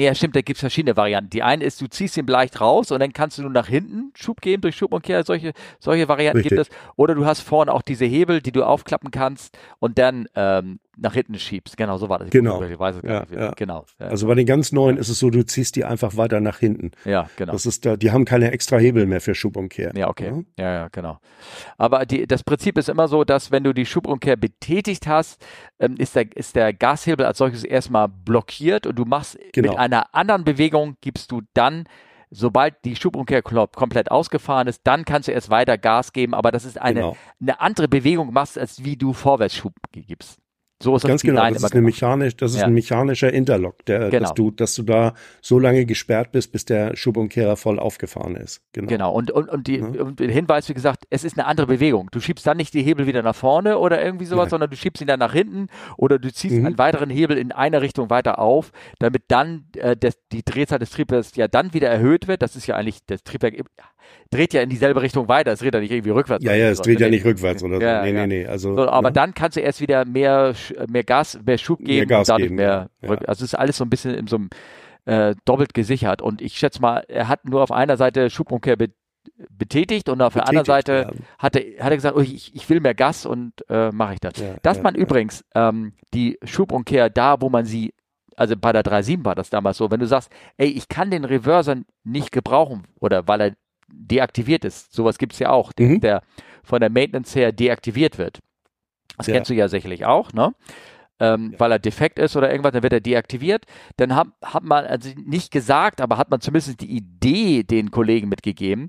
Nee, 0.00 0.06
ja, 0.06 0.14
stimmt, 0.14 0.34
da 0.34 0.40
gibt 0.40 0.56
es 0.56 0.60
verschiedene 0.60 0.96
Varianten. 0.96 1.28
Die 1.28 1.42
eine 1.42 1.62
ist, 1.62 1.78
du 1.82 1.86
ziehst 1.86 2.16
den 2.16 2.26
leicht 2.26 2.58
raus 2.58 2.90
und 2.90 3.00
dann 3.00 3.12
kannst 3.12 3.36
du 3.36 3.42
nur 3.42 3.50
nach 3.50 3.68
hinten 3.68 4.12
Schub 4.14 4.40
geben 4.40 4.62
durch 4.62 4.74
Schubumkehr. 4.74 5.24
Solche, 5.24 5.52
solche 5.78 6.08
Varianten 6.08 6.38
Richtig. 6.38 6.56
gibt 6.56 6.70
es. 6.70 6.76
Oder 6.96 7.14
du 7.14 7.26
hast 7.26 7.42
vorne 7.42 7.70
auch 7.70 7.82
diese 7.82 8.06
Hebel, 8.06 8.40
die 8.40 8.50
du 8.50 8.64
aufklappen 8.64 9.10
kannst 9.10 9.58
und 9.78 9.98
dann 9.98 10.26
ähm, 10.34 10.78
nach 11.00 11.14
hinten 11.14 11.38
schiebst. 11.38 11.76
Genau, 11.76 11.98
so 11.98 12.08
war 12.08 12.18
das. 12.18 12.30
Genau. 12.30 12.62
Ich 12.62 12.78
weiß 12.78 12.96
es 12.96 13.02
ja, 13.02 13.24
ja. 13.30 13.52
Genau. 13.56 13.84
Also 13.98 14.26
bei 14.26 14.34
den 14.34 14.46
ganz 14.46 14.72
neuen 14.72 14.96
ist 14.96 15.08
es 15.08 15.18
so, 15.18 15.30
du 15.30 15.44
ziehst 15.44 15.76
die 15.76 15.84
einfach 15.84 16.16
weiter 16.16 16.40
nach 16.40 16.58
hinten. 16.58 16.92
Ja, 17.04 17.28
genau. 17.36 17.52
Das 17.52 17.66
ist 17.66 17.86
da, 17.86 17.96
die 17.96 18.10
haben 18.10 18.24
keine 18.24 18.52
extra 18.52 18.76
Hebel 18.76 19.06
mehr 19.06 19.20
für 19.20 19.34
Schubumkehr. 19.34 19.92
Ja, 19.96 20.08
okay. 20.08 20.44
Ja, 20.58 20.64
ja, 20.64 20.72
ja 20.72 20.88
genau. 20.88 21.18
Aber 21.78 22.06
die, 22.06 22.26
das 22.26 22.44
Prinzip 22.44 22.78
ist 22.78 22.88
immer 22.88 23.08
so, 23.08 23.24
dass 23.24 23.50
wenn 23.50 23.64
du 23.64 23.72
die 23.72 23.86
Schubumkehr 23.86 24.36
betätigt 24.36 25.06
hast, 25.06 25.44
ähm, 25.78 25.96
ist, 25.96 26.14
der, 26.14 26.36
ist 26.36 26.54
der 26.54 26.72
Gashebel 26.72 27.24
als 27.24 27.38
solches 27.38 27.64
erstmal 27.64 28.08
blockiert 28.08 28.86
und 28.86 28.96
du 28.96 29.04
machst 29.04 29.38
genau. 29.52 29.70
mit 29.70 29.78
einer 29.78 30.14
anderen 30.14 30.44
Bewegung 30.44 30.96
gibst 31.00 31.32
du 31.32 31.42
dann 31.54 31.84
sobald 32.30 32.84
die 32.84 32.94
Schubumkehr 32.94 33.42
komplett 33.42 34.10
ausgefahren 34.10 34.68
ist, 34.68 34.82
dann 34.84 35.04
kannst 35.04 35.28
du 35.28 35.32
erst 35.32 35.50
weiter 35.50 35.76
Gas 35.76 36.12
geben, 36.12 36.34
aber 36.34 36.52
das 36.52 36.64
ist 36.64 36.80
eine, 36.80 37.00
genau. 37.00 37.16
eine 37.40 37.60
andere 37.60 37.88
Bewegung 37.88 38.32
machst, 38.32 38.56
als 38.56 38.84
wie 38.84 38.96
du 38.96 39.12
Vorwärtsschub 39.12 39.74
gibst. 39.92 40.38
So 40.82 40.96
ist 40.96 41.02
Ganz 41.02 41.20
das 41.20 41.28
genau, 41.28 41.46
das 41.46 41.62
ist, 41.62 41.72
eine 41.72 41.82
mechanisch, 41.82 42.36
das 42.36 42.52
ist 42.52 42.60
ja. 42.60 42.66
ein 42.66 42.72
mechanischer 42.72 43.30
Interlock, 43.30 43.84
der, 43.84 44.08
genau. 44.08 44.28
dass, 44.28 44.34
du, 44.34 44.50
dass 44.50 44.74
du 44.74 44.82
da 44.82 45.12
so 45.42 45.58
lange 45.58 45.84
gesperrt 45.84 46.32
bist, 46.32 46.52
bis 46.52 46.64
der 46.64 46.96
Schubumkehrer 46.96 47.56
voll 47.56 47.78
aufgefahren 47.78 48.34
ist. 48.34 48.62
Genau, 48.72 48.88
genau. 48.88 49.12
Und, 49.12 49.30
und, 49.30 49.50
und, 49.50 49.66
die, 49.66 49.76
ja. 49.76 49.84
und 49.84 50.20
der 50.20 50.30
Hinweis, 50.30 50.70
wie 50.70 50.74
gesagt, 50.74 51.04
es 51.10 51.22
ist 51.22 51.38
eine 51.38 51.46
andere 51.46 51.66
Bewegung. 51.66 52.08
Du 52.12 52.20
schiebst 52.20 52.46
dann 52.46 52.56
nicht 52.56 52.72
die 52.72 52.82
Hebel 52.82 53.06
wieder 53.06 53.22
nach 53.22 53.34
vorne 53.34 53.78
oder 53.78 54.02
irgendwie 54.02 54.24
sowas, 54.24 54.44
Nein. 54.44 54.50
sondern 54.50 54.70
du 54.70 54.76
schiebst 54.76 55.02
ihn 55.02 55.06
dann 55.06 55.20
nach 55.20 55.34
hinten 55.34 55.66
oder 55.98 56.18
du 56.18 56.32
ziehst 56.32 56.56
mhm. 56.56 56.64
einen 56.64 56.78
weiteren 56.78 57.10
Hebel 57.10 57.36
in 57.36 57.52
eine 57.52 57.82
Richtung 57.82 58.08
weiter 58.08 58.38
auf, 58.38 58.72
damit 58.98 59.24
dann 59.28 59.66
äh, 59.76 59.94
das, 59.98 60.14
die 60.32 60.42
Drehzahl 60.42 60.78
des 60.78 60.90
Triebwerks 60.90 61.36
ja 61.36 61.46
dann 61.46 61.74
wieder 61.74 61.90
erhöht 61.90 62.26
wird. 62.26 62.40
Das 62.40 62.56
ist 62.56 62.66
ja 62.66 62.76
eigentlich, 62.76 63.04
das 63.04 63.22
Triebwerk 63.22 63.54
dreht 64.30 64.52
ja 64.54 64.62
in 64.62 64.68
dieselbe 64.68 65.02
Richtung 65.02 65.28
weiter, 65.28 65.52
es 65.52 65.60
dreht 65.60 65.74
ja 65.74 65.80
nicht 65.80 65.90
irgendwie 65.90 66.10
rückwärts. 66.10 66.44
Ja, 66.44 66.54
ja, 66.54 66.70
es 66.70 66.80
dreht 66.80 67.00
ja 67.00 67.08
nicht 67.08 67.24
rückwärts 67.24 67.62
oder 67.62 67.76
so. 67.76 67.82
Ja, 67.82 68.02
nee, 68.02 68.12
ja. 68.12 68.26
nee, 68.26 68.42
nee. 68.42 68.46
Also, 68.46 68.74
so, 68.74 68.88
aber 68.88 69.08
ja. 69.08 69.12
dann 69.12 69.34
kannst 69.34 69.56
du 69.56 69.60
erst 69.60 69.80
wieder 69.80 70.04
mehr, 70.04 70.54
mehr 70.88 71.04
Gas, 71.04 71.38
mehr 71.44 71.58
Schub 71.58 71.78
geben 71.78 71.90
mehr 71.90 72.06
Gas 72.06 72.28
und 72.28 72.28
dadurch 72.28 72.48
geben, 72.48 72.56
mehr 72.56 72.90
ja. 73.02 73.08
Also 73.26 73.44
es 73.44 73.52
ist 73.52 73.54
alles 73.54 73.76
so 73.76 73.84
ein 73.84 73.90
bisschen 73.90 74.14
in 74.14 74.26
so 74.26 74.36
einem 74.36 74.50
äh, 75.06 75.34
doppelt 75.44 75.74
gesichert. 75.74 76.22
Und 76.22 76.42
ich 76.42 76.56
schätze 76.56 76.80
mal, 76.80 77.04
er 77.08 77.28
hat 77.28 77.44
nur 77.44 77.62
auf 77.62 77.72
einer 77.72 77.96
Seite 77.96 78.30
Schubumkehr 78.30 78.76
be 78.76 78.88
betätigt 79.50 80.08
und 80.08 80.22
auf 80.22 80.32
betätigt, 80.32 80.52
der 80.52 80.60
anderen 80.60 80.66
Seite 80.66 80.92
ja. 80.92 81.24
hat, 81.38 81.54
er, 81.54 81.84
hat 81.84 81.90
er 81.90 81.96
gesagt, 81.96 82.16
oh, 82.16 82.20
ich, 82.20 82.54
ich 82.54 82.68
will 82.70 82.80
mehr 82.80 82.94
Gas 82.94 83.26
und 83.26 83.52
äh, 83.68 83.90
mache 83.90 84.14
ich 84.14 84.20
das. 84.20 84.38
Ja, 84.38 84.54
Dass 84.62 84.78
ja, 84.78 84.82
man 84.82 84.94
übrigens 84.94 85.44
ähm, 85.54 85.92
die 86.14 86.38
Schubumkehr 86.42 87.10
da, 87.10 87.40
wo 87.40 87.50
man 87.50 87.66
sie 87.66 87.92
also 88.40 88.56
bei 88.56 88.72
der 88.72 88.82
3.7 88.82 89.22
war 89.26 89.34
das 89.34 89.50
damals 89.50 89.76
so, 89.76 89.90
wenn 89.90 90.00
du 90.00 90.06
sagst, 90.06 90.30
ey, 90.56 90.68
ich 90.68 90.88
kann 90.88 91.10
den 91.10 91.26
Reverser 91.26 91.76
nicht 92.04 92.32
gebrauchen 92.32 92.84
oder 92.98 93.28
weil 93.28 93.40
er 93.40 93.52
deaktiviert 93.92 94.64
ist. 94.64 94.92
Sowas 94.92 95.18
gibt 95.18 95.32
es 95.32 95.38
ja 95.38 95.50
auch, 95.50 95.72
mhm. 95.78 96.00
der 96.00 96.22
von 96.62 96.80
der 96.80 96.90
Maintenance 96.90 97.34
her 97.34 97.52
deaktiviert 97.52 98.18
wird. 98.18 98.40
Das 99.16 99.26
ja. 99.26 99.34
kennst 99.34 99.50
du 99.50 99.54
ja 99.54 99.68
sicherlich 99.68 100.06
auch, 100.06 100.32
ne? 100.32 100.54
Ähm, 101.18 101.50
ja. 101.52 101.60
Weil 101.60 101.72
er 101.72 101.78
defekt 101.78 102.18
ist 102.18 102.34
oder 102.36 102.50
irgendwas, 102.50 102.72
dann 102.72 102.82
wird 102.82 102.94
er 102.94 103.00
deaktiviert. 103.00 103.66
Dann 103.98 104.14
hat, 104.14 104.28
hat 104.42 104.64
man 104.64 104.86
also 104.86 105.10
nicht 105.26 105.50
gesagt, 105.50 106.00
aber 106.00 106.16
hat 106.16 106.30
man 106.30 106.40
zumindest 106.40 106.80
die 106.80 106.90
Idee 106.90 107.62
den 107.62 107.90
Kollegen 107.90 108.28
mitgegeben. 108.30 108.88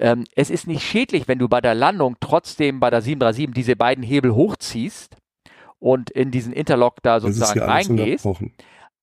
Ähm, 0.00 0.24
es 0.34 0.50
ist 0.50 0.66
nicht 0.66 0.82
schädlich, 0.82 1.28
wenn 1.28 1.38
du 1.38 1.48
bei 1.48 1.60
der 1.60 1.74
Landung 1.74 2.16
trotzdem 2.18 2.80
bei 2.80 2.90
der 2.90 3.02
737 3.02 3.54
diese 3.54 3.76
beiden 3.76 4.02
Hebel 4.02 4.34
hochziehst 4.34 5.16
und 5.78 6.10
in 6.10 6.30
diesen 6.30 6.52
Interlock 6.52 7.02
da 7.02 7.20
sozusagen 7.20 7.60
reingehst. 7.60 8.26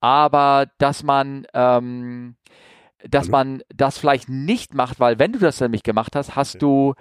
Aber 0.01 0.67
dass 0.77 1.03
man 1.03 1.47
ähm, 1.53 2.35
dass 3.03 3.25
Hallo? 3.25 3.31
man 3.31 3.61
das 3.69 3.97
vielleicht 3.97 4.29
nicht 4.29 4.73
macht, 4.73 4.99
weil 4.99 5.19
wenn 5.19 5.33
du 5.33 5.39
das 5.39 5.59
nämlich 5.59 5.83
gemacht 5.83 6.15
hast, 6.15 6.35
hast 6.35 6.55
okay. 6.55 6.59
du 6.59 6.93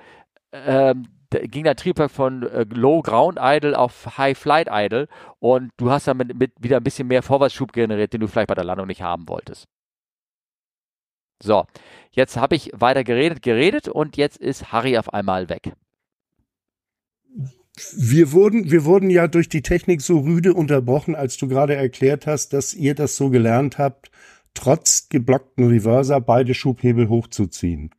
ähm, 0.52 1.06
ging 1.30 1.64
der 1.64 1.76
Triebwerk 1.76 2.10
von 2.10 2.42
äh, 2.44 2.64
Low 2.70 3.02
Ground 3.02 3.38
Idle 3.40 3.78
auf 3.78 4.18
High 4.18 4.38
Flight 4.38 4.68
Idle 4.70 5.08
und 5.38 5.70
du 5.76 5.90
hast 5.90 6.06
damit 6.06 6.38
mit 6.38 6.52
wieder 6.60 6.76
ein 6.78 6.84
bisschen 6.84 7.08
mehr 7.08 7.22
Vorwärtsschub 7.22 7.72
generiert, 7.72 8.12
den 8.12 8.20
du 8.20 8.28
vielleicht 8.28 8.48
bei 8.48 8.54
der 8.54 8.64
Landung 8.64 8.86
nicht 8.86 9.02
haben 9.02 9.28
wolltest. 9.28 9.66
So, 11.42 11.66
jetzt 12.12 12.36
habe 12.36 12.54
ich 12.54 12.70
weiter 12.74 13.04
geredet, 13.04 13.42
geredet 13.42 13.88
und 13.88 14.16
jetzt 14.16 14.38
ist 14.38 14.72
Harry 14.72 14.96
auf 14.96 15.12
einmal 15.12 15.48
weg. 15.48 15.72
Wir 17.94 18.32
wurden, 18.32 18.70
wir 18.70 18.86
wurden 18.86 19.10
ja 19.10 19.28
durch 19.28 19.50
die 19.50 19.60
Technik 19.60 20.00
so 20.00 20.20
rüde 20.20 20.54
unterbrochen, 20.54 21.14
als 21.14 21.36
du 21.36 21.46
gerade 21.46 21.74
erklärt 21.74 22.26
hast, 22.26 22.54
dass 22.54 22.72
ihr 22.72 22.94
das 22.94 23.16
so 23.16 23.28
gelernt 23.28 23.76
habt, 23.76 24.10
trotz 24.56 25.08
geblockten 25.08 25.68
Reverser 25.68 26.20
beide 26.20 26.54
Schubhebel 26.54 27.08
hochzuziehen? 27.08 27.90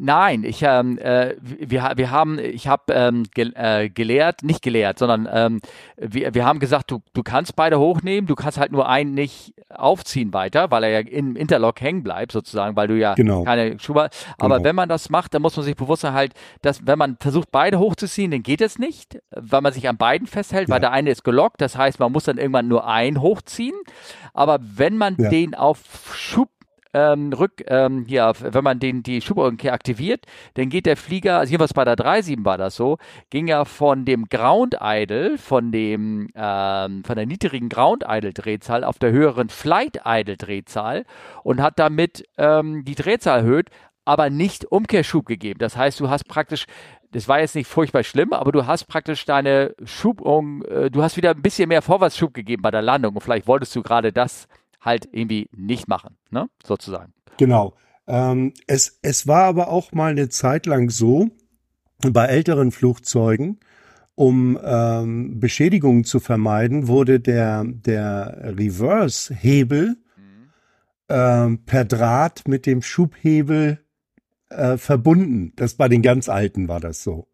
Nein, 0.00 0.44
ich 0.44 0.62
ähm, 0.62 0.96
äh, 0.98 1.34
wir, 1.40 1.92
wir 1.96 2.10
haben 2.12 2.38
ich 2.38 2.68
habe 2.68 2.92
ähm, 2.92 3.24
ge 3.34 3.50
äh, 3.54 3.88
gelehrt, 3.88 4.44
nicht 4.44 4.62
gelehrt, 4.62 5.00
sondern 5.00 5.28
ähm, 5.30 5.60
wir, 5.96 6.34
wir 6.34 6.46
haben 6.46 6.60
gesagt, 6.60 6.92
du, 6.92 7.00
du 7.14 7.24
kannst 7.24 7.56
beide 7.56 7.80
hochnehmen, 7.80 8.28
du 8.28 8.36
kannst 8.36 8.58
halt 8.58 8.70
nur 8.70 8.88
einen 8.88 9.14
nicht 9.14 9.54
aufziehen 9.70 10.32
weiter, 10.32 10.70
weil 10.70 10.84
er 10.84 10.90
ja 10.90 10.98
im 11.00 11.34
Interlock 11.34 11.80
hängen 11.80 12.04
bleibt 12.04 12.30
sozusagen, 12.30 12.76
weil 12.76 12.86
du 12.86 12.96
ja 12.96 13.14
genau. 13.14 13.42
keine 13.42 13.76
Schuhe. 13.80 14.08
Aber 14.38 14.58
genau. 14.58 14.68
wenn 14.68 14.76
man 14.76 14.88
das 14.88 15.10
macht, 15.10 15.34
dann 15.34 15.42
muss 15.42 15.56
man 15.56 15.64
sich 15.64 15.74
bewusst 15.74 16.02
sein 16.02 16.14
halt, 16.14 16.32
dass 16.62 16.86
wenn 16.86 16.98
man 16.98 17.16
versucht 17.18 17.50
beide 17.50 17.80
hochzuziehen, 17.80 18.30
dann 18.30 18.44
geht 18.44 18.60
es 18.60 18.78
nicht, 18.78 19.18
weil 19.32 19.62
man 19.62 19.72
sich 19.72 19.88
an 19.88 19.96
beiden 19.96 20.28
festhält, 20.28 20.68
ja. 20.68 20.74
weil 20.74 20.80
der 20.80 20.92
eine 20.92 21.10
ist 21.10 21.24
gelockt. 21.24 21.60
Das 21.60 21.76
heißt, 21.76 21.98
man 21.98 22.12
muss 22.12 22.22
dann 22.22 22.38
irgendwann 22.38 22.68
nur 22.68 22.86
einen 22.86 23.20
hochziehen. 23.20 23.74
Aber 24.32 24.60
wenn 24.62 24.96
man 24.96 25.16
ja. 25.18 25.28
den 25.28 25.56
auf 25.56 25.80
Schub 26.14 26.50
ähm, 26.98 27.32
rück, 27.32 27.64
ähm, 27.68 28.04
ja, 28.08 28.32
wenn 28.40 28.64
man 28.64 28.80
den, 28.80 29.02
die 29.02 29.20
Schubumkehr 29.20 29.72
aktiviert, 29.72 30.26
dann 30.54 30.68
geht 30.68 30.86
der 30.86 30.96
Flieger, 30.96 31.38
also 31.38 31.50
jedenfalls 31.50 31.74
bei 31.74 31.84
der 31.84 31.96
37 31.96 32.44
war 32.44 32.58
das 32.58 32.74
so, 32.74 32.98
ging 33.30 33.48
er 33.48 33.64
von 33.64 34.04
dem 34.04 34.28
Ground 34.28 34.76
Idle, 34.80 35.38
von 35.38 35.70
dem, 35.70 36.28
ähm, 36.34 37.04
von 37.04 37.16
der 37.16 37.26
niedrigen 37.26 37.68
Ground 37.68 38.04
Idle 38.08 38.32
Drehzahl 38.32 38.84
auf 38.84 38.98
der 38.98 39.12
höheren 39.12 39.48
Flight 39.48 40.00
Idle 40.04 40.36
Drehzahl 40.36 41.04
und 41.44 41.62
hat 41.62 41.78
damit 41.78 42.24
ähm, 42.36 42.84
die 42.84 42.94
Drehzahl 42.94 43.40
erhöht, 43.40 43.70
aber 44.04 44.30
nicht 44.30 44.64
Umkehrschub 44.64 45.26
gegeben. 45.26 45.58
Das 45.58 45.76
heißt, 45.76 46.00
du 46.00 46.08
hast 46.08 46.26
praktisch 46.26 46.66
das 47.10 47.26
war 47.26 47.40
jetzt 47.40 47.54
nicht 47.54 47.66
furchtbar 47.66 48.02
schlimm, 48.02 48.34
aber 48.34 48.52
du 48.52 48.66
hast 48.66 48.84
praktisch 48.84 49.24
deine 49.24 49.74
Schubung, 49.84 50.62
äh, 50.64 50.90
du 50.90 51.02
hast 51.02 51.16
wieder 51.16 51.30
ein 51.30 51.40
bisschen 51.40 51.68
mehr 51.68 51.80
Vorwärtsschub 51.80 52.34
gegeben 52.34 52.60
bei 52.60 52.70
der 52.70 52.82
Landung 52.82 53.14
und 53.14 53.22
vielleicht 53.22 53.46
wolltest 53.46 53.74
du 53.74 53.82
gerade 53.82 54.12
das 54.12 54.46
halt 54.88 55.08
irgendwie 55.12 55.48
nicht 55.54 55.86
machen, 55.86 56.16
ne? 56.30 56.48
sozusagen. 56.64 57.12
Genau. 57.36 57.74
Ähm, 58.06 58.54
es, 58.66 58.98
es 59.02 59.26
war 59.26 59.44
aber 59.44 59.68
auch 59.68 59.92
mal 59.92 60.10
eine 60.10 60.28
Zeit 60.28 60.66
lang 60.66 60.90
so, 60.90 61.30
bei 62.00 62.26
älteren 62.26 62.70
Flugzeugen, 62.70 63.58
um 64.14 64.58
ähm, 64.62 65.40
Beschädigungen 65.40 66.04
zu 66.04 66.20
vermeiden, 66.20 66.88
wurde 66.88 67.20
der, 67.20 67.64
der 67.64 68.54
Reverse-Hebel 68.56 69.96
mhm. 70.16 70.50
ähm, 71.08 71.64
per 71.64 71.84
Draht 71.84 72.46
mit 72.48 72.66
dem 72.66 72.82
Schubhebel 72.82 73.80
äh, 74.48 74.76
verbunden. 74.76 75.52
Das 75.56 75.74
bei 75.74 75.88
den 75.88 76.02
ganz 76.02 76.28
alten 76.28 76.68
war 76.68 76.80
das 76.80 77.02
so. 77.02 77.28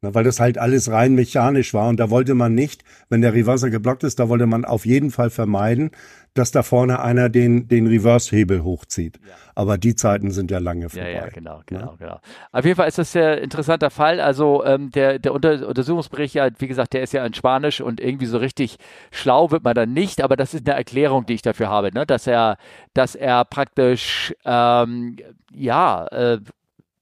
Na, 0.00 0.14
weil 0.14 0.24
das 0.24 0.38
halt 0.38 0.58
alles 0.58 0.90
rein 0.90 1.14
mechanisch 1.14 1.74
war 1.74 1.88
und 1.88 1.98
da 1.98 2.08
wollte 2.08 2.34
man 2.34 2.54
nicht, 2.54 2.84
wenn 3.08 3.20
der 3.20 3.34
Reverser 3.34 3.68
geblockt 3.68 4.04
ist, 4.04 4.20
da 4.20 4.28
wollte 4.28 4.46
man 4.46 4.64
auf 4.64 4.86
jeden 4.86 5.10
Fall 5.10 5.30
vermeiden, 5.30 5.90
dass 6.34 6.52
da 6.52 6.62
vorne 6.62 7.00
einer 7.00 7.28
den, 7.28 7.66
den 7.66 7.88
Reverse-Hebel 7.88 8.62
hochzieht. 8.62 9.18
Ja. 9.26 9.34
Aber 9.56 9.76
die 9.76 9.96
Zeiten 9.96 10.30
sind 10.30 10.52
ja 10.52 10.58
lange 10.58 10.88
vorbei. 10.88 11.10
Ja, 11.10 11.24
ja, 11.24 11.28
genau, 11.30 11.62
genau, 11.66 11.80
ja? 11.80 11.96
genau. 11.98 12.20
Auf 12.52 12.64
jeden 12.64 12.76
Fall 12.76 12.86
ist 12.86 12.98
das 12.98 13.16
ein 13.16 13.38
interessanter 13.38 13.90
Fall. 13.90 14.20
Also 14.20 14.64
ähm, 14.64 14.90
der, 14.90 15.18
der 15.18 15.34
Unter 15.34 15.66
Untersuchungsbericht, 15.66 16.34
ja, 16.34 16.48
wie 16.58 16.68
gesagt, 16.68 16.92
der 16.92 17.02
ist 17.02 17.12
ja 17.12 17.26
in 17.26 17.34
Spanisch 17.34 17.80
und 17.80 18.00
irgendwie 18.00 18.26
so 18.26 18.38
richtig 18.38 18.76
schlau 19.10 19.50
wird 19.50 19.64
man 19.64 19.74
dann 19.74 19.92
nicht, 19.92 20.22
aber 20.22 20.36
das 20.36 20.54
ist 20.54 20.68
eine 20.68 20.76
Erklärung, 20.76 21.26
die 21.26 21.34
ich 21.34 21.42
dafür 21.42 21.70
habe, 21.70 21.92
ne? 21.92 22.06
dass 22.06 22.28
er, 22.28 22.56
dass 22.94 23.16
er 23.16 23.44
praktisch 23.44 24.32
ähm, 24.44 25.16
ja, 25.52 26.06
äh, 26.06 26.38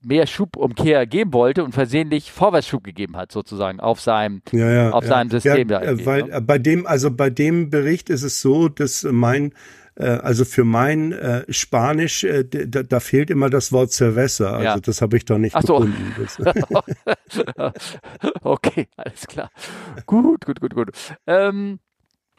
mehr 0.06 0.26
Schubumkehr 0.26 1.06
geben 1.06 1.32
wollte 1.32 1.64
und 1.64 1.72
versehentlich 1.72 2.30
Vorwärtsschub 2.30 2.84
gegeben 2.84 3.16
hat, 3.16 3.32
sozusagen, 3.32 3.80
auf 3.80 4.00
seinem, 4.00 4.42
ja, 4.52 4.70
ja, 4.70 4.90
auf 4.90 5.04
ja. 5.04 5.08
seinem 5.08 5.30
System. 5.30 5.68
Ja, 5.68 6.06
weil 6.06 6.22
ne? 6.24 6.40
bei 6.40 6.58
dem, 6.58 6.86
also 6.86 7.10
bei 7.10 7.30
dem 7.30 7.70
Bericht 7.70 8.08
ist 8.10 8.22
es 8.22 8.40
so, 8.40 8.68
dass 8.68 9.06
mein 9.10 9.52
äh, 9.96 10.04
also 10.04 10.44
für 10.44 10.64
mein 10.64 11.12
äh, 11.12 11.44
Spanisch, 11.48 12.22
äh, 12.24 12.44
da, 12.44 12.82
da, 12.82 13.00
fehlt 13.00 13.30
immer 13.30 13.50
das 13.50 13.72
Wort 13.72 13.92
Cerveza. 13.92 14.56
Also 14.56 14.80
das 14.80 15.00
habe 15.00 15.16
ich 15.16 15.24
doch 15.24 15.38
nicht 15.38 15.56
Ach 15.56 15.62
so. 15.62 15.78
gefunden. 15.78 16.28
okay, 18.42 18.88
alles 18.96 19.26
klar. 19.26 19.50
Gut, 20.04 20.44
gut, 20.44 20.60
gut, 20.60 20.74
gut. 20.74 20.90
Ähm, 21.26 21.78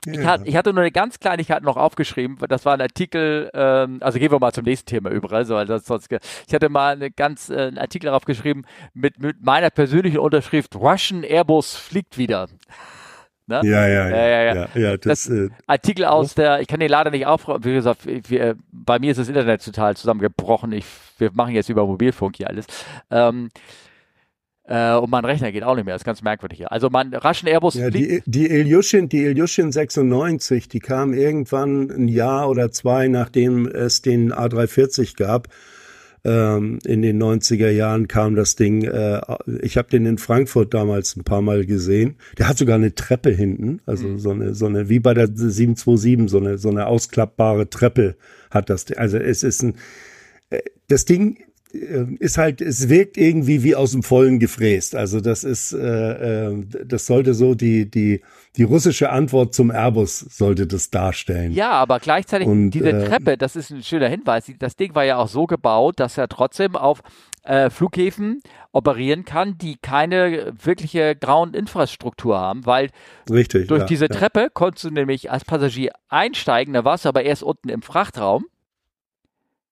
ich, 0.06 0.26
hat, 0.26 0.41
ich, 0.45 0.56
hatte 0.56 0.74
nur 0.74 0.82
eine 0.82 0.91
ganz 0.91 1.20
Kleinigkeit 1.20 1.64
noch 1.64 1.76
aufgeschrieben. 1.76 2.38
Das 2.48 2.66
war 2.66 2.74
ein 2.74 2.82
Artikel, 2.82 3.50
ähm, 3.54 3.98
also 4.02 4.20
gehen 4.20 4.32
wir 4.32 4.39
mal 4.39 4.54
zum 4.54 4.64
nächsten 4.64 4.86
Thema 4.86 5.10
über. 5.10 5.32
Also, 5.32 5.64
das 5.66 5.86
sonst, 5.86 6.10
ich 6.12 6.54
hatte 6.54 6.70
mal 6.70 6.93
eine 6.93 7.12
ganz, 7.12 7.50
äh, 7.50 7.68
einen 7.68 7.78
Artikel 7.78 8.08
darauf 8.08 8.26
geschrieben 8.26 8.64
mit, 8.93 9.20
mit 9.20 9.43
meiner 9.43 9.70
persönlichen 9.70 10.20
Unterschrift: 10.20 10.76
Russian 10.76 11.24
Airbus 11.24 11.76
fliegt 11.76 12.18
wieder. 12.18 12.48
Ne? 13.50 13.62
Ja, 13.64 13.88
ja, 13.88 14.10
ja, 14.10 14.28
ja, 14.28 14.56
ja, 14.56 14.68
ja, 14.76 14.98
das, 14.98 15.24
das 15.24 15.30
äh, 15.30 15.50
Artikel 15.68 16.04
aus 16.04 16.36
der, 16.36 16.60
ich 16.60 16.68
kann 16.68 16.82
den 16.82 16.89
leider 16.89 17.12
nicht 17.12 17.26
aufrufen, 17.26 17.64
wie 17.64 17.76
gesagt, 17.76 18.02
wir, 18.06 18.58
bei 18.74 19.00
mir 19.00 19.12
ist 19.12 19.20
das 19.22 19.30
Internet 19.30 19.64
total 19.64 19.95
zusammengebrochen. 19.95 20.74
Ich, 20.74 20.86
wir 21.18 21.32
machen 21.32 21.56
jetzt 21.56 21.70
über 21.70 21.88
Mobilfunk 21.88 22.36
hier 22.36 22.50
alles. 22.50 22.66
Ähm, 23.10 23.48
äh, 24.68 24.95
und 24.95 25.09
mein 25.09 25.24
Rechner 25.24 25.51
geht 25.51 25.63
auch 25.63 25.76
nicht 25.76 25.86
mehr. 25.86 25.95
Das 25.95 26.01
ist 26.01 26.05
ganz 26.05 26.22
merkwürdig 26.22 26.57
hier. 26.57 26.72
Also 26.72 26.89
mein 26.89 27.13
raschen 27.13 27.47
Airbus. 27.47 27.76
Ja, 27.76 27.89
die, 27.89 28.22
die 28.26 28.47
Ilyushin, 28.47 29.07
die 29.07 29.24
Ilyushin 29.24 29.72
96, 29.72 30.68
die 30.68 30.80
kam 30.80 31.13
irgendwann 31.13 31.89
ein 31.89 32.07
Jahr 32.09 32.49
oder 32.49 32.72
zwei, 32.72 33.07
nachdem 33.07 33.65
es 33.65 34.01
den 34.01 34.34
A340 34.34 35.15
gab. 35.15 35.47
Ähm, 36.26 36.80
in 36.84 37.01
den 37.01 37.22
90er 37.24 37.70
Jahren 37.70 38.09
kam 38.09 38.36
das 38.36 38.57
Ding. 38.57 38.84
Äh, 38.84 39.22
ich 39.61 39.78
habe 39.78 39.88
den 39.89 40.05
in 40.05 40.18
Frankfurt 40.18 40.74
damals 40.74 41.15
ein 41.15 41.24
paar 41.24 41.41
Mal 41.41 41.65
gesehen. 41.65 42.18
Der 42.38 42.49
hat 42.49 42.57
sogar 42.57 42.76
eine 42.76 42.93
Treppe 42.93 43.30
hinten, 43.30 43.80
also 43.86 44.07
mhm. 44.09 44.20
so 44.20 44.32
eine, 44.32 44.53
so 44.53 44.65
eine, 44.65 44.89
wie 44.89 44.99
bei 44.99 45.13
der 45.13 45.28
727, 45.28 46.30
so 46.30 46.39
eine, 46.39 46.57
so 46.57 46.70
eine 46.70 46.88
ausklappbare 46.88 47.70
Treppe 47.70 48.18
hat 48.51 48.70
das. 48.70 48.91
Also 48.91 49.18
es 49.18 49.43
ist 49.43 49.63
ein, 49.63 49.76
äh, 50.49 50.59
das 50.89 51.05
Ding 51.05 51.38
ist 52.20 52.38
halt, 52.38 52.62
es 52.62 52.90
wirkt 52.90 53.18
irgendwie 53.18 53.64
wie 53.64 53.76
aus 53.76 53.92
dem 53.92 54.04
Vollen 54.04 54.40
gefräst. 54.40 54.96
Also 54.96 55.22
das 55.22 55.44
ist, 55.44 55.74
äh, 55.74 56.48
äh, 56.48 56.66
das 56.86 57.06
sollte 57.06 57.34
so 57.34 57.56
die 57.56 57.90
die 57.90 58.22
die 58.56 58.64
russische 58.64 59.12
Antwort 59.12 59.54
zum 59.54 59.70
Airbus 59.70 60.20
sollte 60.20 60.66
das 60.66 60.90
darstellen. 60.90 61.52
Ja, 61.52 61.72
aber 61.72 62.00
gleichzeitig 62.00 62.48
Und, 62.48 62.72
diese 62.72 62.90
äh, 62.90 63.06
Treppe, 63.06 63.38
das 63.38 63.56
ist 63.56 63.70
ein 63.70 63.84
schöner 63.84 64.10
Hinweis. 64.10 64.52
Das 64.58 64.76
Ding 64.76 64.96
war 64.96 65.04
ja 65.06 65.18
auch 65.18 65.28
so 65.28 65.46
gebaut, 65.46 66.00
dass 66.00 66.18
er 66.18 66.28
trotzdem 66.28 66.76
auf 66.76 67.02
äh, 67.44 67.70
Flughäfen 67.70 68.42
operieren 68.72 69.26
kann, 69.26 69.58
die 69.58 69.78
keine 69.78 70.54
wirkliche 70.62 71.16
Ground-Infrastruktur 71.16 72.38
haben, 72.38 72.66
weil 72.66 72.90
Richtig, 73.30 73.68
durch 73.68 73.82
ja, 73.82 73.86
diese 73.86 74.06
ja. 74.06 74.16
Treppe 74.16 74.50
konntest 74.54 74.86
du 74.86 74.90
nämlich 74.92 75.32
als 75.32 75.46
Passagier 75.46 75.92
einsteigen, 76.10 76.74
da 76.74 76.84
warst 76.84 77.06
du 77.06 77.10
aber 77.10 77.24
erst 77.24 77.44
unten 77.44 77.70
im 77.70 77.82
Frachtraum. 77.82 78.46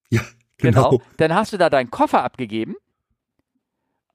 Ja. 0.10 0.22
Genau. 0.58 0.89
genau. 0.89 1.03
Dann 1.18 1.34
hast 1.34 1.53
du 1.53 1.58
da 1.58 1.70
deinen 1.70 1.91
Koffer 1.91 2.24
abgegeben 2.24 2.76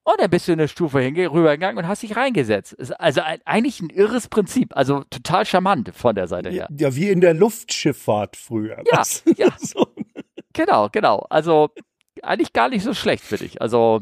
und 0.02 0.18
dann 0.18 0.30
bist 0.30 0.48
du 0.48 0.52
eine 0.52 0.68
Stufe 0.68 0.98
rübergegangen 0.98 1.78
und 1.78 1.86
hast 1.86 2.02
dich 2.02 2.16
reingesetzt. 2.16 2.72
Ist 2.72 2.92
also 2.92 3.20
ein, 3.20 3.40
eigentlich 3.44 3.80
ein 3.80 3.90
irres 3.90 4.28
Prinzip, 4.28 4.76
also 4.76 5.04
total 5.10 5.44
charmant 5.44 5.92
von 5.94 6.14
der 6.14 6.26
Seite 6.26 6.50
her. 6.50 6.68
Ja, 6.76 6.94
wie 6.96 7.10
in 7.10 7.20
der 7.20 7.34
Luftschifffahrt 7.34 8.36
früher. 8.36 8.82
Ja, 8.90 9.02
ja. 9.36 9.48
so. 9.58 9.86
genau, 10.52 10.88
genau. 10.90 11.26
Also 11.28 11.70
eigentlich 12.22 12.52
gar 12.52 12.68
nicht 12.68 12.82
so 12.82 12.94
schlecht 12.94 13.24
für 13.24 13.36
dich. 13.36 13.60
Also, 13.60 14.00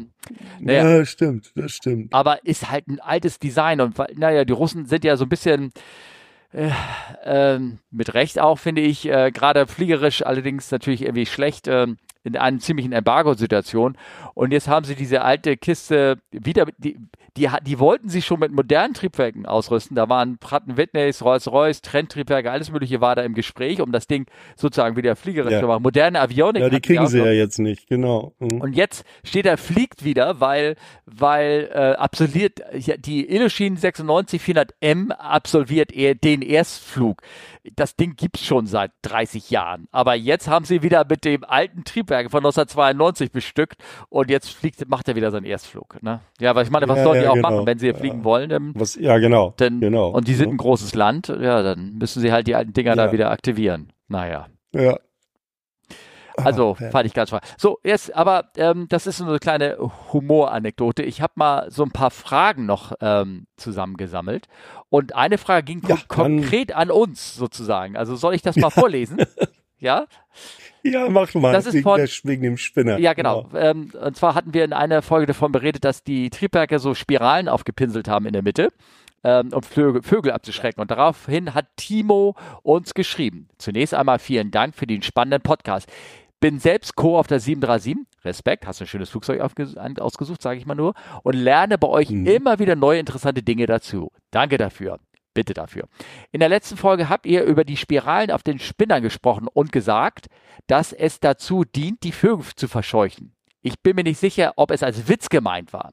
naja. 0.61 0.89
Ja, 0.89 1.05
stimmt, 1.05 1.53
das 1.57 1.72
stimmt. 1.72 2.12
Aber 2.12 2.45
ist 2.45 2.70
halt 2.70 2.89
ein 2.89 3.01
altes 3.01 3.39
Design 3.39 3.80
und 3.80 3.97
naja, 4.16 4.45
die 4.45 4.53
Russen 4.53 4.86
sind 4.86 5.05
ja 5.05 5.16
so 5.16 5.24
ein 5.24 5.28
bisschen 5.28 5.72
äh, 6.53 6.70
äh, 7.24 7.61
mit 7.91 8.14
Recht 8.14 8.39
auch, 8.39 8.59
finde 8.59 8.82
ich, 8.82 9.07
äh, 9.07 9.30
gerade 9.30 9.66
fliegerisch 9.66 10.24
allerdings 10.24 10.70
natürlich 10.70 11.03
irgendwie 11.03 11.26
schlecht. 11.26 11.68
Äh, 11.68 11.89
in 12.28 12.36
einer 12.36 12.58
ziemlichen 12.58 12.92
Embargo-Situation. 12.92 13.96
Und 14.34 14.52
jetzt 14.52 14.68
haben 14.68 14.84
sie 14.84 14.94
diese 14.94 15.22
alte 15.22 15.56
Kiste 15.56 16.18
wieder, 16.30 16.66
die, 16.78 16.96
die, 17.36 17.48
die 17.62 17.78
wollten 17.78 18.08
sich 18.08 18.26
schon 18.26 18.40
mit 18.40 18.52
modernen 18.52 18.94
Triebwerken 18.94 19.46
ausrüsten. 19.46 19.96
Da 19.96 20.08
waren 20.08 20.38
Pratt 20.38 20.64
Whitneys, 20.66 21.22
Rolls-Royce, 21.22 21.82
Trendtriebwerke, 21.82 22.50
alles 22.50 22.70
Mögliche 22.70 23.00
war 23.00 23.14
da 23.14 23.22
im 23.22 23.34
Gespräch, 23.34 23.80
um 23.80 23.92
das 23.92 24.06
Ding 24.06 24.26
sozusagen 24.56 24.96
wieder 24.96 25.16
fliegerisch 25.16 25.52
ja. 25.52 25.60
zu 25.60 25.66
machen. 25.66 25.82
Moderne 25.82 26.20
Avionik. 26.20 26.62
Ja, 26.62 26.68
die 26.68 26.80
kriegen 26.80 27.06
sie 27.06 27.18
ja 27.18 27.32
jetzt 27.32 27.58
nicht, 27.58 27.88
genau. 27.88 28.32
Mhm. 28.38 28.60
Und 28.60 28.74
jetzt 28.74 29.04
steht 29.24 29.46
er, 29.46 29.56
fliegt 29.56 30.04
wieder, 30.04 30.40
weil, 30.40 30.76
weil 31.06 31.70
äh, 31.72 31.78
absolviert, 31.92 32.60
die 32.98 33.28
Ilyushin 33.28 33.76
96 33.76 34.42
400M 34.42 35.10
absolviert 35.12 35.92
er 35.92 36.14
den 36.14 36.42
Erstflug 36.42 37.22
das 37.76 37.96
Ding 37.96 38.14
gibt's 38.16 38.44
schon 38.44 38.66
seit 38.66 38.92
30 39.02 39.50
Jahren. 39.50 39.88
Aber 39.90 40.14
jetzt 40.14 40.48
haben 40.48 40.64
sie 40.64 40.82
wieder 40.82 41.04
mit 41.08 41.24
dem 41.24 41.44
alten 41.44 41.84
Triebwerk 41.84 42.30
von 42.30 42.38
1992 42.38 43.32
bestückt 43.32 43.82
und 44.08 44.30
jetzt 44.30 44.50
fliegt, 44.50 44.88
macht 44.88 45.08
er 45.08 45.16
wieder 45.16 45.30
seinen 45.30 45.44
Erstflug. 45.44 46.02
Ne? 46.02 46.20
Ja, 46.40 46.54
weil 46.54 46.64
ich 46.64 46.70
meine, 46.70 46.88
was 46.88 46.98
ja, 46.98 47.04
sollen 47.04 47.16
ja, 47.16 47.22
die 47.22 47.28
auch 47.28 47.34
genau. 47.34 47.50
machen, 47.50 47.66
wenn 47.66 47.78
sie 47.78 47.88
ja. 47.88 47.94
fliegen 47.94 48.24
wollen? 48.24 48.50
Ähm, 48.50 48.72
was, 48.76 48.94
ja, 48.94 49.18
genau. 49.18 49.54
Denn, 49.58 49.80
genau. 49.80 50.10
Und 50.10 50.28
die 50.28 50.34
sind 50.34 50.50
ein 50.50 50.56
großes 50.56 50.94
Land, 50.94 51.28
ja, 51.28 51.62
dann 51.62 51.94
müssen 51.94 52.20
sie 52.20 52.32
halt 52.32 52.46
die 52.46 52.54
alten 52.54 52.72
Dinger 52.72 52.96
da 52.96 53.12
wieder 53.12 53.30
aktivieren. 53.30 53.92
Naja. 54.08 54.46
Ja, 54.74 54.98
also 56.45 56.76
ah, 56.80 56.91
fand 56.91 57.07
ich 57.07 57.14
ganz 57.14 57.30
spannend. 57.30 57.55
So, 57.57 57.78
jetzt, 57.84 58.14
aber 58.14 58.51
ähm, 58.57 58.86
das 58.89 59.07
ist 59.07 59.18
so 59.18 59.24
eine 59.24 59.39
kleine 59.39 59.78
Humoranekdote. 60.12 61.03
Ich 61.03 61.20
habe 61.20 61.32
mal 61.36 61.70
so 61.70 61.82
ein 61.82 61.91
paar 61.91 62.11
Fragen 62.11 62.66
noch 62.66 62.93
ähm, 63.01 63.47
zusammengesammelt. 63.57 64.47
Und 64.89 65.14
eine 65.14 65.39
Frage 65.39 65.64
ging 65.64 65.82
ja, 65.86 65.99
konkret 66.09 66.74
an 66.74 66.91
uns 66.91 67.34
sozusagen. 67.34 67.97
Also 67.97 68.16
soll 68.16 68.34
ich 68.34 68.43
das 68.43 68.57
mal 68.57 68.70
vorlesen? 68.70 69.18
ja? 69.78 70.07
Ja, 70.82 71.09
mach 71.09 71.34
mal. 71.34 71.53
Das 71.53 71.66
ist 71.66 71.82
von, 71.82 72.01
wegen 72.01 72.43
dem 72.43 72.57
Spinner. 72.57 72.99
Ja, 72.99 73.12
genau. 73.12 73.45
genau. 73.45 73.59
Ähm, 73.59 73.93
und 74.01 74.16
zwar 74.16 74.34
hatten 74.34 74.55
wir 74.55 74.64
in 74.64 74.72
einer 74.72 75.03
Folge 75.03 75.26
davon 75.26 75.53
beredet, 75.53 75.84
dass 75.84 76.05
die 76.05 76.30
Triebwerke 76.30 76.78
so 76.78 76.95
Spiralen 76.95 77.49
aufgepinselt 77.49 78.09
haben 78.09 78.26
in 78.26 78.32
der 78.32 78.43
Mitte 78.43 78.70
ähm, 79.24 79.51
um 79.53 79.62
Vögel, 79.62 80.03
Vögel 80.03 80.32
abzuschrecken. 80.32 80.80
Und 80.80 80.91
daraufhin 80.91 81.55
hat 81.55 81.66
Timo 81.76 82.34
uns 82.62 82.95
geschrieben. 82.95 83.48
Zunächst 83.59 83.94
einmal 83.94 84.19
vielen 84.19 84.51
Dank 84.51 84.74
für 84.74 84.86
den 84.86 85.02
spannenden 85.02 85.43
Podcast. 85.43 85.90
Bin 86.40 86.60
selbst 86.60 86.94
Co. 86.94 87.19
auf 87.19 87.27
der 87.27 87.40
737. 87.40 88.06
Respekt, 88.24 88.66
hast 88.66 88.81
ein 88.81 88.86
schönes 88.86 89.10
Flugzeug 89.10 89.40
ausgesucht, 89.40 90.43
sage 90.43 90.59
ich 90.59 90.66
mal 90.66 90.74
nur. 90.74 90.94
Und 91.23 91.35
lerne 91.35 91.78
bei 91.78 91.89
euch 91.89 92.10
mhm. 92.10 92.27
immer 92.27 92.59
wieder 92.59 92.77
neue 92.77 93.01
interessante 93.01 93.43
Dinge 93.43 93.66
dazu. 93.66 94.10
Danke 94.31 94.59
dafür. 94.59 94.98
Bitte 95.35 95.55
dafür. 95.55 95.85
In 96.32 96.40
der 96.40 96.48
letzten 96.48 96.77
Folge 96.77 97.09
habt 97.09 97.27
ihr 97.27 97.44
über 97.44 97.65
die 97.65 97.77
Spiralen 97.77 98.31
auf 98.31 98.43
den 98.43 98.59
Spinnern 98.59 99.02
gesprochen 99.02 99.47
und 99.52 99.73
gesagt, 99.73 100.27
dass 100.66 100.93
es 100.93 101.20
dazu 101.20 101.65
dient, 101.65 102.02
die 102.02 102.12
Vögel 102.12 102.47
zu 102.56 102.66
verscheuchen. 102.66 103.35
Ich 103.60 103.81
bin 103.81 103.97
mir 103.97 104.05
nicht 104.05 104.19
sicher, 104.19 104.55
ob 104.56 104.70
es 104.70 104.82
als 104.82 105.09
Witz 105.09 105.28
gemeint 105.28 105.73
war. 105.73 105.93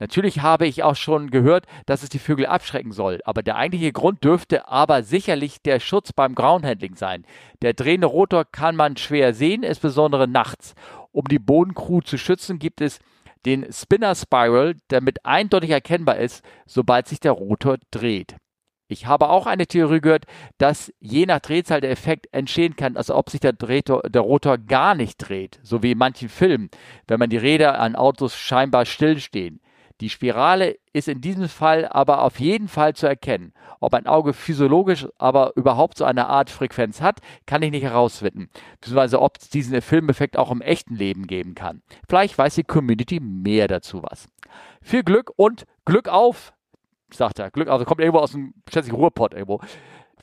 Natürlich 0.00 0.40
habe 0.40 0.66
ich 0.66 0.84
auch 0.84 0.94
schon 0.94 1.30
gehört, 1.30 1.66
dass 1.86 2.02
es 2.02 2.08
die 2.08 2.20
Vögel 2.20 2.46
abschrecken 2.46 2.92
soll, 2.92 3.20
aber 3.24 3.42
der 3.42 3.56
eigentliche 3.56 3.92
Grund 3.92 4.22
dürfte 4.22 4.68
aber 4.68 5.02
sicherlich 5.02 5.60
der 5.62 5.80
Schutz 5.80 6.12
beim 6.12 6.36
Groundhandling 6.36 6.94
sein. 6.94 7.24
Der 7.62 7.74
drehende 7.74 8.06
Rotor 8.06 8.44
kann 8.44 8.76
man 8.76 8.96
schwer 8.96 9.34
sehen, 9.34 9.64
insbesondere 9.64 10.28
nachts. 10.28 10.74
Um 11.10 11.24
die 11.24 11.40
Bodencrew 11.40 12.00
zu 12.00 12.16
schützen, 12.16 12.60
gibt 12.60 12.80
es 12.80 13.00
den 13.44 13.72
Spinner 13.72 14.14
Spiral, 14.14 14.76
der 14.90 15.00
mit 15.00 15.24
eindeutig 15.24 15.70
erkennbar 15.70 16.18
ist, 16.18 16.44
sobald 16.66 17.08
sich 17.08 17.18
der 17.18 17.32
Rotor 17.32 17.78
dreht. 17.90 18.36
Ich 18.90 19.06
habe 19.06 19.28
auch 19.28 19.46
eine 19.46 19.66
Theorie 19.66 20.00
gehört, 20.00 20.24
dass 20.56 20.92
je 20.98 21.26
nach 21.26 21.40
Drehzahl 21.40 21.82
der 21.82 21.90
Effekt 21.90 22.32
entstehen 22.32 22.74
kann, 22.74 22.96
als 22.96 23.10
ob 23.10 23.28
sich 23.28 23.40
der, 23.40 23.52
Drehtor, 23.52 24.02
der 24.08 24.22
Rotor 24.22 24.56
gar 24.56 24.94
nicht 24.94 25.18
dreht, 25.18 25.60
so 25.62 25.82
wie 25.82 25.92
in 25.92 25.98
manchen 25.98 26.30
Filmen, 26.30 26.70
wenn 27.06 27.18
man 27.18 27.28
die 27.28 27.36
Räder 27.36 27.78
an 27.78 27.96
Autos 27.96 28.36
scheinbar 28.36 28.86
stillstehen. 28.86 29.60
Die 30.00 30.10
Spirale 30.10 30.78
ist 30.92 31.08
in 31.08 31.20
diesem 31.20 31.48
Fall 31.48 31.88
aber 31.88 32.22
auf 32.22 32.38
jeden 32.40 32.68
Fall 32.68 32.94
zu 32.94 33.06
erkennen. 33.06 33.52
Ob 33.80 33.94
ein 33.94 34.06
Auge 34.06 34.32
physiologisch 34.32 35.06
aber 35.18 35.52
überhaupt 35.56 35.98
so 35.98 36.04
eine 36.04 36.26
Art 36.26 36.50
Frequenz 36.50 37.00
hat, 37.00 37.20
kann 37.46 37.62
ich 37.62 37.70
nicht 37.70 37.84
herausfinden. 37.84 38.48
Beziehungsweise 38.80 39.20
ob 39.20 39.38
es 39.38 39.48
diesen 39.48 39.80
Filmeffekt 39.82 40.36
auch 40.36 40.50
im 40.50 40.60
echten 40.60 40.94
Leben 40.94 41.26
geben 41.26 41.54
kann. 41.54 41.82
Vielleicht 42.08 42.38
weiß 42.38 42.54
die 42.54 42.64
Community 42.64 43.20
mehr 43.20 43.68
dazu 43.68 44.02
was. 44.02 44.26
Viel 44.82 45.02
Glück 45.02 45.32
und 45.36 45.64
Glück 45.84 46.08
auf 46.08 46.52
sagt 47.14 47.38
er. 47.38 47.50
Glück, 47.50 47.68
also 47.68 47.84
kommt 47.84 48.00
irgendwo 48.00 48.20
aus 48.20 48.32
dem, 48.32 48.54
schätze 48.70 48.88
ich, 48.88 48.94
Ruhrpott 48.94 49.32
irgendwo. 49.32 49.60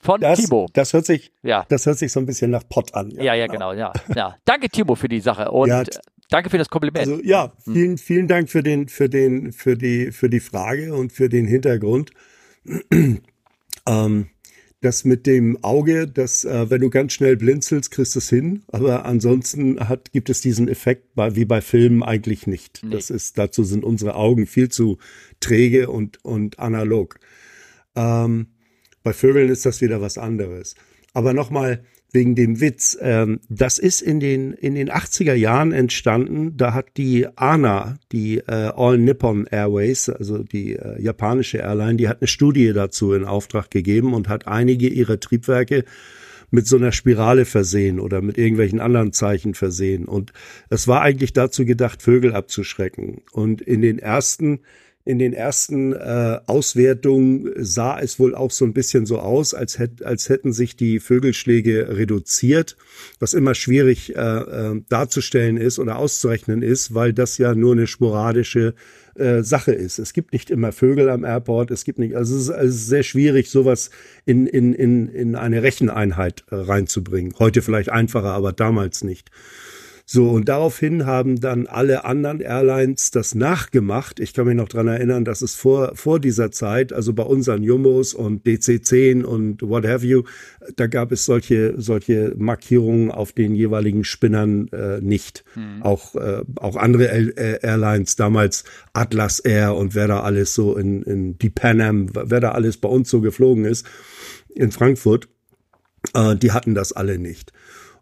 Von 0.01 0.21
das, 0.21 0.39
Timo. 0.39 0.67
Das 0.73 0.93
hört 0.93 1.05
sich, 1.05 1.31
ja. 1.41 1.65
das 1.69 1.85
hört 1.85 1.97
sich 1.97 2.11
so 2.11 2.19
ein 2.19 2.25
bisschen 2.25 2.51
nach 2.51 2.63
Pott 2.69 2.93
an. 2.93 3.09
Ja, 3.11 3.23
ja, 3.23 3.33
ja 3.33 3.47
genau. 3.47 3.71
genau, 3.71 3.91
ja, 3.91 3.93
ja. 4.15 4.35
Danke, 4.45 4.69
Timo, 4.69 4.95
für 4.95 5.07
die 5.07 5.19
Sache 5.19 5.49
und 5.51 5.69
ja, 5.69 5.83
danke 6.29 6.49
für 6.49 6.57
das 6.57 6.69
Kompliment. 6.69 7.07
Also, 7.07 7.23
ja, 7.23 7.53
hm. 7.63 7.73
vielen, 7.73 7.97
vielen 7.97 8.27
Dank 8.27 8.49
für 8.49 8.63
den, 8.63 8.87
für 8.87 9.09
den, 9.09 9.51
für 9.51 9.77
die, 9.77 10.11
für 10.11 10.29
die 10.29 10.39
Frage 10.39 10.93
und 10.93 11.11
für 11.11 11.29
den 11.29 11.47
Hintergrund. 11.47 12.11
ähm, 13.87 14.27
das 14.81 15.03
mit 15.03 15.25
dem 15.25 15.63
Auge, 15.63 16.07
dass 16.07 16.45
äh, 16.45 16.69
wenn 16.69 16.81
du 16.81 16.89
ganz 16.89 17.13
schnell 17.13 17.35
blinzelst, 17.37 17.91
kriegst 17.91 18.15
du 18.15 18.19
es 18.19 18.29
hin. 18.29 18.63
Aber 18.67 19.05
ansonsten 19.05 19.79
hat, 19.89 20.11
gibt 20.11 20.29
es 20.29 20.41
diesen 20.41 20.67
Effekt 20.67 21.15
bei, 21.15 21.35
wie 21.35 21.45
bei 21.45 21.61
Filmen 21.61 22.03
eigentlich 22.03 22.45
nicht. 22.45 22.81
Nee. 22.83 22.91
Das 22.91 23.09
ist, 23.09 23.37
dazu 23.37 23.63
sind 23.63 23.83
unsere 23.83 24.15
Augen 24.15 24.45
viel 24.45 24.69
zu 24.69 24.99
träge 25.39 25.89
und, 25.89 26.23
und 26.23 26.59
analog. 26.59 27.19
Ähm, 27.95 28.47
bei 29.03 29.13
Vögeln 29.13 29.49
ist 29.49 29.65
das 29.65 29.81
wieder 29.81 30.01
was 30.01 30.17
anderes. 30.17 30.75
Aber 31.13 31.33
nochmal, 31.33 31.83
wegen 32.15 32.33
dem 32.33 32.59
Witz. 32.59 32.97
Ähm, 32.99 33.39
das 33.49 33.77
ist 33.77 34.01
in 34.01 34.19
den, 34.19 34.53
in 34.53 34.73
den 34.73 34.89
80er 34.89 35.35
Jahren 35.35 35.71
entstanden. 35.71 36.57
Da 36.57 36.73
hat 36.73 36.97
die 36.97 37.27
ANA, 37.35 37.99
die 38.11 38.39
äh, 38.39 38.71
All 38.75 38.97
Nippon 38.97 39.45
Airways, 39.45 40.09
also 40.09 40.39
die 40.39 40.73
äh, 40.73 40.99
japanische 40.99 41.59
Airline, 41.59 41.97
die 41.97 42.07
hat 42.07 42.21
eine 42.21 42.27
Studie 42.27 42.73
dazu 42.73 43.13
in 43.13 43.25
Auftrag 43.25 43.69
gegeben 43.69 44.15
und 44.15 44.27
hat 44.27 44.47
einige 44.47 44.87
ihrer 44.87 45.19
Triebwerke 45.19 45.83
mit 46.51 46.67
so 46.67 46.77
einer 46.77 46.91
Spirale 46.91 47.45
versehen 47.45 47.99
oder 47.99 48.21
mit 48.21 48.37
irgendwelchen 48.37 48.79
anderen 48.79 49.11
Zeichen 49.11 49.53
versehen. 49.53 50.05
Und 50.05 50.31
es 50.69 50.87
war 50.87 51.01
eigentlich 51.01 51.33
dazu 51.33 51.65
gedacht, 51.65 52.01
Vögel 52.01 52.33
abzuschrecken. 52.33 53.21
Und 53.31 53.61
in 53.61 53.81
den 53.81 53.99
ersten 53.99 54.61
in 55.05 55.19
den 55.19 55.33
ersten 55.33 55.93
äh, 55.93 56.39
Auswertungen 56.47 57.51
sah 57.57 57.99
es 57.99 58.19
wohl 58.19 58.33
auch 58.33 58.49
so 58.49 58.65
ein 58.65 58.73
bisschen 58.73 59.05
so 59.05 59.19
aus, 59.19 59.53
als, 59.53 59.77
hätt, 59.77 60.03
als 60.03 60.29
hätten 60.29 60.51
sich 60.51 60.75
die 60.75 60.99
Vögelschläge 60.99 61.95
reduziert, 61.95 62.75
was 63.19 63.35
immer 63.35 63.53
schwierig 63.53 64.15
äh, 64.15 64.19
äh, 64.19 64.81
darzustellen 64.89 65.57
ist 65.57 65.77
oder 65.77 65.97
auszurechnen 65.97 66.63
ist, 66.63 66.95
weil 66.95 67.13
das 67.13 67.37
ja 67.37 67.53
nur 67.53 67.73
eine 67.73 67.85
sporadische 67.85 68.73
äh, 69.13 69.43
Sache 69.43 69.73
ist. 69.73 69.99
Es 69.99 70.11
gibt 70.11 70.33
nicht 70.33 70.49
immer 70.49 70.71
Vögel 70.71 71.09
am 71.09 71.23
Airport, 71.23 71.69
es 71.69 71.85
gibt 71.85 71.99
nicht, 71.99 72.15
also 72.15 72.35
es 72.35 72.49
ist, 72.49 72.49
es 72.49 72.75
ist 72.75 72.87
sehr 72.87 73.03
schwierig, 73.03 73.51
sowas 73.51 73.91
in, 74.25 74.47
in, 74.47 74.73
in, 74.73 75.07
in 75.07 75.35
eine 75.35 75.61
Recheneinheit 75.61 76.45
äh, 76.49 76.55
reinzubringen. 76.55 77.35
Heute 77.37 77.61
vielleicht 77.61 77.89
einfacher, 77.89 78.31
aber 78.31 78.53
damals 78.53 79.03
nicht. 79.03 79.29
So, 80.07 80.29
und 80.29 80.49
daraufhin 80.49 81.07
haben 81.07 81.39
dann 81.39 81.65
alle 81.65 82.05
anderen 82.05 82.39
Airlines 82.39 83.09
das 83.09 83.33
nachgemacht. 83.33 84.19
Ich 84.19 84.35
kann 84.35 84.45
mich 84.45 84.55
noch 84.55 84.69
dran 84.69 84.87
erinnern, 84.87 85.25
dass 85.25 85.41
es 85.41 85.55
vor, 85.55 85.95
vor 85.95 86.19
dieser 86.19 86.51
Zeit, 86.51 86.93
also 86.93 87.11
bei 87.13 87.23
unseren 87.23 87.63
Jumbos 87.63 88.13
und 88.13 88.45
DC-10 88.45 89.23
und 89.23 89.63
what 89.63 89.83
have 89.87 90.05
you, 90.05 90.21
da 90.75 90.85
gab 90.85 91.11
es 91.11 91.25
solche, 91.25 91.73
solche 91.77 92.35
Markierungen 92.37 93.09
auf 93.09 93.31
den 93.31 93.55
jeweiligen 93.55 94.03
Spinnern 94.03 94.67
äh, 94.67 95.01
nicht. 95.01 95.43
Hm. 95.55 95.81
Auch, 95.81 96.13
äh, 96.13 96.43
auch 96.57 96.75
andere 96.75 97.05
Air 97.05 97.63
Airlines, 97.63 98.15
damals 98.15 98.63
Atlas 98.93 99.39
Air 99.39 99.75
und 99.75 99.95
wer 99.95 100.07
da 100.07 100.19
alles 100.19 100.53
so 100.53 100.77
in, 100.77 101.01
in 101.01 101.39
die 101.39 101.49
Pan 101.49 101.81
Am, 101.81 102.09
wer 102.13 102.39
da 102.39 102.51
alles 102.51 102.77
bei 102.77 102.89
uns 102.89 103.09
so 103.09 103.21
geflogen 103.21 103.65
ist, 103.65 103.87
in 104.53 104.71
Frankfurt, 104.71 105.29
äh, 106.13 106.35
die 106.35 106.51
hatten 106.51 106.75
das 106.75 106.93
alle 106.93 107.17
nicht. 107.17 107.53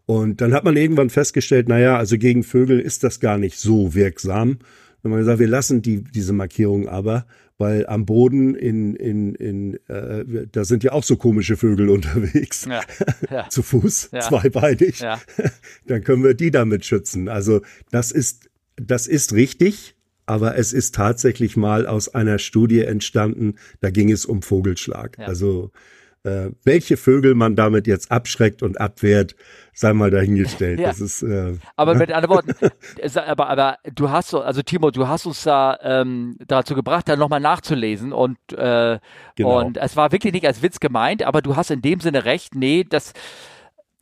Und 0.05 0.41
dann 0.41 0.53
hat 0.53 0.63
man 0.63 0.75
irgendwann 0.75 1.09
festgestellt, 1.09 1.69
naja, 1.69 1.97
also 1.97 2.17
gegen 2.17 2.43
Vögel 2.43 2.79
ist 2.79 3.03
das 3.03 3.19
gar 3.19 3.37
nicht 3.37 3.57
so 3.57 3.93
wirksam. 3.93 4.59
Dann 5.01 5.11
haben 5.11 5.17
wir 5.17 5.19
gesagt, 5.19 5.39
wir 5.39 5.47
lassen 5.47 5.81
die, 5.81 6.03
diese 6.03 6.33
Markierung 6.33 6.87
aber, 6.87 7.25
weil 7.57 7.85
am 7.87 8.05
Boden 8.05 8.55
in, 8.55 8.95
in, 8.95 9.35
in 9.35 9.79
äh, 9.87 10.47
da 10.51 10.65
sind 10.65 10.83
ja 10.83 10.91
auch 10.91 11.03
so 11.03 11.15
komische 11.15 11.55
Vögel 11.55 11.89
unterwegs. 11.97 12.65
Ja, 12.65 12.81
ja. 13.29 13.47
Zu 13.49 13.63
Fuß, 13.63 14.09
ja. 14.11 14.21
zweibeinig. 14.21 14.99
Ja. 14.99 15.21
Dann 15.87 16.03
können 16.03 16.23
wir 16.23 16.33
die 16.33 16.51
damit 16.51 16.85
schützen. 16.85 17.29
Also 17.29 17.61
das 17.91 18.11
ist, 18.11 18.49
das 18.75 19.07
ist 19.07 19.33
richtig, 19.33 19.95
aber 20.25 20.57
es 20.57 20.73
ist 20.73 20.95
tatsächlich 20.95 21.57
mal 21.57 21.85
aus 21.85 22.13
einer 22.13 22.39
Studie 22.39 22.81
entstanden, 22.81 23.55
da 23.81 23.89
ging 23.89 24.11
es 24.11 24.25
um 24.25 24.41
Vogelschlag. 24.41 25.17
Ja. 25.19 25.25
Also 25.25 25.71
äh, 26.23 26.51
welche 26.63 26.97
Vögel 26.97 27.35
man 27.35 27.55
damit 27.55 27.85
jetzt 27.87 28.11
abschreckt 28.11 28.63
und 28.63 28.79
abwehrt, 28.79 29.35
sei 29.73 29.93
mal 29.93 30.09
dahingestellt. 30.09 30.79
Ja. 30.83 30.87
Das 30.87 30.99
ist, 30.99 31.21
äh, 31.23 31.53
aber 31.75 31.95
mit 31.95 32.11
anderen 32.11 32.35
Worten, 32.35 32.55
aber, 33.25 33.49
aber 33.49 33.77
du 33.93 34.09
hast 34.09 34.29
so, 34.29 34.41
also 34.41 34.61
Timo, 34.61 34.91
du 34.91 35.07
hast 35.07 35.25
uns 35.25 35.43
da 35.43 35.77
ähm, 35.81 36.37
dazu 36.47 36.75
gebracht, 36.75 37.07
da 37.07 37.15
nochmal 37.15 37.39
nachzulesen 37.39 38.11
und, 38.11 38.37
äh, 38.51 38.99
genau. 39.35 39.59
und 39.59 39.77
es 39.77 39.95
war 39.95 40.11
wirklich 40.11 40.33
nicht 40.33 40.47
als 40.47 40.61
Witz 40.61 40.79
gemeint, 40.79 41.23
aber 41.23 41.41
du 41.41 41.55
hast 41.55 41.71
in 41.71 41.81
dem 41.81 41.99
Sinne 41.99 42.25
recht, 42.25 42.55
nee, 42.55 42.85
das 42.87 43.13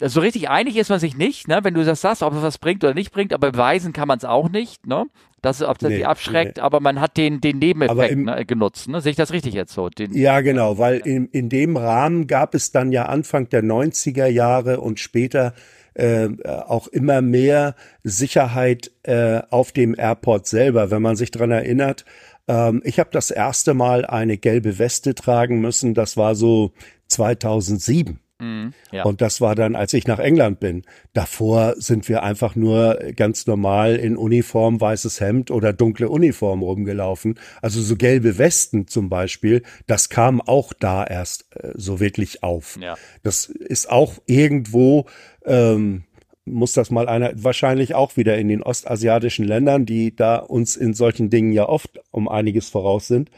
so 0.04 0.20
richtig 0.20 0.50
einig 0.50 0.78
ist 0.78 0.90
man 0.90 1.00
sich 1.00 1.16
nicht, 1.16 1.48
ne? 1.48 1.60
wenn 1.64 1.74
du 1.74 1.84
das 1.84 2.02
sagst, 2.02 2.24
ob 2.24 2.34
es 2.34 2.42
was 2.42 2.58
bringt 2.58 2.84
oder 2.84 2.94
nicht 2.94 3.12
bringt, 3.12 3.34
aber 3.34 3.52
beweisen 3.52 3.94
kann 3.94 4.08
man 4.08 4.18
es 4.18 4.26
auch 4.26 4.50
nicht. 4.50 4.88
Ne? 4.88 5.06
dass, 5.42 5.62
ob 5.62 5.80
das 5.80 5.90
nee, 5.90 5.98
die 5.98 6.06
abschreckt, 6.06 6.58
nee. 6.58 6.62
aber 6.62 6.80
man 6.80 7.02
hat 7.02 7.18
den, 7.18 7.42
den 7.42 7.58
Nebeneffekt 7.60 8.12
im, 8.12 8.26
ne, 8.26 8.46
genutzt. 8.46 8.88
Ne? 8.88 9.02
Sehe 9.02 9.12
ich 9.12 9.18
das 9.18 9.34
richtig 9.34 9.54
jetzt 9.54 9.74
so? 9.74 9.90
Den, 9.90 10.14
ja, 10.14 10.42
genau, 10.42 10.78
weil 10.78 10.98
in, 10.98 11.28
in 11.30 11.50
dem 11.50 11.78
Rahmen 11.78 12.28
gab 12.28 12.54
es 12.54 12.72
dann 12.72 12.92
ja 12.92 13.06
Anfang 13.08 13.50
der 13.50 13.64
90er 13.64 14.28
Jahre 14.28 14.80
und 14.80 15.00
später 15.00 15.54
äh, 15.94 16.30
auch 16.46 16.88
immer 16.88 17.22
mehr 17.22 17.76
Sicherheit 18.04 18.92
äh, 19.04 19.42
auf 19.50 19.72
dem 19.72 19.96
Airport 19.98 20.48
selber, 20.48 20.92
wenn 20.92 21.02
man 21.02 21.16
sich 21.16 21.32
dran 21.32 21.52
erinnert. 21.52 22.06
Ähm, 22.48 22.82
ich 22.86 23.00
habe 23.00 23.10
das 23.12 23.32
erste 23.32 23.74
Mal 23.74 24.06
eine 24.06 24.38
gelbe 24.38 24.78
Weste 24.78 25.16
tragen 25.16 25.60
müssen, 25.60 25.94
das 25.96 26.18
war 26.18 26.36
so 26.36 26.72
2007. 27.08 28.20
Mhm, 28.42 28.74
ja. 28.92 29.04
Und 29.04 29.22
das 29.22 29.40
war 29.40 29.54
dann, 29.54 29.76
als 29.76 29.94
ich 29.94 30.08
nach 30.08 30.18
England 30.18 30.60
bin. 30.60 30.82
Davor 31.14 31.76
sind 31.78 32.10
wir 32.10 32.24
einfach 32.24 32.56
nur 32.56 32.96
ganz 33.16 33.46
normal 33.46 33.98
in 33.98 34.18
Uniform, 34.18 34.82
weißes 34.82 35.22
Hemd 35.22 35.52
oder 35.52 35.74
dunkle 35.74 36.10
Uniform 36.10 36.64
rumgelaufen. 36.64 37.40
Also 37.62 37.82
so 37.82 37.96
gelbe 37.96 38.40
Westen 38.40 38.88
zum 38.88 39.10
Beispiel, 39.10 39.62
das 39.86 40.10
kam 40.10 40.42
auch 40.42 40.74
da 40.74 41.06
erst 41.06 41.46
äh, 41.56 41.72
so 41.76 42.00
wirklich 42.00 42.42
auf. 42.42 42.80
Ja. 42.82 42.98
Das 43.22 43.46
ist 43.46 43.92
auch 43.92 44.16
irgendwo, 44.26 45.06
ähm, 45.46 46.06
muss 46.44 46.74
das 46.74 46.90
mal 46.90 47.08
einer, 47.08 47.32
wahrscheinlich 47.36 47.94
auch 47.94 48.18
wieder 48.18 48.40
in 48.40 48.48
den 48.48 48.64
ostasiatischen 48.64 49.46
Ländern, 49.46 49.86
die 49.86 50.16
da 50.16 50.38
uns 50.38 50.76
in 50.76 50.96
solchen 50.96 51.30
Dingen 51.30 51.54
ja 51.54 51.70
oft 51.70 52.00
um 52.10 52.28
einiges 52.28 52.70
voraus 52.70 53.08
sind. 53.08 53.30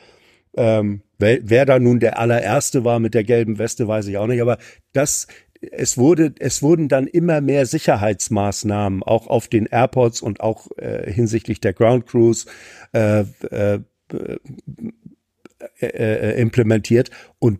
Ähm, 0.56 1.02
wer, 1.18 1.40
wer 1.44 1.66
da 1.66 1.80
nun 1.80 2.00
der 2.00 2.20
allererste 2.20 2.84
war 2.84 3.00
mit 3.00 3.14
der 3.14 3.24
gelben 3.24 3.58
Weste, 3.58 3.88
weiß 3.88 4.08
ich 4.08 4.18
auch 4.18 4.28
nicht, 4.28 4.42
aber 4.42 4.58
das 4.94 5.28
es 5.72 5.98
wurde, 5.98 6.34
es 6.40 6.62
wurden 6.62 6.88
dann 6.88 7.08
immer 7.08 7.42
mehr 7.42 7.66
Sicherheitsmaßnahmen 7.66 9.04
auch 9.04 9.28
auf 9.28 9.48
den 9.48 9.66
Airports 9.66 10.22
und 10.22 10.42
auch 10.42 10.68
äh, 10.78 11.12
hinsichtlich 11.12 11.62
der 11.62 11.74
Ground 11.74 12.06
Crews 12.06 12.46
äh, 12.92 13.22
äh, 13.22 13.80
äh, 15.80 15.88
äh, 15.88 16.42
implementiert. 16.42 17.12
Und 17.40 17.60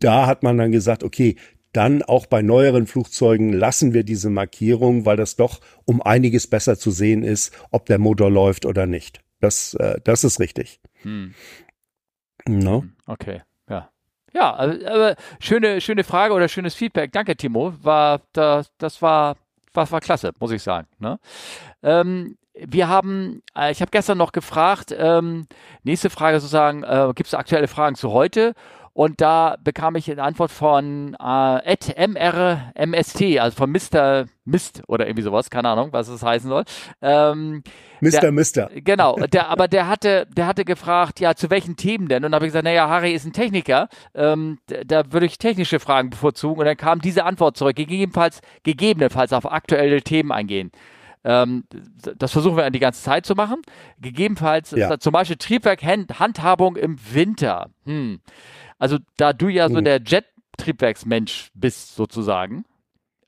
da 0.00 0.26
hat 0.26 0.42
man 0.42 0.58
dann 0.58 0.72
gesagt, 0.72 1.02
okay, 1.02 1.36
dann 1.72 2.02
auch 2.02 2.26
bei 2.26 2.42
neueren 2.42 2.86
Flugzeugen 2.86 3.52
lassen 3.52 3.94
wir 3.94 4.02
diese 4.02 4.28
Markierung, 4.28 5.06
weil 5.06 5.16
das 5.16 5.36
doch 5.36 5.60
um 5.84 6.02
einiges 6.02 6.46
besser 6.46 6.78
zu 6.78 6.90
sehen 6.90 7.22
ist, 7.22 7.52
ob 7.70 7.86
der 7.86 7.98
Motor 7.98 8.30
läuft 8.30 8.66
oder 8.66 8.86
nicht. 8.86 9.22
Das, 9.40 9.74
äh, 9.74 10.00
das 10.02 10.24
ist 10.24 10.40
richtig. 10.40 10.80
Hm. 11.02 11.34
No? 12.58 12.84
Okay, 13.06 13.42
ja. 13.68 13.88
Ja, 14.32 14.54
aber 14.54 15.16
schöne, 15.40 15.80
schöne 15.80 16.04
Frage 16.04 16.34
oder 16.34 16.48
schönes 16.48 16.74
Feedback. 16.74 17.12
Danke, 17.12 17.36
Timo. 17.36 17.72
War, 17.82 18.20
das, 18.32 18.70
das 18.78 19.02
war, 19.02 19.36
war, 19.72 19.90
war 19.90 20.00
klasse, 20.00 20.32
muss 20.38 20.52
ich 20.52 20.62
sagen. 20.62 20.86
Ne? 20.98 21.18
Ähm, 21.82 22.36
wir 22.54 22.88
haben, 22.88 23.42
äh, 23.56 23.70
ich 23.72 23.80
habe 23.80 23.90
gestern 23.90 24.18
noch 24.18 24.32
gefragt, 24.32 24.94
ähm, 24.96 25.46
nächste 25.82 26.10
Frage 26.10 26.40
sozusagen, 26.40 26.82
äh, 26.82 27.12
gibt 27.14 27.28
es 27.28 27.34
aktuelle 27.34 27.68
Fragen 27.68 27.96
zu 27.96 28.12
heute? 28.12 28.54
Und 28.92 29.20
da 29.20 29.56
bekam 29.62 29.94
ich 29.94 30.10
eine 30.10 30.22
Antwort 30.22 30.50
von 30.50 31.14
äh, 31.14 32.06
MRMST, 32.08 33.38
also 33.38 33.56
von 33.56 33.70
Mr. 33.70 34.26
Mist 34.44 34.82
oder 34.88 35.06
irgendwie 35.06 35.22
sowas, 35.22 35.48
keine 35.48 35.68
Ahnung, 35.68 35.92
was 35.92 36.08
das 36.08 36.22
heißen 36.22 36.48
soll. 36.50 36.64
Ähm, 37.00 37.62
Mr. 38.00 38.20
Der, 38.20 38.32
Mister. 38.32 38.70
Genau, 38.74 39.14
der, 39.32 39.48
aber 39.48 39.68
der 39.68 39.86
hatte, 39.86 40.26
der 40.36 40.46
hatte 40.46 40.64
gefragt, 40.64 41.20
ja, 41.20 41.34
zu 41.34 41.50
welchen 41.50 41.76
Themen 41.76 42.08
denn? 42.08 42.24
Und 42.24 42.32
da 42.32 42.36
habe 42.36 42.46
ich 42.46 42.50
gesagt, 42.50 42.64
naja, 42.64 42.88
Harry 42.88 43.12
ist 43.12 43.24
ein 43.24 43.32
Techniker, 43.32 43.88
ähm, 44.14 44.58
da 44.66 45.12
würde 45.12 45.26
ich 45.26 45.38
technische 45.38 45.78
Fragen 45.78 46.10
bevorzugen. 46.10 46.58
Und 46.58 46.66
dann 46.66 46.76
kam 46.76 47.00
diese 47.00 47.24
Antwort 47.24 47.56
zurück, 47.56 47.76
gegebenenfalls, 47.76 48.40
gegebenenfalls 48.64 49.32
auf 49.32 49.50
aktuelle 49.50 50.02
Themen 50.02 50.32
eingehen. 50.32 50.72
Ähm, 51.22 51.64
das 52.16 52.32
versuchen 52.32 52.56
wir 52.56 52.68
die 52.70 52.78
ganze 52.78 53.02
Zeit 53.02 53.26
zu 53.26 53.34
machen. 53.34 53.62
Gegebenenfalls 54.00 54.70
ja. 54.72 54.98
zum 54.98 55.12
Beispiel 55.12 55.36
Triebwerk-Handhabung 55.36 56.76
im 56.76 56.98
Winter. 57.12 57.70
Hm. 57.84 58.20
Also 58.80 58.98
da 59.16 59.32
du 59.32 59.46
ja 59.46 59.68
so 59.68 59.76
hm. 59.76 59.84
der 59.84 60.00
Jet-Triebwerksmensch 60.02 61.52
best 61.54 61.94
sozusagen, 61.94 62.64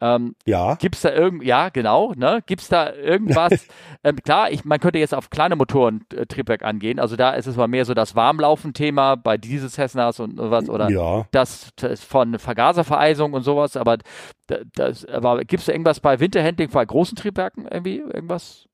ähm, 0.03 0.35
ja. 0.47 0.75
Gibt 0.75 0.97
es 0.97 1.03
da 1.03 1.13
irgend, 1.13 1.45
ja, 1.45 1.69
genau, 1.69 2.13
ne? 2.17 2.43
Gibt 2.45 2.63
es 2.63 2.69
da 2.69 2.93
irgendwas? 2.93 3.53
ähm, 4.05 4.17
klar, 4.17 4.51
ich, 4.51 4.65
man 4.65 4.81
könnte 4.81 4.99
jetzt 4.99 5.15
auf 5.15 5.31
kleine 5.31 5.55
Motoren 5.55 6.05
äh, 6.13 6.27
Triebwerk 6.27 6.65
angehen. 6.65 6.99
Also 6.99 7.15
da 7.15 7.31
ist 7.35 7.47
es 7.47 7.55
mal 7.55 7.69
mehr 7.69 7.85
so 7.85 7.95
das 7.95 8.17
Warmlaufen-Thema 8.17 9.15
bei 9.15 9.39
dieses 9.39 9.75
Cessnas 9.75 10.19
und, 10.19 10.41
und 10.41 10.51
was 10.51 10.69
oder 10.69 10.91
ja. 10.91 11.29
das, 11.31 11.69
das, 11.77 12.03
von 12.03 12.41
Vergaservereisung 12.41 13.33
und 13.33 13.45
sowas. 13.45 13.77
Aber 13.77 13.99
das, 14.75 15.05
aber 15.05 15.45
gibt 15.45 15.61
es 15.61 15.67
da 15.67 15.73
irgendwas 15.73 16.01
bei 16.01 16.19
Winterhandling 16.19 16.71
bei 16.71 16.85
großen 16.85 17.15
Triebwerken 17.15 17.69
irgendwie 17.71 17.99
irgendwas? 17.99 18.67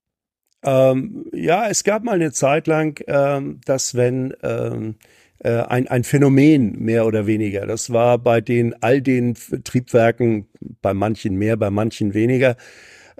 Ähm, 0.62 1.26
ja, 1.34 1.68
es 1.68 1.84
gab 1.84 2.04
mal 2.04 2.14
eine 2.14 2.32
Zeit 2.32 2.66
lang, 2.66 3.04
ähm, 3.06 3.60
dass 3.66 3.94
wenn 3.94 4.32
ähm, 4.42 4.96
äh, 5.40 5.50
ein, 5.50 5.88
ein 5.88 6.04
Phänomen 6.04 6.78
mehr 6.78 7.06
oder 7.06 7.26
weniger. 7.26 7.66
Das 7.66 7.92
war 7.92 8.18
bei 8.18 8.40
den 8.40 8.74
all 8.82 9.00
den 9.00 9.34
Triebwerken, 9.64 10.48
bei 10.82 10.94
manchen 10.94 11.36
mehr, 11.36 11.56
bei 11.56 11.70
manchen 11.70 12.14
weniger, 12.14 12.56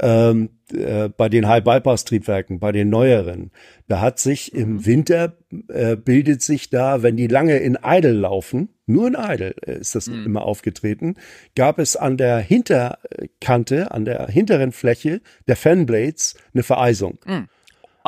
ähm, 0.01 0.51
äh, 0.73 1.09
bei 1.09 1.29
den 1.29 1.49
High-Bypass-Triebwerken, 1.49 2.61
bei 2.61 2.73
den 2.73 2.89
neueren. 2.89 3.51
Da 3.89 4.01
hat 4.01 4.19
sich 4.19 4.53
im 4.53 4.75
mhm. 4.75 4.87
Winter 4.87 5.37
äh, 5.69 5.97
bildet 5.97 6.43
sich 6.43 6.71
da, 6.71 7.03
wenn 7.03 7.17
die 7.17 7.27
lange 7.27 7.59
in 7.59 7.79
Idle 7.83 8.13
laufen, 8.13 8.69
nur 8.87 9.09
in 9.09 9.17
Idle 9.19 9.55
ist 9.67 9.95
das 9.95 10.09
mhm. 10.09 10.27
immer 10.27 10.43
aufgetreten, 10.43 11.17
gab 11.55 11.79
es 11.79 11.97
an 11.97 12.17
der 12.17 12.39
Hinterkante, 12.39 13.91
an 13.91 14.05
der 14.05 14.29
hinteren 14.29 14.73
Fläche 14.73 15.21
der 15.47 15.57
Fanblades 15.57 16.37
eine 16.55 16.63
Vereisung. 16.63 17.19
Mhm. 17.27 17.49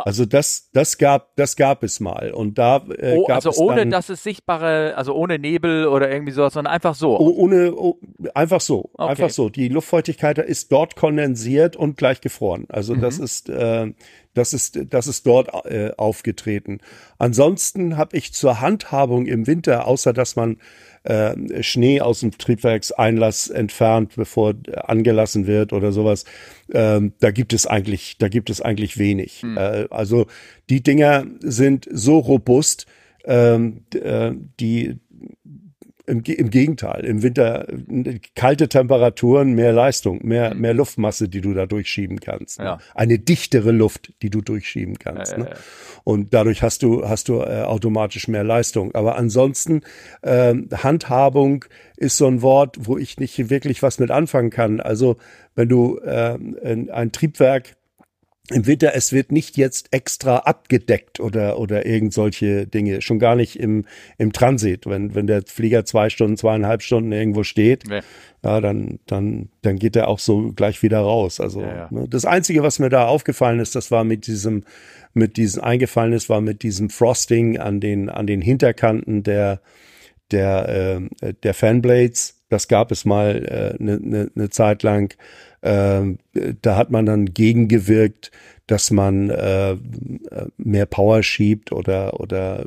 Also 0.04 0.24
das, 0.24 0.70
das 0.72 0.98
gab, 0.98 1.34
das 1.36 1.56
gab 1.56 1.82
es 1.82 2.00
mal 2.00 2.32
und 2.32 2.58
da 2.58 2.84
äh, 2.98 3.16
oh, 3.16 3.26
gab 3.26 3.36
also 3.36 3.50
es 3.50 3.58
ohne, 3.58 3.76
dann, 3.76 3.90
dass 3.90 4.08
es 4.08 4.22
sichtbare, 4.22 4.94
also 4.96 5.14
ohne 5.14 5.38
Nebel 5.38 5.86
oder 5.86 6.10
irgendwie 6.10 6.32
sowas, 6.32 6.54
sondern 6.54 6.72
einfach 6.72 6.94
so. 6.94 7.18
Oh, 7.18 7.34
ohne, 7.36 7.72
oh, 7.74 7.98
einfach 8.34 8.60
so, 8.60 8.90
okay. 8.94 9.10
einfach 9.10 9.30
so. 9.30 9.48
Die 9.48 9.68
Luftfeuchtigkeit 9.68 10.38
ist 10.38 10.70
dort 10.72 10.96
kondensiert 10.96 11.76
und 11.76 11.96
gleich 11.96 12.20
gefroren. 12.20 12.66
Also 12.68 12.94
mhm. 12.94 13.00
das 13.00 13.18
ist, 13.18 13.48
äh, 13.48 13.92
das 14.34 14.52
ist, 14.52 14.78
das 14.90 15.06
ist 15.06 15.26
dort 15.26 15.48
äh, 15.66 15.92
aufgetreten. 15.96 16.80
Ansonsten 17.18 17.96
habe 17.96 18.16
ich 18.16 18.32
zur 18.32 18.60
Handhabung 18.60 19.26
im 19.26 19.46
Winter, 19.46 19.86
außer 19.86 20.12
dass 20.12 20.36
man 20.36 20.58
äh, 21.04 21.62
Schnee 21.62 22.00
aus 22.00 22.20
dem 22.20 22.36
Triebwerkseinlass 22.36 23.48
entfernt, 23.48 24.14
bevor 24.16 24.54
angelassen 24.84 25.46
wird 25.46 25.72
oder 25.72 25.92
sowas. 25.92 26.24
Ähm, 26.72 27.12
da 27.20 27.30
gibt 27.30 27.52
es 27.52 27.66
eigentlich, 27.66 28.18
da 28.18 28.28
gibt 28.28 28.50
es 28.50 28.60
eigentlich 28.60 28.98
wenig. 28.98 29.42
Hm. 29.42 29.56
Äh, 29.56 29.86
also 29.90 30.26
die 30.68 30.82
Dinger 30.82 31.26
sind 31.40 31.88
so 31.90 32.18
robust, 32.18 32.86
ähm, 33.24 33.84
äh, 33.94 34.32
die 34.60 34.98
im, 36.06 36.22
Im 36.22 36.50
Gegenteil, 36.50 37.04
im 37.04 37.22
Winter 37.22 37.66
kalte 38.34 38.68
Temperaturen, 38.68 39.54
mehr 39.54 39.72
Leistung, 39.72 40.20
mehr, 40.26 40.54
mhm. 40.54 40.60
mehr 40.60 40.74
Luftmasse, 40.74 41.28
die 41.28 41.40
du 41.40 41.54
da 41.54 41.66
durchschieben 41.66 42.20
kannst. 42.20 42.58
Ne? 42.58 42.64
Ja. 42.64 42.78
Eine 42.94 43.18
dichtere 43.18 43.72
Luft, 43.72 44.12
die 44.22 44.30
du 44.30 44.40
durchschieben 44.40 44.98
kannst. 44.98 45.32
Ja, 45.32 45.38
ne? 45.38 45.44
ja, 45.50 45.56
Und 46.04 46.34
dadurch 46.34 46.62
hast 46.62 46.82
du, 46.82 47.08
hast 47.08 47.28
du 47.28 47.40
äh, 47.40 47.62
automatisch 47.62 48.28
mehr 48.28 48.44
Leistung. 48.44 48.94
Aber 48.94 49.16
ansonsten, 49.16 49.82
äh, 50.22 50.54
Handhabung 50.72 51.64
ist 51.96 52.16
so 52.16 52.26
ein 52.26 52.42
Wort, 52.42 52.76
wo 52.80 52.96
ich 52.96 53.18
nicht 53.18 53.50
wirklich 53.50 53.82
was 53.82 53.98
mit 53.98 54.10
anfangen 54.10 54.50
kann. 54.50 54.80
Also 54.80 55.16
wenn 55.54 55.68
du 55.68 55.98
äh, 55.98 56.38
ein, 56.64 56.90
ein 56.90 57.12
Triebwerk 57.12 57.76
im 58.48 58.66
Winter, 58.66 58.92
es 58.94 59.12
wird 59.12 59.30
nicht 59.30 59.56
jetzt 59.56 59.88
extra 59.92 60.38
abgedeckt 60.38 61.20
oder, 61.20 61.58
oder 61.58 61.86
irgend 61.86 62.12
solche 62.12 62.66
Dinge. 62.66 63.00
Schon 63.00 63.18
gar 63.18 63.36
nicht 63.36 63.56
im, 63.56 63.84
im 64.18 64.32
Transit. 64.32 64.86
Wenn, 64.86 65.14
wenn 65.14 65.26
der 65.26 65.42
Flieger 65.46 65.84
zwei 65.84 66.10
Stunden, 66.10 66.36
zweieinhalb 66.36 66.82
Stunden 66.82 67.12
irgendwo 67.12 67.44
steht, 67.44 67.84
nee. 67.88 68.00
ja, 68.42 68.60
dann, 68.60 68.98
dann, 69.06 69.50
dann 69.62 69.76
geht 69.76 69.94
er 69.94 70.08
auch 70.08 70.18
so 70.18 70.52
gleich 70.52 70.82
wieder 70.82 71.00
raus. 71.00 71.38
Also, 71.38 71.62
ja, 71.62 71.76
ja. 71.76 71.88
Ne, 71.90 72.08
das 72.08 72.24
Einzige, 72.24 72.62
was 72.62 72.80
mir 72.80 72.88
da 72.88 73.06
aufgefallen 73.06 73.60
ist, 73.60 73.76
das 73.76 73.90
war 73.92 74.02
mit 74.02 74.26
diesem, 74.26 74.64
mit 75.14 75.36
diesem 75.36 75.62
eingefallen 75.62 76.12
ist, 76.12 76.28
war 76.28 76.40
mit 76.40 76.62
diesem 76.62 76.90
Frosting 76.90 77.58
an 77.58 77.78
den, 77.78 78.08
an 78.08 78.26
den 78.26 78.40
Hinterkanten 78.40 79.22
der, 79.22 79.60
der, 80.32 81.00
äh, 81.20 81.34
der 81.34 81.54
Fanblades. 81.54 82.42
Das 82.48 82.66
gab 82.66 82.90
es 82.90 83.04
mal 83.04 83.76
eine 83.78 83.92
äh, 83.92 83.98
ne, 84.00 84.30
ne 84.34 84.50
Zeit 84.50 84.82
lang. 84.82 85.14
Ähm, 85.62 86.18
da 86.62 86.76
hat 86.76 86.90
man 86.90 87.06
dann 87.06 87.26
gegengewirkt, 87.26 88.30
dass 88.66 88.90
man 88.90 89.30
äh, 89.30 89.76
mehr 90.56 90.86
Power 90.86 91.22
schiebt 91.22 91.72
oder 91.72 92.20
oder 92.20 92.66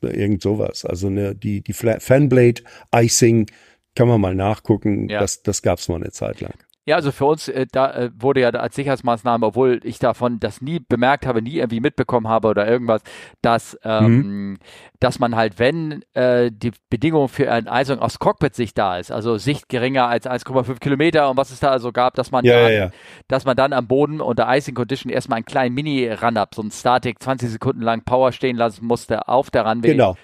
irgend 0.00 0.42
sowas. 0.42 0.84
Also 0.84 1.10
ne, 1.10 1.34
die 1.34 1.62
die 1.62 1.72
Fanblade 1.72 2.62
Icing 2.94 3.46
kann 3.94 4.08
man 4.08 4.20
mal 4.20 4.34
nachgucken. 4.34 5.08
Ja. 5.08 5.20
Das 5.20 5.42
das 5.42 5.62
gab's 5.62 5.88
mal 5.88 5.96
eine 5.96 6.12
Zeit 6.12 6.40
lang. 6.40 6.54
Ja, 6.88 6.96
also 6.96 7.12
für 7.12 7.26
uns, 7.26 7.48
äh, 7.48 7.66
da 7.70 7.92
äh, 7.92 8.10
wurde 8.18 8.40
ja 8.40 8.48
als 8.48 8.74
Sicherheitsmaßnahme, 8.74 9.44
obwohl 9.44 9.78
ich 9.84 9.98
davon 9.98 10.40
das 10.40 10.62
nie 10.62 10.80
bemerkt 10.80 11.26
habe, 11.26 11.42
nie 11.42 11.56
irgendwie 11.56 11.80
mitbekommen 11.80 12.28
habe 12.28 12.48
oder 12.48 12.66
irgendwas, 12.66 13.02
dass, 13.42 13.78
ähm, 13.84 14.16
mhm. 14.52 14.58
dass 14.98 15.18
man 15.18 15.36
halt, 15.36 15.58
wenn 15.58 16.02
äh, 16.14 16.50
die 16.50 16.72
Bedingung 16.88 17.28
für 17.28 17.52
eine 17.52 17.70
Eisung 17.70 17.98
aus 17.98 18.18
Cockpit-Sicht 18.18 18.78
da 18.78 18.96
ist, 18.96 19.12
also 19.12 19.36
Sicht 19.36 19.68
geringer 19.68 20.08
als 20.08 20.26
1,5 20.26 20.78
Kilometer 20.78 21.28
und 21.28 21.36
was 21.36 21.50
es 21.50 21.60
da 21.60 21.68
also 21.68 21.92
gab, 21.92 22.14
dass 22.14 22.30
man, 22.30 22.46
ja, 22.46 22.54
dann, 22.58 22.72
ja, 22.72 22.78
ja. 22.78 22.90
dass 23.28 23.44
man 23.44 23.54
dann 23.54 23.74
am 23.74 23.86
Boden 23.86 24.22
unter 24.22 24.48
Icing 24.48 24.74
Condition 24.74 25.12
erstmal 25.12 25.36
einen 25.36 25.44
kleinen 25.44 25.74
Mini-Run-Up, 25.74 26.54
so 26.54 26.62
ein 26.62 26.70
Static 26.70 27.22
20 27.22 27.50
Sekunden 27.50 27.82
lang 27.82 28.02
Power 28.04 28.32
stehen 28.32 28.56
lassen 28.56 28.86
musste 28.86 29.28
auf 29.28 29.50
der 29.50 29.66
Runway. 29.66 29.92
Genau 29.92 30.16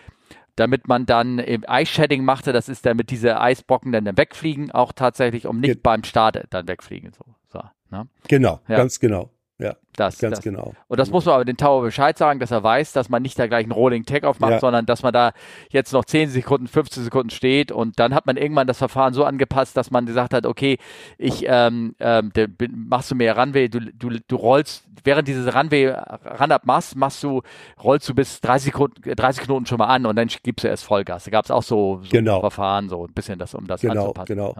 damit 0.56 0.88
man 0.88 1.06
dann 1.06 1.38
im 1.38 1.64
Ice-Shedding 1.68 2.24
machte, 2.24 2.52
das 2.52 2.68
ist 2.68 2.86
damit 2.86 3.10
diese 3.10 3.40
Eisbrocken 3.40 3.92
dann 3.92 4.16
wegfliegen, 4.16 4.70
auch 4.70 4.92
tatsächlich, 4.92 5.46
um 5.46 5.60
nicht 5.60 5.74
Ge 5.74 5.80
beim 5.82 6.04
Start 6.04 6.44
dann 6.50 6.68
wegfliegen. 6.68 7.12
So, 7.12 7.24
so 7.52 7.60
ne? 7.90 8.06
Genau, 8.28 8.60
ja. 8.68 8.76
ganz 8.76 9.00
genau. 9.00 9.30
Ja, 9.58 9.76
das, 9.94 10.18
ganz 10.18 10.36
das. 10.36 10.44
genau. 10.44 10.74
Und 10.88 10.98
das 10.98 11.10
muss 11.10 11.26
man 11.26 11.36
aber 11.36 11.44
den 11.44 11.56
Tower 11.56 11.82
Bescheid 11.82 12.18
sagen, 12.18 12.40
dass 12.40 12.50
er 12.50 12.64
weiß, 12.64 12.92
dass 12.92 13.08
man 13.08 13.22
nicht 13.22 13.38
da 13.38 13.46
gleich 13.46 13.62
einen 13.62 13.72
Rolling 13.72 14.04
Takeoff 14.04 14.40
macht, 14.40 14.50
ja. 14.50 14.58
sondern 14.58 14.84
dass 14.84 15.04
man 15.04 15.12
da 15.12 15.32
jetzt 15.70 15.92
noch 15.92 16.04
10 16.04 16.30
Sekunden, 16.30 16.66
15 16.66 17.04
Sekunden 17.04 17.30
steht 17.30 17.70
und 17.70 18.00
dann 18.00 18.14
hat 18.14 18.26
man 18.26 18.36
irgendwann 18.36 18.66
das 18.66 18.78
Verfahren 18.78 19.14
so 19.14 19.24
angepasst, 19.24 19.76
dass 19.76 19.92
man 19.92 20.06
gesagt 20.06 20.34
hat, 20.34 20.44
okay, 20.44 20.78
ich 21.18 21.44
ähm, 21.46 21.94
ähm, 22.00 22.32
machst 22.74 23.12
du 23.12 23.14
mehr 23.14 23.38
Runway, 23.38 23.68
du, 23.68 23.78
du, 23.80 24.18
du 24.26 24.36
rollst, 24.36 24.88
während 25.04 25.28
dieses 25.28 25.54
Runway 25.54 25.88
Run-Up 25.88 26.66
machst, 26.66 26.96
machst 26.96 27.22
du, 27.22 27.42
rollst 27.82 28.08
du 28.08 28.14
bis 28.14 28.40
30 28.40 28.72
Sekunden, 28.72 29.14
30 29.14 29.44
Knoten 29.44 29.66
schon 29.66 29.78
mal 29.78 29.86
an 29.86 30.04
und 30.04 30.16
dann 30.16 30.28
gibst 30.42 30.64
du 30.64 30.68
erst 30.68 30.84
Vollgas. 30.84 31.24
Da 31.24 31.30
gab 31.30 31.44
es 31.44 31.52
auch 31.52 31.62
so, 31.62 32.00
so 32.02 32.08
genau. 32.10 32.40
Verfahren, 32.40 32.88
so 32.88 33.06
ein 33.06 33.12
bisschen 33.12 33.38
das, 33.38 33.54
um 33.54 33.68
das 33.68 33.82
genau, 33.82 34.00
anzupassen. 34.00 34.26
Genau. 34.26 34.54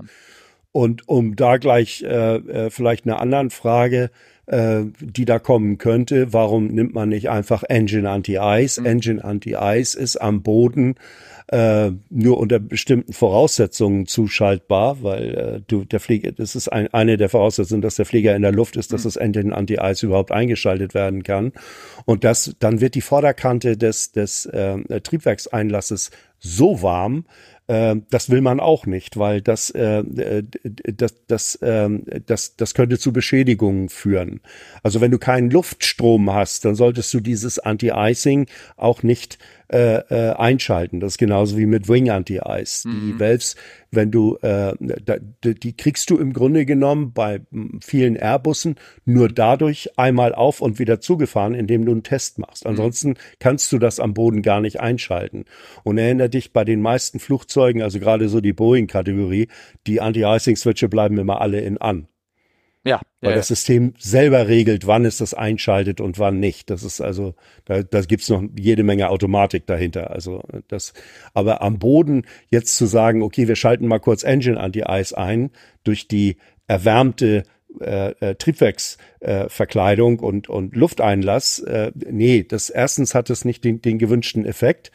Und 0.75 1.09
um 1.09 1.37
da 1.37 1.57
gleich 1.59 2.03
äh, 2.03 2.37
äh, 2.37 2.71
vielleicht 2.71 3.07
eine 3.07 3.21
andere 3.21 3.51
Frage 3.51 4.11
äh, 4.47 4.83
die 5.01 5.25
da 5.25 5.39
kommen 5.39 5.79
könnte. 5.79 6.35
Warum 6.35 6.67
nimmt 6.67 6.95
man 6.95 7.09
nicht 7.09 7.31
einfach 7.31 7.63
Engine 7.63 8.11
Anti-Ice? 8.11 8.79
Mhm. 8.79 8.87
Engine 8.87 9.25
Anti-Ice 9.25 9.99
ist 9.99 10.17
am 10.17 10.43
Boden 10.43 10.97
äh, 11.49 11.93
nur 12.11 12.39
unter 12.39 12.59
bestimmten 12.59 13.13
Voraussetzungen 13.13 14.07
zuschaltbar, 14.07 15.03
weil 15.03 15.35
äh, 15.35 15.61
du 15.67 15.85
der 15.85 16.01
Flieger, 16.01 16.33
das 16.33 16.57
ist 16.57 16.69
ein, 16.69 16.93
eine 16.93 17.17
der 17.17 17.29
Voraussetzungen, 17.29 17.81
dass 17.81 17.97
der 17.97 18.07
Flieger 18.07 18.37
in 18.37 18.43
der 18.43 18.53
Luft 18.53 18.77
ist, 18.77 18.93
dass 18.93 19.05
mhm. 19.05 19.09
das 19.09 19.17
Engine 19.17 19.57
Anti-Ice 19.57 20.05
überhaupt 20.05 20.33
eingeschaltet 20.33 20.95
werden 20.95 21.23
kann. 21.23 21.53
Und 22.05 22.25
das, 22.25 22.55
dann 22.59 22.81
wird 22.81 22.95
die 22.95 23.01
Vorderkante 23.01 23.77
des, 23.77 24.13
des 24.13 24.47
äh, 24.47 25.01
Triebwerkseinlasses 25.01 26.11
so 26.39 26.83
warm, 26.83 27.25
äh, 27.67 27.97
das 28.11 28.31
will 28.31 28.41
man 28.41 28.61
auch 28.61 28.87
nicht, 28.87 29.17
weil 29.17 29.41
das, 29.41 29.71
äh, 29.71 30.03
das, 30.63 31.15
das, 31.27 31.55
äh, 31.57 31.89
das, 32.27 32.57
das 32.57 32.75
könnte 32.75 32.99
zu 32.99 33.13
Beschädigungen 33.13 33.89
führen. 33.89 34.41
Also 34.83 35.01
wenn 35.01 35.11
du 35.11 35.19
keinen 35.19 35.51
Luftstrom 35.51 36.33
hast, 36.33 36.65
dann 36.65 36.75
solltest 36.75 37.13
du 37.15 37.21
dieses 37.21 37.59
Anti-Icing 37.59 38.47
auch 38.77 39.03
nicht 39.03 39.39
äh, 39.69 39.97
äh, 39.97 40.35
einschalten. 40.35 41.01
Das 41.01 41.15
ist 41.15 41.19
genauso 41.19 41.57
wie 41.57 41.67
mit 41.67 41.89
Wing 41.89 42.11
Anti-Ice. 42.11 42.87
Mhm. 42.89 43.01
Die 43.07 43.21
Valves, 43.21 43.57
wenn 43.91 44.11
du, 44.11 44.37
äh, 44.43 44.75
da, 44.79 45.17
die 45.43 45.77
kriegst 45.77 46.11
du 46.11 46.19
im 46.19 46.33
Grunde 46.33 46.67
genommen 46.67 47.13
bei 47.13 47.41
vielen 47.81 48.17
Airbussen 48.17 48.77
nur 49.05 49.29
dadurch 49.29 49.91
einmal 49.97 50.35
auf 50.35 50.61
und 50.61 50.79
wieder 50.79 51.01
zugefahren, 51.01 51.55
indem 51.55 51.85
du 51.85 51.93
einen 51.93 52.03
Test 52.03 52.39
machst. 52.39 52.65
Mhm. 52.65 52.71
Ansonsten 52.71 53.15
kannst 53.39 53.73
du 53.73 53.79
das 53.79 54.01
am 54.01 54.15
Boden 54.15 54.43
gar 54.43 54.61
nicht 54.61 54.81
einschalten. 54.81 55.45
Und 55.83 55.99
erinnere 55.99 56.29
dich 56.29 56.53
bei 56.53 56.65
den 56.65 56.81
meisten 56.83 57.19
Flugzeugen, 57.19 57.83
also 57.83 57.99
gerade 57.99 58.29
so 58.29 58.41
die 58.41 58.53
Boeing-Kategorie, 58.53 59.49
die 59.87 60.01
Anti-Icing-Switche 60.01 60.89
bleiben 60.89 61.19
immer 61.19 61.41
alle 61.41 61.61
in 61.61 61.79
an. 61.79 62.09
Ja. 62.85 63.01
Weil 63.21 63.31
ja, 63.31 63.37
das 63.37 63.49
System 63.49 63.95
selber 63.99 64.47
regelt, 64.47 64.87
wann 64.87 65.07
es 65.07 65.17
das 65.17 65.33
einschaltet 65.33 66.01
und 66.01 66.19
wann 66.19 66.39
nicht. 66.39 66.69
Das 66.69 66.83
ist 66.83 67.01
also, 67.01 67.35
da, 67.65 67.83
da 67.83 68.03
gibt's 68.03 68.29
noch 68.29 68.43
jede 68.59 68.83
Menge 68.83 69.09
Automatik 69.09 69.67
dahinter. 69.67 70.11
Also 70.11 70.43
das, 70.69 70.93
aber 71.33 71.63
am 71.63 71.79
Boden 71.79 72.27
jetzt 72.51 72.77
zu 72.77 72.85
sagen, 72.85 73.23
okay, 73.23 73.49
wir 73.49 73.57
schalten 73.57 73.87
mal 73.87 74.01
kurz 74.01 74.23
Engine 74.23 74.61
Anti-Ice 74.61 75.17
ein 75.17 75.51
durch 75.83 76.09
die 76.09 76.37
erwärmte 76.67 77.45
äh, 77.81 78.11
äh, 78.21 78.35
Triebwerksverkleidung 78.37 80.19
äh, 80.21 80.23
und, 80.23 80.49
und 80.49 80.77
Lufteinlass, 80.77 81.59
äh, 81.61 81.91
nee, 81.95 82.45
das 82.45 82.71
erstens 82.71 83.15
hat 83.15 83.31
es 83.31 83.45
nicht 83.45 83.65
den, 83.65 83.83
den 83.83 83.99
gewünschten 83.99 84.45
Effekt. 84.45 84.93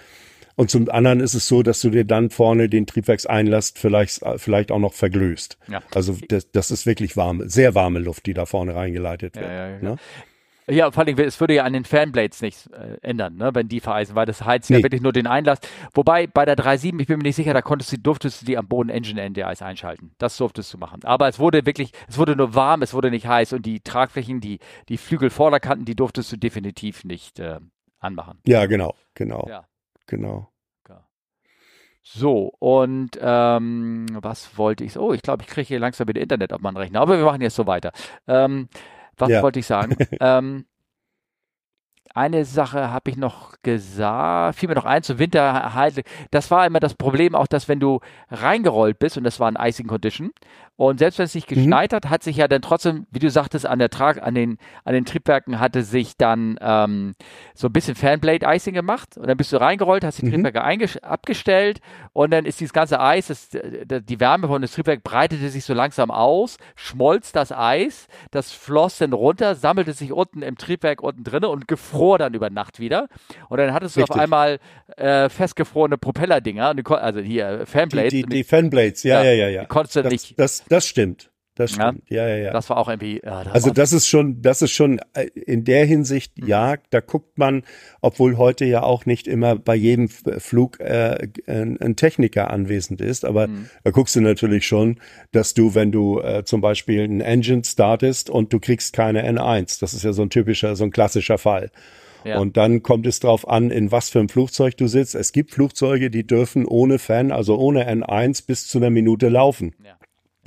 Und 0.60 0.70
zum 0.70 0.90
anderen 0.90 1.22
ist 1.22 1.36
es 1.36 1.48
so, 1.48 1.64
dass 1.64 1.80
du 1.80 1.90
dir 1.90 2.04
dann 2.04 2.30
vorne 2.32 2.68
den 2.68 2.86
Triebwerkseinlast 2.86 3.80
vielleicht, 3.80 4.20
vielleicht 4.36 4.74
auch 4.74 4.80
noch 4.80 4.92
verglöst. 4.92 5.58
Ja. 5.72 5.82
Also 5.96 6.18
das, 6.28 6.52
das 6.52 6.70
ist 6.70 6.86
wirklich 6.86 7.16
warme, 7.16 7.48
sehr 7.48 7.76
warme 7.76 8.00
Luft, 8.00 8.26
die 8.26 8.34
da 8.34 8.46
vorne 8.46 8.76
reingeleitet 8.76 9.38
wird. 9.38 9.46
Ja, 9.46 9.70
ja, 9.70 9.80
ne? 9.80 9.96
Ja, 10.68 10.92
vor 10.92 11.06
allem, 11.06 11.18
es 11.18 11.40
würde 11.40 11.54
ja 11.54 11.64
an 11.64 11.72
den 11.72 11.86
Fanblades 11.86 12.42
nichts 12.42 12.68
äh, 12.68 12.98
ändern, 13.02 13.38
ne, 13.38 13.56
wenn 13.56 13.70
die 13.70 13.80
vereisen, 13.80 14.16
weil 14.16 14.26
das 14.26 14.44
heizt 14.44 14.70
nee. 14.70 14.76
ja 14.76 14.84
wirklich 14.84 15.02
nur 15.02 15.14
den 15.14 15.28
Einlass. 15.28 15.60
Wobei 15.94 16.28
bei 16.28 16.44
der 16.44 16.58
3.7, 16.58 17.00
ich 17.00 17.08
bin 17.08 17.20
mir 17.20 17.24
nicht 17.24 17.38
sicher, 17.38 17.54
da 17.54 17.62
konntest 17.62 17.94
du, 17.94 17.98
durftest 17.98 18.42
du 18.42 18.46
die 18.46 18.58
am 18.58 18.68
Boden 18.68 18.90
Engine 18.90 19.30
NDIs 19.30 19.62
einschalten. 19.62 20.12
Das 20.18 20.36
durftest 20.36 20.74
du 20.74 20.78
machen. 20.78 21.06
Aber 21.06 21.30
es 21.30 21.40
wurde 21.40 21.66
wirklich, 21.66 21.94
es 22.10 22.18
wurde 22.18 22.36
nur 22.36 22.54
warm, 22.54 22.82
es 22.82 22.94
wurde 22.94 23.12
nicht 23.12 23.28
heiß 23.28 23.54
und 23.54 23.66
die 23.66 23.80
Tragflächen, 23.80 24.42
die, 24.42 24.60
die 24.90 24.98
Flügelvorderkanten, 24.98 25.86
die 25.86 25.96
durftest 25.96 26.34
du 26.34 26.36
definitiv 26.36 27.06
nicht 27.06 27.40
äh, 27.40 27.62
anmachen. 28.00 28.40
Ja, 28.46 28.66
genau, 28.66 28.94
genau. 29.14 29.48
Ja 29.48 29.64
genau. 30.10 30.49
So, 32.12 32.54
und 32.58 33.20
ähm, 33.22 34.08
was 34.20 34.58
wollte 34.58 34.84
ich? 34.84 34.98
Oh, 34.98 35.14
ich 35.14 35.22
glaube, 35.22 35.44
ich 35.44 35.48
kriege 35.48 35.68
hier 35.68 35.80
langsam 35.80 36.08
wieder 36.08 36.20
Internet 36.20 36.52
auf 36.54 36.60
meinen 36.60 36.78
Rechner, 36.78 37.02
aber 37.02 37.20
wir 37.20 37.26
machen 37.26 37.42
jetzt 37.42 37.56
so 37.56 37.68
weiter. 37.68 37.92
Ähm, 38.28 38.68
was 39.16 39.30
ja. 39.30 39.44
wollte 39.44 39.60
ich 39.60 39.68
sagen? 39.68 39.96
ähm, 40.20 40.66
eine 42.16 42.46
Sache 42.46 42.90
habe 42.90 43.12
ich 43.12 43.18
noch 43.18 43.54
gesagt, 43.62 44.58
fiel 44.58 44.70
mir 44.70 44.76
noch 44.76 44.86
ein, 44.86 45.04
zu 45.04 45.20
Winterhalt. 45.20 46.04
Das 46.32 46.50
war 46.50 46.66
immer 46.66 46.80
das 46.80 46.96
Problem, 46.96 47.36
auch 47.36 47.46
dass 47.46 47.68
wenn 47.68 47.80
du 47.80 48.00
reingerollt 48.32 48.98
bist, 48.98 49.16
und 49.16 49.24
das 49.24 49.40
war 49.40 49.48
ein 49.48 49.58
Icing 49.60 49.86
Condition, 49.86 50.32
und 50.80 50.98
selbst 51.00 51.20
wenn 51.20 51.26
es 51.26 51.36
nicht 51.36 51.52
mhm. 51.52 51.56
geschneit 51.56 51.92
mhm. 51.92 51.96
hat, 51.98 52.10
hat 52.10 52.24
sich 52.24 52.38
ja 52.38 52.48
dann 52.48 52.62
trotzdem, 52.62 53.06
wie 53.12 53.20
du 53.20 53.30
sagtest, 53.30 53.66
an 53.66 53.80
der 53.80 53.90
Trag, 53.90 54.24
an 54.24 54.34
den, 54.34 54.58
an 54.86 54.94
den 54.94 55.04
Triebwerken 55.04 55.60
hatte 55.60 55.84
sich 55.84 56.16
dann 56.16 56.58
ähm, 56.62 57.16
so 57.54 57.68
ein 57.68 57.74
bisschen 57.74 57.96
Fanblade-Icing 57.96 58.76
gemacht. 58.76 59.18
Und 59.18 59.28
dann 59.28 59.36
bist 59.36 59.52
du 59.52 59.58
reingerollt, 59.58 60.06
hast 60.06 60.22
die 60.22 60.26
mhm. 60.28 60.42
Triebwerke 60.42 61.04
abgestellt 61.04 61.82
und 62.14 62.32
dann 62.32 62.46
ist 62.46 62.62
dieses 62.62 62.72
ganze 62.72 63.02
Eis, 63.02 63.28
das, 63.28 63.50
die 63.50 64.20
Wärme 64.22 64.48
von 64.48 64.62
dem 64.62 64.72
Triebwerk 64.72 65.04
breitete 65.04 65.50
sich 65.50 65.66
so 65.66 65.74
langsam 65.74 66.12
aus, 66.12 66.56
schmolz 66.78 67.34
das 67.34 67.52
Eis, 67.52 68.08
das 68.32 68.54
floss 68.54 69.00
dann 69.00 69.12
runter, 69.12 69.56
sammelte 69.56 69.92
sich 69.92 70.14
unten 70.14 70.42
im 70.42 70.58
Triebwerk 70.58 71.04
unten 71.04 71.26
drin 71.26 71.44
und 71.44 71.68
gefror 71.68 72.20
dann 72.20 72.34
über 72.34 72.50
Nacht 72.50 72.80
wieder. 72.80 73.10
Und 73.50 73.58
dann 73.58 73.74
hattest 73.74 73.98
du 73.98 74.00
Richtig. 74.00 74.16
auf 74.16 74.22
einmal 74.22 74.60
äh, 74.96 75.28
festgefrorene 75.28 75.98
Propellerdinger, 75.98 76.74
also 76.90 77.20
hier 77.20 77.66
Fanblades. 77.66 78.12
Die, 78.12 78.24
die, 78.24 78.30
die 78.30 78.44
Fanblades, 78.46 79.04
ja, 79.04 79.22
ja, 79.26 79.34
ja, 79.34 79.50
ja. 79.50 79.62
Die 79.64 79.68
konntest 79.68 79.98
du 79.98 80.04
das, 80.04 80.12
nicht. 80.14 80.40
Das, 80.40 80.64
das 80.70 80.88
stimmt. 80.88 81.32
Das 81.60 81.74
stimmt. 81.74 82.04
Ja, 82.08 82.26
ja, 82.26 82.36
ja. 82.36 82.44
ja. 82.46 82.52
Das 82.54 82.70
war 82.70 82.78
auch 82.78 82.88
irgendwie. 82.88 83.20
Ja, 83.22 83.44
das 83.44 83.54
also 83.54 83.72
das 83.72 83.92
ist 83.92 84.08
schon, 84.08 84.42
das 84.42 84.62
ist 84.62 84.72
schon 84.72 85.02
äh, 85.14 85.26
in 85.36 85.66
der 85.66 85.86
Hinsicht, 85.86 86.38
mhm. 86.38 86.48
ja, 86.48 86.78
da 86.90 87.02
guckt 87.02 87.38
man, 87.38 87.64
obwohl 88.00 88.38
heute 88.38 88.64
ja 88.64 88.82
auch 88.82 89.06
nicht 89.06 89.28
immer 89.28 89.58
bei 89.58 89.76
jedem 89.76 90.08
Flug 90.08 90.80
äh, 90.80 91.28
ein, 91.48 91.98
Techniker 91.98 92.50
anwesend 92.50 93.02
ist, 93.02 93.26
aber 93.26 93.48
mhm. 93.48 93.70
da 93.84 93.92
guckst 93.92 94.16
du 94.16 94.22
natürlich 94.22 94.66
schon, 94.66 95.02
dass 95.34 95.54
du, 95.54 95.76
wenn 95.76 95.92
du 95.92 96.22
äh, 96.22 96.46
zum 96.46 96.62
Beispiel 96.62 97.04
ein 97.04 97.20
Engine 97.20 97.66
startest 97.66 98.30
und 98.30 98.54
du 98.54 98.62
kriegst 98.62 98.94
keine 98.94 99.30
N1, 99.30 99.82
das 99.82 99.94
ist 99.94 100.04
ja 100.04 100.14
so 100.14 100.22
ein 100.22 100.30
typischer, 100.30 100.78
so 100.78 100.86
ein 100.86 100.92
klassischer 100.92 101.38
Fall. 101.38 101.72
Ja. 102.24 102.40
Und 102.40 102.56
dann 102.56 102.84
kommt 102.84 103.06
es 103.06 103.20
darauf 103.20 103.46
an, 103.50 103.70
in 103.70 103.92
was 103.92 104.10
für 104.10 104.20
ein 104.20 104.30
Flugzeug 104.30 104.78
du 104.78 104.88
sitzt. 104.88 105.14
Es 105.16 105.34
gibt 105.34 105.52
Flugzeuge, 105.52 106.10
die 106.10 106.26
dürfen 106.26 106.66
ohne 106.66 107.00
Fan, 107.00 107.34
also 107.34 107.58
ohne 107.58 107.90
N1 107.90 108.46
bis 108.48 108.66
zu 108.68 108.78
einer 108.78 108.90
Minute 108.90 109.28
laufen. 109.28 109.76
Ja. 109.84 109.98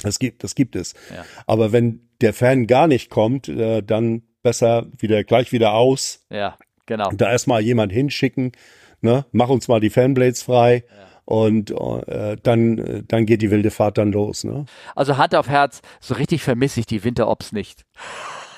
Das 0.02 0.18
gibt, 0.18 0.44
das 0.44 0.54
gibt 0.54 0.76
es. 0.76 0.94
Ja. 1.14 1.24
Aber 1.46 1.72
wenn 1.72 2.08
der 2.20 2.32
Fan 2.32 2.66
gar 2.66 2.86
nicht 2.86 3.10
kommt, 3.10 3.48
äh, 3.48 3.82
dann 3.82 4.22
besser 4.42 4.86
wieder 4.98 5.24
gleich 5.24 5.52
wieder 5.52 5.74
aus. 5.74 6.24
Ja, 6.30 6.56
genau. 6.86 7.10
Da 7.12 7.30
erstmal 7.30 7.62
jemand 7.62 7.92
hinschicken, 7.92 8.52
ne? 9.00 9.26
Mach 9.32 9.48
uns 9.48 9.68
mal 9.68 9.80
die 9.80 9.90
Fanblades 9.90 10.42
frei. 10.42 10.84
Ja. 10.88 11.12
Und 11.24 11.70
äh, 11.70 12.36
dann, 12.42 12.78
äh, 12.78 13.02
dann 13.06 13.26
geht 13.26 13.42
die 13.42 13.50
wilde 13.50 13.70
Fahrt 13.70 13.96
dann 13.96 14.10
los. 14.10 14.42
Ne? 14.42 14.66
Also 14.96 15.16
Hand 15.18 15.36
auf 15.36 15.48
Herz, 15.48 15.80
so 16.00 16.14
richtig 16.14 16.42
vermisse 16.42 16.80
ich 16.80 16.86
die 16.86 17.04
Winterops 17.04 17.52
nicht. 17.52 17.84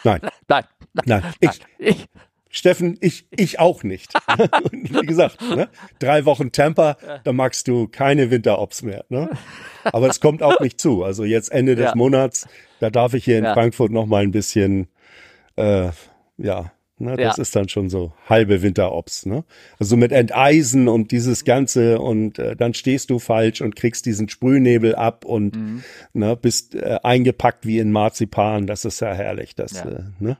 Nein. 0.02 0.20
nein, 0.48 0.64
nein, 0.94 1.04
nein. 1.06 1.22
Ich, 1.40 1.60
ich, 1.78 2.06
Steffen, 2.54 2.96
ich, 3.00 3.26
ich 3.36 3.58
auch 3.58 3.82
nicht. 3.82 4.12
Wie 4.70 5.06
gesagt, 5.06 5.42
ne? 5.42 5.68
drei 5.98 6.24
Wochen 6.24 6.52
Temper, 6.52 6.96
da 7.24 7.32
magst 7.32 7.66
du 7.66 7.88
keine 7.88 8.30
Winterops 8.30 8.82
mehr. 8.82 9.04
Ne? 9.08 9.28
Aber 9.82 10.08
es 10.08 10.20
kommt 10.20 10.40
auch 10.40 10.60
nicht 10.60 10.80
zu. 10.80 11.02
Also 11.02 11.24
jetzt 11.24 11.50
Ende 11.50 11.74
des 11.74 11.86
ja. 11.86 11.96
Monats, 11.96 12.46
da 12.78 12.90
darf 12.90 13.12
ich 13.14 13.24
hier 13.24 13.38
in 13.38 13.44
ja. 13.44 13.54
Frankfurt 13.54 13.90
noch 13.90 14.06
mal 14.06 14.22
ein 14.22 14.30
bisschen, 14.30 14.86
äh, 15.56 15.88
ja, 16.36 16.70
ne, 16.96 17.16
das 17.16 17.38
ja. 17.38 17.42
ist 17.42 17.56
dann 17.56 17.68
schon 17.68 17.90
so 17.90 18.12
halbe 18.28 18.62
Winterops. 18.62 19.26
Ne? 19.26 19.42
Also 19.80 19.96
mit 19.96 20.12
Enteisen 20.12 20.86
und 20.86 21.10
dieses 21.10 21.44
Ganze 21.44 21.98
und 21.98 22.38
äh, 22.38 22.54
dann 22.54 22.72
stehst 22.72 23.10
du 23.10 23.18
falsch 23.18 23.62
und 23.62 23.74
kriegst 23.74 24.06
diesen 24.06 24.28
Sprühnebel 24.28 24.94
ab 24.94 25.24
und 25.24 25.56
mhm. 25.56 25.82
ne, 26.12 26.36
bist 26.36 26.76
äh, 26.76 27.00
eingepackt 27.02 27.66
wie 27.66 27.80
in 27.80 27.90
Marzipan. 27.90 28.68
Das 28.68 28.84
ist 28.84 29.00
ja 29.00 29.12
herrlich. 29.12 29.56
Das, 29.56 29.72
ja. 29.72 29.88
Äh, 29.88 30.02
ne? 30.20 30.38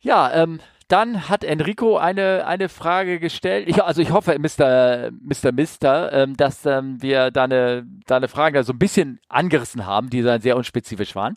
Ja, 0.00 0.42
ähm, 0.42 0.60
dann 0.92 1.30
hat 1.30 1.42
Enrico 1.42 1.96
eine, 1.96 2.46
eine 2.46 2.68
Frage 2.68 3.18
gestellt. 3.18 3.66
Ich, 3.66 3.82
also 3.82 4.02
ich 4.02 4.10
hoffe, 4.10 4.38
Mr. 4.38 5.10
Mr. 5.22 5.50
Mister, 5.50 6.12
ähm, 6.12 6.36
dass 6.36 6.66
ähm, 6.66 7.00
wir 7.00 7.30
deine, 7.30 7.86
deine 8.06 8.28
Frage 8.28 8.62
so 8.62 8.74
ein 8.74 8.78
bisschen 8.78 9.18
angerissen 9.30 9.86
haben, 9.86 10.10
die 10.10 10.20
dann 10.20 10.42
sehr 10.42 10.54
unspezifisch 10.54 11.14
waren. 11.14 11.36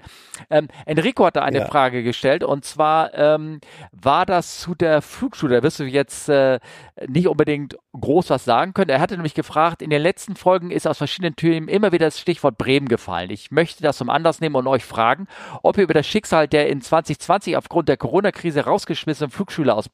Ähm, 0.50 0.68
Enrico 0.86 1.26
hat 1.26 1.38
da 1.38 1.44
eine 1.44 1.60
ja. 1.60 1.66
Frage 1.68 2.04
gestellt 2.04 2.44
und 2.44 2.66
zwar 2.66 3.14
ähm, 3.14 3.62
war 3.94 4.26
das 4.26 4.60
zu 4.60 4.76
der 4.76 5.02
Flugschule. 5.02 5.56
Da 5.56 5.64
wirst 5.64 5.80
du 5.80 5.86
jetzt 5.86 6.28
äh, 6.28 6.60
nicht 7.08 7.30
unbedingt 7.30 7.78
groß 8.00 8.30
was 8.30 8.46
sagen 8.46 8.74
können. 8.74 8.90
Er 8.90 9.00
hatte 9.00 9.16
nämlich 9.16 9.34
gefragt, 9.34 9.82
in 9.82 9.90
den 9.90 10.02
letzten 10.02 10.36
Folgen 10.36 10.72
ist 10.72 10.88
aus 10.88 10.98
verschiedenen 10.98 11.36
Themen 11.36 11.68
immer 11.68 11.92
wieder 11.92 12.08
das 12.08 12.20
Stichwort 12.20 12.58
Bremen 12.58 12.88
gefallen. 12.88 13.30
Ich 13.30 13.52
möchte 13.52 13.84
das 13.84 13.98
zum 13.98 14.10
Anlass 14.10 14.42
nehmen 14.42 14.56
und 14.56 14.68
euch 14.68 14.86
fragen, 14.86 15.28
ob 15.64 15.78
ihr 15.78 15.84
über 15.84 15.94
das 15.94 16.08
Schicksal 16.08 16.48
der 16.48 16.70
in 16.70 16.82
2020 16.82 17.58
aufgrund 17.58 17.90
der 17.90 17.98
Corona-Krise 17.98 18.66
rausgeschmissenen 18.66 19.32
Flugschüler 19.32 19.76
aus 19.76 19.90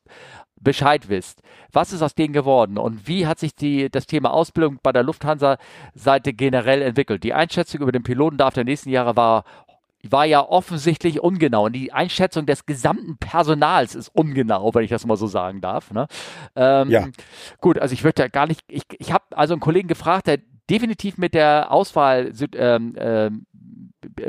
Bescheid 0.60 1.10
wisst. 1.10 1.42
Was 1.72 1.92
ist 1.92 2.02
aus 2.04 2.14
denen 2.14 2.34
geworden 2.34 2.78
und 2.78 3.08
wie 3.08 3.26
hat 3.26 3.40
sich 3.40 3.56
die, 3.56 3.90
das 3.90 4.06
Thema 4.06 4.32
Ausbildung 4.32 4.80
bei 4.84 4.92
der 4.92 5.04
Lufthansa-Seite 5.04 6.34
generell 6.34 6.82
entwickelt? 6.84 7.24
Die 7.24 7.34
Einschätzung 7.34 7.82
über 7.82 7.92
den 7.92 8.04
Pilotendarf 8.04 8.54
der 8.54 8.64
nächsten 8.64 8.90
Jahre 8.90 9.16
war 9.16 9.44
war 10.10 10.26
ja 10.26 10.48
offensichtlich 10.48 11.22
ungenau. 11.22 11.66
Und 11.66 11.74
die 11.74 11.94
Einschätzung 11.94 12.46
des 12.46 12.66
gesamten 12.66 13.18
Personals 13.18 13.96
ist 13.96 14.10
ungenau, 14.10 14.74
wenn 14.74 14.84
ich 14.84 14.90
das 14.90 15.06
mal 15.06 15.18
so 15.18 15.28
sagen 15.28 15.62
darf. 15.62 15.92
Ne? 15.92 16.08
Ähm, 16.56 16.90
ja. 16.90 17.08
Gut, 17.60 17.80
also 17.80 17.94
ich 17.94 18.04
würde 18.04 18.24
ja 18.24 18.28
gar 18.28 18.48
nicht, 18.48 18.62
ich, 18.68 18.84
ich 18.98 19.12
habe 19.12 19.26
also 19.32 19.54
einen 19.54 19.62
Kollegen 19.62 19.88
gefragt, 19.88 20.28
der 20.28 20.40
definitiv 20.70 21.18
mit 21.18 21.34
der 21.34 21.72
Auswahl 21.72 22.32
ähm, 22.56 22.96
ähm, 22.98 23.46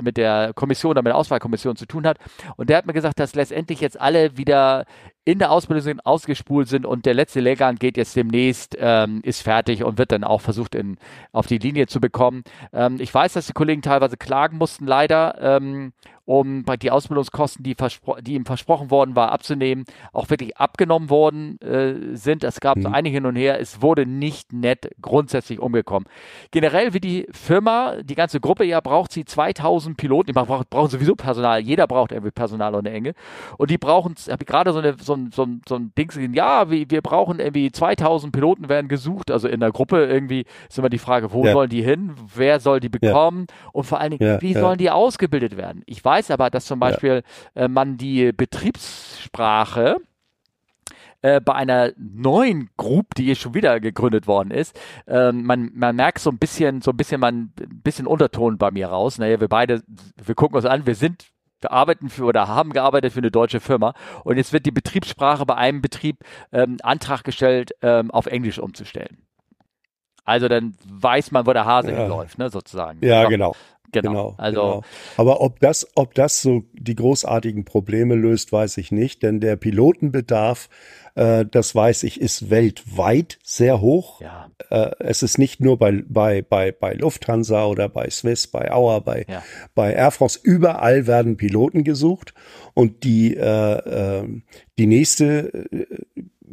mit 0.03 0.17
der 0.17 0.53
Kommission 0.55 0.91
oder 0.91 1.03
mit 1.03 1.11
der 1.11 1.17
Auswahlkommission 1.17 1.77
zu 1.77 1.87
tun 1.87 2.07
hat. 2.07 2.19
Und 2.57 2.69
der 2.69 2.77
hat 2.77 2.87
mir 2.87 2.93
gesagt, 2.93 3.19
dass 3.19 3.35
letztendlich 3.35 3.81
jetzt 3.81 4.01
alle 4.01 4.37
wieder 4.37 4.85
in 5.25 5.39
der 5.39 5.53
Ausbildung 5.53 5.83
sind, 5.83 6.05
ausgespult 6.05 6.69
sind 6.69 6.85
und 6.85 7.07
der 7.07 7.15
letzte 7.15 7.41
Lehrgang 7.41 7.77
geht 7.77 7.97
jetzt 7.97 8.17
demnächst, 8.17 8.77
ähm, 8.79 9.21
ist 9.23 9.43
fertig 9.43 9.85
und 9.85 9.97
wird 9.99 10.11
dann 10.11 10.25
auch 10.25 10.41
versucht, 10.41 10.75
in, 10.75 10.97
auf 11.31 11.47
die 11.47 11.59
Linie 11.59 11.87
zu 11.87 12.01
bekommen. 12.01 12.43
Ähm, 12.73 12.97
ich 12.99 13.13
weiß, 13.15 13.35
dass 13.35 13.47
die 13.47 13.53
Kollegen 13.53 13.83
teilweise 13.83 14.17
klagen 14.17 14.59
mussten, 14.59 14.87
leider, 14.87 15.37
ähm, 15.41 15.93
um 16.25 16.65
die 16.81 16.91
Ausbildungskosten, 16.91 17.65
die, 17.65 17.77
die 18.21 18.35
ihm 18.35 18.47
versprochen 18.47 18.91
worden 18.91 19.17
war, 19.17 19.33
abzunehmen, 19.33 19.85
auch 20.13 20.31
wirklich 20.31 20.57
abgenommen 20.57 21.11
worden 21.11 21.61
äh, 21.61 22.17
sind. 22.17 22.45
Es 22.45 22.61
gab 22.61 22.77
mhm. 22.77 22.83
so 22.83 22.89
einige 22.89 23.15
hin 23.15 23.27
und 23.27 23.37
her. 23.37 23.61
Es 23.61 23.83
wurde 23.83 24.07
nicht 24.07 24.53
nett 24.53 24.91
grundsätzlich 25.01 25.59
umgekommen. 25.59 26.09
Generell, 26.53 26.95
wie 26.95 27.01
die 27.01 27.27
Firma, 27.33 27.97
die 28.03 28.15
ganze 28.15 28.41
Gruppe 28.41 28.65
ja 28.65 28.81
braucht 28.81 29.13
sie 29.13 29.25
2000 29.25 29.97
Piloten. 29.97 30.29
Die 30.29 30.33
brauchen, 30.33 30.65
brauchen 30.71 30.91
sowieso 30.91 31.17
Personal. 31.17 31.61
Jeder 31.61 31.87
braucht 31.87 32.13
irgendwie 32.13 32.31
Personal 32.31 32.75
ohne 32.75 32.91
Enge. 32.91 33.15
Und 33.59 33.71
die 33.71 33.79
brauchen, 33.79 34.15
habe 34.31 34.43
ich 34.43 34.47
gerade 34.47 34.73
so 34.73 34.79
eine, 34.79 34.97
so 34.99 35.12
so 35.13 35.17
ein, 35.17 35.31
so 35.33 35.43
ein, 35.45 35.63
so 35.69 35.77
ein 35.77 35.93
Ding, 35.97 36.35
ja, 36.35 36.71
wir, 36.71 36.91
wir 36.91 37.03
brauchen 37.03 37.39
irgendwie 37.39 37.71
2000 37.71 38.33
Piloten 38.33 38.69
werden 38.69 38.89
gesucht, 38.89 39.31
also 39.31 39.49
in 39.49 39.61
der 39.61 39.71
Gruppe 39.71 40.05
irgendwie 40.07 40.45
ist 40.69 40.79
immer 40.79 40.89
die 40.89 40.99
Frage, 40.99 41.33
wo 41.33 41.45
ja. 41.45 41.53
sollen 41.53 41.71
die 41.71 41.83
hin, 41.83 42.15
wer 42.35 42.61
soll 42.61 42.81
die 42.81 42.89
bekommen 42.89 43.47
ja. 43.49 43.71
und 43.73 43.85
vor 43.85 44.01
allen 44.01 44.13
Dingen, 44.13 44.27
ja, 44.27 44.41
wie 44.41 44.55
sollen 44.55 44.79
die 44.79 44.91
ausgebildet 44.91 45.57
werden? 45.57 45.83
Ich 45.87 46.05
weiß 46.05 46.31
aber, 46.31 46.51
dass 46.51 46.67
zum 46.67 46.81
Beispiel 46.81 47.23
äh, 47.55 47.69
man 47.69 47.97
die 47.97 48.33
Betriebssprache 48.33 49.97
äh, 51.23 51.41
bei 51.41 51.55
einer 51.55 51.93
neuen 51.97 52.71
Group, 52.77 53.15
die 53.15 53.35
schon 53.37 53.55
wieder 53.55 53.81
gegründet 53.81 54.27
worden 54.27 54.51
ist, 54.51 54.79
ähm, 55.07 55.45
man, 55.45 55.71
man 55.75 55.97
merkt 55.97 56.19
so 56.19 56.31
ein 56.31 56.39
bisschen, 56.39 56.83
so 56.83 56.91
ein 56.91 56.97
bisschen, 56.97 57.21
man, 57.21 57.53
ein 57.61 57.81
bisschen 57.83 58.07
Unterton 58.07 58.59
bei 58.59 58.71
mir 58.71 58.89
raus. 58.89 59.19
Naja, 59.19 59.41
wir 59.41 59.49
beide, 59.49 59.83
wir 60.23 60.35
gucken 60.35 60.57
uns 60.57 60.67
an, 60.67 60.87
wir 60.87 60.95
sind 60.95 61.27
arbeiten 61.71 62.09
für 62.09 62.25
oder 62.25 62.49
haben 62.49 62.73
gearbeitet 62.73 63.13
für 63.13 63.21
eine 63.21 63.31
deutsche 63.31 63.61
Firma 63.61 63.95
und 64.25 64.37
jetzt 64.37 64.53
wird 64.53 64.67
die 64.67 64.71
Betriebssprache 64.71 65.47
bei 65.47 65.55
einem 65.55 65.83
Betrieb 65.83 66.17
ähm, 66.53 66.79
Antrag 66.83 67.25
gestellt, 67.25 67.73
ähm, 67.83 68.11
auf 68.11 68.27
Englisch 68.27 68.59
umzustellen. 68.59 69.27
Also 70.25 70.49
dann 70.49 70.77
weiß 70.89 71.33
man, 71.33 71.47
wo 71.47 71.53
der 71.53 71.65
Hase 71.65 71.93
ja. 71.93 72.07
läuft, 72.07 72.39
ne, 72.39 72.49
sozusagen. 72.49 73.05
Ja, 73.05 73.25
genau. 73.29 73.55
Genau. 73.93 74.11
genau. 74.11 74.35
Also, 74.39 74.61
genau. 74.61 74.83
Aber 75.17 75.41
ob 75.41 75.61
das, 75.61 75.87
ob 75.95 76.15
das 76.15 76.43
so 76.43 76.65
die 76.73 76.95
großartigen 76.95 77.65
Probleme 77.65 78.15
löst, 78.15 78.53
weiß 78.53 78.79
ich 78.79 78.91
nicht, 78.91 79.23
denn 79.23 79.41
der 79.41 79.57
Pilotenbedarf, 79.57 80.69
äh, 81.15 81.45
das 81.45 81.75
weiß 81.75 82.05
ich, 82.05 82.21
ist 82.21 82.51
weltweit 82.51 83.39
sehr 83.43 83.81
hoch. 83.81 84.21
Ja. 84.21 84.51
Äh, 84.71 84.93
es 85.01 85.23
ist 85.23 85.39
nicht 85.39 85.61
nur 85.61 85.79
bei, 85.79 86.03
bei, 86.07 86.43
bei, 86.43 86.73
bei 86.73 86.95
Lufthansa 86.95 87.67
oder 87.67 87.89
bei 87.89 88.09
Swiss, 88.11 88.47
bei 88.47 88.73
Auer, 88.73 89.03
bei, 89.03 89.27
ja. 89.29 89.43
bei 89.75 89.93
Air 89.93 90.11
France. 90.11 90.41
Überall 90.43 91.07
werden 91.07 91.37
Piloten 91.37 91.85
gesucht. 91.85 92.33
Und 92.75 93.05
die, 93.05 93.37
äh, 93.37 94.21
äh, 94.21 94.29
die 94.79 94.87
nächste 94.87 95.69
äh, 95.71 95.87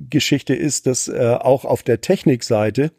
Geschichte 0.10 0.56
ist, 0.56 0.88
dass 0.88 1.07
äh, 1.07 1.38
auch 1.40 1.66
auf 1.66 1.84
der 1.84 2.02
Technikseite 2.02 2.91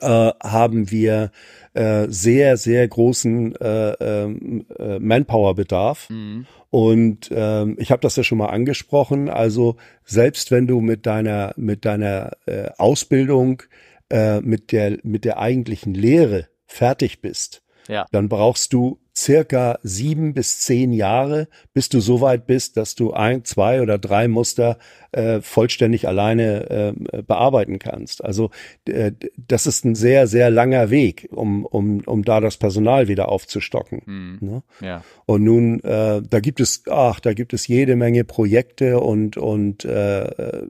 äh, 0.00 0.32
haben 0.42 0.90
wir 0.90 1.30
äh, 1.74 2.06
sehr, 2.08 2.56
sehr 2.56 2.86
großen 2.86 3.54
äh, 3.56 3.92
ähm, 4.00 4.66
äh, 4.78 4.98
Manpower-Bedarf. 4.98 6.10
Mhm. 6.10 6.46
Und 6.70 7.30
ähm, 7.32 7.76
ich 7.78 7.90
habe 7.90 8.00
das 8.00 8.16
ja 8.16 8.22
schon 8.22 8.38
mal 8.38 8.46
angesprochen. 8.46 9.28
Also 9.28 9.76
selbst 10.04 10.50
wenn 10.50 10.66
du 10.66 10.80
mit 10.80 11.06
deiner 11.06 11.52
mit 11.56 11.84
deiner 11.84 12.32
äh, 12.46 12.70
Ausbildung 12.78 13.62
äh, 14.08 14.40
mit 14.40 14.72
der 14.72 14.98
mit 15.02 15.24
der 15.24 15.38
eigentlichen 15.38 15.94
Lehre 15.94 16.46
fertig 16.66 17.20
bist, 17.20 17.62
ja. 17.88 18.06
dann 18.12 18.28
brauchst 18.28 18.72
du 18.72 19.00
circa 19.20 19.78
sieben 19.82 20.32
bis 20.32 20.60
zehn 20.60 20.92
Jahre, 20.92 21.48
bis 21.74 21.90
du 21.90 22.00
so 22.00 22.20
weit 22.20 22.46
bist, 22.46 22.76
dass 22.76 22.94
du 22.94 23.12
ein, 23.12 23.44
zwei 23.44 23.82
oder 23.82 23.98
drei 23.98 24.28
Muster 24.28 24.78
äh, 25.12 25.40
vollständig 25.42 26.08
alleine 26.08 26.94
äh, 27.12 27.22
bearbeiten 27.22 27.78
kannst. 27.78 28.24
Also 28.24 28.50
äh, 28.86 29.12
das 29.36 29.66
ist 29.66 29.84
ein 29.84 29.94
sehr, 29.94 30.26
sehr 30.26 30.50
langer 30.50 30.90
Weg, 30.90 31.28
um, 31.32 31.66
um, 31.66 32.00
um 32.00 32.24
da 32.24 32.40
das 32.40 32.56
Personal 32.56 33.08
wieder 33.08 33.28
aufzustocken. 33.28 34.02
Mhm. 34.06 34.38
Ne? 34.40 34.62
Ja. 34.80 35.04
Und 35.26 35.44
nun, 35.44 35.80
äh, 35.84 36.22
da 36.22 36.40
gibt 36.40 36.60
es, 36.60 36.84
ach, 36.88 37.20
da 37.20 37.34
gibt 37.34 37.52
es 37.52 37.66
jede 37.66 37.96
Menge 37.96 38.24
Projekte 38.24 39.00
und, 39.00 39.36
und 39.36 39.84
äh, 39.84 40.66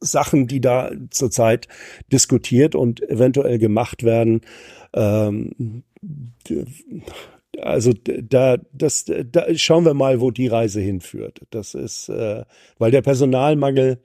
Sachen, 0.00 0.46
die 0.46 0.60
da 0.60 0.92
zurzeit 1.10 1.68
diskutiert 2.12 2.74
und 2.74 3.02
eventuell 3.08 3.58
gemacht 3.58 4.04
werden. 4.04 4.42
Ähm, 4.94 5.82
also 7.60 7.92
da, 8.04 8.56
das, 8.72 9.04
da 9.04 9.54
schauen 9.54 9.84
wir 9.84 9.94
mal, 9.94 10.20
wo 10.20 10.30
die 10.30 10.46
Reise 10.46 10.80
hinführt. 10.80 11.40
Das 11.50 11.74
ist, 11.74 12.08
äh, 12.08 12.44
weil 12.78 12.90
der 12.90 13.02
Personalmangel 13.02 14.00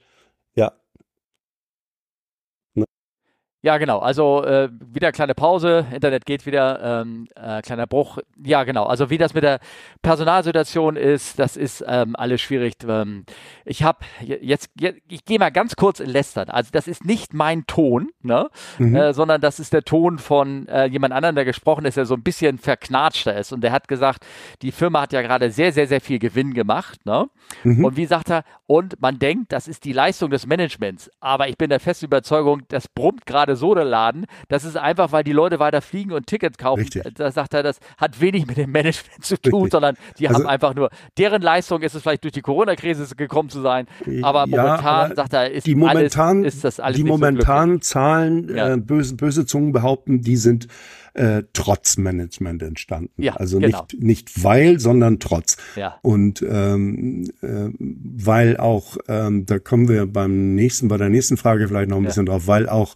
Ja, 3.65 3.77
genau. 3.77 3.99
Also 3.99 4.43
äh, 4.43 4.69
wieder 4.93 5.13
kleine 5.13 5.35
Pause, 5.35 5.85
Internet 5.93 6.25
geht 6.25 6.45
wieder, 6.45 7.01
ähm, 7.01 7.29
äh, 7.33 7.61
kleiner 7.61 7.87
Bruch. 7.87 8.17
Ja, 8.43 8.65
genau. 8.65 8.83
Also 8.83 9.09
wie 9.09 9.17
das 9.17 9.33
mit 9.33 9.45
der 9.45 9.61
Personalsituation 10.01 10.97
ist, 10.97 11.39
das 11.39 11.55
ist 11.55 11.81
ähm, 11.87 12.13
alles 12.17 12.41
schwierig. 12.41 12.73
Ähm, 12.85 13.23
ich 13.63 13.81
habe 13.83 13.99
jetzt, 14.19 14.69
jetzt, 14.77 14.99
ich 15.07 15.23
gehe 15.23 15.39
mal 15.39 15.49
ganz 15.49 15.77
kurz 15.77 16.01
in 16.01 16.09
Lästern. 16.09 16.49
Also 16.49 16.71
das 16.73 16.89
ist 16.89 17.05
nicht 17.05 17.33
mein 17.33 17.65
Ton, 17.65 18.09
ne? 18.21 18.49
Mhm. 18.79 18.97
Äh, 18.97 19.13
sondern 19.13 19.39
das 19.39 19.61
ist 19.61 19.71
der 19.71 19.83
Ton 19.83 20.19
von 20.19 20.67
äh, 20.67 20.87
jemand 20.87 21.13
anderem, 21.13 21.35
der 21.35 21.45
gesprochen 21.45 21.85
ist, 21.85 21.95
der 21.95 22.05
so 22.05 22.15
ein 22.15 22.21
bisschen 22.21 22.57
verknatschter 22.57 23.37
ist. 23.37 23.53
Und 23.53 23.61
der 23.61 23.71
hat 23.71 23.87
gesagt, 23.87 24.25
die 24.61 24.73
Firma 24.73 25.03
hat 25.03 25.13
ja 25.13 25.21
gerade 25.21 25.51
sehr, 25.51 25.71
sehr, 25.71 25.87
sehr 25.87 26.01
viel 26.01 26.19
Gewinn 26.19 26.53
gemacht. 26.53 27.05
Ne? 27.05 27.29
Mhm. 27.63 27.85
Und 27.85 27.95
wie 27.95 28.07
sagt 28.07 28.29
er, 28.29 28.43
und 28.73 28.99
man 28.99 29.19
denkt, 29.19 29.51
das 29.51 29.67
ist 29.67 29.85
die 29.85 29.93
Leistung 29.93 30.31
des 30.31 30.47
Managements. 30.47 31.11
Aber 31.19 31.47
ich 31.47 31.57
bin 31.57 31.69
der 31.69 31.79
festen 31.79 32.05
Überzeugung, 32.05 32.63
das 32.69 32.87
brummt 32.87 33.25
gerade 33.27 33.43
gerade 33.43 33.55
Sodaladen. 33.55 34.25
Das 34.47 34.63
ist 34.63 34.77
einfach, 34.77 35.11
weil 35.11 35.23
die 35.23 35.31
Leute 35.31 35.59
weiter 35.59 35.81
fliegen 35.81 36.11
und 36.11 36.27
Tickets 36.27 36.57
kaufen. 36.57 36.81
Richtig. 36.81 37.03
Da 37.15 37.31
sagt 37.31 37.53
er, 37.53 37.63
das 37.63 37.79
hat 37.97 38.19
wenig 38.21 38.47
mit 38.47 38.57
dem 38.57 38.71
Management 38.71 39.23
zu 39.23 39.39
tun, 39.39 39.63
Richtig. 39.63 39.71
sondern 39.71 39.95
die 40.19 40.27
also, 40.27 40.39
haben 40.39 40.47
einfach 40.47 40.73
nur, 40.75 40.89
deren 41.17 41.41
Leistung 41.41 41.81
ist 41.81 41.95
es 41.95 42.01
vielleicht 42.01 42.23
durch 42.23 42.33
die 42.33 42.41
Corona-Krise 42.41 43.15
gekommen 43.15 43.49
zu 43.49 43.61
sein. 43.61 43.87
Aber 44.21 44.45
ja, 44.47 44.57
momentan, 44.63 45.05
aber 45.05 45.15
sagt 45.15 45.33
er, 45.33 45.51
ist, 45.51 45.67
die 45.67 45.75
momentan, 45.75 46.39
alles, 46.39 46.55
ist 46.55 46.63
das 46.63 46.79
alles 46.79 46.97
Die 46.97 47.03
momentanen 47.03 47.75
so 47.75 47.81
Zahlen, 47.81 48.55
ja. 48.55 48.73
äh, 48.73 48.77
böse, 48.77 49.15
böse 49.15 49.45
Zungen 49.45 49.71
behaupten, 49.71 50.21
die 50.21 50.37
sind 50.37 50.67
äh, 51.13 51.43
trotz 51.53 51.97
Management 51.97 52.63
entstanden. 52.63 53.21
Ja, 53.21 53.35
also 53.35 53.59
genau. 53.59 53.85
nicht, 53.91 54.03
nicht 54.03 54.43
weil, 54.43 54.79
sondern 54.79 55.19
trotz. 55.19 55.57
Ja. 55.75 55.99
Und 56.01 56.43
ähm, 56.47 57.29
äh, 57.41 57.69
weil 57.79 58.57
auch, 58.57 58.97
ähm, 59.07 59.45
da 59.45 59.59
kommen 59.59 59.87
wir 59.89 60.05
beim 60.05 60.55
nächsten, 60.55 60.87
bei 60.87 60.97
der 60.97 61.09
nächsten 61.09 61.37
Frage 61.37 61.67
vielleicht 61.67 61.89
noch 61.89 61.97
ein 61.97 62.03
ja. 62.03 62.09
bisschen 62.09 62.25
drauf, 62.25 62.47
weil 62.47 62.67
auch 62.67 62.95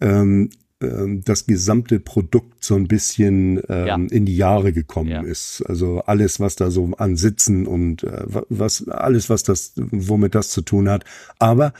ähm, 0.00 0.50
ähm, 0.80 1.22
das 1.24 1.46
gesamte 1.46 1.98
Produkt 1.98 2.62
so 2.62 2.76
ein 2.76 2.86
bisschen 2.86 3.60
ähm, 3.68 3.86
ja. 3.86 3.96
in 3.96 4.24
die 4.24 4.36
Jahre 4.36 4.72
gekommen 4.72 5.10
ja. 5.10 5.22
ist. 5.22 5.64
Also 5.66 6.00
alles, 6.02 6.38
was 6.38 6.54
da 6.54 6.70
so 6.70 6.92
an 6.98 7.16
Sitzen 7.16 7.66
und 7.66 8.04
äh, 8.04 8.24
was 8.48 8.86
alles, 8.86 9.28
was 9.28 9.42
das, 9.42 9.72
womit 9.76 10.36
das 10.36 10.50
zu 10.50 10.62
tun 10.62 10.88
hat. 10.88 11.04
Aber 11.40 11.72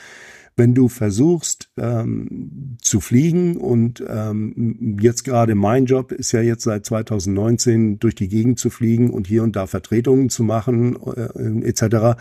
wenn 0.59 0.75
du 0.75 0.89
versuchst 0.89 1.71
ähm, 1.79 2.77
zu 2.83 3.01
fliegen 3.01 3.57
und 3.57 4.03
ähm, 4.07 4.99
jetzt 5.01 5.23
gerade 5.23 5.55
mein 5.55 5.87
Job 5.87 6.11
ist 6.11 6.33
ja 6.33 6.41
jetzt 6.41 6.65
seit 6.65 6.85
2019 6.85 8.01
durch 8.01 8.17
die 8.17 8.29
Gegend 8.29 8.59
zu 8.59 8.69
fliegen 8.69 9.11
und 9.11 9.29
hier 9.29 9.45
und 9.45 9.55
da 9.55 9.69
Vertretungen 9.69 10.31
zu 10.31 10.43
machen 10.43 10.99
äh, 11.17 11.69
etc. 11.69 12.21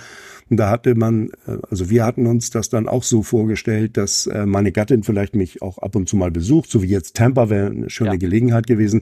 Und 0.50 0.58
da 0.58 0.70
hatte 0.70 0.94
man, 0.94 1.30
äh, 1.48 1.58
also 1.70 1.90
wir 1.90 2.06
hatten 2.06 2.28
uns 2.28 2.52
das 2.52 2.70
dann 2.70 2.88
auch 2.88 3.04
so 3.04 3.24
vorgestellt, 3.24 3.98
dass 3.98 4.28
äh, 4.28 4.46
meine 4.46 4.72
Gattin 4.72 5.02
vielleicht 5.02 5.36
mich 5.36 5.64
auch 5.64 5.80
ab 5.80 5.96
und 5.96 6.08
zu 6.08 6.16
mal 6.16 6.32
besucht, 6.32 6.70
so 6.70 6.84
wie 6.84 6.88
jetzt 6.88 7.16
Tampa 7.16 7.50
wäre 7.50 7.72
eine 7.72 7.90
schöne 7.90 8.12
ja. 8.12 8.18
Gelegenheit 8.18 8.68
gewesen. 8.68 9.02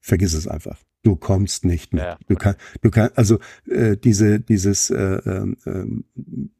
Vergiss 0.00 0.34
es 0.34 0.46
einfach 0.46 0.82
du 1.02 1.16
kommst 1.16 1.64
nicht 1.64 1.92
mit. 1.94 2.02
Ja. 2.02 2.18
Du 2.28 2.34
kannst, 2.34 2.60
du 2.82 2.90
kannst, 2.90 3.16
also 3.16 3.38
äh, 3.66 3.96
diese, 3.96 4.40
dieses, 4.40 4.90
äh, 4.90 4.96
äh, 4.96 5.54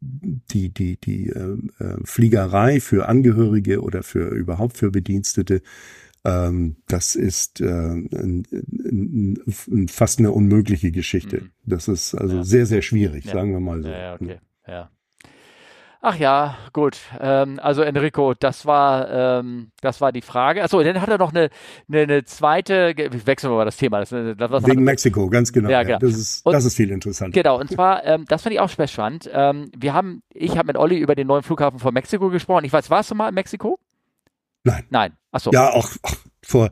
die, 0.01 0.71
die, 0.71 0.97
die 0.97 1.29
äh, 1.29 1.59
äh, 1.79 1.97
Fliegerei 2.05 2.81
für 2.81 3.09
Angehörige 3.09 3.83
oder 3.83 4.03
für 4.03 4.29
überhaupt 4.29 4.79
für 4.79 4.91
Bedienstete, 4.91 5.63
ähm, 6.25 6.77
das 6.87 7.15
ist 7.15 7.61
äh, 7.61 7.67
ein, 7.67 8.47
ein, 8.51 9.89
fast 9.89 10.19
eine 10.19 10.33
unmögliche 10.33 10.93
Geschichte. 10.93 11.43
Mhm. 11.43 11.51
Das 11.65 11.89
ist 11.89 12.15
also 12.15 12.37
ja. 12.37 12.45
sehr, 12.45 12.67
sehr 12.67 12.83
schwierig, 12.83 13.27
ja. 13.27 13.33
sagen 13.33 13.53
wir 13.53 13.61
mal 13.61 13.83
so. 13.83 13.89
Ja, 13.89 14.15
okay. 14.15 14.39
Ja. 14.67 14.91
Ach 16.01 16.17
ja, 16.17 16.57
gut. 16.73 16.99
Ähm, 17.21 17.59
also 17.61 17.83
Enrico, 17.83 18.33
das 18.35 18.67
war, 18.67 19.11
ähm, 19.11 19.73
das 19.81 20.01
war 20.01 20.13
die 20.13 20.23
Frage. 20.23 20.63
Achso, 20.63 20.81
dann 20.81 21.01
hat 21.01 21.09
er 21.09 21.19
noch 21.19 21.33
eine, 21.33 21.51
eine, 21.89 22.03
eine 22.03 22.25
zweite, 22.25 22.95
wechseln 22.97 23.51
wir 23.51 23.57
mal 23.57 23.65
das 23.65 23.77
Thema. 23.79 23.99
Das, 23.99 24.11
das 24.11 24.67
Wegen 24.67 24.85
Mexiko, 24.85 25.29
ganz 25.29 25.53
genau. 25.53 25.69
Ja, 25.69 25.83
genau. 25.83 25.99
Das, 25.99 26.15
ist, 26.15 26.47
und, 26.47 26.53
das 26.53 26.65
ist 26.65 26.77
viel 26.77 26.91
interessant. 26.91 27.35
Genau, 27.35 27.59
und 27.59 27.71
zwar, 27.71 28.05
ähm, 28.05 28.27
das 28.29 28.43
fand 28.43 28.55
ich 28.55 28.61
auch 28.61 28.69
spannend. 28.69 29.29
Ähm, 29.33 29.73
wir 29.77 29.93
haben, 29.93 30.23
ich 30.33 30.57
habe 30.57 30.69
mit 30.69 30.77
Olli 30.77 30.99
über 30.99 31.17
den 31.17 31.27
neuen 31.27 31.43
Flughafen 31.43 31.81
von 31.81 31.93
Mexiko 31.93 32.31
gesprochen. 32.31 32.65
Ich 32.65 32.73
weiß, 32.73 32.91
warst 32.91 33.11
du 33.11 33.17
mal 33.17 33.31
in 33.31 33.35
Mexiko? 33.35 33.81
Nein. 34.63 34.85
Nein. 34.91 35.13
Achso. 35.33 35.51
Ja, 35.53 35.71
auch, 35.71 35.91
auch 36.03 36.15
vor, 36.45 36.67
äh, 36.67 36.71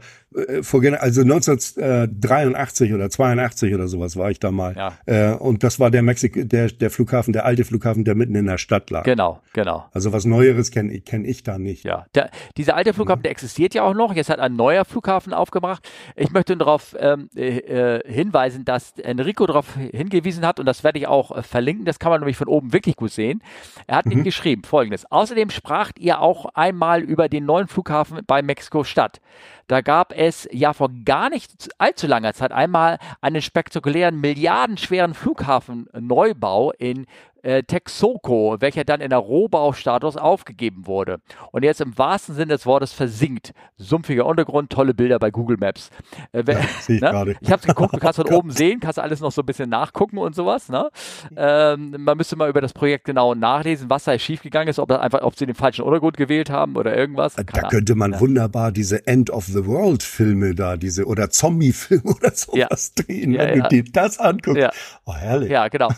vor 0.62 0.82
also 1.00 1.22
1983 1.22 2.92
oder 2.92 3.08
82 3.08 3.74
oder 3.74 3.88
sowas 3.88 4.16
war 4.16 4.30
ich 4.30 4.38
da 4.38 4.50
mal. 4.50 4.74
Ja. 4.76 4.92
Äh, 5.06 5.34
und 5.34 5.62
das 5.62 5.80
war 5.80 5.90
der 5.90 6.02
Mexiko, 6.02 6.42
der, 6.44 6.68
der 6.68 6.90
Flughafen, 6.90 7.32
der 7.32 7.46
alte 7.46 7.64
Flughafen, 7.64 8.04
der 8.04 8.14
mitten 8.14 8.34
in 8.34 8.46
der 8.46 8.58
Stadt 8.58 8.90
lag. 8.90 9.04
Genau, 9.04 9.40
genau. 9.54 9.86
Also 9.92 10.12
was 10.12 10.24
Neueres 10.24 10.70
kenne 10.70 10.92
ich, 10.92 11.04
kenn 11.04 11.24
ich 11.24 11.42
da 11.42 11.58
nicht. 11.58 11.84
Ja, 11.84 12.06
der, 12.14 12.30
dieser 12.56 12.76
alte 12.76 12.92
Flughafen, 12.92 13.20
mhm. 13.20 13.24
der 13.24 13.32
existiert 13.32 13.74
ja 13.74 13.84
auch 13.84 13.94
noch. 13.94 14.14
Jetzt 14.14 14.28
hat 14.28 14.38
ein 14.38 14.56
neuer 14.56 14.84
Flughafen 14.84 15.32
aufgebracht. 15.32 15.88
Ich 16.16 16.30
möchte 16.32 16.56
darauf 16.56 16.94
ähm, 16.98 17.30
äh, 17.34 17.58
äh, 17.58 18.12
hinweisen, 18.12 18.64
dass 18.64 18.98
Enrico 18.98 19.46
darauf 19.46 19.74
hingewiesen 19.76 20.44
hat, 20.44 20.60
und 20.60 20.66
das 20.66 20.84
werde 20.84 20.98
ich 20.98 21.06
auch 21.06 21.34
äh, 21.36 21.42
verlinken, 21.42 21.84
das 21.86 21.98
kann 21.98 22.10
man 22.10 22.20
nämlich 22.20 22.36
von 22.36 22.48
oben 22.48 22.72
wirklich 22.72 22.96
gut 22.96 23.12
sehen. 23.12 23.42
Er 23.86 23.96
hat 23.96 24.06
mhm. 24.06 24.12
ihm 24.12 24.24
geschrieben, 24.24 24.64
folgendes. 24.64 25.10
Außerdem 25.10 25.50
spracht 25.50 25.98
ihr 25.98 26.20
auch 26.20 26.46
einmal 26.54 27.02
über 27.02 27.28
den 27.28 27.46
neuen 27.46 27.68
Flughafen 27.68 28.20
bei 28.26 28.42
Mexiko-Stadt. 28.42 29.20
Da 29.68 29.80
gab 29.80 30.12
es 30.12 30.25
ja 30.52 30.72
vor 30.72 30.90
gar 31.04 31.30
nicht 31.30 31.68
allzu 31.78 32.06
langer 32.06 32.34
Zeit 32.34 32.52
einmal 32.52 32.98
einen 33.20 33.42
spektakulären, 33.42 34.20
milliardenschweren 34.20 35.14
Flughafenneubau 35.14 36.72
in 36.72 37.06
äh, 37.46 37.62
Texoco, 37.62 38.56
welcher 38.60 38.84
dann 38.84 39.00
in 39.00 39.10
der 39.10 39.20
Rohbaustatus 39.20 40.16
aufgegeben 40.16 40.86
wurde 40.86 41.20
und 41.52 41.62
jetzt 41.62 41.80
im 41.80 41.96
wahrsten 41.96 42.34
Sinne 42.34 42.54
des 42.54 42.66
Wortes 42.66 42.92
versinkt. 42.92 43.52
Sumpfiger 43.76 44.26
Untergrund, 44.26 44.70
tolle 44.70 44.94
Bilder 44.94 45.18
bei 45.18 45.30
Google 45.30 45.56
Maps. 45.58 45.90
Äh, 46.32 46.42
ja, 46.46 46.58
ich 46.88 47.00
ne? 47.00 47.36
ich 47.40 47.50
habe 47.50 47.60
es 47.60 47.66
geguckt, 47.66 47.94
du 47.94 47.98
kannst 47.98 48.16
von 48.20 48.26
oh 48.32 48.38
oben 48.38 48.50
sehen, 48.50 48.80
kannst 48.80 48.98
alles 48.98 49.20
noch 49.20 49.30
so 49.30 49.42
ein 49.42 49.46
bisschen 49.46 49.70
nachgucken 49.70 50.18
und 50.18 50.34
sowas. 50.34 50.68
Ne? 50.68 50.90
Ähm, 51.36 51.94
man 51.98 52.16
müsste 52.16 52.34
mal 52.34 52.50
über 52.50 52.60
das 52.60 52.72
Projekt 52.72 53.04
genau 53.04 53.34
nachlesen, 53.34 53.88
was 53.88 54.04
da 54.04 54.18
schiefgegangen 54.18 54.68
ist, 54.68 54.80
ob, 54.80 54.90
einfach, 54.90 55.22
ob 55.22 55.38
sie 55.38 55.46
den 55.46 55.54
falschen 55.54 55.82
Untergrund 55.82 56.16
gewählt 56.16 56.50
haben 56.50 56.76
oder 56.76 56.96
irgendwas. 56.96 57.36
Keine 57.36 57.46
da 57.52 57.68
könnte 57.68 57.94
man 57.94 58.12
ja. 58.12 58.20
wunderbar 58.20 58.72
diese 58.72 59.06
End 59.06 59.30
of 59.30 59.44
the 59.44 59.66
World 59.66 60.02
Filme 60.02 60.54
da, 60.54 60.76
diese 60.76 61.06
oder 61.06 61.30
Zombie-Filme 61.30 62.02
oder 62.16 62.32
sowas 62.32 62.92
ja. 62.96 63.04
drehen, 63.04 63.38
wenn 63.38 63.62
du 63.62 63.68
dir 63.68 63.84
das 63.84 64.18
anguckst. 64.18 64.68
Oh, 65.04 65.14
herrlich. 65.14 65.50
Ja, 65.50 65.68
genau. 65.68 65.90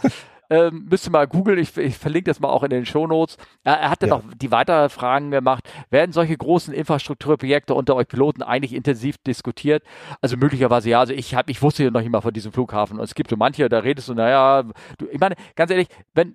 Ähm, 0.50 0.86
müsste 0.88 1.10
mal 1.10 1.26
googeln, 1.26 1.58
ich, 1.58 1.76
ich, 1.76 1.98
verlinke 1.98 2.30
das 2.30 2.40
mal 2.40 2.48
auch 2.48 2.62
in 2.62 2.70
den 2.70 2.86
Shownotes. 2.86 3.36
Er, 3.64 3.74
er 3.74 3.90
hat 3.90 4.02
dann 4.02 4.08
ja. 4.08 4.16
noch 4.16 4.24
die 4.34 4.50
weiteren 4.50 4.88
Fragen 4.88 5.30
gemacht. 5.30 5.68
Werden 5.90 6.12
solche 6.12 6.36
großen 6.36 6.72
Infrastrukturprojekte 6.72 7.74
unter 7.74 7.94
euch 7.96 8.08
Piloten 8.08 8.42
eigentlich 8.42 8.74
intensiv 8.74 9.18
diskutiert? 9.18 9.82
Also 10.20 10.36
möglicherweise 10.36 10.90
ja. 10.90 11.00
Also 11.00 11.12
ich 11.12 11.34
habe, 11.34 11.50
ich 11.50 11.60
wusste 11.60 11.84
ja 11.84 11.90
noch 11.90 12.00
nicht 12.00 12.10
mal 12.10 12.20
von 12.20 12.32
diesem 12.32 12.52
Flughafen. 12.52 12.98
Und 12.98 13.04
es 13.04 13.14
gibt 13.14 13.30
so 13.30 13.36
manche, 13.36 13.68
da 13.68 13.80
redest 13.80 14.08
du, 14.08 14.14
naja, 14.14 14.64
du, 14.96 15.06
ich 15.10 15.20
meine, 15.20 15.34
ganz 15.54 15.70
ehrlich, 15.70 15.88
wenn 16.14 16.34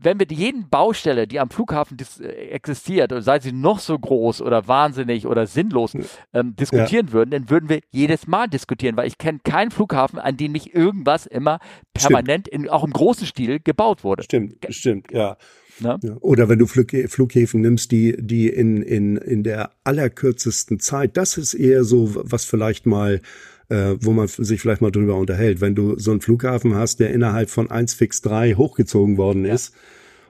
wenn 0.00 0.18
wir 0.18 0.26
jeden 0.30 0.68
Baustelle, 0.68 1.26
die 1.26 1.40
am 1.40 1.50
Flughafen 1.50 1.96
äh, 2.20 2.26
existiert, 2.50 3.12
sei 3.18 3.40
sie 3.40 3.52
noch 3.52 3.78
so 3.78 3.98
groß 3.98 4.42
oder 4.42 4.68
wahnsinnig 4.68 5.26
oder 5.26 5.46
sinnlos, 5.46 5.94
ähm, 6.32 6.54
diskutieren 6.56 7.08
ja. 7.08 7.12
würden, 7.12 7.30
dann 7.30 7.50
würden 7.50 7.68
wir 7.68 7.80
jedes 7.90 8.26
Mal 8.26 8.48
diskutieren, 8.48 8.96
weil 8.96 9.06
ich 9.06 9.18
kenne 9.18 9.40
keinen 9.44 9.70
Flughafen, 9.70 10.18
an 10.18 10.36
dem 10.36 10.52
nicht 10.52 10.74
irgendwas 10.74 11.26
immer 11.26 11.58
permanent, 11.94 12.48
in, 12.48 12.68
auch 12.68 12.84
im 12.84 12.92
großen 12.92 13.26
Stil, 13.26 13.60
gebaut 13.60 14.04
wurde. 14.04 14.22
Stimmt, 14.22 14.66
stimmt, 14.70 15.10
ja. 15.12 15.36
Ja. 15.80 15.98
Oder 16.20 16.48
wenn 16.48 16.58
du 16.58 16.66
Flughäfen 16.66 17.60
nimmst, 17.60 17.90
die, 17.90 18.14
die 18.18 18.48
in, 18.48 18.82
in, 18.82 19.16
in 19.16 19.42
der 19.42 19.70
allerkürzesten 19.84 20.78
Zeit, 20.78 21.16
das 21.16 21.38
ist 21.38 21.54
eher 21.54 21.82
so, 21.84 22.14
was 22.14 22.44
vielleicht 22.44 22.86
mal 22.86 23.20
äh, 23.72 23.96
wo 24.00 24.12
man 24.12 24.28
sich 24.28 24.60
vielleicht 24.60 24.82
mal 24.82 24.90
drüber 24.90 25.16
unterhält. 25.16 25.62
Wenn 25.62 25.74
du 25.74 25.98
so 25.98 26.10
einen 26.10 26.20
Flughafen 26.20 26.74
hast, 26.74 27.00
der 27.00 27.10
innerhalb 27.10 27.48
von 27.48 27.70
1 27.70 27.94
fix 27.94 28.20
3 28.20 28.54
hochgezogen 28.54 29.16
worden 29.16 29.46
ist, 29.46 29.74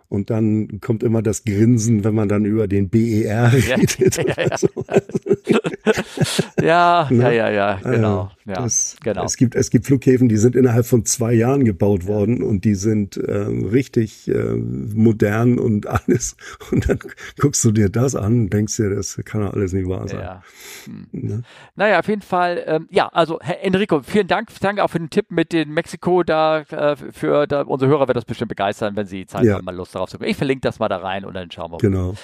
und 0.08 0.28
dann 0.28 0.80
kommt 0.82 1.02
immer 1.02 1.22
das 1.22 1.44
Grinsen, 1.44 2.04
wenn 2.04 2.14
man 2.14 2.28
dann 2.28 2.44
über 2.44 2.68
den 2.68 2.90
BER 2.90 3.50
redet. 3.50 3.98
Ja, 4.18 4.24
ja, 4.26 4.46
ja. 4.50 4.58
So. 4.58 4.68
ja, 6.60 7.08
ja, 7.10 7.30
ja, 7.30 7.50
ja, 7.50 7.74
genau. 7.82 8.30
Ja, 8.44 8.54
das, 8.54 8.96
genau. 9.02 9.24
Es 9.24 9.36
gibt, 9.36 9.54
es 9.54 9.70
gibt 9.70 9.86
Flughäfen, 9.86 10.28
die 10.28 10.36
sind 10.36 10.56
innerhalb 10.56 10.84
von 10.84 11.04
zwei 11.04 11.32
Jahren 11.32 11.64
gebaut 11.64 12.06
worden 12.06 12.42
und 12.42 12.64
die 12.64 12.74
sind 12.74 13.16
äh, 13.16 13.32
richtig 13.32 14.28
äh, 14.28 14.54
modern 14.54 15.58
und 15.58 15.86
alles. 16.08 16.36
Und 16.70 16.88
dann 16.88 16.98
guckst 17.38 17.64
du 17.64 17.70
dir 17.70 17.88
das 17.88 18.16
an 18.16 18.42
und 18.42 18.52
denkst 18.52 18.76
dir, 18.76 18.90
das 18.90 19.20
kann 19.24 19.42
doch 19.42 19.52
alles 19.52 19.72
nicht 19.72 19.88
wahr 19.88 20.08
sein. 20.08 20.20
Ja. 20.20 20.42
Hm. 20.86 21.06
Ne? 21.12 21.42
Naja, 21.76 22.00
auf 22.00 22.08
jeden 22.08 22.22
Fall, 22.22 22.62
ähm, 22.66 22.88
ja, 22.90 23.08
also 23.08 23.38
Herr 23.40 23.62
Enrico, 23.62 24.02
vielen 24.02 24.26
Dank, 24.26 24.48
danke 24.60 24.82
auch 24.82 24.88
für 24.88 24.98
den 24.98 25.10
Tipp 25.10 25.26
mit 25.30 25.52
den 25.52 25.70
Mexiko 25.70 26.22
da, 26.22 26.60
äh, 26.60 26.96
für 26.96 27.46
da, 27.46 27.62
unsere 27.62 27.90
Hörer 27.90 28.08
wird 28.08 28.16
das 28.16 28.24
bestimmt 28.24 28.48
begeistern, 28.48 28.96
wenn 28.96 29.06
sie 29.06 29.26
Zeit 29.26 29.48
haben, 29.48 29.64
mal 29.64 29.74
Lust 29.74 29.94
darauf 29.94 30.10
zu 30.10 30.18
gucken. 30.18 30.30
Ich 30.30 30.36
verlinke 30.36 30.62
das 30.62 30.78
mal 30.78 30.88
da 30.88 30.96
rein 30.96 31.24
und 31.24 31.34
dann 31.34 31.50
schauen 31.50 31.70
wir 31.70 31.76
mal. 31.76 31.78
Genau. 31.78 32.14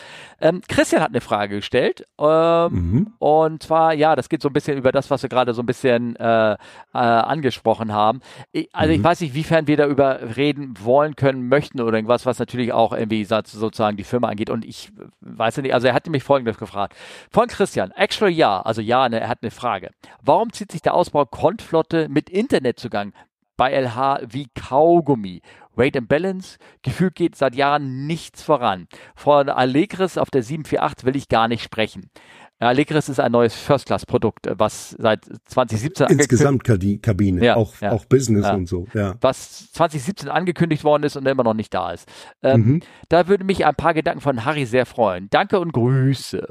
Ähm, 0.41 0.63
Christian 0.69 1.03
hat 1.03 1.11
eine 1.11 1.21
Frage 1.21 1.57
gestellt 1.57 2.05
ähm, 2.19 2.73
mhm. 2.73 3.13
Und 3.19 3.63
zwar, 3.63 3.95
ja, 3.95 4.17
das 4.17 4.29
geht 4.29 4.43
so 4.43 4.49
ein 4.49 4.53
bisschen 4.53 4.79
über 4.79 4.93
das, 4.93 5.11
was 5.11 5.23
wir 5.23 5.29
gerade 5.29 5.55
so 5.55 5.63
ein 5.63 5.67
bisschen 5.67 6.17
äh, 6.17 6.53
äh, 6.53 6.57
angesprochen 6.93 7.93
haben. 7.93 8.21
Ich, 8.53 8.69
also 8.73 8.91
mhm. 8.93 8.99
ich 8.99 9.05
weiß 9.05 9.21
nicht, 9.21 9.35
wiefern 9.35 9.67
wir 9.67 9.77
darüber 9.77 10.37
reden 10.37 10.75
wollen 10.81 11.17
können, 11.17 11.49
möchten 11.49 11.81
oder 11.81 11.97
irgendwas, 11.97 12.27
was 12.27 12.39
natürlich 12.39 12.73
auch 12.73 12.93
irgendwie 12.93 13.25
sozusagen 13.25 13.97
die 13.97 14.05
Firma 14.05 14.29
angeht 14.29 14.51
und 14.51 14.65
ich 14.65 14.91
weiß 15.21 15.59
nicht, 15.59 15.75
also 15.75 15.89
er 15.89 15.95
hat 15.95 16.09
mich 16.09 16.23
folgendes 16.23 16.59
gefragt. 16.59 16.95
Von 17.31 17.49
Christian, 17.49 17.91
actually 17.93 18.35
ja, 18.35 18.61
also 18.61 18.81
ja, 18.81 19.09
ne, 19.09 19.21
er 19.21 19.29
hat 19.29 19.39
eine 19.43 19.51
Frage. 19.51 19.91
Warum 20.23 20.53
zieht 20.53 20.73
sich 20.73 20.83
der 20.83 20.95
Ausbau 20.95 21.25
Kontflotte 21.25 22.09
mit 22.09 22.31
Internetzugang 22.31 23.13
bei 23.59 23.73
LH 23.73 24.21
wie 24.31 24.49
Kaugummi. 24.55 25.43
Weight 25.75 25.97
and 25.97 26.09
Balance, 26.09 26.59
gefühlt 26.83 27.15
geht 27.15 27.37
seit 27.37 27.55
Jahren 27.55 28.07
nichts 28.07 28.43
voran. 28.43 28.89
Von 29.15 29.49
Allegris 29.49 30.19
auf 30.19 30.31
der 30.31 30.43
748 30.43 31.05
will 31.05 31.17
ich 31.17 31.29
gar 31.29 31.47
nicht 31.47 31.63
sprechen. 31.63 32.11
Allegris 32.59 33.09
ist 33.09 33.21
ein 33.21 33.33
neues 33.33 33.55
First-Class-Produkt, 33.55 34.49
was 34.57 34.91
seit 34.99 35.25
2017 35.47 36.09
Insgesamt 36.09 36.65
Kabine, 36.65 37.45
ja, 37.45 37.57
auch, 37.57 37.73
ja, 37.81 37.93
auch 37.93 38.05
Business 38.05 38.47
ja. 38.47 38.55
und 38.55 38.69
so, 38.69 38.87
ja. 38.95 39.15
Was 39.21 39.71
2017 39.73 40.29
angekündigt 40.29 40.83
worden 40.83 41.05
ist 41.05 41.17
und 41.17 41.27
immer 41.27 41.45
noch 41.45 41.55
nicht 41.55 41.73
da 41.73 41.93
ist. 41.93 42.09
Ähm, 42.43 42.61
mhm. 42.61 42.83
Da 43.09 43.29
würde 43.29 43.45
mich 43.45 43.65
ein 43.65 43.75
paar 43.75 43.95
Gedanken 43.95 44.21
von 44.21 44.45
Harry 44.45 44.67
sehr 44.67 44.87
freuen. 44.87 45.29
Danke 45.31 45.61
und 45.61 45.73
Grüße. 45.73 46.47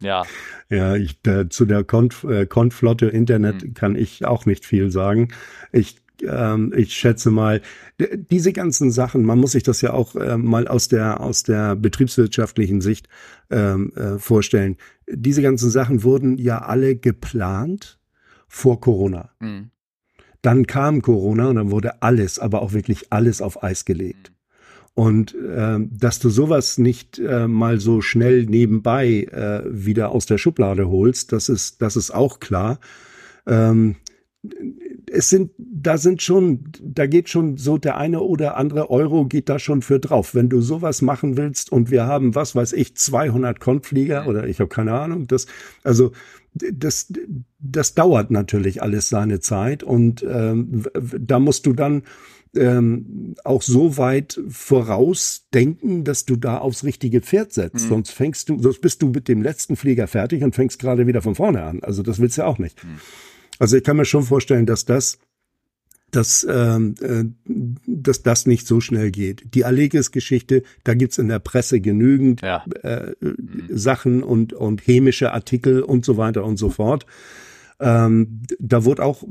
Ja. 0.00 0.24
Ja, 0.72 0.94
ich, 0.94 1.18
äh, 1.26 1.48
zu 1.48 1.64
der 1.64 1.82
Konf, 1.82 2.22
äh, 2.22 2.46
Konflotte 2.46 3.06
Internet 3.06 3.64
mhm. 3.64 3.74
kann 3.74 3.96
ich 3.96 4.24
auch 4.24 4.46
nicht 4.46 4.64
viel 4.64 4.92
sagen. 4.92 5.32
Ich 5.72 5.99
ähm, 6.22 6.72
ich 6.76 6.94
schätze 6.94 7.30
mal, 7.30 7.60
diese 7.98 8.52
ganzen 8.52 8.90
Sachen, 8.90 9.24
man 9.24 9.38
muss 9.38 9.52
sich 9.52 9.62
das 9.62 9.80
ja 9.80 9.92
auch 9.92 10.14
äh, 10.16 10.36
mal 10.36 10.68
aus 10.68 10.88
der, 10.88 11.20
aus 11.20 11.42
der 11.42 11.76
betriebswirtschaftlichen 11.76 12.80
Sicht 12.80 13.08
ähm, 13.50 13.92
äh, 13.94 14.18
vorstellen. 14.18 14.76
Diese 15.08 15.42
ganzen 15.42 15.70
Sachen 15.70 16.02
wurden 16.02 16.38
ja 16.38 16.58
alle 16.58 16.96
geplant 16.96 17.98
vor 18.48 18.80
Corona. 18.80 19.30
Mhm. 19.40 19.70
Dann 20.42 20.66
kam 20.66 21.02
Corona 21.02 21.48
und 21.48 21.56
dann 21.56 21.70
wurde 21.70 22.02
alles, 22.02 22.38
aber 22.38 22.62
auch 22.62 22.72
wirklich 22.72 23.12
alles 23.12 23.42
auf 23.42 23.62
Eis 23.62 23.84
gelegt. 23.84 24.30
Mhm. 24.30 24.40
Und 24.94 25.34
äh, 25.34 25.78
dass 25.90 26.18
du 26.18 26.30
sowas 26.30 26.76
nicht 26.76 27.18
äh, 27.18 27.46
mal 27.46 27.80
so 27.80 28.00
schnell 28.00 28.44
nebenbei 28.46 29.22
äh, 29.30 29.62
wieder 29.66 30.10
aus 30.10 30.26
der 30.26 30.36
Schublade 30.36 30.88
holst, 30.88 31.32
das 31.32 31.48
ist, 31.48 31.80
das 31.80 31.96
ist 31.96 32.10
auch 32.10 32.40
klar. 32.40 32.80
Ähm, 33.46 33.96
es 35.12 35.28
sind, 35.28 35.50
da 35.58 35.98
sind 35.98 36.22
schon, 36.22 36.64
da 36.80 37.06
geht 37.06 37.28
schon 37.28 37.56
so 37.56 37.78
der 37.78 37.96
eine 37.96 38.20
oder 38.20 38.56
andere 38.56 38.90
Euro 38.90 39.26
geht 39.26 39.48
da 39.48 39.58
schon 39.58 39.82
für 39.82 39.98
drauf. 39.98 40.34
Wenn 40.34 40.48
du 40.48 40.60
sowas 40.60 41.02
machen 41.02 41.36
willst 41.36 41.72
und 41.72 41.90
wir 41.90 42.06
haben, 42.06 42.34
was 42.34 42.54
weiß 42.54 42.72
ich, 42.74 42.96
200 42.96 43.58
Konflieger 43.58 44.26
oder 44.28 44.46
ich 44.46 44.60
habe 44.60 44.68
keine 44.68 44.92
Ahnung, 44.92 45.26
das, 45.26 45.46
also 45.82 46.12
das, 46.54 47.12
das 47.58 47.94
dauert 47.94 48.30
natürlich 48.30 48.82
alles 48.82 49.08
seine 49.08 49.40
Zeit 49.40 49.82
und 49.82 50.24
ähm, 50.28 50.84
da 51.18 51.38
musst 51.38 51.66
du 51.66 51.72
dann 51.72 52.02
ähm, 52.56 53.34
auch 53.44 53.62
so 53.62 53.96
weit 53.96 54.40
vorausdenken, 54.48 56.04
dass 56.04 56.24
du 56.24 56.36
da 56.36 56.58
aufs 56.58 56.82
richtige 56.82 57.20
Pferd 57.20 57.52
setzt. 57.52 57.84
Mhm. 57.84 57.88
Sonst 57.88 58.10
fängst 58.10 58.48
du, 58.48 58.60
sonst 58.60 58.80
bist 58.80 59.02
du 59.02 59.08
mit 59.08 59.28
dem 59.28 59.42
letzten 59.42 59.76
Flieger 59.76 60.08
fertig 60.08 60.42
und 60.42 60.54
fängst 60.54 60.80
gerade 60.80 61.06
wieder 61.06 61.22
von 61.22 61.36
vorne 61.36 61.62
an. 61.62 61.80
Also 61.82 62.02
das 62.02 62.18
willst 62.18 62.38
du 62.38 62.42
ja 62.42 62.48
auch 62.48 62.58
nicht. 62.58 62.82
Mhm. 62.82 62.98
Also 63.60 63.76
ich 63.76 63.84
kann 63.84 63.96
mir 63.96 64.04
schon 64.04 64.24
vorstellen, 64.24 64.66
dass 64.66 64.84
das 64.84 65.18
dass, 66.10 66.46
ähm, 66.48 66.94
äh, 67.00 67.24
dass 67.86 68.22
das 68.22 68.46
nicht 68.46 68.66
so 68.66 68.80
schnell 68.80 69.10
geht. 69.10 69.54
Die 69.54 69.64
Allegis-Geschichte, 69.64 70.62
da 70.84 70.94
gibt's 70.94 71.18
in 71.18 71.28
der 71.28 71.38
Presse 71.38 71.80
genügend 71.80 72.42
ja. 72.42 72.64
äh, 72.82 73.12
mhm. 73.20 73.68
Sachen 73.70 74.22
und, 74.22 74.52
und 74.52 74.80
chemische 74.80 75.32
Artikel 75.32 75.82
und 75.82 76.04
so 76.04 76.16
weiter 76.16 76.44
und 76.44 76.56
so 76.56 76.68
fort. 76.68 77.06
Ähm, 77.78 78.42
da 78.58 78.84
wurde 78.84 79.04
auch, 79.04 79.22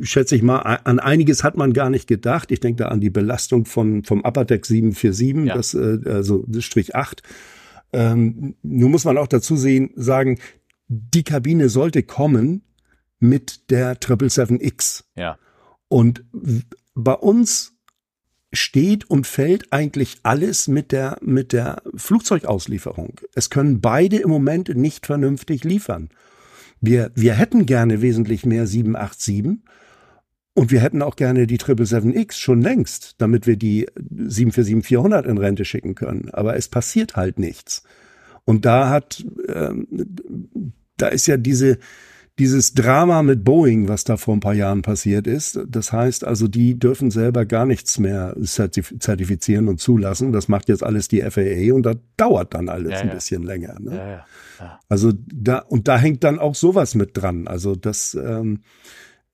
schätze 0.00 0.34
ich 0.34 0.42
mal, 0.42 0.60
an 0.60 0.98
einiges 0.98 1.44
hat 1.44 1.56
man 1.56 1.72
gar 1.72 1.90
nicht 1.90 2.06
gedacht. 2.06 2.50
Ich 2.50 2.60
denke 2.60 2.84
da 2.84 2.88
an 2.88 3.00
die 3.00 3.10
Belastung 3.10 3.66
von, 3.66 4.02
vom 4.02 4.24
Upper 4.24 4.44
Deck 4.44 4.64
747, 4.64 5.46
ja. 5.46 5.54
das, 5.54 5.74
äh, 5.74 5.98
also 6.06 6.44
das 6.48 6.64
Strich 6.64 6.96
8. 6.96 7.22
Ähm, 7.92 8.54
nun 8.62 8.90
muss 8.90 9.04
man 9.04 9.18
auch 9.18 9.26
dazu 9.26 9.56
sehen, 9.56 9.90
sagen, 9.94 10.38
die 10.88 11.22
Kabine 11.22 11.68
sollte 11.68 12.02
kommen, 12.02 12.62
mit 13.20 13.70
der 13.70 14.00
777X. 14.00 15.04
Ja. 15.14 15.38
Und 15.88 16.24
bei 16.94 17.14
uns 17.14 17.74
steht 18.52 19.08
und 19.08 19.26
fällt 19.26 19.72
eigentlich 19.72 20.18
alles 20.24 20.66
mit 20.66 20.90
der, 20.92 21.18
mit 21.22 21.52
der 21.52 21.82
Flugzeugauslieferung. 21.94 23.20
Es 23.34 23.50
können 23.50 23.80
beide 23.80 24.16
im 24.16 24.28
Moment 24.28 24.74
nicht 24.74 25.06
vernünftig 25.06 25.62
liefern. 25.62 26.08
Wir, 26.80 27.12
wir 27.14 27.34
hätten 27.34 27.66
gerne 27.66 28.02
wesentlich 28.02 28.44
mehr 28.44 28.66
787 28.66 29.60
und 30.54 30.70
wir 30.70 30.80
hätten 30.80 31.02
auch 31.02 31.14
gerne 31.14 31.46
die 31.46 31.58
777X 31.58 32.32
schon 32.34 32.60
längst, 32.60 33.16
damit 33.18 33.46
wir 33.46 33.56
die 33.56 33.86
747-400 33.88 35.24
in 35.26 35.38
Rente 35.38 35.64
schicken 35.64 35.94
können. 35.94 36.30
Aber 36.30 36.56
es 36.56 36.68
passiert 36.68 37.16
halt 37.16 37.38
nichts. 37.38 37.84
Und 38.44 38.64
da 38.64 38.88
hat, 38.88 39.24
ähm, 39.48 39.86
da 40.96 41.08
ist 41.08 41.26
ja 41.26 41.36
diese, 41.36 41.78
dieses 42.40 42.72
Drama 42.72 43.22
mit 43.22 43.44
Boeing, 43.44 43.86
was 43.86 44.04
da 44.04 44.16
vor 44.16 44.34
ein 44.34 44.40
paar 44.40 44.54
Jahren 44.54 44.80
passiert 44.80 45.26
ist. 45.26 45.60
Das 45.68 45.92
heißt 45.92 46.24
also, 46.24 46.48
die 46.48 46.78
dürfen 46.78 47.10
selber 47.10 47.44
gar 47.44 47.66
nichts 47.66 47.98
mehr 47.98 48.34
zertifizieren 48.42 49.68
und 49.68 49.78
zulassen. 49.78 50.32
Das 50.32 50.48
macht 50.48 50.70
jetzt 50.70 50.82
alles 50.82 51.08
die 51.08 51.20
FAA 51.20 51.74
und 51.74 51.84
da 51.84 51.94
dauert 52.16 52.54
dann 52.54 52.70
alles 52.70 52.92
ja, 52.92 53.00
ein 53.00 53.10
bisschen 53.10 53.42
länger. 53.42 53.78
Ne? 53.78 53.94
Ja, 53.94 54.24
ja, 54.58 54.80
also 54.88 55.12
da 55.14 55.58
und 55.58 55.86
da 55.86 55.98
hängt 55.98 56.24
dann 56.24 56.38
auch 56.38 56.54
sowas 56.54 56.94
mit 56.94 57.10
dran. 57.12 57.46
Also 57.46 57.76
das 57.76 58.14
ähm, 58.14 58.60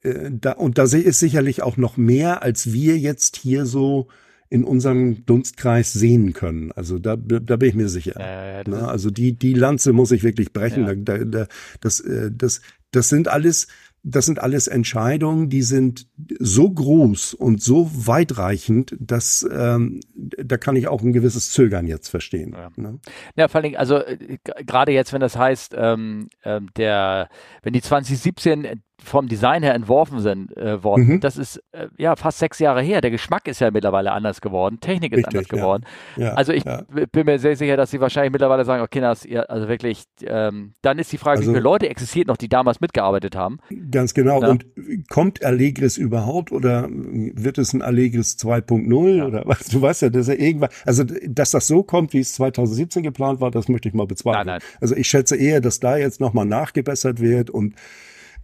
äh, 0.03 0.31
da 0.33 0.53
und 0.53 0.77
da 0.77 0.83
ist 0.83 1.21
sicherlich 1.21 1.63
auch 1.63 1.77
noch 1.77 1.97
mehr, 1.97 2.43
als 2.43 2.73
wir 2.73 2.99
jetzt 2.99 3.37
hier 3.37 3.67
so 3.67 4.09
in 4.49 4.65
unserem 4.65 5.25
Dunstkreis 5.27 5.93
sehen 5.93 6.33
können. 6.33 6.73
Also 6.73 6.99
da, 6.99 7.17
da 7.17 7.57
bin 7.57 7.69
ich 7.69 7.75
mir 7.75 7.89
sicher. 7.89 8.15
Äh, 8.19 8.65
Na, 8.67 8.89
also 8.89 9.11
die, 9.11 9.33
die 9.33 9.55
Lanze 9.55 9.93
muss 9.93 10.13
ich 10.13 10.23
wirklich 10.23 10.53
brechen. 10.53 10.87
Ja. 10.87 10.95
Da, 10.95 11.19
da, 11.19 11.47
das, 11.81 12.01
äh, 12.01 12.31
das, 12.33 12.61
das 12.93 13.09
sind 13.09 13.29
alles, 13.29 13.67
das 14.03 14.25
sind 14.25 14.39
alles 14.39 14.69
Entscheidungen, 14.69 15.49
die 15.49 15.63
sind 15.63 16.07
so 16.39 16.71
groß 16.71 17.35
und 17.35 17.61
so 17.61 17.91
weitreichend, 17.93 18.97
dass 19.01 19.45
ähm, 19.51 20.01
da 20.15 20.57
kann 20.59 20.77
ich 20.77 20.87
auch 20.87 21.03
ein 21.03 21.13
gewisses 21.13 21.51
Zögern 21.51 21.89
jetzt 21.89 22.09
verstehen. 22.09 22.53
Ja. 22.53 22.71
Ne? 22.77 23.01
Ja, 23.35 23.49
vor 23.49 23.61
allem, 23.63 23.75
also 23.77 23.97
äh, 23.97 24.39
gerade 24.65 24.93
jetzt, 24.93 25.13
wenn 25.13 25.21
das 25.21 25.37
heißt, 25.37 25.75
ähm, 25.77 26.29
ähm, 26.45 26.69
der, 26.77 27.29
wenn 27.63 27.73
die 27.73 27.83
2017 27.83 28.83
vom 29.03 29.29
Design 29.29 29.63
her 29.63 29.75
entworfen 29.75 30.21
sind 30.21 30.57
äh, 30.57 30.83
worden. 30.83 31.07
Mhm. 31.07 31.21
Das 31.21 31.37
ist 31.37 31.63
äh, 31.73 31.89
ja 31.99 32.17
fast 32.17 32.39
sechs 32.39 32.59
Jahre 32.59 32.83
her. 32.83 33.01
Der 33.01 33.11
Geschmack 33.11 33.47
ist 33.47 33.61
ja 33.61 33.71
mittlerweile 33.71 34.13
anders 34.13 34.41
geworden, 34.41 34.81
Technik 34.81 35.13
ist 35.13 35.19
Richtig, 35.19 35.35
anders 35.35 35.49
geworden. 35.49 35.85
Ja. 36.17 36.33
also 36.33 36.53
ich 36.53 36.65
ja. 36.65 36.83
bin 37.13 37.27
mir 37.27 37.39
sehr 37.39 37.57
sicher, 37.57 37.77
dass 37.77 37.91
sie 37.91 38.01
wahrscheinlich 38.01 38.33
mittlerweile 38.33 38.65
sagen, 38.65 38.83
okay, 38.83 39.01
das, 39.01 39.25
ja, 39.25 39.43
also 39.43 39.69
wirklich, 39.69 40.05
ähm, 40.23 40.73
dann 40.83 40.99
ist 40.99 41.13
die 41.13 41.19
Frage, 41.19 41.39
also, 41.39 41.51
wie 41.51 41.55
viele 41.55 41.63
Leute 41.63 41.89
existiert 41.89 42.27
noch, 42.29 42.37
die 42.37 42.49
damals 42.49 42.81
mitgearbeitet 42.81 43.37
haben. 43.37 43.59
Ganz 43.91 44.15
genau. 44.15 44.41
Und 44.49 44.65
kommt 45.09 45.45
Allegris 45.45 45.99
überhaupt 45.99 46.53
oder 46.53 46.89
wird 46.91 47.59
es 47.59 47.75
ein 47.75 47.83
Allegris 47.83 48.37
2.0 48.39 49.27
oder 49.27 49.43
was? 49.45 49.67
Du 49.67 49.83
weißt 49.83 50.03
ja, 50.03 50.11
dass 50.11 50.29
er 50.29 50.39
irgendwann, 50.39 50.71
also 50.85 51.05
dass 51.05 51.51
das 51.51 51.67
so 51.67 51.83
kommt, 51.83 52.13
wie 52.15 52.21
es 52.21 52.33
2017 52.35 53.03
geplant 53.03 53.41
war, 53.41 53.51
das 53.51 53.69
möchte 53.69 53.89
ich 53.89 53.95
mal 53.95 54.07
bezweifeln. 54.07 54.47
Nein, 54.47 54.61
nein. 54.63 54.79
Also 54.81 54.97
ich 54.97 55.07
schätze 55.07 55.37
eher, 55.37 55.61
dass 55.61 55.81
da 55.81 55.97
jetzt 55.97 56.21
nochmal 56.21 56.47
nachgebessert 56.47 57.21
wird 57.21 57.51
und 57.51 57.75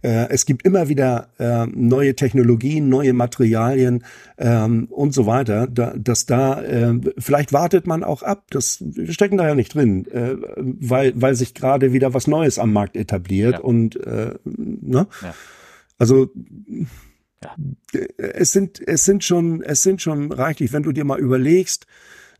äh, 0.03 0.29
es 0.29 0.45
gibt 0.45 0.65
immer 0.65 0.89
wieder 0.89 1.29
äh, 1.39 1.65
neue 1.67 2.15
Technologien, 2.15 2.89
neue 2.89 3.13
Materialien 3.13 4.03
ähm, 4.37 4.87
und 4.89 5.13
so 5.13 5.25
weiter. 5.25 5.67
Da, 5.67 5.93
dass 5.97 6.25
da 6.25 6.61
äh, 6.61 6.99
vielleicht 7.17 7.53
wartet 7.53 7.87
man 7.87 8.03
auch 8.03 8.21
ab. 8.21 8.45
Das 8.49 8.83
wir 8.85 9.13
stecken 9.13 9.37
da 9.37 9.47
ja 9.47 9.55
nicht 9.55 9.73
drin, 9.73 10.05
äh, 10.11 10.35
weil 10.57 11.13
weil 11.15 11.35
sich 11.35 11.53
gerade 11.53 11.93
wieder 11.93 12.13
was 12.13 12.27
Neues 12.27 12.59
am 12.59 12.73
Markt 12.73 12.97
etabliert 12.97 13.55
ja. 13.55 13.59
und 13.61 13.95
äh, 13.95 14.35
ne? 14.43 15.07
Ja. 15.21 15.33
Also 15.97 16.29
ja. 17.41 17.55
es 18.17 18.51
sind 18.51 18.85
es 18.85 19.05
sind 19.05 19.23
schon 19.23 19.61
es 19.61 19.83
sind 19.83 20.01
schon 20.01 20.33
reichlich, 20.33 20.73
wenn 20.73 20.83
du 20.83 20.91
dir 20.91 21.05
mal 21.05 21.19
überlegst 21.19 21.87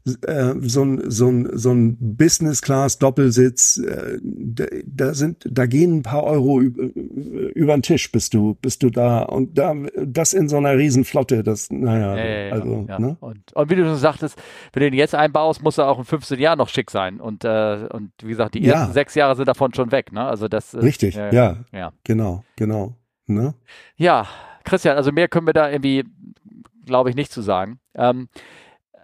äh, 0.05 0.53
so 0.59 0.83
ein 0.83 1.09
so 1.09 1.29
ein 1.29 1.49
so 1.53 1.71
ein 1.71 1.97
Business 1.99 2.61
Class 2.61 2.99
Doppelsitz 2.99 3.77
äh, 3.77 4.19
da, 4.21 5.13
sind 5.13 5.47
da 5.49 5.65
gehen 5.65 5.97
ein 5.97 6.03
paar 6.03 6.23
Euro 6.23 6.59
über, 6.59 6.83
über 6.93 7.73
den 7.73 7.83
Tisch 7.83 8.11
bist 8.11 8.33
du 8.33 8.55
bist 8.55 8.83
du 8.83 8.89
da. 8.89 9.23
Und 9.23 9.57
da 9.57 9.73
das 10.05 10.33
in 10.33 10.49
so 10.49 10.57
einer 10.57 10.77
Riesenflotte 10.77 11.43
das 11.43 11.71
naja 11.71 12.17
ja, 12.17 12.25
ja, 12.25 12.53
also 12.53 12.85
ja. 12.87 12.99
Ne? 12.99 13.17
Und, 13.21 13.53
und 13.53 13.69
wie 13.69 13.75
du 13.75 13.85
schon 13.85 13.95
sagtest 13.95 14.37
wenn 14.73 14.83
du 14.83 14.91
den 14.91 14.97
jetzt 14.97 15.15
einbaust 15.15 15.63
muss 15.63 15.77
er 15.77 15.87
auch 15.87 15.99
in 15.99 16.05
15 16.05 16.37
Jahren 16.37 16.57
noch 16.57 16.69
schick 16.69 16.91
sein. 16.91 17.21
Und 17.21 17.45
äh, 17.45 17.87
und 17.89 18.11
wie 18.21 18.29
gesagt 18.29 18.55
die 18.55 18.65
ersten 18.65 18.93
sechs 18.93 19.15
Jahre 19.15 19.37
sind 19.37 19.47
davon 19.47 19.73
schon 19.73 19.91
weg 19.93 20.11
ne? 20.11 20.25
Also 20.25 20.49
das 20.49 20.75
richtig 20.75 21.15
ja, 21.15 21.63
ja. 21.71 21.93
genau 22.03 22.43
genau 22.57 22.97
ne? 23.25 23.53
ja 23.95 24.27
Christian 24.65 24.97
also 24.97 25.13
mehr 25.13 25.29
können 25.29 25.47
wir 25.47 25.53
da 25.53 25.69
irgendwie 25.69 26.03
glaube 26.85 27.09
ich 27.09 27.15
nicht 27.15 27.31
zu 27.31 27.41
sagen. 27.41 27.79
Ähm, 27.95 28.27
äh, 28.33 28.39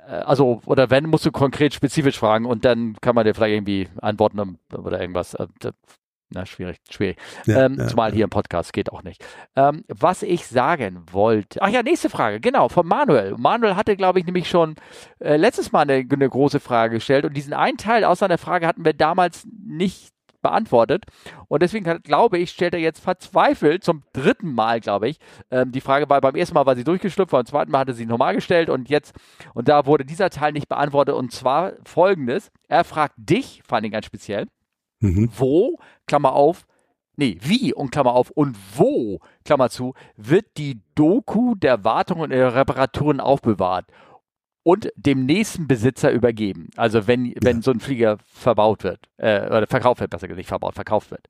also, 0.10 0.61
oder 0.65 0.90
wenn, 0.90 1.07
musst 1.07 1.26
du 1.26 1.31
konkret 1.31 1.73
spezifisch 1.73 2.18
fragen 2.18 2.45
und 2.45 2.65
dann 2.65 2.95
kann 3.02 3.15
man 3.15 3.26
dir 3.26 3.36
vielleicht 3.36 3.56
irgendwie 3.56 3.88
antworten 4.02 4.57
oder 4.73 4.99
irgendwas. 4.99 5.34
Äh, 5.36 5.48
na, 6.31 6.45
schwierig, 6.45 6.77
schwierig. 6.90 7.18
Ja, 7.45 7.65
ähm, 7.65 7.76
ja, 7.80 7.88
zumal 7.88 8.10
ja. 8.10 8.18
hier 8.18 8.23
im 8.26 8.30
Podcast 8.30 8.72
geht 8.72 8.91
auch 8.91 9.02
nicht. 9.02 9.26
Ähm, 9.56 9.84
was 9.88 10.22
ich 10.22 10.45
sagen 10.45 11.03
wollte. 11.11 11.60
Ach 11.61 11.69
ja, 11.69 11.81
nächste 11.81 12.10
Frage, 12.10 12.40
genau, 12.40 12.69
von 12.69 12.86
Manuel. 12.86 13.36
Manuel 13.38 13.76
hatte, 13.76 13.98
glaube 13.98 14.19
ich, 14.19 14.26
nämlich 14.26 14.48
schon 14.48 14.76
äh, 15.19 15.38
letztes 15.38 15.72
Mal 15.72 15.90
eine, 15.90 16.06
eine, 16.07 16.30
große 16.30 16.60
Frage 16.60 16.95
gestellt 16.95 17.26
und 17.26 17.36
diesen 17.36 17.53
einen 17.53 17.77
Teil 17.77 18.03
aus 18.03 18.19
seiner 18.19 18.38
Frage 18.38 18.68
hatten 18.68 18.86
wir 18.86 18.94
damals 18.94 19.48
nicht 19.65 20.10
beantwortet. 20.41 21.06
Und 21.48 21.61
deswegen 21.61 22.02
glaube 22.03 22.38
ich, 22.38 22.52
stellt 22.52 22.74
er 22.74 22.80
jetzt 22.80 22.99
verzweifelt 22.99 23.84
zum 23.84 24.03
dritten 24.14 24.53
Mal, 24.53 24.80
glaube 24.80 25.10
ich, 25.10 25.20
ähm, 25.52 25.72
die 25.72 25.82
Frage, 25.82 26.10
weil 26.10 26.22
beim 26.22 26.36
ersten 26.36 26.56
Mal 26.56 26.66
war 26.66 26.76
sie 26.76 26.84
durchgeschlüpft, 26.84 27.32
beim 27.32 27.45
zweiten 27.45 27.72
Mal 27.72 27.80
hatte 27.80 27.94
sie 27.94 28.06
normal 28.06 28.36
gestellt 28.36 28.70
und 28.70 28.90
jetzt, 28.90 29.16
und 29.53 29.68
da 29.68 29.86
wurde 29.86 30.06
dieser 30.06 30.30
Teil 30.30 30.53
nicht 30.53 30.70
beantwortet 30.70 31.16
und 31.16 31.32
zwar 31.32 31.74
folgendes. 31.86 32.52
Er 32.68 32.84
fragt 32.84 33.16
dich, 33.18 33.61
fand 33.66 33.86
ich 33.86 33.91
ganz 33.91 34.06
speziell, 34.06 34.48
mhm. 34.99 35.30
wo, 35.36 35.78
Klammer 36.07 36.34
auf, 36.34 36.66
nee, 37.16 37.38
wie 37.41 37.74
und 37.74 37.91
Klammer 37.91 38.14
auf 38.14 38.32
und 38.32 38.57
wo, 38.76 39.20
Klammer 39.45 39.70
zu, 39.70 39.94
wird 40.16 40.45
die 40.57 40.82
Doku 40.95 41.56
der 41.56 41.84
Wartung 41.84 42.22
und 42.22 42.30
der 42.32 42.56
Reparaturen 42.56 43.20
aufbewahrt? 43.20 43.86
Und 44.64 44.91
dem 44.95 45.26
nächsten 45.26 45.68
Besitzer 45.68 46.11
übergeben. 46.11 46.69
Also 46.76 47.07
wenn, 47.07 47.34
wenn 47.41 47.57
ja. 47.57 47.61
so 47.61 47.72
ein 47.72 47.80
Flieger 47.80 48.18
verbaut 48.26 48.84
wird, 48.84 49.10
äh, 49.18 49.45
oder 49.48 49.68
verkauft 49.68 50.02
wird, 50.02 50.11
besser 50.11 50.27
gesagt, 50.27 50.38
nicht 50.38 50.48
verbaut, 50.48 50.76
verkauft 50.76 51.11
wird. 51.11 51.27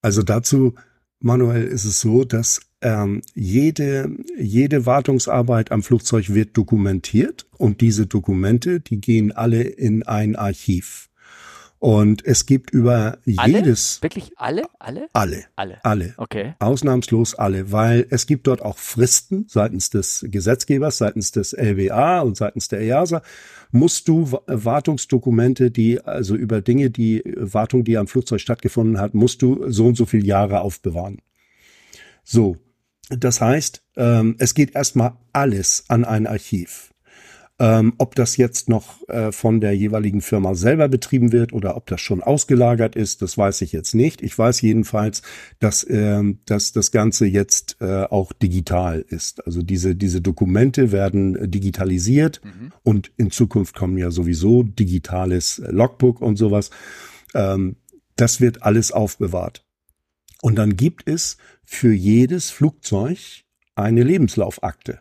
Also 0.00 0.22
dazu, 0.22 0.74
Manuel, 1.20 1.64
ist 1.64 1.84
es 1.84 2.00
so, 2.00 2.24
dass 2.24 2.60
ähm, 2.80 3.22
jede, 3.34 4.10
jede 4.38 4.86
Wartungsarbeit 4.86 5.72
am 5.72 5.82
Flugzeug 5.82 6.32
wird 6.32 6.56
dokumentiert 6.56 7.46
und 7.56 7.80
diese 7.80 8.06
Dokumente, 8.06 8.80
die 8.80 9.00
gehen 9.00 9.32
alle 9.32 9.62
in 9.62 10.04
ein 10.04 10.36
Archiv. 10.36 11.07
Und 11.80 12.24
es 12.24 12.46
gibt 12.46 12.70
über 12.70 13.18
alle? 13.36 13.52
jedes. 13.52 14.02
Wirklich 14.02 14.32
alle? 14.36 14.64
Alle? 14.80 15.08
Alle. 15.12 15.44
Alle. 15.54 15.84
Alle. 15.84 16.14
Okay. 16.16 16.54
Ausnahmslos 16.58 17.36
alle, 17.36 17.70
weil 17.70 18.06
es 18.10 18.26
gibt 18.26 18.48
dort 18.48 18.62
auch 18.62 18.78
Fristen 18.78 19.46
seitens 19.48 19.90
des 19.90 20.26
Gesetzgebers, 20.28 20.98
seitens 20.98 21.30
des 21.30 21.52
LWA 21.52 22.20
und 22.20 22.36
seitens 22.36 22.66
der 22.66 22.80
EASA. 22.80 23.22
Musst 23.70 24.08
du 24.08 24.38
Wartungsdokumente, 24.46 25.70
die, 25.70 26.00
also 26.00 26.34
über 26.34 26.62
Dinge, 26.62 26.90
die 26.90 27.22
Wartung, 27.36 27.84
die 27.84 27.96
am 27.96 28.08
Flugzeug 28.08 28.40
stattgefunden 28.40 28.98
hat, 28.98 29.14
musst 29.14 29.42
du 29.42 29.70
so 29.70 29.86
und 29.86 29.96
so 29.96 30.06
viele 30.06 30.24
Jahre 30.24 30.60
aufbewahren. 30.62 31.18
So. 32.24 32.56
Das 33.10 33.40
heißt, 33.40 33.82
ähm, 33.96 34.36
es 34.38 34.52
geht 34.52 34.74
erstmal 34.74 35.12
alles 35.32 35.84
an 35.88 36.04
ein 36.04 36.26
Archiv. 36.26 36.92
Ähm, 37.60 37.94
ob 37.98 38.14
das 38.14 38.36
jetzt 38.36 38.68
noch 38.68 39.08
äh, 39.08 39.32
von 39.32 39.60
der 39.60 39.72
jeweiligen 39.76 40.20
Firma 40.20 40.54
selber 40.54 40.88
betrieben 40.88 41.32
wird 41.32 41.52
oder 41.52 41.76
ob 41.76 41.86
das 41.86 42.00
schon 42.00 42.22
ausgelagert 42.22 42.94
ist, 42.94 43.20
das 43.20 43.36
weiß 43.36 43.62
ich 43.62 43.72
jetzt 43.72 43.94
nicht. 43.94 44.22
Ich 44.22 44.38
weiß 44.38 44.60
jedenfalls, 44.60 45.22
dass, 45.58 45.82
äh, 45.82 46.22
dass 46.46 46.70
das 46.70 46.92
Ganze 46.92 47.26
jetzt 47.26 47.76
äh, 47.80 48.04
auch 48.04 48.32
digital 48.32 49.04
ist. 49.08 49.44
Also 49.44 49.62
diese, 49.62 49.96
diese 49.96 50.20
Dokumente 50.20 50.92
werden 50.92 51.50
digitalisiert 51.50 52.40
mhm. 52.44 52.72
und 52.84 53.10
in 53.16 53.32
Zukunft 53.32 53.74
kommen 53.74 53.98
ja 53.98 54.12
sowieso 54.12 54.62
digitales 54.62 55.60
Logbook 55.68 56.20
und 56.20 56.36
sowas. 56.36 56.70
Ähm, 57.34 57.74
das 58.14 58.40
wird 58.40 58.62
alles 58.62 58.92
aufbewahrt. 58.92 59.64
Und 60.42 60.56
dann 60.56 60.76
gibt 60.76 61.08
es 61.08 61.38
für 61.64 61.92
jedes 61.92 62.50
Flugzeug 62.50 63.18
eine 63.74 64.04
Lebenslaufakte. 64.04 65.00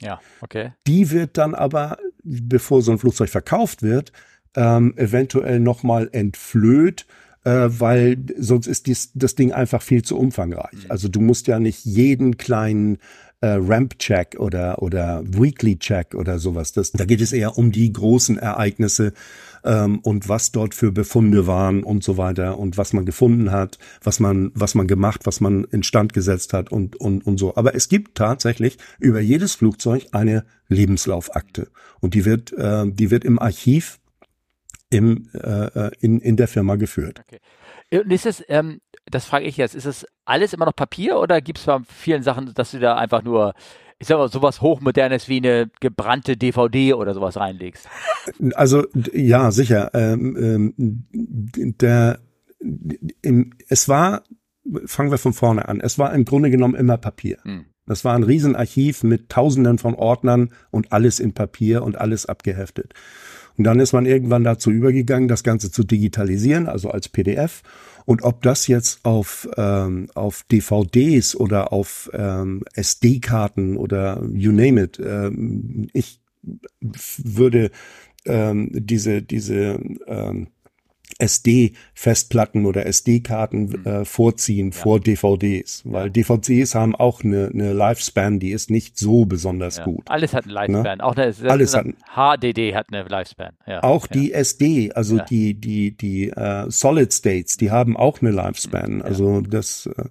Ja, 0.00 0.20
okay. 0.40 0.72
Die 0.86 1.10
wird 1.10 1.38
dann 1.38 1.54
aber, 1.54 1.98
bevor 2.22 2.82
so 2.82 2.92
ein 2.92 2.98
Flugzeug 2.98 3.30
verkauft 3.30 3.82
wird, 3.82 4.12
ähm, 4.54 4.94
eventuell 4.96 5.60
nochmal 5.60 6.08
entflöht, 6.12 7.06
äh, 7.44 7.68
weil 7.68 8.18
sonst 8.38 8.66
ist 8.66 8.86
dies, 8.86 9.12
das 9.14 9.34
Ding 9.34 9.52
einfach 9.52 9.82
viel 9.82 10.02
zu 10.02 10.18
umfangreich. 10.18 10.84
Mhm. 10.84 10.90
Also 10.90 11.08
du 11.08 11.20
musst 11.20 11.46
ja 11.46 11.58
nicht 11.58 11.84
jeden 11.84 12.36
kleinen 12.36 12.98
äh, 13.40 13.58
Ramp-Check 13.60 14.36
oder, 14.38 14.82
oder 14.82 15.22
Weekly-Check 15.24 16.14
oder 16.14 16.38
sowas. 16.38 16.72
Das, 16.72 16.92
da 16.92 17.04
geht 17.04 17.20
es 17.20 17.32
eher 17.32 17.58
um 17.58 17.70
die 17.70 17.92
großen 17.92 18.38
Ereignisse 18.38 19.12
ähm, 19.66 19.98
und 19.98 20.28
was 20.28 20.52
dort 20.52 20.74
für 20.74 20.92
Befunde 20.92 21.46
waren 21.46 21.82
und 21.82 22.02
so 22.02 22.16
weiter 22.16 22.58
und 22.58 22.78
was 22.78 22.92
man 22.92 23.04
gefunden 23.04 23.50
hat, 23.50 23.78
was 24.02 24.20
man, 24.20 24.52
was 24.54 24.74
man 24.74 24.86
gemacht, 24.86 25.22
was 25.24 25.40
man 25.40 25.64
instand 25.64 26.12
gesetzt 26.12 26.52
hat 26.52 26.70
und, 26.70 26.96
und, 26.96 27.26
und 27.26 27.38
so. 27.38 27.56
Aber 27.56 27.74
es 27.74 27.88
gibt 27.88 28.16
tatsächlich 28.16 28.78
über 28.98 29.20
jedes 29.20 29.54
Flugzeug 29.54 30.06
eine 30.12 30.44
Lebenslaufakte 30.68 31.68
und 32.00 32.14
die 32.14 32.24
wird, 32.24 32.52
äh, 32.52 32.84
die 32.86 33.10
wird 33.10 33.24
im 33.24 33.38
Archiv 33.38 33.98
im, 34.88 35.28
äh, 35.34 35.66
äh 35.66 35.90
in, 36.00 36.20
in 36.20 36.36
der 36.36 36.48
Firma 36.48 36.76
geführt. 36.76 37.20
Okay. 37.26 37.40
Und 37.90 38.12
ist 38.12 38.26
es, 38.26 38.42
ähm, 38.48 38.80
das 39.04 39.24
frage 39.26 39.44
ich 39.44 39.56
jetzt, 39.56 39.74
ist 39.74 39.84
es 39.84 40.06
alles 40.24 40.52
immer 40.52 40.66
noch 40.66 40.74
Papier 40.74 41.18
oder 41.18 41.40
gibt 41.40 41.58
es 41.58 41.64
bei 41.64 41.78
vielen 41.88 42.22
Sachen, 42.22 42.52
dass 42.54 42.72
du 42.72 42.78
da 42.78 42.96
einfach 42.96 43.22
nur, 43.22 43.54
ich 43.98 44.08
sag 44.08 44.18
mal, 44.18 44.28
sowas 44.28 44.60
Hochmodernes 44.60 45.28
wie 45.28 45.38
eine 45.38 45.70
gebrannte 45.80 46.36
DVD 46.36 46.94
oder 46.94 47.14
sowas 47.14 47.36
reinlegst? 47.36 47.88
Also 48.54 48.84
ja, 49.12 49.50
sicher. 49.50 49.90
Ähm, 49.94 50.74
ähm, 50.78 51.04
der, 51.78 52.18
im, 53.22 53.54
es 53.68 53.88
war, 53.88 54.22
fangen 54.84 55.10
wir 55.10 55.18
von 55.18 55.32
vorne 55.32 55.68
an, 55.68 55.80
es 55.80 55.98
war 55.98 56.12
im 56.12 56.24
Grunde 56.24 56.50
genommen 56.50 56.74
immer 56.74 56.98
Papier. 56.98 57.38
Hm. 57.42 57.66
Das 57.86 58.04
war 58.04 58.14
ein 58.14 58.24
Riesenarchiv 58.24 59.04
mit 59.04 59.28
Tausenden 59.28 59.78
von 59.78 59.94
Ordnern 59.94 60.50
und 60.70 60.92
alles 60.92 61.20
in 61.20 61.34
Papier 61.34 61.84
und 61.84 61.96
alles 61.96 62.26
abgeheftet. 62.26 62.94
Und 63.56 63.64
dann 63.64 63.80
ist 63.80 63.92
man 63.92 64.06
irgendwann 64.06 64.44
dazu 64.44 64.70
übergegangen, 64.70 65.28
das 65.28 65.42
Ganze 65.42 65.70
zu 65.70 65.84
digitalisieren, 65.84 66.68
also 66.68 66.90
als 66.90 67.08
PDF. 67.08 67.62
Und 68.04 68.22
ob 68.22 68.42
das 68.42 68.66
jetzt 68.68 69.04
auf, 69.04 69.48
ähm, 69.56 70.08
auf 70.14 70.44
DVDs 70.44 71.34
oder 71.34 71.72
auf 71.72 72.10
ähm, 72.12 72.62
SD-Karten 72.74 73.76
oder 73.76 74.22
you 74.32 74.52
name 74.52 74.82
it, 74.82 75.00
ähm, 75.04 75.88
ich 75.92 76.20
würde 76.80 77.70
ähm, 78.24 78.70
diese, 78.72 79.22
diese 79.22 79.80
ähm, 80.06 80.48
SD-Festplatten 81.18 82.66
oder 82.66 82.86
SD-Karten 82.86 83.66
mhm. 83.66 83.86
äh, 83.86 84.04
vorziehen 84.04 84.70
ja. 84.70 84.76
vor 84.76 85.00
DVDs, 85.00 85.82
weil 85.84 86.06
ja. 86.06 86.08
DVDs 86.10 86.74
haben 86.74 86.94
auch 86.94 87.24
eine, 87.24 87.50
eine 87.52 87.72
Lifespan, 87.72 88.38
die 88.38 88.50
ist 88.50 88.70
nicht 88.70 88.98
so 88.98 89.24
besonders 89.24 89.78
ja. 89.78 89.84
gut. 89.84 90.04
Alles 90.10 90.34
hat 90.34 90.44
eine 90.44 90.54
ne? 90.54 90.60
Lifespan, 90.60 90.98
ne? 90.98 91.04
auch 91.04 91.16
eine, 91.16 91.50
Alles 91.50 91.74
hat, 91.74 91.86
HDD 92.14 92.74
hat 92.74 92.86
eine 92.92 93.04
Lifespan. 93.04 93.52
auch 93.80 94.06
die 94.06 94.32
SD, 94.32 94.92
also 94.92 95.18
die 95.18 95.54
die 95.54 95.96
die 95.96 96.28
äh, 96.28 96.70
Solid 96.70 97.12
States, 97.12 97.56
die 97.56 97.70
haben 97.70 97.96
auch 97.96 98.20
eine 98.20 98.30
Lifespan. 98.30 99.00
Also 99.02 99.40
das 99.40 99.86
äh, 99.86 100.04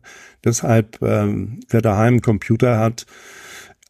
deshalb 0.44 1.02
ähm, 1.02 1.60
wer 1.70 1.82
daheim 1.82 2.16
einen 2.16 2.22
Computer 2.22 2.80
hat, 2.80 3.06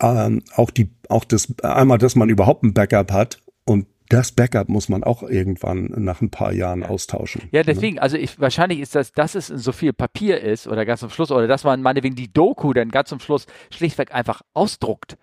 ähm, 0.02 0.44
auch 0.56 0.72
die 0.72 0.90
auch 1.10 1.24
das 1.24 1.54
einmal, 1.62 1.98
dass 1.98 2.16
man 2.16 2.30
überhaupt 2.30 2.64
ein 2.64 2.74
Backup 2.74 3.12
hat 3.12 3.42
und 3.66 3.88
das 4.10 4.32
Backup 4.32 4.70
muss 4.70 4.90
man 4.90 5.04
auch 5.04 5.24
irgendwann 5.24 5.92
nach 5.98 6.22
ein 6.22 6.30
paar 6.30 6.54
Jahren 6.54 6.84
austauschen. 6.84 7.44
Ja, 7.52 7.62
ne? 7.62 7.66
deswegen, 7.66 7.96
ne? 7.96 8.02
also 8.02 8.18
ich, 8.18 8.40
wahrscheinlich 8.40 8.80
ist 8.80 8.96
das, 8.96 9.12
dass 9.12 9.36
es 9.36 9.48
so 9.48 9.72
viel 9.72 9.94
Papier 9.94 10.42
ist 10.42 10.68
oder 10.68 10.86
ganz 10.86 11.00
zum 11.00 11.10
Schluss, 11.10 11.32
oder 11.32 11.48
dass 11.48 11.64
man 11.64 11.82
meinetwegen 11.82 12.16
die 12.16 12.32
Doku 12.32 12.74
dann 12.74 12.90
ganz 12.90 13.10
zum 13.10 13.20
Schluss 13.20 13.48
schlichtweg 13.74 14.14
einfach 14.14 14.42
ausdruckt 14.54 15.18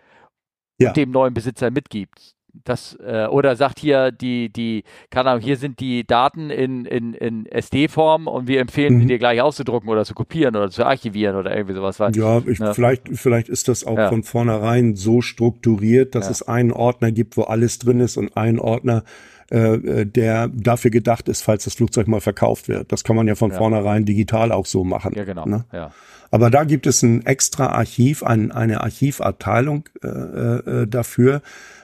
ja. 0.79 0.89
und 0.89 0.97
dem 0.97 1.11
neuen 1.11 1.35
Besitzer 1.35 1.71
mitgibt 1.71 2.35
das 2.65 2.99
äh, 3.05 3.27
oder 3.27 3.57
sagt 3.57 3.79
hier 3.79 4.13
die 4.13 4.51
die 4.51 4.85
keine 5.11 5.31
Ahnung 5.31 5.43
hier 5.43 5.57
sind 5.57 5.81
die 5.81 6.07
Daten 6.07 6.51
in 6.51 6.85
in, 6.85 7.15
in 7.15 7.47
SD-Form 7.47 8.27
und 8.27 8.47
wir 8.47 8.61
empfehlen 8.61 8.95
mhm. 8.95 9.01
die 9.01 9.07
dir 9.07 9.19
gleich 9.19 9.41
auszudrucken 9.41 9.89
oder 9.89 10.05
zu 10.05 10.15
kopieren 10.15 10.55
oder 10.57 10.71
zu 10.71 10.85
archivieren 10.85 11.37
oder 11.37 11.55
irgendwie 11.55 11.75
sowas. 11.75 11.99
Ja, 12.15 12.43
ich, 12.47 12.59
ne? 12.59 12.75
vielleicht 12.75 13.09
vielleicht 13.15 13.49
ist 13.49 13.69
das 13.69 13.85
auch 13.85 13.99
ja. 13.99 14.09
von 14.09 14.23
vornherein 14.23 14.97
so 14.97 15.23
strukturiert, 15.23 16.15
dass 16.15 16.27
ja. 16.27 16.33
es 16.33 16.43
einen 16.43 16.73
Ordner 16.73 17.11
gibt, 17.13 17.37
wo 17.37 17.43
alles 17.43 17.79
drin 17.79 18.01
ist 18.01 18.17
und 18.17 18.37
einen 18.37 18.59
Ordner 18.59 19.05
äh, 19.53 19.75
äh, 19.75 20.07
der 20.07 20.49
dafür 20.49 20.91
gedacht 20.91 21.29
ist, 21.29 21.43
falls 21.43 21.65
das 21.65 21.75
Flugzeug 21.75 22.09
mal 22.09 22.23
verkauft 22.23 22.69
wird. 22.69 22.91
Das 22.91 23.05
kann 23.05 23.17
man 23.17 23.29
ja 23.29 23.35
von 23.35 23.51
ja. 23.51 23.59
vornherein 23.59 24.07
digital 24.07 24.51
auch 24.51 24.65
so 24.65 24.83
machen. 24.83 25.13
Ja, 25.15 25.25
genau. 25.25 25.45
Ne? 25.45 25.67
Ja. 25.73 25.91
Aber 26.31 26.49
da 26.49 26.65
gibt 26.65 26.87
es 26.87 27.03
ein 27.03 27.27
extra 27.27 27.67
Archiv, 27.67 28.23
ein, 28.23 28.51
eine 28.51 28.81
Archivabteilung 28.81 29.91
äh, 30.03 30.09
äh, 30.09 30.87
dafür, 30.87 31.43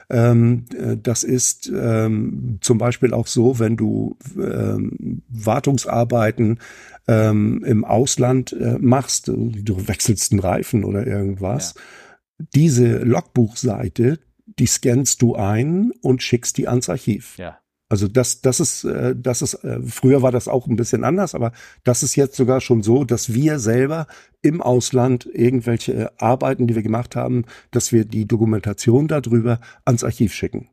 ähm, 0.09 0.65
äh, 0.75 0.97
das 1.01 1.23
ist 1.23 1.71
ähm, 1.73 2.57
zum 2.61 2.77
Beispiel 2.77 3.13
auch 3.13 3.27
so, 3.27 3.59
wenn 3.59 3.77
du 3.77 4.17
ähm, 4.37 5.21
Wartungsarbeiten 5.29 6.59
ähm, 7.07 7.63
im 7.65 7.85
Ausland 7.85 8.53
äh, 8.53 8.77
machst, 8.79 9.27
du 9.27 9.87
wechselst 9.87 10.31
einen 10.31 10.39
Reifen 10.39 10.83
oder 10.83 11.05
irgendwas. 11.05 11.75
Ja. 11.75 12.45
Diese 12.55 12.97
Logbuchseite, 12.99 14.19
die 14.47 14.65
scannst 14.65 15.21
du 15.21 15.35
ein 15.35 15.91
und 16.01 16.23
schickst 16.23 16.57
die 16.57 16.67
ans 16.67 16.89
Archiv. 16.89 17.37
Ja. 17.37 17.58
Also 17.89 18.07
das, 18.07 18.41
das 18.41 18.59
ist, 18.59 18.83
äh, 18.83 19.15
das 19.17 19.41
ist, 19.41 19.55
äh, 19.63 19.81
früher 19.81 20.21
war 20.21 20.31
das 20.31 20.47
auch 20.47 20.67
ein 20.67 20.75
bisschen 20.75 21.03
anders, 21.03 21.33
aber 21.33 21.51
das 21.83 22.03
ist 22.03 22.15
jetzt 22.15 22.35
sogar 22.35 22.61
schon 22.61 22.83
so, 22.83 23.03
dass 23.03 23.33
wir 23.33 23.57
selber 23.57 24.05
im 24.43 24.61
Ausland 24.61 25.27
irgendwelche 25.33 26.11
Arbeiten, 26.21 26.67
die 26.67 26.75
wir 26.75 26.83
gemacht 26.83 27.15
haben, 27.15 27.45
dass 27.71 27.91
wir 27.91 28.05
die 28.05 28.27
Dokumentation 28.27 29.07
darüber 29.07 29.59
ans 29.85 30.03
Archiv 30.03 30.33
schicken. 30.33 30.69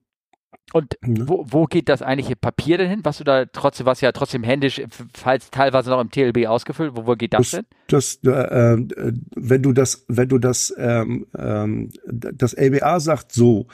Und 0.72 0.98
ne? 1.00 1.26
wo, 1.26 1.46
wo 1.48 1.64
geht 1.64 1.88
das 1.88 2.02
eigentliche 2.02 2.36
Papier 2.36 2.76
denn 2.76 2.90
hin? 2.90 3.00
Was 3.04 3.18
du 3.18 3.24
da 3.24 3.46
trotzdem, 3.46 3.86
was 3.86 4.00
ja 4.00 4.12
trotzdem 4.12 4.42
händisch, 4.42 4.82
falls 5.14 5.50
teilweise 5.50 5.90
noch 5.90 6.00
im 6.00 6.10
TLB 6.10 6.46
ausgefüllt, 6.46 6.96
wo, 6.96 7.06
wo 7.06 7.14
geht 7.14 7.32
das, 7.32 7.50
das 7.50 7.50
denn? 7.50 7.66
Das, 7.86 8.18
äh, 8.24 8.74
äh, 8.74 9.12
wenn 9.36 9.62
du 9.62 9.72
das, 9.72 10.04
wenn 10.08 10.28
du 10.28 10.38
das, 10.38 10.74
ähm, 10.76 11.26
ähm, 11.38 11.90
das 12.04 12.52
LBA 12.52 13.00
sagt 13.00 13.32
so, 13.32 13.68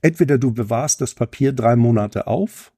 entweder 0.00 0.38
du 0.38 0.52
bewahrst 0.52 1.00
das 1.00 1.14
Papier 1.14 1.52
drei 1.52 1.76
Monate 1.76 2.26
auf 2.26 2.72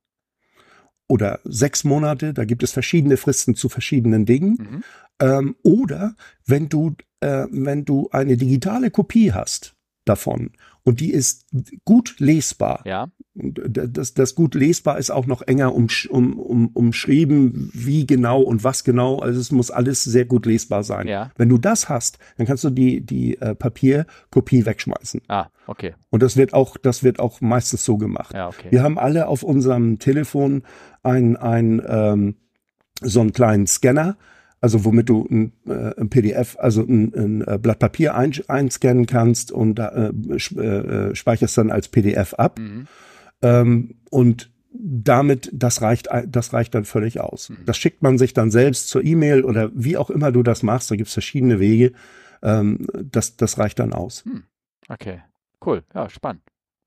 oder 1.10 1.40
sechs 1.44 1.82
Monate, 1.82 2.32
da 2.32 2.44
gibt 2.44 2.62
es 2.62 2.70
verschiedene 2.70 3.16
Fristen 3.16 3.56
zu 3.56 3.68
verschiedenen 3.68 4.26
Dingen. 4.26 4.56
Mhm. 4.58 4.84
Ähm, 5.20 5.56
oder 5.62 6.14
wenn 6.46 6.68
du, 6.68 6.94
äh, 7.18 7.46
wenn 7.50 7.84
du 7.84 8.08
eine 8.12 8.36
digitale 8.36 8.90
Kopie 8.90 9.32
hast 9.32 9.74
davon 10.04 10.52
und 10.84 11.00
die 11.00 11.12
ist 11.12 11.46
gut 11.84 12.16
lesbar. 12.18 12.82
Ja. 12.84 13.08
Das, 13.34 14.14
das 14.14 14.34
gut 14.34 14.54
lesbar 14.54 14.98
ist 14.98 15.10
auch 15.10 15.26
noch 15.26 15.42
enger 15.42 15.74
um, 15.74 15.88
um, 16.08 16.38
um, 16.38 16.68
umschrieben, 16.68 17.70
wie 17.72 18.06
genau 18.06 18.40
und 18.40 18.64
was 18.64 18.84
genau. 18.84 19.18
Also 19.18 19.40
es 19.40 19.52
muss 19.52 19.70
alles 19.70 20.02
sehr 20.04 20.24
gut 20.24 20.46
lesbar 20.46 20.82
sein. 20.82 21.06
Ja. 21.06 21.30
Wenn 21.36 21.48
du 21.48 21.58
das 21.58 21.88
hast, 21.88 22.18
dann 22.36 22.46
kannst 22.46 22.64
du 22.64 22.70
die, 22.70 23.00
die 23.00 23.38
äh, 23.38 23.54
Papierkopie 23.54 24.66
wegschmeißen. 24.66 25.22
Ah, 25.28 25.46
okay. 25.66 25.94
Und 26.10 26.22
das 26.22 26.36
wird 26.36 26.54
auch, 26.54 26.76
das 26.76 27.02
wird 27.02 27.20
auch 27.20 27.40
meistens 27.40 27.84
so 27.84 27.96
gemacht. 27.96 28.34
Ja, 28.34 28.48
okay. 28.48 28.68
Wir 28.70 28.82
haben 28.82 28.98
alle 28.98 29.28
auf 29.28 29.42
unserem 29.42 29.98
Telefon 29.98 30.62
ein, 31.02 31.36
ein 31.36 31.82
ähm, 31.86 32.36
so 33.02 33.20
einen 33.20 33.32
kleinen 33.32 33.66
Scanner, 33.66 34.16
also 34.60 34.84
womit 34.84 35.08
du 35.08 35.26
ein, 35.30 35.52
äh, 35.66 35.98
ein 35.98 36.10
PDF, 36.10 36.56
also 36.58 36.82
ein, 36.82 37.14
ein 37.14 37.46
äh, 37.46 37.58
Blatt 37.58 37.78
Papier 37.78 38.14
ein, 38.14 38.32
einscannen 38.48 39.06
kannst 39.06 39.52
und 39.52 39.78
äh, 39.78 40.08
äh, 40.08 41.14
speicherst 41.14 41.56
dann 41.56 41.70
als 41.70 41.88
PDF 41.88 42.34
ab. 42.34 42.58
Mhm. 42.58 42.86
Ähm, 43.42 43.94
und 44.10 44.50
damit, 44.72 45.50
das 45.52 45.82
reicht, 45.82 46.08
das 46.26 46.52
reicht 46.52 46.74
dann 46.74 46.84
völlig 46.84 47.20
aus. 47.20 47.48
Mhm. 47.48 47.64
Das 47.64 47.76
schickt 47.76 48.02
man 48.02 48.18
sich 48.18 48.34
dann 48.34 48.50
selbst 48.50 48.88
zur 48.88 49.02
E-Mail 49.02 49.44
oder 49.44 49.70
wie 49.74 49.96
auch 49.96 50.10
immer 50.10 50.30
du 50.30 50.42
das 50.42 50.62
machst, 50.62 50.90
da 50.90 50.96
gibt's 50.96 51.12
verschiedene 51.12 51.58
Wege. 51.58 51.92
Ähm, 52.42 52.86
das, 52.92 53.36
das 53.36 53.58
reicht 53.58 53.78
dann 53.78 53.92
aus. 53.92 54.24
Mhm. 54.24 54.44
Okay, 54.88 55.22
cool. 55.64 55.82
Ja, 55.94 56.08
spannend. 56.10 56.42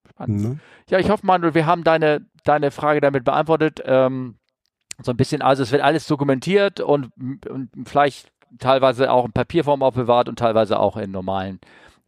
spannend. 0.09 0.41
Ne? 0.41 0.59
Ja, 0.89 0.99
ich 0.99 1.09
hoffe, 1.09 1.25
Manuel, 1.25 1.55
wir 1.55 1.65
haben 1.65 1.83
deine, 1.83 2.25
deine 2.43 2.71
Frage 2.71 3.01
damit 3.01 3.23
beantwortet. 3.23 3.81
Ähm, 3.85 4.35
so 5.03 5.11
ein 5.11 5.17
bisschen, 5.17 5.41
also 5.41 5.63
es 5.63 5.71
wird 5.71 5.81
alles 5.81 6.07
dokumentiert 6.07 6.79
und, 6.79 7.11
und 7.49 7.69
vielleicht 7.85 8.31
teilweise 8.59 9.11
auch 9.11 9.25
in 9.25 9.31
Papierform 9.31 9.83
aufbewahrt 9.83 10.29
und 10.29 10.39
teilweise 10.39 10.79
auch 10.79 10.97
in 10.97 11.11
normalen 11.11 11.59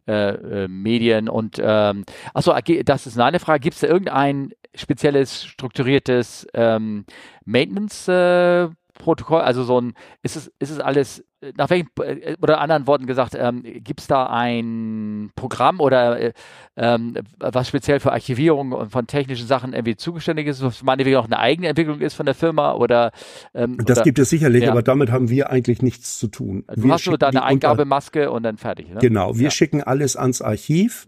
äh, 0.06 0.64
äh, 0.64 0.68
Medien. 0.68 1.28
Und 1.28 1.60
ähm, 1.60 2.04
achso, 2.32 2.54
das 2.84 3.06
ist 3.06 3.18
eine 3.18 3.40
Frage. 3.40 3.60
Gibt 3.60 3.74
es 3.74 3.80
da 3.80 3.88
irgendein 3.88 4.52
spezielles, 4.74 5.44
strukturiertes 5.44 6.46
ähm, 6.54 7.06
Maintenance-Protokoll? 7.44 8.72
Äh, 8.72 8.85
also 9.04 9.64
so 9.64 9.80
ein, 9.80 9.94
ist 10.22 10.36
es, 10.36 10.52
ist 10.58 10.70
es 10.70 10.80
alles 10.80 11.24
nach 11.56 11.70
welchen, 11.70 11.88
äh, 12.02 12.36
oder 12.40 12.60
anderen 12.60 12.86
Worten 12.86 13.06
gesagt, 13.06 13.36
ähm, 13.38 13.62
gibt 13.62 14.00
es 14.00 14.06
da 14.06 14.26
ein 14.26 15.30
Programm 15.36 15.80
oder 15.80 16.18
äh, 16.18 16.32
ähm, 16.76 17.14
was 17.38 17.68
speziell 17.68 18.00
für 18.00 18.12
Archivierung 18.12 18.88
von 18.90 19.06
technischen 19.06 19.46
Sachen 19.46 19.72
irgendwie 19.72 19.96
zugeständig 19.96 20.46
ist, 20.46 20.62
was 20.62 20.82
meinetwegen 20.82 21.16
auch 21.16 21.26
eine 21.26 21.38
eigene 21.38 21.68
Entwicklung 21.68 22.00
ist 22.00 22.14
von 22.14 22.26
der 22.26 22.34
Firma 22.34 22.72
oder 22.72 23.12
ähm, 23.54 23.76
Das 23.84 23.98
oder, 23.98 24.04
gibt 24.04 24.18
es 24.18 24.30
sicherlich, 24.30 24.64
ja. 24.64 24.70
aber 24.70 24.82
damit 24.82 25.10
haben 25.10 25.28
wir 25.28 25.50
eigentlich 25.50 25.82
nichts 25.82 26.18
zu 26.18 26.28
tun. 26.28 26.64
Du 26.74 26.84
wir 26.84 26.92
hast 26.92 27.06
nur 27.06 27.18
deine 27.18 27.42
Eingabemaske 27.42 28.30
und 28.30 28.42
dann 28.42 28.56
fertig. 28.56 28.88
Ne? 28.88 28.98
Genau, 29.00 29.36
wir 29.36 29.44
ja. 29.44 29.50
schicken 29.50 29.82
alles 29.82 30.16
ans 30.16 30.40
Archiv 30.40 31.06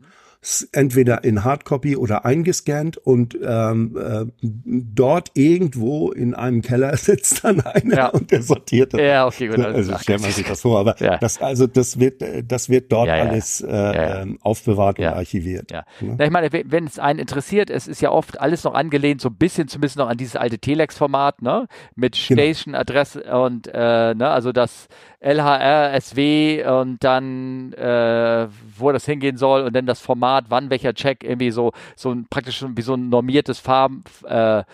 entweder 0.72 1.24
in 1.24 1.42
Hardcopy 1.42 1.96
oder 1.96 2.24
eingescannt 2.24 2.96
und 2.96 3.36
ähm, 3.42 3.96
äh, 3.96 4.24
dort 4.42 5.32
irgendwo 5.34 6.12
in 6.12 6.34
einem 6.34 6.62
Keller 6.62 6.96
sitzt 6.96 7.44
dann 7.44 7.60
einer 7.60 7.96
ja. 7.96 8.06
und 8.08 8.30
der 8.30 8.42
sortiert 8.42 8.94
das. 8.94 9.00
Ja, 9.00 9.26
okay, 9.26 9.48
gut. 9.48 9.58
Also 9.58 9.98
stellt 9.98 10.22
man 10.22 10.30
sich 10.30 10.46
das 10.46 10.60
vor, 10.60 10.78
aber 10.78 10.96
ja. 11.00 11.18
das 11.18 11.42
also 11.42 11.66
das 11.66 11.98
wird 11.98 12.22
das 12.46 12.68
wird 12.68 12.92
dort 12.92 13.08
ja, 13.08 13.14
alles 13.14 13.60
äh, 13.60 14.22
ähm, 14.22 14.38
aufbewahrt 14.40 14.98
und 14.98 15.06
archiviert. 15.06 15.72
Ja. 15.72 15.84
Ne? 16.00 16.24
Ich 16.24 16.30
meine, 16.30 16.50
wenn 16.52 16.86
es 16.86 16.98
einen 16.98 17.18
interessiert, 17.18 17.68
es 17.68 17.88
ist 17.88 18.00
ja 18.00 18.10
oft 18.10 18.40
alles 18.40 18.64
noch 18.64 18.74
angelehnt, 18.74 19.20
so 19.20 19.28
ein 19.30 19.36
bisschen 19.36 19.66
zumindest 19.68 19.98
noch 19.98 20.08
an 20.08 20.16
dieses 20.16 20.36
alte 20.36 20.58
Telex-Format, 20.58 21.42
ne, 21.42 21.66
mit 21.96 22.14
genau. 22.14 22.40
Station-Adresse 22.40 23.22
und 23.22 23.68
äh, 23.68 24.14
ne, 24.14 24.28
also 24.28 24.52
das 24.52 24.88
LHR, 25.20 26.00
SW 26.00 26.64
und 26.64 27.02
dann 27.02 27.72
äh, 27.72 28.46
wo 28.76 28.92
das 28.92 29.04
hingehen 29.04 29.36
soll 29.36 29.62
und 29.62 29.74
dann 29.74 29.86
das 29.86 30.00
Format, 30.00 30.27
wann 30.48 30.70
welcher 30.70 30.94
Check 30.94 31.24
irgendwie 31.24 31.50
so 31.50 31.72
so 31.96 32.10
ein 32.10 32.26
praktisch 32.28 32.64
wie 32.74 32.82
so 32.82 32.94
ein 32.94 33.08
normiertes 33.08 33.58
Farben 33.58 34.04
äh, 34.24 34.64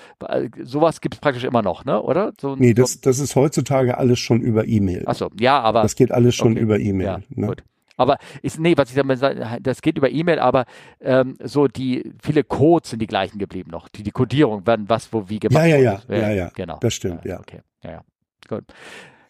sowas 0.62 1.00
gibt 1.00 1.14
es 1.14 1.20
praktisch 1.20 1.44
immer 1.44 1.62
noch, 1.62 1.84
ne? 1.84 2.00
Oder? 2.02 2.32
So, 2.40 2.56
nee, 2.56 2.74
das, 2.74 3.00
das 3.00 3.18
ist 3.18 3.36
heutzutage 3.36 3.98
alles 3.98 4.18
schon 4.18 4.40
über 4.40 4.66
E-Mail. 4.66 5.04
Achso, 5.06 5.30
ja, 5.38 5.60
aber 5.60 5.82
das 5.82 5.96
geht 5.96 6.12
alles 6.12 6.34
schon 6.34 6.52
okay. 6.52 6.60
über 6.60 6.78
E-Mail. 6.78 7.06
Ja, 7.06 7.20
ne? 7.30 7.46
gut. 7.48 7.62
Aber 7.96 8.18
ist, 8.42 8.58
nee, 8.58 8.76
was 8.76 8.90
ich 8.90 8.96
damit 8.96 9.18
sage, 9.18 9.58
das 9.62 9.80
geht 9.80 9.96
über 9.96 10.10
E-Mail, 10.10 10.40
aber 10.40 10.64
ähm, 11.00 11.36
so 11.42 11.68
die 11.68 12.12
viele 12.20 12.42
Codes 12.42 12.90
sind 12.90 13.00
die 13.00 13.06
gleichen 13.06 13.38
geblieben 13.38 13.70
noch. 13.70 13.88
Die, 13.88 14.02
die 14.02 14.10
Codierung, 14.10 14.62
wann 14.64 14.88
was 14.88 15.12
wo 15.12 15.28
wie 15.28 15.38
gemacht 15.38 15.66
ja, 15.66 15.76
ja, 15.76 15.78
ja, 15.78 16.00
ja, 16.08 16.16
ja, 16.16 16.30
ja, 16.30 16.50
genau. 16.54 16.78
Das 16.80 16.94
stimmt, 16.94 17.24
ja. 17.24 17.38
Okay, 17.38 17.60
ja, 17.82 17.92
ja. 17.92 18.00
Gut. 18.48 18.64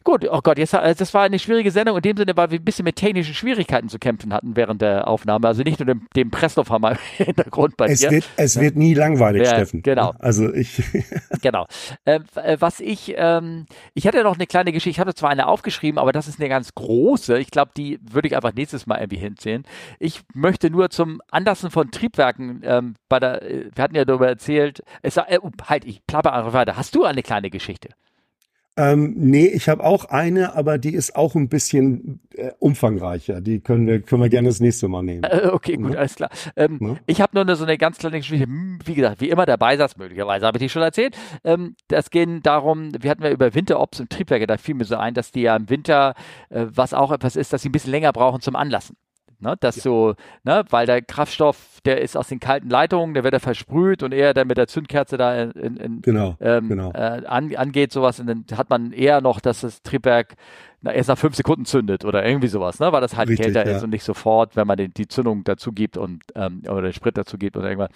Gut, 0.05 0.29
oh 0.31 0.41
Gott, 0.43 0.59
jetzt, 0.59 0.75
äh, 0.75 0.95
das 0.95 1.15
war 1.15 1.23
eine 1.23 1.39
schwierige 1.39 1.71
Sendung 1.71 1.97
in 1.97 2.03
dem 2.03 2.19
Sinne, 2.19 2.37
weil 2.37 2.51
wir 2.51 2.59
ein 2.59 2.65
bisschen 2.65 2.85
mit 2.85 2.97
technischen 2.97 3.33
Schwierigkeiten 3.33 3.89
zu 3.89 3.99
kämpfen 3.99 4.35
hatten 4.35 4.55
während 4.55 4.83
der 4.83 5.09
Aufnahme. 5.09 5.49
Also 5.49 5.63
nicht 5.63 5.81
nur 5.81 5.87
dem, 5.87 6.07
dem 6.15 6.31
Presslufthammer 6.31 6.93
im 6.93 6.99
Hintergrund 7.25 7.79
bei 7.79 7.87
es 7.87 8.01
dir. 8.01 8.11
Wird, 8.11 8.29
es 8.37 8.55
ja. 8.57 8.61
wird 8.61 8.77
nie 8.77 8.93
langweilig, 8.93 9.45
ja, 9.45 9.55
Steffen. 9.55 9.83
Genau. 9.83 10.13
Also 10.19 10.53
ich. 10.53 10.83
genau. 11.43 11.67
Ähm, 12.05 12.25
äh, 12.35 12.59
was 12.61 12.81
ich, 12.81 13.15
ähm, 13.17 13.65
ich 13.95 14.07
hatte 14.07 14.23
noch 14.23 14.35
eine 14.35 14.47
kleine 14.47 14.73
Geschichte, 14.73 14.91
ich 14.91 15.01
hatte 15.01 15.15
zwar 15.15 15.31
eine 15.31 15.49
aufgeschrieben, 15.49 15.99
aber 15.99 16.13
das 16.13 16.29
ist 16.29 16.39
eine 16.39 16.51
ganz 16.51 16.75
große. 16.75 17.39
Ich 17.39 17.51
glaube, 17.51 17.71
die 17.75 17.99
würde 18.03 18.29
ich 18.29 18.37
einfach 18.37 18.53
nächstes 18.53 18.87
Mal 18.87 18.99
irgendwie 18.99 19.17
hinziehen. 19.17 19.65
Ich 19.99 20.21
möchte 20.35 20.69
nur 20.69 20.91
zum 20.91 21.23
Andersen 21.31 21.71
von 21.71 21.91
Triebwerken, 21.91 22.61
ähm, 22.63 22.95
bei 23.09 23.21
der, 23.21 23.43
äh, 23.43 23.71
wir 23.75 23.83
hatten 23.83 23.95
ja 23.97 24.05
darüber 24.05 24.29
erzählt, 24.29 24.83
es, 25.01 25.17
äh, 25.17 25.39
halt, 25.67 25.87
ich 25.87 26.07
plapper 26.07 26.35
einfach 26.35 26.53
weiter. 26.53 26.77
Hast 26.77 26.95
du 26.95 27.05
eine 27.05 27.23
kleine 27.23 27.49
Geschichte? 27.49 27.89
Ähm, 28.77 29.15
nee, 29.17 29.47
ich 29.47 29.69
habe 29.69 29.85
auch 29.85 30.07
eine, 30.07 30.57
aber 30.57 30.79
die 30.79 30.95
ist 30.95 31.15
auch 31.15 31.37
ein 31.37 31.49
bisschen 31.49 32.21
äh, 32.35 32.51
umfangreicher. 32.59 33.41
Die 33.41 33.61
können 33.61 33.87
wir, 33.87 34.03
können 34.03 34.23
wir 34.23 34.29
gerne 34.29 34.49
das 34.49 34.59
nächste 34.59 34.89
Mal 34.89 35.03
nehmen. 35.03 35.23
Äh, 35.23 35.49
okay, 35.53 35.77
gut, 35.77 35.93
ja? 35.93 35.99
alles 36.01 36.17
klar. 36.17 36.31
Ähm, 36.57 36.79
ja? 36.81 36.97
Ich 37.07 37.21
habe 37.21 37.31
nur 37.35 37.43
eine, 37.43 37.55
so 37.55 37.65
eine 37.65 37.79
ganz 37.79 37.99
kleine 37.99 38.19
Geschichte, 38.19 38.47
hm, 38.47 38.81
wie 38.85 38.95
gesagt, 38.95 39.21
wie 39.21 39.31
immer 39.31 39.47
der 39.47 39.59
Beisatz, 39.59 39.97
möglicherweise 39.97 40.45
habe 40.47 40.59
ich 40.59 40.63
die 40.63 40.69
schon 40.69 40.83
erzählt. 40.83 41.17
Ähm, 41.45 41.77
das 41.87 42.11
ging 42.11 42.43
darum, 42.43 42.91
wir 42.99 43.11
hatten 43.11 43.23
ja 43.23 43.31
über 43.31 43.55
Winterops 43.55 44.01
und 44.01 44.11
Triebwerke, 44.11 44.49
da 44.49 44.57
fiel 44.57 44.75
mir 44.75 44.85
so 44.85 44.97
ein, 44.97 45.15
dass 45.15 45.31
die 45.31 45.43
ja 45.43 45.55
im 45.55 45.71
Winter, 45.71 46.15
äh, 46.51 46.67
was 46.69 46.95
auch 46.95 47.13
etwas 47.13 47.37
ist, 47.37 47.53
dass 47.53 47.63
sie 47.63 47.69
ein 47.69 47.73
bisschen 47.73 47.93
länger 47.93 48.13
brauchen 48.13 48.41
zum 48.41 48.57
Anlassen. 48.57 48.97
Ne, 49.45 49.57
das 49.61 49.77
ja. 49.77 49.83
so, 49.83 50.15
ne, 50.43 50.65
weil 50.71 50.87
der 50.87 51.03
Kraftstoff, 51.03 51.81
der 51.85 52.01
ist 52.01 52.17
aus 52.17 52.29
den 52.29 52.41
kalten 52.41 52.71
Leitungen, 52.71 53.13
der 53.13 53.25
wird 53.25 53.35
da 53.35 53.39
versprüht 53.39 54.03
und 54.03 54.13
eher 54.13 54.33
dann 54.33 54.47
mit 54.47 54.57
der 54.57 54.69
Zündkerze 54.69 55.19
da 55.19 55.43
in, 55.43 55.77
in, 55.77 56.01
genau, 56.01 56.35
ähm, 56.41 56.71
genau. 56.71 56.91
Äh, 56.93 57.27
an, 57.27 57.55
angeht, 57.55 57.93
sowas, 57.93 58.19
und 58.21 58.27
dann 58.27 58.47
hat 58.57 58.71
man 58.71 58.93
eher 58.93 59.21
noch, 59.21 59.41
dass 59.41 59.61
das 59.61 59.83
Triebwerk 59.83 60.37
na, 60.81 60.93
erst 60.93 61.11
nach 61.11 61.19
fünf 61.19 61.37
Sekunden 61.37 61.67
zündet 61.67 62.07
oder 62.07 62.25
irgendwie 62.25 62.49
sowas, 62.49 62.81
ne, 62.81 62.91
weil 62.91 63.03
das 63.03 63.19
halt 63.19 63.29
Richtig, 63.29 63.45
kälter 63.45 63.69
ja. 63.69 63.77
ist 63.77 63.83
und 63.83 63.91
nicht 63.91 64.05
sofort, 64.05 64.57
wenn 64.57 64.67
man 64.67 64.79
den, 64.79 64.95
die 64.95 65.09
Zündung 65.09 65.45
dazu 65.45 65.73
gibt 65.73 65.99
und 65.99 66.23
ähm, 66.35 66.63
oder 66.67 66.81
den 66.81 66.95
Sprit 66.95 67.19
dazu 67.19 67.37
gibt 67.37 67.59
oder 67.59 67.69
irgendwas. 67.69 67.91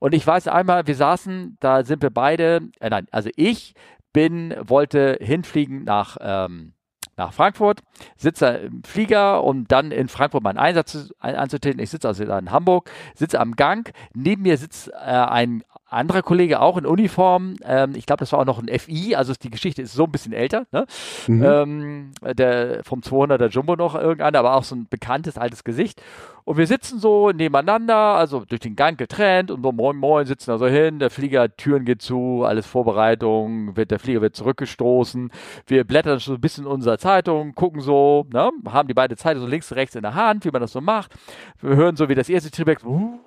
Und 0.00 0.12
ich 0.12 0.26
weiß 0.26 0.48
einmal, 0.48 0.86
wir 0.86 0.94
saßen, 0.94 1.56
da 1.60 1.82
sind 1.82 2.02
wir 2.02 2.10
beide, 2.10 2.60
äh, 2.78 2.90
nein, 2.90 3.06
also 3.10 3.30
ich 3.36 3.72
bin, 4.12 4.54
wollte 4.60 5.16
hinfliegen 5.18 5.84
nach 5.84 6.18
ähm, 6.20 6.74
nach 7.20 7.32
Frankfurt, 7.34 7.82
sitze 8.16 8.46
im 8.46 8.82
Flieger, 8.82 9.44
um 9.44 9.68
dann 9.68 9.92
in 9.92 10.08
Frankfurt 10.08 10.42
meinen 10.42 10.58
Einsatz 10.58 11.12
anzutreten. 11.20 11.78
Ich 11.78 11.90
sitze 11.90 12.08
also 12.08 12.24
in 12.24 12.50
Hamburg, 12.50 12.90
sitze 13.14 13.38
am 13.38 13.56
Gang. 13.56 13.92
Neben 14.14 14.42
mir 14.42 14.56
sitzt 14.56 14.88
äh, 14.88 14.94
ein 14.94 15.62
anderer 15.90 16.22
Kollege 16.22 16.60
auch 16.60 16.76
in 16.76 16.86
Uniform. 16.86 17.56
Ähm, 17.64 17.94
ich 17.94 18.06
glaube, 18.06 18.20
das 18.20 18.32
war 18.32 18.40
auch 18.40 18.44
noch 18.44 18.62
ein 18.62 18.78
FI, 18.78 19.14
also 19.14 19.34
die 19.34 19.50
Geschichte 19.50 19.82
ist 19.82 19.92
so 19.92 20.04
ein 20.04 20.12
bisschen 20.12 20.32
älter. 20.32 20.66
Ne? 20.72 20.86
Mhm. 21.26 21.44
Ähm, 21.44 22.10
der 22.36 22.82
vom 22.84 23.00
200er 23.00 23.48
Jumbo 23.48 23.76
noch 23.76 23.94
irgendeiner, 23.94 24.38
aber 24.38 24.54
auch 24.54 24.64
so 24.64 24.74
ein 24.74 24.86
bekanntes 24.88 25.36
altes 25.36 25.64
Gesicht. 25.64 26.02
Und 26.44 26.56
wir 26.56 26.66
sitzen 26.66 26.98
so 26.98 27.30
nebeneinander, 27.30 27.96
also 27.96 28.44
durch 28.44 28.60
den 28.60 28.74
Gang 28.74 28.98
getrennt 28.98 29.50
und 29.50 29.62
so 29.62 29.72
moin 29.72 29.96
moin 29.96 30.26
sitzen 30.26 30.50
da 30.50 30.58
so 30.58 30.66
hin. 30.66 30.98
Der 30.98 31.10
Flieger, 31.10 31.54
Türen 31.54 31.84
geht 31.84 32.02
zu, 32.02 32.44
alles 32.44 32.66
Vorbereitung, 32.66 33.76
wird, 33.76 33.90
der 33.90 33.98
Flieger 33.98 34.20
wird 34.20 34.36
zurückgestoßen. 34.36 35.30
Wir 35.66 35.84
blättern 35.84 36.18
schon 36.20 36.34
ein 36.34 36.40
bisschen 36.40 36.64
in 36.64 36.70
unserer 36.70 36.98
Zeitung, 36.98 37.54
gucken 37.54 37.80
so, 37.80 38.26
ne? 38.32 38.50
haben 38.68 38.88
die 38.88 38.94
beide 38.94 39.16
Zeitungen 39.16 39.46
so 39.46 39.50
links 39.50 39.70
und 39.70 39.78
rechts 39.78 39.94
in 39.94 40.02
der 40.02 40.14
Hand, 40.14 40.44
wie 40.44 40.50
man 40.50 40.60
das 40.60 40.72
so 40.72 40.80
macht. 40.80 41.14
Wir 41.60 41.76
hören 41.76 41.96
so, 41.96 42.08
wie 42.08 42.14
das 42.14 42.28
erste 42.28 42.50
Triebwerk 42.50 42.84
uh, 42.84 43.18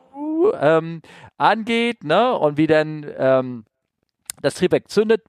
ähm, 0.60 1.02
angeht, 1.38 2.04
ne? 2.04 2.34
Und 2.34 2.58
wie 2.58 2.68
dann 2.68 3.06
ähm, 3.18 3.66
das 4.42 4.56
Triebwerk 4.56 4.90
zündet 4.90 5.24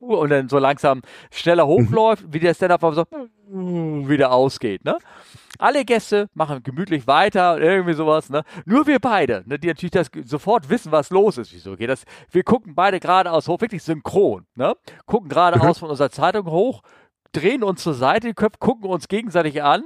und 0.00 0.30
dann 0.30 0.48
so 0.48 0.58
langsam 0.58 1.02
schneller 1.30 1.64
mhm. 1.64 1.70
hochläuft, 1.70 2.24
wie 2.28 2.40
der 2.40 2.54
Stand-up 2.54 2.82
so 2.94 3.04
wieder 3.48 4.32
ausgeht, 4.32 4.84
ne? 4.84 4.98
Alle 5.58 5.84
Gäste 5.84 6.28
machen 6.34 6.62
gemütlich 6.62 7.06
weiter 7.06 7.54
und 7.54 7.62
irgendwie 7.62 7.92
sowas, 7.94 8.28
ne? 8.30 8.42
Nur 8.64 8.86
wir 8.86 8.98
beide, 8.98 9.44
ne, 9.46 9.58
die 9.58 9.68
natürlich 9.68 9.92
das 9.92 10.10
sofort 10.24 10.68
wissen, 10.68 10.90
was 10.90 11.10
los 11.10 11.38
ist. 11.38 11.52
Wieso 11.52 11.76
geht 11.76 11.90
das? 11.90 12.04
Wir 12.30 12.42
gucken 12.42 12.74
beide 12.74 12.98
geradeaus 13.00 13.46
hoch, 13.48 13.60
wirklich 13.60 13.82
synchron, 13.82 14.46
ne? 14.54 14.74
Gucken 15.06 15.28
geradeaus 15.28 15.76
mhm. 15.76 15.80
von 15.80 15.90
unserer 15.90 16.10
Zeitung 16.10 16.46
hoch, 16.46 16.82
drehen 17.32 17.62
uns 17.62 17.82
zur 17.82 17.94
Seite, 17.94 18.28
die 18.28 18.34
Köpfe 18.34 18.58
gucken 18.58 18.88
uns 18.88 19.08
gegenseitig 19.08 19.62
an 19.62 19.84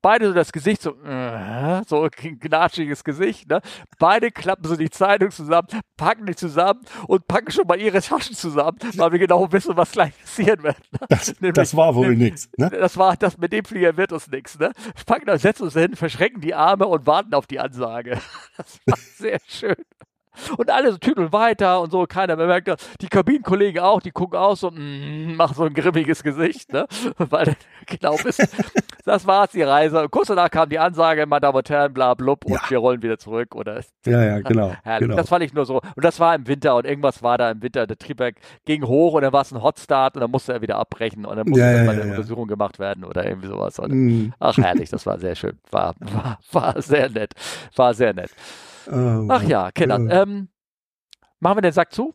beide 0.00 0.28
so 0.28 0.34
das 0.34 0.52
Gesicht 0.52 0.82
so, 0.82 0.90
äh, 1.02 1.82
so 1.86 2.04
ein 2.04 2.38
gnatschiges 2.38 3.04
Gesicht, 3.04 3.48
ne? 3.48 3.60
Beide 3.98 4.30
klappen 4.30 4.64
so 4.64 4.76
die 4.76 4.90
Zeitung 4.90 5.30
zusammen, 5.30 5.68
packen 5.96 6.26
die 6.26 6.36
zusammen 6.36 6.80
und 7.06 7.26
packen 7.26 7.50
schon 7.50 7.66
mal 7.66 7.80
ihre 7.80 8.00
Taschen 8.00 8.34
zusammen, 8.34 8.78
weil 8.96 9.12
wir 9.12 9.18
genau 9.18 9.50
wissen, 9.52 9.76
was 9.76 9.92
gleich 9.92 10.18
passieren 10.18 10.62
wird. 10.62 10.78
Ne? 10.92 10.98
Das, 11.08 11.28
nämlich, 11.40 11.54
das, 11.54 11.76
war 11.76 11.94
wohl 11.94 12.14
nichts, 12.16 12.48
ne? 12.56 12.70
Das 12.70 12.96
war, 12.96 13.16
das 13.16 13.38
mit 13.38 13.52
dem 13.52 13.64
Flieger 13.64 13.96
wird 13.96 14.12
uns 14.12 14.28
nichts, 14.28 14.58
ne? 14.58 14.72
Packen, 15.06 15.36
setzen 15.38 15.64
uns 15.64 15.74
hin, 15.74 15.96
verschrecken 15.96 16.40
die 16.40 16.54
Arme 16.54 16.86
und 16.86 17.06
warten 17.06 17.34
auf 17.34 17.46
die 17.46 17.60
Ansage. 17.60 18.18
Das 18.56 18.78
war 18.86 18.98
sehr 18.98 19.40
schön. 19.46 19.76
Und 20.56 20.70
alle 20.70 20.92
so 20.92 20.98
tüdeln 20.98 21.32
weiter 21.32 21.80
und 21.80 21.90
so, 21.90 22.06
keiner 22.06 22.36
bemerkt 22.36 22.68
das. 22.68 22.78
Die 23.00 23.08
Kabinenkollegen 23.08 23.82
auch, 23.82 24.00
die 24.00 24.10
gucken 24.10 24.38
auch 24.38 24.56
so, 24.56 24.70
mm, 24.70 25.36
machen 25.36 25.54
so 25.54 25.64
ein 25.64 25.74
grimmiges 25.74 26.22
Gesicht, 26.22 26.72
ne? 26.72 26.86
Weil 27.18 27.54
genau 27.86 28.16
wissen, 28.24 28.48
das 29.04 29.26
war's, 29.26 29.50
die 29.50 29.62
Reise. 29.62 30.02
Und 30.02 30.10
kurz 30.10 30.28
danach 30.28 30.50
kam 30.50 30.68
die 30.68 30.78
Ansage, 30.78 31.26
meine 31.26 31.40
Damen 31.40 31.58
und 31.58 31.68
Herren, 31.68 31.92
bla 31.92 32.14
blub, 32.14 32.44
und 32.44 32.54
ja. 32.54 32.60
wir 32.68 32.78
rollen 32.78 33.02
wieder 33.02 33.18
zurück. 33.18 33.54
Oder 33.54 33.82
ja, 34.06 34.24
ja, 34.24 34.40
genau, 34.40 34.74
genau. 34.98 35.16
Das 35.16 35.28
fand 35.28 35.44
ich 35.44 35.52
nur 35.52 35.66
so. 35.66 35.80
Und 35.80 36.04
das 36.04 36.18
war 36.18 36.34
im 36.34 36.46
Winter 36.46 36.76
und 36.76 36.86
irgendwas 36.86 37.22
war 37.22 37.38
da 37.38 37.50
im 37.50 37.62
Winter. 37.62 37.86
Der 37.86 37.98
Triebwerk 37.98 38.36
ging 38.64 38.86
hoch 38.86 39.14
und 39.14 39.22
dann 39.22 39.32
war 39.32 39.42
es 39.42 39.52
ein 39.52 39.62
Hotstart 39.62 40.14
und 40.14 40.22
dann 40.22 40.30
musste 40.30 40.54
er 40.54 40.62
wieder 40.62 40.76
abbrechen 40.76 41.26
und 41.26 41.36
dann 41.36 41.48
musste 41.48 41.64
ja, 41.64 41.72
ja, 41.78 41.84
mal 41.84 42.00
eine 42.00 42.10
Untersuchung 42.10 42.48
gemacht 42.48 42.78
werden 42.78 43.04
oder 43.04 43.26
irgendwie 43.26 43.48
sowas. 43.48 43.78
Und, 43.78 43.92
mm. 43.92 44.32
Ach, 44.38 44.56
herrlich, 44.56 44.90
das 44.90 45.04
war 45.06 45.18
sehr 45.18 45.34
schön. 45.34 45.58
War, 45.70 45.94
war, 46.00 46.38
war 46.52 46.82
sehr 46.82 47.10
nett. 47.10 47.34
War 47.76 47.94
sehr 47.94 48.14
nett. 48.14 48.30
Oh, 48.90 49.26
Ach 49.28 49.42
ja, 49.42 49.70
Kinder. 49.70 49.96
Äh. 49.96 50.22
Ähm, 50.22 50.48
machen 51.40 51.58
wir 51.58 51.62
den 51.62 51.72
Sack 51.72 51.92
zu? 51.92 52.14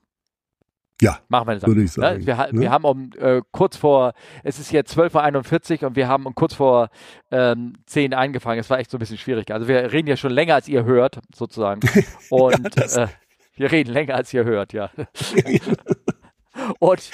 Ja, 1.00 1.20
machen 1.28 1.48
wir 1.48 1.56
den 1.56 1.60
Sack. 1.60 1.68
Würde 1.68 1.84
ich 1.84 1.92
sagen. 1.92 2.26
Wir, 2.26 2.36
ne? 2.36 2.50
wir 2.54 2.72
haben 2.72 2.84
um 2.84 3.12
äh, 3.18 3.42
kurz 3.52 3.78
vor, 3.78 4.14
es 4.44 4.60
ist 4.60 4.72
jetzt 4.72 4.98
12.41 4.98 5.82
Uhr 5.82 5.90
und 5.90 5.96
wir 5.96 6.08
haben 6.08 6.26
um 6.26 6.34
kurz 6.34 6.56
vor 6.56 6.90
ähm, 7.32 7.74
10 7.86 8.14
eingefangen. 8.16 8.60
Es 8.60 8.70
war 8.70 8.80
echt 8.80 8.90
so 8.90 8.98
ein 8.98 9.00
bisschen 9.00 9.18
schwierig. 9.18 9.52
Also 9.52 9.68
wir 9.68 9.92
reden 9.92 10.08
ja 10.08 10.18
schon 10.18 10.32
länger, 10.32 10.56
als 10.56 10.68
ihr 10.68 10.86
hört, 10.86 11.20
sozusagen. 11.36 11.82
Und 12.30 12.76
ja, 12.76 13.04
äh, 13.04 13.08
wir 13.56 13.72
reden 13.72 13.92
länger, 13.92 14.16
als 14.16 14.34
ihr 14.34 14.44
hört, 14.44 14.74
ja. 14.74 14.92
und 16.80 17.10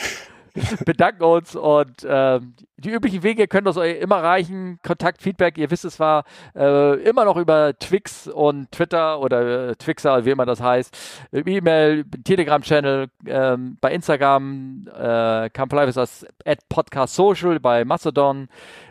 bedanken 0.86 1.24
uns 1.24 1.56
und 1.56 2.04
äh, 2.04 2.40
die 2.78 2.92
üblichen 2.92 3.24
Wege 3.24 3.48
können 3.48 3.68
uns 3.68 3.78
immer 3.78 4.18
reichen. 4.18 4.80
Kontakt, 4.86 5.22
Feedback, 5.22 5.58
ihr 5.58 5.72
wisst 5.72 5.86
es 5.86 6.00
war 6.00 6.26
äh, 6.56 7.02
immer 7.04 7.26
noch 7.26 7.38
über 7.38 7.78
Twix 7.78 8.28
und 8.28 8.72
Twitter 8.72 9.20
oder 9.20 9.70
äh, 9.70 9.76
Twixer, 9.76 10.26
wie 10.26 10.32
immer 10.32 10.46
das 10.46 10.62
heißt. 10.62 10.96
E-Mail, 11.32 12.06
Telegram-Channel, 12.24 13.08
äh, 13.26 13.58
bei 13.80 13.92
Instagram, 13.94 14.88
äh, 14.94 15.50
das 15.50 16.26
at 16.46 16.60
Podcast 16.70 17.16
Social, 17.16 17.60
bei 17.60 17.86
Mastodon, 17.86 18.48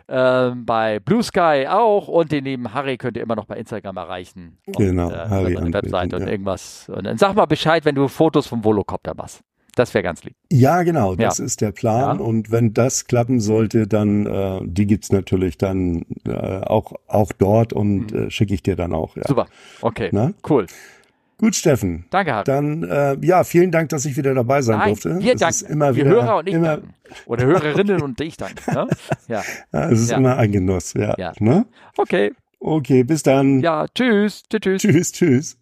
äh, 0.07 0.51
bei 0.55 0.99
Blue 0.99 1.23
Sky 1.23 1.67
auch 1.69 2.07
und 2.07 2.31
den 2.31 2.45
lieben 2.45 2.73
Harry 2.73 2.97
könnt 2.97 3.15
ihr 3.17 3.23
immer 3.23 3.35
noch 3.35 3.45
bei 3.45 3.55
Instagram 3.55 3.97
erreichen. 3.97 4.57
Genau, 4.65 5.07
und, 5.07 5.13
äh, 5.13 5.29
Harry. 5.29 5.73
Webseite 5.73 6.17
und 6.17 6.27
irgendwas. 6.27 6.89
Und 6.89 7.05
dann 7.05 7.17
sag 7.17 7.35
mal 7.35 7.45
Bescheid, 7.45 7.85
wenn 7.85 7.95
du 7.95 8.07
Fotos 8.07 8.47
vom 8.47 8.63
Volocopter 8.63 9.13
machst. 9.15 9.43
Das 9.75 9.93
wäre 9.93 10.03
ganz 10.03 10.23
lieb. 10.23 10.35
Ja, 10.51 10.83
genau, 10.83 11.15
das 11.15 11.39
ja. 11.39 11.45
ist 11.45 11.61
der 11.61 11.71
Plan. 11.71 12.19
Ja. 12.19 12.23
Und 12.23 12.51
wenn 12.51 12.73
das 12.73 13.07
klappen 13.07 13.39
sollte, 13.39 13.87
dann 13.87 14.25
äh, 14.25 14.59
die 14.63 14.85
gibt's 14.85 15.11
natürlich 15.11 15.57
dann 15.57 16.05
äh, 16.27 16.31
auch 16.31 16.93
auch 17.07 17.31
dort 17.31 17.73
und 17.73 18.11
mhm. 18.11 18.27
äh, 18.27 18.29
schicke 18.29 18.53
ich 18.53 18.61
dir 18.61 18.75
dann 18.75 18.93
auch. 18.93 19.15
Ja. 19.15 19.23
Super, 19.27 19.47
okay, 19.81 20.09
Na? 20.11 20.33
cool. 20.47 20.67
Gut, 21.39 21.55
Steffen. 21.55 22.05
Danke, 22.09 22.33
Harry. 22.33 22.43
Dann 22.45 22.83
äh, 22.83 23.17
ja, 23.21 23.43
vielen 23.43 23.71
Dank, 23.71 23.89
dass 23.89 24.05
ich 24.05 24.15
wieder 24.15 24.33
dabei 24.33 24.61
sein 24.61 24.77
Nein, 24.77 24.89
durfte. 24.89 25.19
Wir 25.19 25.35
danken. 25.35 25.65
Immer 25.65 25.95
wir 25.95 26.05
wieder, 26.05 26.15
Hörer 26.15 26.37
und 26.37 26.47
ich 26.47 26.53
immer, 26.53 26.67
danken. 26.67 26.93
Oder 27.25 27.45
Hörerinnen 27.45 28.01
und 28.01 28.21
ich 28.21 28.37
danke. 28.37 28.71
Ne? 28.71 28.87
Ja. 29.27 29.43
ja, 29.73 29.89
es 29.89 30.01
ist 30.01 30.11
ja. 30.11 30.17
immer 30.17 30.37
ein 30.37 30.51
Genuss. 30.51 30.93
Ja. 30.93 31.15
ja. 31.17 31.33
Ne? 31.39 31.65
Okay. 31.97 32.31
Okay, 32.59 33.03
bis 33.03 33.23
dann. 33.23 33.59
Ja, 33.59 33.87
tschüss. 33.93 34.43
Tschüss. 34.49 34.81
Tschüss, 34.81 35.11
tschüss. 35.11 35.57